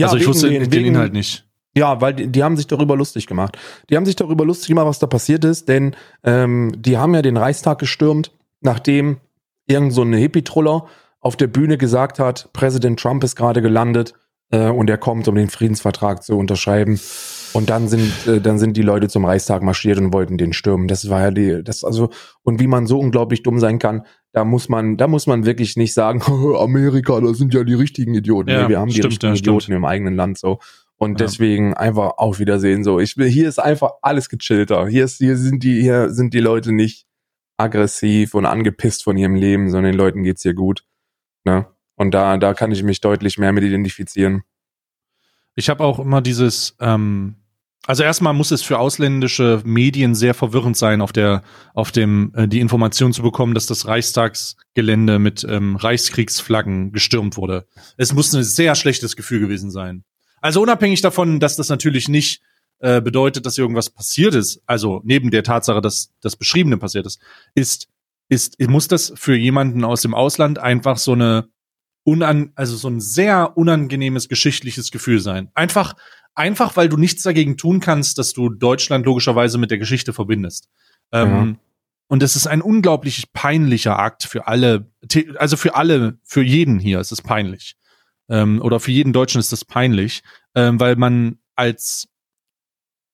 also 0.00 0.16
ich 0.16 0.26
wusste 0.26 0.48
den- 0.48 0.62
den, 0.64 0.72
wegen- 0.72 0.86
Inhalt 0.88 1.12
nicht. 1.12 1.46
Ja, 1.74 2.00
weil 2.00 2.14
die, 2.14 2.26
die 2.26 2.42
haben 2.42 2.56
sich 2.56 2.66
darüber 2.66 2.96
lustig 2.96 3.28
gemacht. 3.28 3.56
Die 3.88 3.96
haben 3.96 4.04
sich 4.06 4.16
darüber 4.16 4.44
lustig 4.44 4.68
gemacht, 4.68 4.86
was 4.86 4.98
da 4.98 5.06
passiert 5.06 5.44
ist, 5.44 5.68
denn 5.68 5.94
ähm, 6.24 6.72
die 6.76 6.98
haben 6.98 7.14
ja 7.14 7.22
den 7.22 7.36
Reichstag 7.36 7.78
gestürmt, 7.78 8.32
nachdem 8.60 9.18
irgend 9.68 9.92
so 9.92 10.02
ein 10.02 10.12
Hippie-Truller 10.12 10.86
auf 11.20 11.36
der 11.36 11.46
Bühne 11.46 11.78
gesagt 11.78 12.18
hat, 12.18 12.52
Präsident 12.52 12.98
Trump 12.98 13.22
ist 13.22 13.36
gerade 13.36 13.62
gelandet 13.62 14.14
äh, 14.50 14.68
und 14.68 14.90
er 14.90 14.98
kommt, 14.98 15.28
um 15.28 15.34
den 15.34 15.48
Friedensvertrag 15.50 16.22
zu 16.22 16.36
unterschreiben. 16.36 16.98
Und 17.52 17.68
dann 17.68 17.88
sind, 17.88 18.12
äh, 18.28 18.40
dann 18.40 18.58
sind 18.60 18.76
die 18.76 18.82
Leute 18.82 19.08
zum 19.08 19.24
Reichstag 19.24 19.62
marschiert 19.62 19.98
und 19.98 20.12
wollten 20.12 20.38
den 20.38 20.52
stürmen. 20.52 20.86
Das 20.86 21.08
war 21.10 21.20
ja 21.20 21.30
die, 21.32 21.64
das 21.64 21.82
also, 21.82 22.10
und 22.42 22.60
wie 22.60 22.68
man 22.68 22.86
so 22.86 22.98
unglaublich 23.00 23.42
dumm 23.42 23.58
sein 23.58 23.80
kann, 23.80 24.02
da 24.32 24.44
muss 24.44 24.68
man, 24.68 24.96
da 24.96 25.08
muss 25.08 25.26
man 25.26 25.44
wirklich 25.44 25.76
nicht 25.76 25.92
sagen, 25.92 26.22
Amerika, 26.56 27.20
das 27.20 27.38
sind 27.38 27.52
ja 27.52 27.64
die 27.64 27.74
richtigen 27.74 28.14
Idioten. 28.14 28.50
Ja, 28.50 28.62
nee, 28.62 28.68
wir 28.68 28.78
haben 28.78 28.88
die 28.88 28.94
stimmt, 28.94 29.12
richtigen 29.12 29.32
ja, 29.32 29.36
stimmt. 29.36 29.62
Idioten 29.62 29.72
im 29.72 29.84
eigenen 29.84 30.14
Land 30.14 30.38
so. 30.38 30.60
Und 30.96 31.18
Ja. 31.18 31.26
deswegen 31.26 31.74
einfach 31.74 32.18
auf 32.18 32.38
Wiedersehen 32.38 32.84
so. 32.84 33.00
Ich 33.00 33.16
will, 33.16 33.28
hier 33.28 33.48
ist 33.48 33.58
einfach 33.58 33.92
alles 34.02 34.28
gechillter. 34.28 34.86
Hier 34.86 35.04
ist, 35.04 35.16
hier 35.18 35.36
sind 35.36 35.64
die, 35.64 35.80
hier 35.80 36.10
sind 36.10 36.34
die 36.34 36.40
Leute 36.40 36.72
nicht 36.72 37.06
aggressiv 37.56 38.34
und 38.34 38.46
angepisst 38.46 39.02
von 39.04 39.16
ihrem 39.16 39.34
Leben, 39.34 39.70
sondern 39.70 39.92
den 39.92 39.98
Leuten 39.98 40.22
geht's 40.22 40.42
hier 40.42 40.54
gut. 40.54 40.84
Ne? 41.44 41.66
Und 42.00 42.12
da, 42.12 42.38
da 42.38 42.54
kann 42.54 42.72
ich 42.72 42.82
mich 42.82 43.02
deutlich 43.02 43.36
mehr 43.36 43.52
mit 43.52 43.62
identifizieren. 43.62 44.40
Ich 45.54 45.68
habe 45.68 45.84
auch 45.84 45.98
immer 45.98 46.22
dieses, 46.22 46.74
ähm, 46.80 47.36
also 47.84 48.02
erstmal 48.02 48.32
muss 48.32 48.52
es 48.52 48.62
für 48.62 48.78
ausländische 48.78 49.60
Medien 49.66 50.14
sehr 50.14 50.32
verwirrend 50.32 50.78
sein, 50.78 51.02
auf 51.02 51.12
der, 51.12 51.42
auf 51.74 51.92
dem 51.92 52.32
äh, 52.34 52.48
die 52.48 52.60
Information 52.60 53.12
zu 53.12 53.20
bekommen, 53.20 53.52
dass 53.52 53.66
das 53.66 53.86
Reichstagsgelände 53.86 55.18
mit 55.18 55.44
ähm, 55.46 55.76
Reichskriegsflaggen 55.76 56.92
gestürmt 56.92 57.36
wurde. 57.36 57.66
Es 57.98 58.14
muss 58.14 58.32
ein 58.32 58.44
sehr 58.44 58.74
schlechtes 58.76 59.14
Gefühl 59.14 59.40
gewesen 59.40 59.70
sein. 59.70 60.04
Also 60.40 60.62
unabhängig 60.62 61.02
davon, 61.02 61.38
dass 61.38 61.56
das 61.56 61.68
natürlich 61.68 62.08
nicht 62.08 62.40
äh, 62.78 63.02
bedeutet, 63.02 63.44
dass 63.44 63.58
irgendwas 63.58 63.90
passiert 63.90 64.34
ist, 64.34 64.62
also 64.64 65.02
neben 65.04 65.30
der 65.30 65.42
Tatsache, 65.42 65.82
dass 65.82 66.14
das 66.22 66.36
Beschriebene 66.36 66.78
passiert 66.78 67.04
ist, 67.04 67.20
ist, 67.54 67.88
ist, 68.30 68.58
muss 68.58 68.88
das 68.88 69.12
für 69.16 69.36
jemanden 69.36 69.84
aus 69.84 70.00
dem 70.00 70.14
Ausland 70.14 70.58
einfach 70.58 70.96
so 70.96 71.12
eine 71.12 71.50
unan, 72.04 72.52
also 72.54 72.76
so 72.76 72.88
ein 72.88 73.00
sehr 73.00 73.56
unangenehmes 73.56 74.28
geschichtliches 74.28 74.90
Gefühl 74.90 75.20
sein. 75.20 75.50
Einfach, 75.54 75.94
einfach, 76.34 76.76
weil 76.76 76.88
du 76.88 76.96
nichts 76.96 77.22
dagegen 77.22 77.56
tun 77.56 77.80
kannst, 77.80 78.18
dass 78.18 78.32
du 78.32 78.48
Deutschland 78.48 79.06
logischerweise 79.06 79.58
mit 79.58 79.70
der 79.70 79.78
Geschichte 79.78 80.12
verbindest. 80.12 80.68
Ähm, 81.12 81.58
und 82.08 82.22
es 82.22 82.34
ist 82.34 82.46
ein 82.46 82.62
unglaublich 82.62 83.32
peinlicher 83.32 83.98
Akt 83.98 84.24
für 84.24 84.48
alle, 84.48 84.90
also 85.36 85.56
für 85.56 85.76
alle, 85.76 86.18
für 86.24 86.42
jeden 86.42 86.78
hier 86.78 86.98
ist 87.00 87.12
es 87.12 87.22
peinlich. 87.22 87.76
Ähm, 88.28 88.60
oder 88.62 88.80
für 88.80 88.90
jeden 88.90 89.12
Deutschen 89.12 89.38
ist 89.38 89.52
es 89.52 89.64
peinlich, 89.64 90.22
ähm, 90.54 90.80
weil 90.80 90.96
man 90.96 91.38
als 91.54 92.08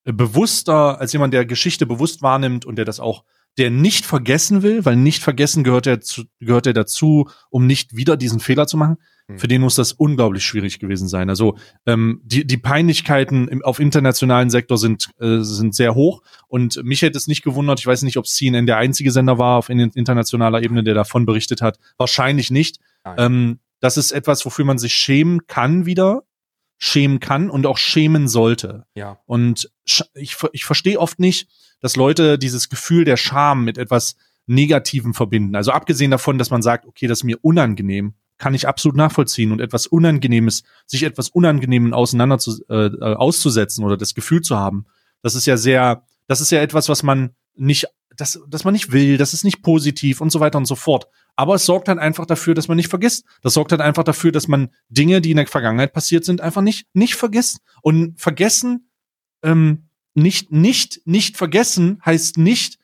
bewusster, 0.04 1.00
als 1.00 1.12
jemand, 1.12 1.34
der 1.34 1.44
Geschichte 1.44 1.84
bewusst 1.84 2.22
wahrnimmt 2.22 2.64
und 2.64 2.76
der 2.76 2.84
das 2.84 3.00
auch, 3.00 3.24
der 3.58 3.70
nicht 3.70 4.04
vergessen 4.04 4.62
will, 4.62 4.84
weil 4.84 4.96
nicht 4.96 5.22
vergessen 5.22 5.64
gehört 5.64 5.86
er, 5.86 6.00
zu, 6.00 6.24
gehört 6.40 6.66
er 6.66 6.74
dazu, 6.74 7.28
um 7.48 7.66
nicht 7.66 7.96
wieder 7.96 8.16
diesen 8.16 8.40
Fehler 8.40 8.66
zu 8.66 8.76
machen. 8.76 8.96
Hm. 9.28 9.38
Für 9.38 9.48
den 9.48 9.62
muss 9.62 9.74
das 9.74 9.92
unglaublich 9.92 10.44
schwierig 10.44 10.78
gewesen 10.78 11.08
sein. 11.08 11.30
Also 11.30 11.56
ähm, 11.86 12.20
die, 12.22 12.46
die 12.46 12.58
Peinlichkeiten 12.58 13.48
im, 13.48 13.64
auf 13.64 13.80
internationalen 13.80 14.50
Sektor 14.50 14.76
sind, 14.76 15.08
äh, 15.20 15.38
sind 15.40 15.74
sehr 15.74 15.94
hoch. 15.94 16.22
Und 16.48 16.82
mich 16.84 17.02
hätte 17.02 17.16
es 17.16 17.26
nicht 17.26 17.42
gewundert, 17.42 17.80
ich 17.80 17.86
weiß 17.86 18.02
nicht, 18.02 18.18
ob 18.18 18.26
CNN 18.26 18.66
der 18.66 18.76
einzige 18.76 19.10
Sender 19.10 19.38
war 19.38 19.58
auf 19.58 19.70
in, 19.70 19.80
internationaler 19.80 20.62
Ebene, 20.62 20.84
der 20.84 20.94
davon 20.94 21.24
berichtet 21.24 21.62
hat. 21.62 21.78
Wahrscheinlich 21.96 22.50
nicht. 22.50 22.78
Ähm, 23.16 23.60
das 23.80 23.96
ist 23.96 24.10
etwas, 24.12 24.44
wofür 24.44 24.64
man 24.64 24.78
sich 24.78 24.94
schämen 24.94 25.46
kann 25.46 25.86
wieder, 25.86 26.24
schämen 26.78 27.20
kann 27.20 27.50
und 27.50 27.66
auch 27.66 27.78
schämen 27.78 28.28
sollte. 28.28 28.84
Ja. 28.94 29.18
Und 29.26 29.70
ich, 30.14 30.36
ich 30.52 30.64
verstehe 30.64 30.98
oft 30.98 31.18
nicht, 31.18 31.48
dass 31.80 31.96
Leute 31.96 32.38
dieses 32.38 32.68
Gefühl 32.68 33.04
der 33.04 33.16
Scham 33.16 33.64
mit 33.64 33.78
etwas 33.78 34.16
Negativem 34.46 35.14
verbinden. 35.14 35.56
Also 35.56 35.72
abgesehen 35.72 36.10
davon, 36.10 36.38
dass 36.38 36.50
man 36.50 36.62
sagt, 36.62 36.86
okay, 36.86 37.06
das 37.06 37.20
ist 37.20 37.24
mir 37.24 37.38
unangenehm, 37.42 38.14
kann 38.38 38.54
ich 38.54 38.68
absolut 38.68 38.96
nachvollziehen 38.96 39.50
und 39.50 39.60
etwas 39.60 39.86
Unangenehmes, 39.86 40.62
sich 40.86 41.02
etwas 41.02 41.30
Unangenehmen 41.30 41.94
auseinander 41.94 42.38
zu, 42.38 42.62
äh, 42.68 42.90
auszusetzen 43.00 43.84
oder 43.84 43.96
das 43.96 44.14
Gefühl 44.14 44.42
zu 44.42 44.56
haben. 44.56 44.86
Das 45.22 45.34
ist 45.34 45.46
ja 45.46 45.56
sehr, 45.56 46.04
das 46.26 46.40
ist 46.40 46.50
ja 46.50 46.60
etwas, 46.60 46.88
was 46.88 47.02
man 47.02 47.34
nicht, 47.54 47.86
das, 48.16 48.40
das 48.48 48.64
man 48.64 48.72
nicht 48.72 48.92
will, 48.92 49.16
das 49.16 49.34
ist 49.34 49.44
nicht 49.44 49.62
positiv 49.62 50.20
und 50.20 50.30
so 50.30 50.40
weiter 50.40 50.58
und 50.58 50.66
so 50.66 50.74
fort. 50.76 51.06
Aber 51.36 51.54
es 51.54 51.66
sorgt 51.66 51.88
halt 51.88 51.98
einfach 51.98 52.26
dafür, 52.26 52.54
dass 52.54 52.68
man 52.68 52.76
nicht 52.76 52.88
vergisst. 52.88 53.24
Das 53.42 53.54
sorgt 53.54 53.72
halt 53.72 53.82
einfach 53.82 54.04
dafür, 54.04 54.32
dass 54.32 54.48
man 54.48 54.70
Dinge, 54.88 55.20
die 55.20 55.30
in 55.30 55.36
der 55.36 55.46
Vergangenheit 55.46 55.92
passiert 55.92 56.24
sind, 56.24 56.40
einfach 56.40 56.62
nicht, 56.62 56.86
nicht 56.94 57.14
vergisst. 57.14 57.58
Und 57.82 58.18
vergessen, 58.20 58.90
ähm, 59.42 59.88
nicht, 60.14 60.50
nicht, 60.50 61.02
nicht 61.04 61.36
vergessen 61.36 62.00
heißt 62.04 62.38
nicht 62.38 62.78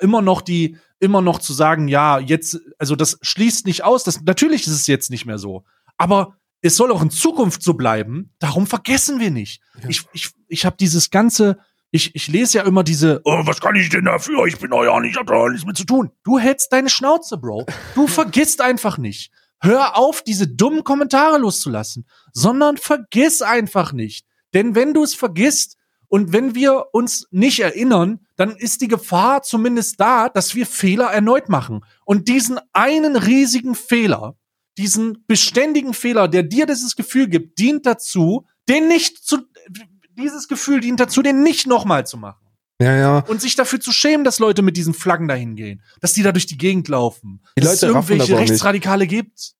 immer 0.00 0.20
noch 0.20 0.42
die, 0.42 0.76
immer 1.00 1.22
noch 1.22 1.38
zu 1.38 1.54
sagen, 1.54 1.88
ja, 1.88 2.18
jetzt, 2.18 2.60
also 2.78 2.94
das 2.96 3.18
schließt 3.22 3.66
nicht 3.66 3.84
aus, 3.84 4.04
das, 4.04 4.20
natürlich 4.22 4.66
ist 4.66 4.74
es 4.74 4.86
jetzt 4.86 5.10
nicht 5.10 5.24
mehr 5.24 5.38
so. 5.38 5.64
Aber 5.96 6.36
es 6.60 6.76
soll 6.76 6.92
auch 6.92 7.02
in 7.02 7.10
Zukunft 7.10 7.62
so 7.62 7.74
bleiben, 7.74 8.34
darum 8.38 8.66
vergessen 8.66 9.20
wir 9.20 9.30
nicht. 9.30 9.62
Ja. 9.82 9.88
Ich, 9.88 10.02
ich, 10.12 10.30
ich 10.48 10.66
habe 10.66 10.76
dieses 10.78 11.10
ganze, 11.10 11.58
ich, 11.94 12.12
ich 12.16 12.26
lese 12.26 12.58
ja 12.58 12.64
immer 12.64 12.82
diese, 12.82 13.20
oh, 13.22 13.42
was 13.44 13.60
kann 13.60 13.76
ich 13.76 13.88
denn 13.88 14.04
dafür? 14.04 14.46
Ich 14.46 14.58
bin 14.58 14.70
doch 14.72 14.82
ja 14.82 14.98
nicht, 14.98 15.12
ich 15.12 15.16
hab 15.16 15.28
da 15.28 15.48
nichts 15.48 15.64
mit 15.64 15.76
zu 15.76 15.84
tun. 15.84 16.10
Du 16.24 16.40
hältst 16.40 16.72
deine 16.72 16.88
Schnauze, 16.88 17.38
Bro. 17.38 17.66
Du 17.94 18.06
vergisst 18.08 18.60
einfach 18.60 18.98
nicht. 18.98 19.30
Hör 19.60 19.96
auf, 19.96 20.20
diese 20.20 20.48
dummen 20.48 20.82
Kommentare 20.82 21.38
loszulassen, 21.38 22.04
sondern 22.32 22.78
vergiss 22.78 23.42
einfach 23.42 23.92
nicht. 23.92 24.26
Denn 24.54 24.74
wenn 24.74 24.92
du 24.92 25.04
es 25.04 25.14
vergisst 25.14 25.78
Und 26.08 26.32
wenn 26.32 26.56
wir 26.56 26.86
uns 26.92 27.28
nicht 27.30 27.60
erinnern, 27.60 28.20
dann 28.36 28.56
ist 28.56 28.80
die 28.80 28.88
Gefahr 28.88 29.42
zumindest 29.42 30.00
da, 30.00 30.28
dass 30.28 30.56
wir 30.56 30.66
Fehler 30.66 31.12
erneut 31.12 31.48
machen. 31.48 31.84
Und 32.04 32.26
diesen 32.26 32.58
einen 32.72 33.16
riesigen 33.16 33.76
Fehler, 33.76 34.36
diesen 34.78 35.24
beständigen 35.28 35.94
Fehler, 35.94 36.26
der 36.26 36.42
dir 36.42 36.66
dieses 36.66 36.96
Gefühl 36.96 37.28
gibt, 37.28 37.58
dient 37.58 37.86
dazu, 37.86 38.46
den 38.68 38.88
nicht 38.88 39.24
zu, 39.24 39.38
dieses 40.16 40.48
Gefühl 40.48 40.80
dient 40.80 41.00
dazu, 41.00 41.22
den 41.22 41.42
nicht 41.42 41.66
nochmal 41.66 42.06
zu 42.06 42.16
machen. 42.16 42.44
Ja, 42.80 42.96
ja. 42.96 43.18
Und 43.28 43.40
sich 43.40 43.54
dafür 43.54 43.80
zu 43.80 43.92
schämen, 43.92 44.24
dass 44.24 44.38
Leute 44.40 44.62
mit 44.62 44.76
diesen 44.76 44.94
Flaggen 44.94 45.28
dahin 45.28 45.54
gehen, 45.54 45.82
dass 46.00 46.12
die 46.12 46.22
da 46.22 46.32
durch 46.32 46.46
die 46.46 46.58
Gegend 46.58 46.88
laufen, 46.88 47.40
Die 47.56 47.60
dass 47.60 47.74
Leute 47.80 47.86
es 47.86 47.94
irgendwelche 47.94 48.34
auch 48.34 48.40
nicht. 48.40 48.50
Rechtsradikale 48.50 49.06
gibt. 49.06 49.54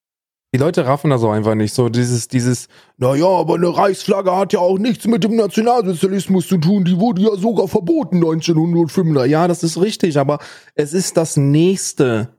Die 0.52 0.58
Leute 0.58 0.86
raffen 0.86 1.10
das 1.10 1.22
auch 1.22 1.32
einfach 1.32 1.56
nicht. 1.56 1.74
So 1.74 1.88
dieses, 1.88 2.28
dieses, 2.28 2.68
naja, 2.96 3.26
aber 3.26 3.54
eine 3.54 3.76
Reichsflagge 3.76 4.36
hat 4.36 4.52
ja 4.52 4.60
auch 4.60 4.78
nichts 4.78 5.04
mit 5.04 5.24
dem 5.24 5.34
Nationalsozialismus 5.34 6.46
zu 6.46 6.58
tun. 6.58 6.84
Die 6.84 6.98
wurde 6.98 7.22
ja 7.22 7.36
sogar 7.36 7.66
verboten 7.66 8.16
1905. 8.16 9.26
Ja, 9.26 9.48
das 9.48 9.64
ist 9.64 9.80
richtig, 9.80 10.16
aber 10.16 10.38
es 10.76 10.92
ist 10.92 11.16
das 11.16 11.36
nächste, 11.36 12.36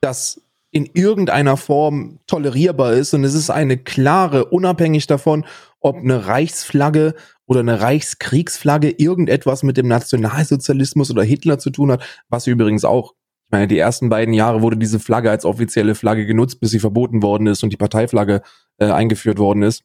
das 0.00 0.40
in 0.70 0.88
irgendeiner 0.94 1.58
Form 1.58 2.20
tolerierbar 2.26 2.94
ist. 2.94 3.12
Und 3.12 3.24
es 3.24 3.34
ist 3.34 3.50
eine 3.50 3.76
klare, 3.76 4.46
unabhängig 4.46 5.06
davon, 5.06 5.44
ob 5.82 5.96
eine 5.96 6.26
Reichsflagge 6.26 7.14
oder 7.46 7.60
eine 7.60 7.80
Reichskriegsflagge 7.80 8.90
irgendetwas 8.90 9.62
mit 9.62 9.76
dem 9.76 9.88
Nationalsozialismus 9.88 11.10
oder 11.10 11.22
Hitler 11.22 11.58
zu 11.58 11.70
tun 11.70 11.92
hat, 11.92 12.02
was 12.28 12.46
übrigens 12.46 12.84
auch 12.84 13.14
ich 13.46 13.54
meine, 13.54 13.68
die 13.68 13.78
ersten 13.78 14.08
beiden 14.08 14.32
Jahre 14.32 14.62
wurde 14.62 14.78
diese 14.78 14.98
Flagge 14.98 15.30
als 15.30 15.44
offizielle 15.44 15.94
Flagge 15.94 16.24
genutzt, 16.24 16.58
bis 16.58 16.70
sie 16.70 16.78
verboten 16.78 17.22
worden 17.22 17.46
ist 17.46 17.62
und 17.62 17.70
die 17.70 17.76
Parteiflagge 17.76 18.40
äh, 18.78 18.86
eingeführt 18.86 19.38
worden 19.38 19.62
ist. 19.62 19.84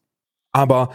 Aber 0.54 0.92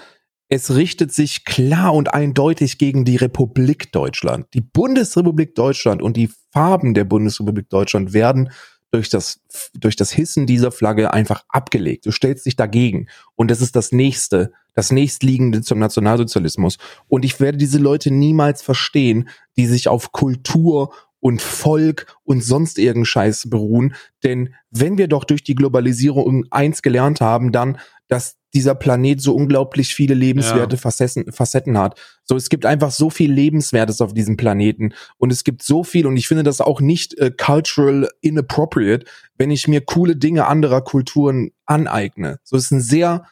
es 0.48 0.74
richtet 0.74 1.12
sich 1.12 1.44
klar 1.44 1.92
und 1.92 2.14
eindeutig 2.14 2.78
gegen 2.78 3.04
die 3.04 3.16
Republik 3.16 3.92
Deutschland. 3.92 4.46
Die 4.54 4.62
Bundesrepublik 4.62 5.54
Deutschland 5.54 6.00
und 6.00 6.16
die 6.16 6.30
Farben 6.50 6.94
der 6.94 7.04
Bundesrepublik 7.04 7.68
Deutschland 7.68 8.14
werden 8.14 8.50
durch 8.90 9.08
das, 9.08 9.40
durch 9.74 9.96
das 9.96 10.10
Hissen 10.12 10.46
dieser 10.46 10.70
Flagge 10.70 11.12
einfach 11.12 11.44
abgelegt. 11.48 12.06
Du 12.06 12.10
stellst 12.10 12.46
dich 12.46 12.56
dagegen. 12.56 13.08
Und 13.34 13.50
das 13.50 13.60
ist 13.60 13.76
das 13.76 13.92
nächste, 13.92 14.52
das 14.74 14.90
nächstliegende 14.90 15.62
zum 15.62 15.78
Nationalsozialismus. 15.78 16.78
Und 17.08 17.24
ich 17.24 17.40
werde 17.40 17.58
diese 17.58 17.78
Leute 17.78 18.10
niemals 18.10 18.62
verstehen, 18.62 19.28
die 19.56 19.66
sich 19.66 19.88
auf 19.88 20.12
Kultur 20.12 20.92
und 21.22 21.40
Volk 21.40 22.16
und 22.24 22.42
sonst 22.42 22.78
irgendeinen 22.78 23.04
Scheiß 23.04 23.48
beruhen. 23.48 23.94
Denn 24.24 24.54
wenn 24.70 24.98
wir 24.98 25.06
doch 25.06 25.24
durch 25.24 25.44
die 25.44 25.54
Globalisierung 25.54 26.46
eins 26.50 26.82
gelernt 26.82 27.20
haben, 27.20 27.52
dann, 27.52 27.78
dass 28.08 28.38
dieser 28.54 28.74
Planet 28.74 29.20
so 29.20 29.34
unglaublich 29.34 29.94
viele 29.94 30.14
lebenswerte 30.14 30.76
Facetten, 30.76 31.32
Facetten 31.32 31.78
hat. 31.78 31.98
So, 32.24 32.36
es 32.36 32.48
gibt 32.48 32.66
einfach 32.66 32.90
so 32.90 33.08
viel 33.08 33.32
Lebenswertes 33.32 34.00
auf 34.00 34.12
diesem 34.12 34.36
Planeten. 34.36 34.94
Und 35.16 35.32
es 35.32 35.44
gibt 35.44 35.62
so 35.62 35.84
viel, 35.84 36.06
und 36.06 36.16
ich 36.16 36.28
finde 36.28 36.42
das 36.42 36.60
auch 36.60 36.80
nicht 36.80 37.16
äh, 37.18 37.30
cultural 37.30 38.08
inappropriate, 38.20 39.06
wenn 39.38 39.50
ich 39.50 39.68
mir 39.68 39.80
coole 39.80 40.16
Dinge 40.16 40.46
anderer 40.46 40.82
Kulturen 40.82 41.52
aneigne. 41.66 42.40
So, 42.42 42.56
es 42.56 42.64
ist 42.64 42.72
ein 42.72 42.80
sehr, 42.80 43.26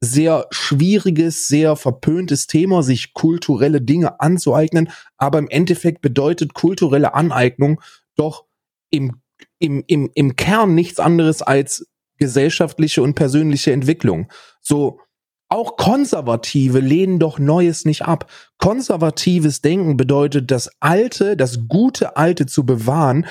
sehr 0.00 0.46
schwieriges, 0.50 1.48
sehr 1.48 1.76
verpöntes 1.76 2.46
Thema, 2.46 2.82
sich 2.82 3.14
kulturelle 3.14 3.80
Dinge 3.80 4.20
anzueignen. 4.20 4.90
Aber 5.16 5.38
im 5.38 5.48
Endeffekt 5.48 6.02
bedeutet 6.02 6.54
kulturelle 6.54 7.14
Aneignung 7.14 7.80
doch 8.14 8.44
im, 8.90 9.20
im, 9.58 9.84
im, 9.86 10.10
im 10.14 10.36
Kern 10.36 10.74
nichts 10.74 11.00
anderes 11.00 11.42
als 11.42 11.86
gesellschaftliche 12.18 13.02
und 13.02 13.14
persönliche 13.14 13.72
Entwicklung. 13.72 14.30
So, 14.60 15.00
auch 15.48 15.76
Konservative 15.76 16.80
lehnen 16.80 17.18
doch 17.18 17.38
Neues 17.38 17.84
nicht 17.84 18.02
ab. 18.02 18.30
Konservatives 18.58 19.60
Denken 19.60 19.96
bedeutet, 19.96 20.50
das 20.50 20.70
Alte, 20.80 21.36
das 21.36 21.68
gute 21.68 22.16
Alte 22.16 22.46
zu 22.46 22.66
bewahren, 22.66 23.26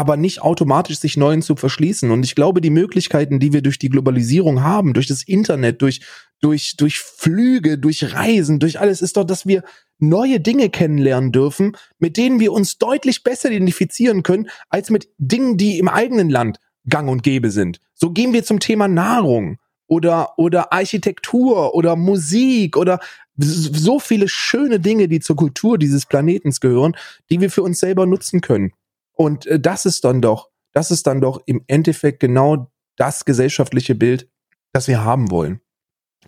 aber 0.00 0.16
nicht 0.16 0.40
automatisch 0.40 0.98
sich 0.98 1.18
Neuen 1.18 1.42
zu 1.42 1.56
verschließen. 1.56 2.10
Und 2.10 2.24
ich 2.24 2.34
glaube, 2.34 2.62
die 2.62 2.70
Möglichkeiten, 2.70 3.38
die 3.38 3.52
wir 3.52 3.60
durch 3.60 3.78
die 3.78 3.90
Globalisierung 3.90 4.62
haben, 4.62 4.94
durch 4.94 5.06
das 5.06 5.22
Internet, 5.22 5.82
durch, 5.82 6.00
durch, 6.40 6.76
durch 6.78 7.00
Flüge, 7.00 7.76
durch 7.76 8.14
Reisen, 8.14 8.60
durch 8.60 8.80
alles, 8.80 9.02
ist 9.02 9.18
doch, 9.18 9.24
dass 9.24 9.46
wir 9.46 9.62
neue 9.98 10.40
Dinge 10.40 10.70
kennenlernen 10.70 11.32
dürfen, 11.32 11.76
mit 11.98 12.16
denen 12.16 12.40
wir 12.40 12.52
uns 12.52 12.78
deutlich 12.78 13.22
besser 13.24 13.50
identifizieren 13.50 14.22
können, 14.22 14.48
als 14.70 14.88
mit 14.88 15.10
Dingen, 15.18 15.58
die 15.58 15.78
im 15.78 15.88
eigenen 15.88 16.30
Land 16.30 16.60
gang 16.88 17.10
und 17.10 17.22
gäbe 17.22 17.50
sind. 17.50 17.78
So 17.92 18.10
gehen 18.10 18.32
wir 18.32 18.42
zum 18.42 18.58
Thema 18.58 18.88
Nahrung 18.88 19.58
oder, 19.86 20.38
oder 20.38 20.72
Architektur 20.72 21.74
oder 21.74 21.94
Musik 21.94 22.78
oder 22.78 23.00
so 23.36 23.98
viele 23.98 24.28
schöne 24.28 24.80
Dinge, 24.80 25.08
die 25.08 25.20
zur 25.20 25.36
Kultur 25.36 25.76
dieses 25.76 26.06
Planetens 26.06 26.58
gehören, 26.58 26.96
die 27.28 27.42
wir 27.42 27.50
für 27.50 27.62
uns 27.62 27.80
selber 27.80 28.06
nutzen 28.06 28.40
können. 28.40 28.72
Und 29.20 29.44
äh, 29.44 29.60
das 29.60 29.84
ist 29.84 30.04
dann 30.04 30.22
doch, 30.22 30.48
das 30.72 30.90
ist 30.90 31.06
dann 31.06 31.20
doch 31.20 31.42
im 31.44 31.62
Endeffekt 31.66 32.20
genau 32.20 32.72
das 32.96 33.26
gesellschaftliche 33.26 33.94
Bild, 33.94 34.30
das 34.72 34.88
wir 34.88 35.04
haben 35.04 35.30
wollen. 35.30 35.60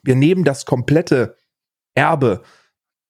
Wir 0.03 0.15
nehmen 0.15 0.45
das 0.45 0.67
komplette 0.67 1.39
Erbe 1.95 2.43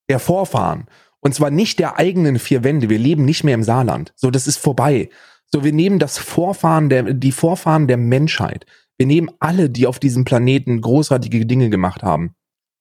der 0.07 0.19
Vorfahren 0.19 0.87
und 1.19 1.35
zwar 1.35 1.51
nicht 1.51 1.79
der 1.79 1.97
eigenen 1.97 2.39
vier 2.39 2.63
Wände. 2.63 2.87
Wir 2.89 2.97
leben 2.97 3.25
nicht 3.25 3.43
mehr 3.43 3.55
im 3.55 3.63
Saarland. 3.63 4.13
So, 4.15 4.31
das 4.31 4.47
ist 4.47 4.55
vorbei. 4.55 5.09
So, 5.47 5.65
wir 5.65 5.73
nehmen 5.73 5.99
das 5.99 6.17
Vorfahren 6.17 6.87
der, 6.87 7.13
die 7.13 7.33
Vorfahren 7.33 7.89
der 7.89 7.97
Menschheit. 7.97 8.65
Wir 8.97 9.05
nehmen 9.05 9.31
alle, 9.39 9.69
die 9.69 9.85
auf 9.85 9.99
diesem 9.99 10.23
Planeten 10.23 10.79
großartige 10.79 11.45
Dinge 11.45 11.69
gemacht 11.69 12.03
haben 12.03 12.35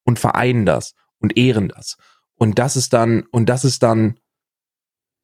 und 0.05 0.21
vereinen 0.21 0.67
das 0.67 0.95
und 1.19 1.37
ehren 1.37 1.69
das. 1.69 1.97
Und 2.37 2.61
das 2.61 2.77
ist 2.77 2.93
dann, 2.93 3.25
und 3.33 3.49
das 3.49 3.65
ist 3.65 3.83
dann 3.83 4.21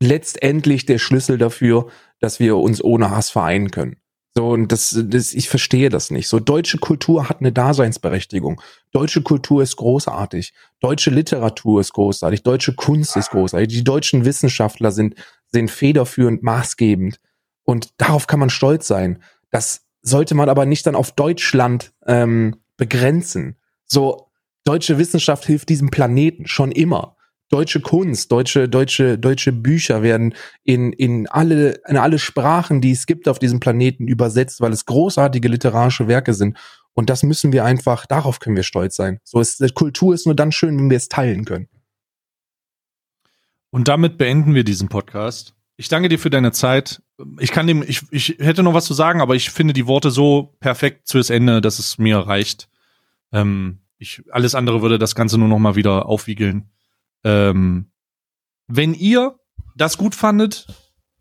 letztendlich 0.01 0.87
der 0.87 0.99
Schlüssel 0.99 1.39
dafür, 1.39 1.89
dass 2.21 2.41
wir 2.41 2.57
uns 2.57 2.83
ohne 2.83 3.11
Hass 3.11 3.31
vereinen 3.31 3.71
können. 3.71 3.97
So, 4.39 4.51
und 4.51 4.71
das, 4.71 4.97
das, 5.07 5.35
ich 5.35 5.49
verstehe 5.49 5.89
das 5.89 6.13
nicht. 6.13 6.29
So, 6.29 6.39
deutsche 6.39 6.79
Kultur 6.79 7.29
hat 7.29 7.41
eine 7.41 7.51
Daseinsberechtigung. 7.51 8.61
Deutsche 8.93 9.23
Kultur 9.23 9.63
ist 9.63 9.77
großartig. 9.77 10.53
Deutsche 10.79 11.11
Literatur 11.11 11.81
ist 11.81 11.93
großartig. 11.93 12.45
Deutsche 12.45 12.75
Kunst 12.75 13.17
ist 13.17 13.31
großartig. 13.31 13.67
Die 13.69 13.83
deutschen 13.83 14.25
Wissenschaftler 14.25 14.93
sind, 14.93 15.17
sind 15.49 15.73
federführend 15.73 16.45
maßgebend. 16.45 17.19
Und 17.65 17.89
darauf 17.97 18.29
kann 18.29 18.39
man 18.39 18.51
stolz 18.51 18.87
sein. 18.87 19.21
Das 19.51 19.87
sollte 20.03 20.37
man 20.37 20.49
aber 20.49 20.67
nicht 20.67 20.87
dann 20.87 20.95
auf 20.95 21.11
Deutschland 21.11 21.93
ähm, 22.07 22.59
begrenzen. 22.77 23.57
So, 23.87 24.31
deutsche 24.63 24.99
Wissenschaft 24.99 25.47
hilft 25.47 25.69
diesem 25.69 25.91
Planeten 25.91 26.47
schon 26.47 26.71
immer. 26.71 27.17
Deutsche 27.51 27.81
Kunst, 27.81 28.31
deutsche, 28.31 28.69
deutsche, 28.69 29.19
deutsche 29.19 29.53
Bücher 29.53 30.03
werden 30.03 30.35
in, 30.65 30.93
in 30.93 31.27
alle, 31.29 31.81
in 31.87 31.97
alle 31.97 32.19
Sprachen, 32.19 32.81
die 32.81 32.93
es 32.93 33.07
gibt 33.07 33.27
auf 33.27 33.39
diesem 33.39 33.59
Planeten 33.59 34.07
übersetzt, 34.07 34.61
weil 34.61 34.73
es 34.73 34.85
großartige 34.85 35.49
literarische 35.49 36.09
Werke 36.09 36.35
sind. 36.35 36.59
Und 36.93 37.09
das 37.11 37.23
müssen 37.23 37.53
wir 37.53 37.65
einfach, 37.65 38.07
darauf 38.07 38.41
können 38.41 38.57
wir 38.57 38.65
stolz 38.65 38.97
sein. 38.97 39.21
So 39.25 39.41
ist, 39.41 39.63
Kultur 39.75 40.15
ist 40.15 40.27
nur 40.27 40.35
dann 40.35 40.53
schön, 40.53 40.77
wenn 40.79 40.91
wir 40.91 40.97
es 40.97 41.09
teilen 41.09 41.45
können. 41.45 41.69
Und 43.71 43.89
damit 43.89 44.19
beenden 44.19 44.55
wir 44.55 44.65
diesen 44.65 44.89
Podcast. 44.89 45.55
Ich 45.77 45.89
danke 45.89 46.09
dir 46.09 46.19
für 46.19 46.31
deine 46.31 46.53
Zeit. 46.53 47.03
Ich 47.39 47.53
kann 47.53 47.67
dem, 47.67 47.83
ich, 47.83 48.03
ich 48.11 48.37
hätte 48.41 48.63
noch 48.63 48.75
was 48.75 48.85
zu 48.85 48.95
sagen, 48.95 49.21
aber 49.21 49.37
ich 49.37 49.51
finde 49.51 49.75
die 49.75 49.87
Worte 49.87 50.11
so 50.11 50.57
perfekt 50.61 51.09
fürs 51.09 51.31
Ende, 51.31 51.61
dass 51.61 51.79
es 51.79 51.99
mir 51.99 52.19
reicht. 52.19 52.69
Ähm, 53.33 53.79
ich, 53.99 54.23
alles 54.31 54.55
andere 54.55 54.83
würde 54.83 54.99
das 54.99 55.15
Ganze 55.15 55.39
nur 55.39 55.49
noch 55.49 55.59
mal 55.59 55.77
wieder 55.77 56.07
aufwiegeln. 56.07 56.71
Ähm, 57.25 57.91
wenn 58.67 58.95
ihr 58.95 59.37
das 59.77 59.97
gut 59.99 60.15
fandet, 60.15 60.67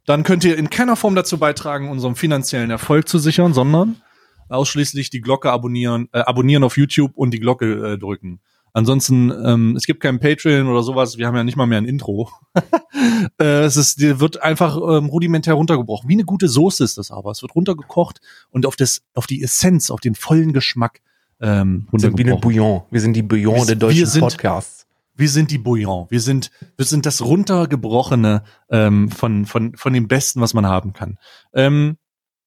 dann 0.05 0.23
könnt 0.23 0.43
ihr 0.43 0.57
in 0.57 0.69
keiner 0.69 0.95
Form 0.95 1.15
dazu 1.15 1.37
beitragen, 1.37 1.89
unserem 1.89 2.15
finanziellen 2.15 2.69
Erfolg 2.69 3.07
zu 3.07 3.19
sichern, 3.19 3.53
sondern 3.53 4.01
ausschließlich 4.49 5.09
die 5.09 5.21
Glocke 5.21 5.51
abonnieren, 5.51 6.07
äh, 6.13 6.19
abonnieren 6.19 6.63
auf 6.63 6.77
YouTube 6.77 7.11
und 7.15 7.31
die 7.31 7.39
Glocke 7.39 7.93
äh, 7.93 7.97
drücken. 7.97 8.39
Ansonsten, 8.73 9.31
ähm, 9.43 9.75
es 9.75 9.85
gibt 9.85 10.01
kein 10.01 10.19
Patreon 10.19 10.67
oder 10.67 10.83
sowas, 10.83 11.17
wir 11.17 11.25
haben 11.25 11.35
ja 11.35 11.43
nicht 11.43 11.57
mal 11.57 11.65
mehr 11.65 11.79
ein 11.79 11.85
Intro. 11.85 12.29
äh, 13.41 13.63
es 13.63 13.75
ist, 13.75 13.99
wird 13.99 14.41
einfach 14.43 14.77
ähm, 14.77 15.05
rudimentär 15.07 15.55
runtergebrochen. 15.55 16.07
Wie 16.09 16.13
eine 16.13 16.25
gute 16.25 16.47
Soße 16.47 16.83
ist 16.83 16.97
das 16.97 17.09
aber. 17.11 17.31
Es 17.31 17.41
wird 17.41 17.55
runtergekocht 17.55 18.19
und 18.51 18.65
auf 18.65 18.75
das, 18.75 19.01
auf 19.15 19.25
die 19.25 19.41
Essenz, 19.41 19.89
auf 19.89 19.99
den 19.99 20.13
vollen 20.15 20.53
Geschmack 20.53 21.01
ähm, 21.41 21.87
Wir 21.91 21.99
sind 21.99 22.17
wie 22.17 22.23
eine 22.23 22.31
runtergebrochen. 22.33 22.41
Bouillon. 22.41 22.81
Wir 22.91 23.01
sind 23.01 23.13
die 23.13 23.23
Bouillon 23.23 23.55
Wir- 23.55 23.65
der 23.65 23.75
deutschen 23.77 23.99
wir 23.99 24.07
sind- 24.07 24.21
Podcasts. 24.21 24.76
Wir 25.17 25.29
sind 25.29 25.51
die 25.51 25.57
Bouillon. 25.57 26.05
Wir 26.09 26.21
sind, 26.21 26.51
wir 26.77 26.85
sind 26.85 27.05
das 27.05 27.21
runtergebrochene 27.21 28.43
ähm, 28.69 29.09
von, 29.09 29.45
von, 29.45 29.75
von 29.75 29.93
dem 29.93 30.07
Besten, 30.07 30.41
was 30.41 30.53
man 30.53 30.65
haben 30.65 30.93
kann. 30.93 31.17
Ähm, 31.53 31.97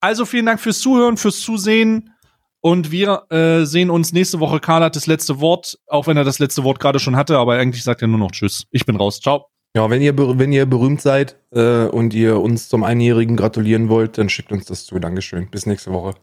also 0.01 0.25
vielen 0.25 0.47
Dank 0.47 0.61
fürs 0.61 0.81
Zuhören, 0.81 1.17
fürs 1.17 1.41
Zusehen. 1.41 2.15
Und 2.63 2.91
wir 2.91 3.25
äh, 3.31 3.65
sehen 3.65 3.91
uns 3.91 4.13
nächste 4.13 4.39
Woche. 4.39 4.61
Karl 4.61 4.85
hat 4.85 4.95
das 4.95 5.07
letzte 5.07 5.41
Wort, 5.41 5.79
auch 5.87 6.07
wenn 6.07 6.17
er 6.17 6.25
das 6.25 6.39
letzte 6.39 6.63
Wort 6.63 6.79
gerade 6.79 6.99
schon 6.99 7.17
hatte, 7.17 7.39
aber 7.39 7.55
eigentlich 7.55 7.83
sagt 7.83 8.03
er 8.03 8.09
nur 8.09 8.19
noch 8.19 8.33
Tschüss. 8.33 8.67
Ich 8.71 8.87
bin 8.87 8.97
raus. 8.97 9.21
Ciao. 9.21 9.47
Ja, 9.75 9.89
wenn 9.89 10.03
ihr, 10.03 10.17
wenn 10.17 10.53
ihr 10.53 10.67
berühmt 10.67 11.01
seid 11.01 11.37
äh, 11.53 11.85
und 11.85 12.13
ihr 12.13 12.41
uns 12.41 12.69
zum 12.69 12.83
Einjährigen 12.83 13.37
gratulieren 13.37 13.89
wollt, 13.89 14.19
dann 14.19 14.29
schickt 14.29 14.53
uns 14.53 14.67
das 14.67 14.85
zu. 14.85 14.99
Dankeschön. 14.99 15.49
Bis 15.51 15.65
nächste 15.65 15.93
Woche. 15.93 16.15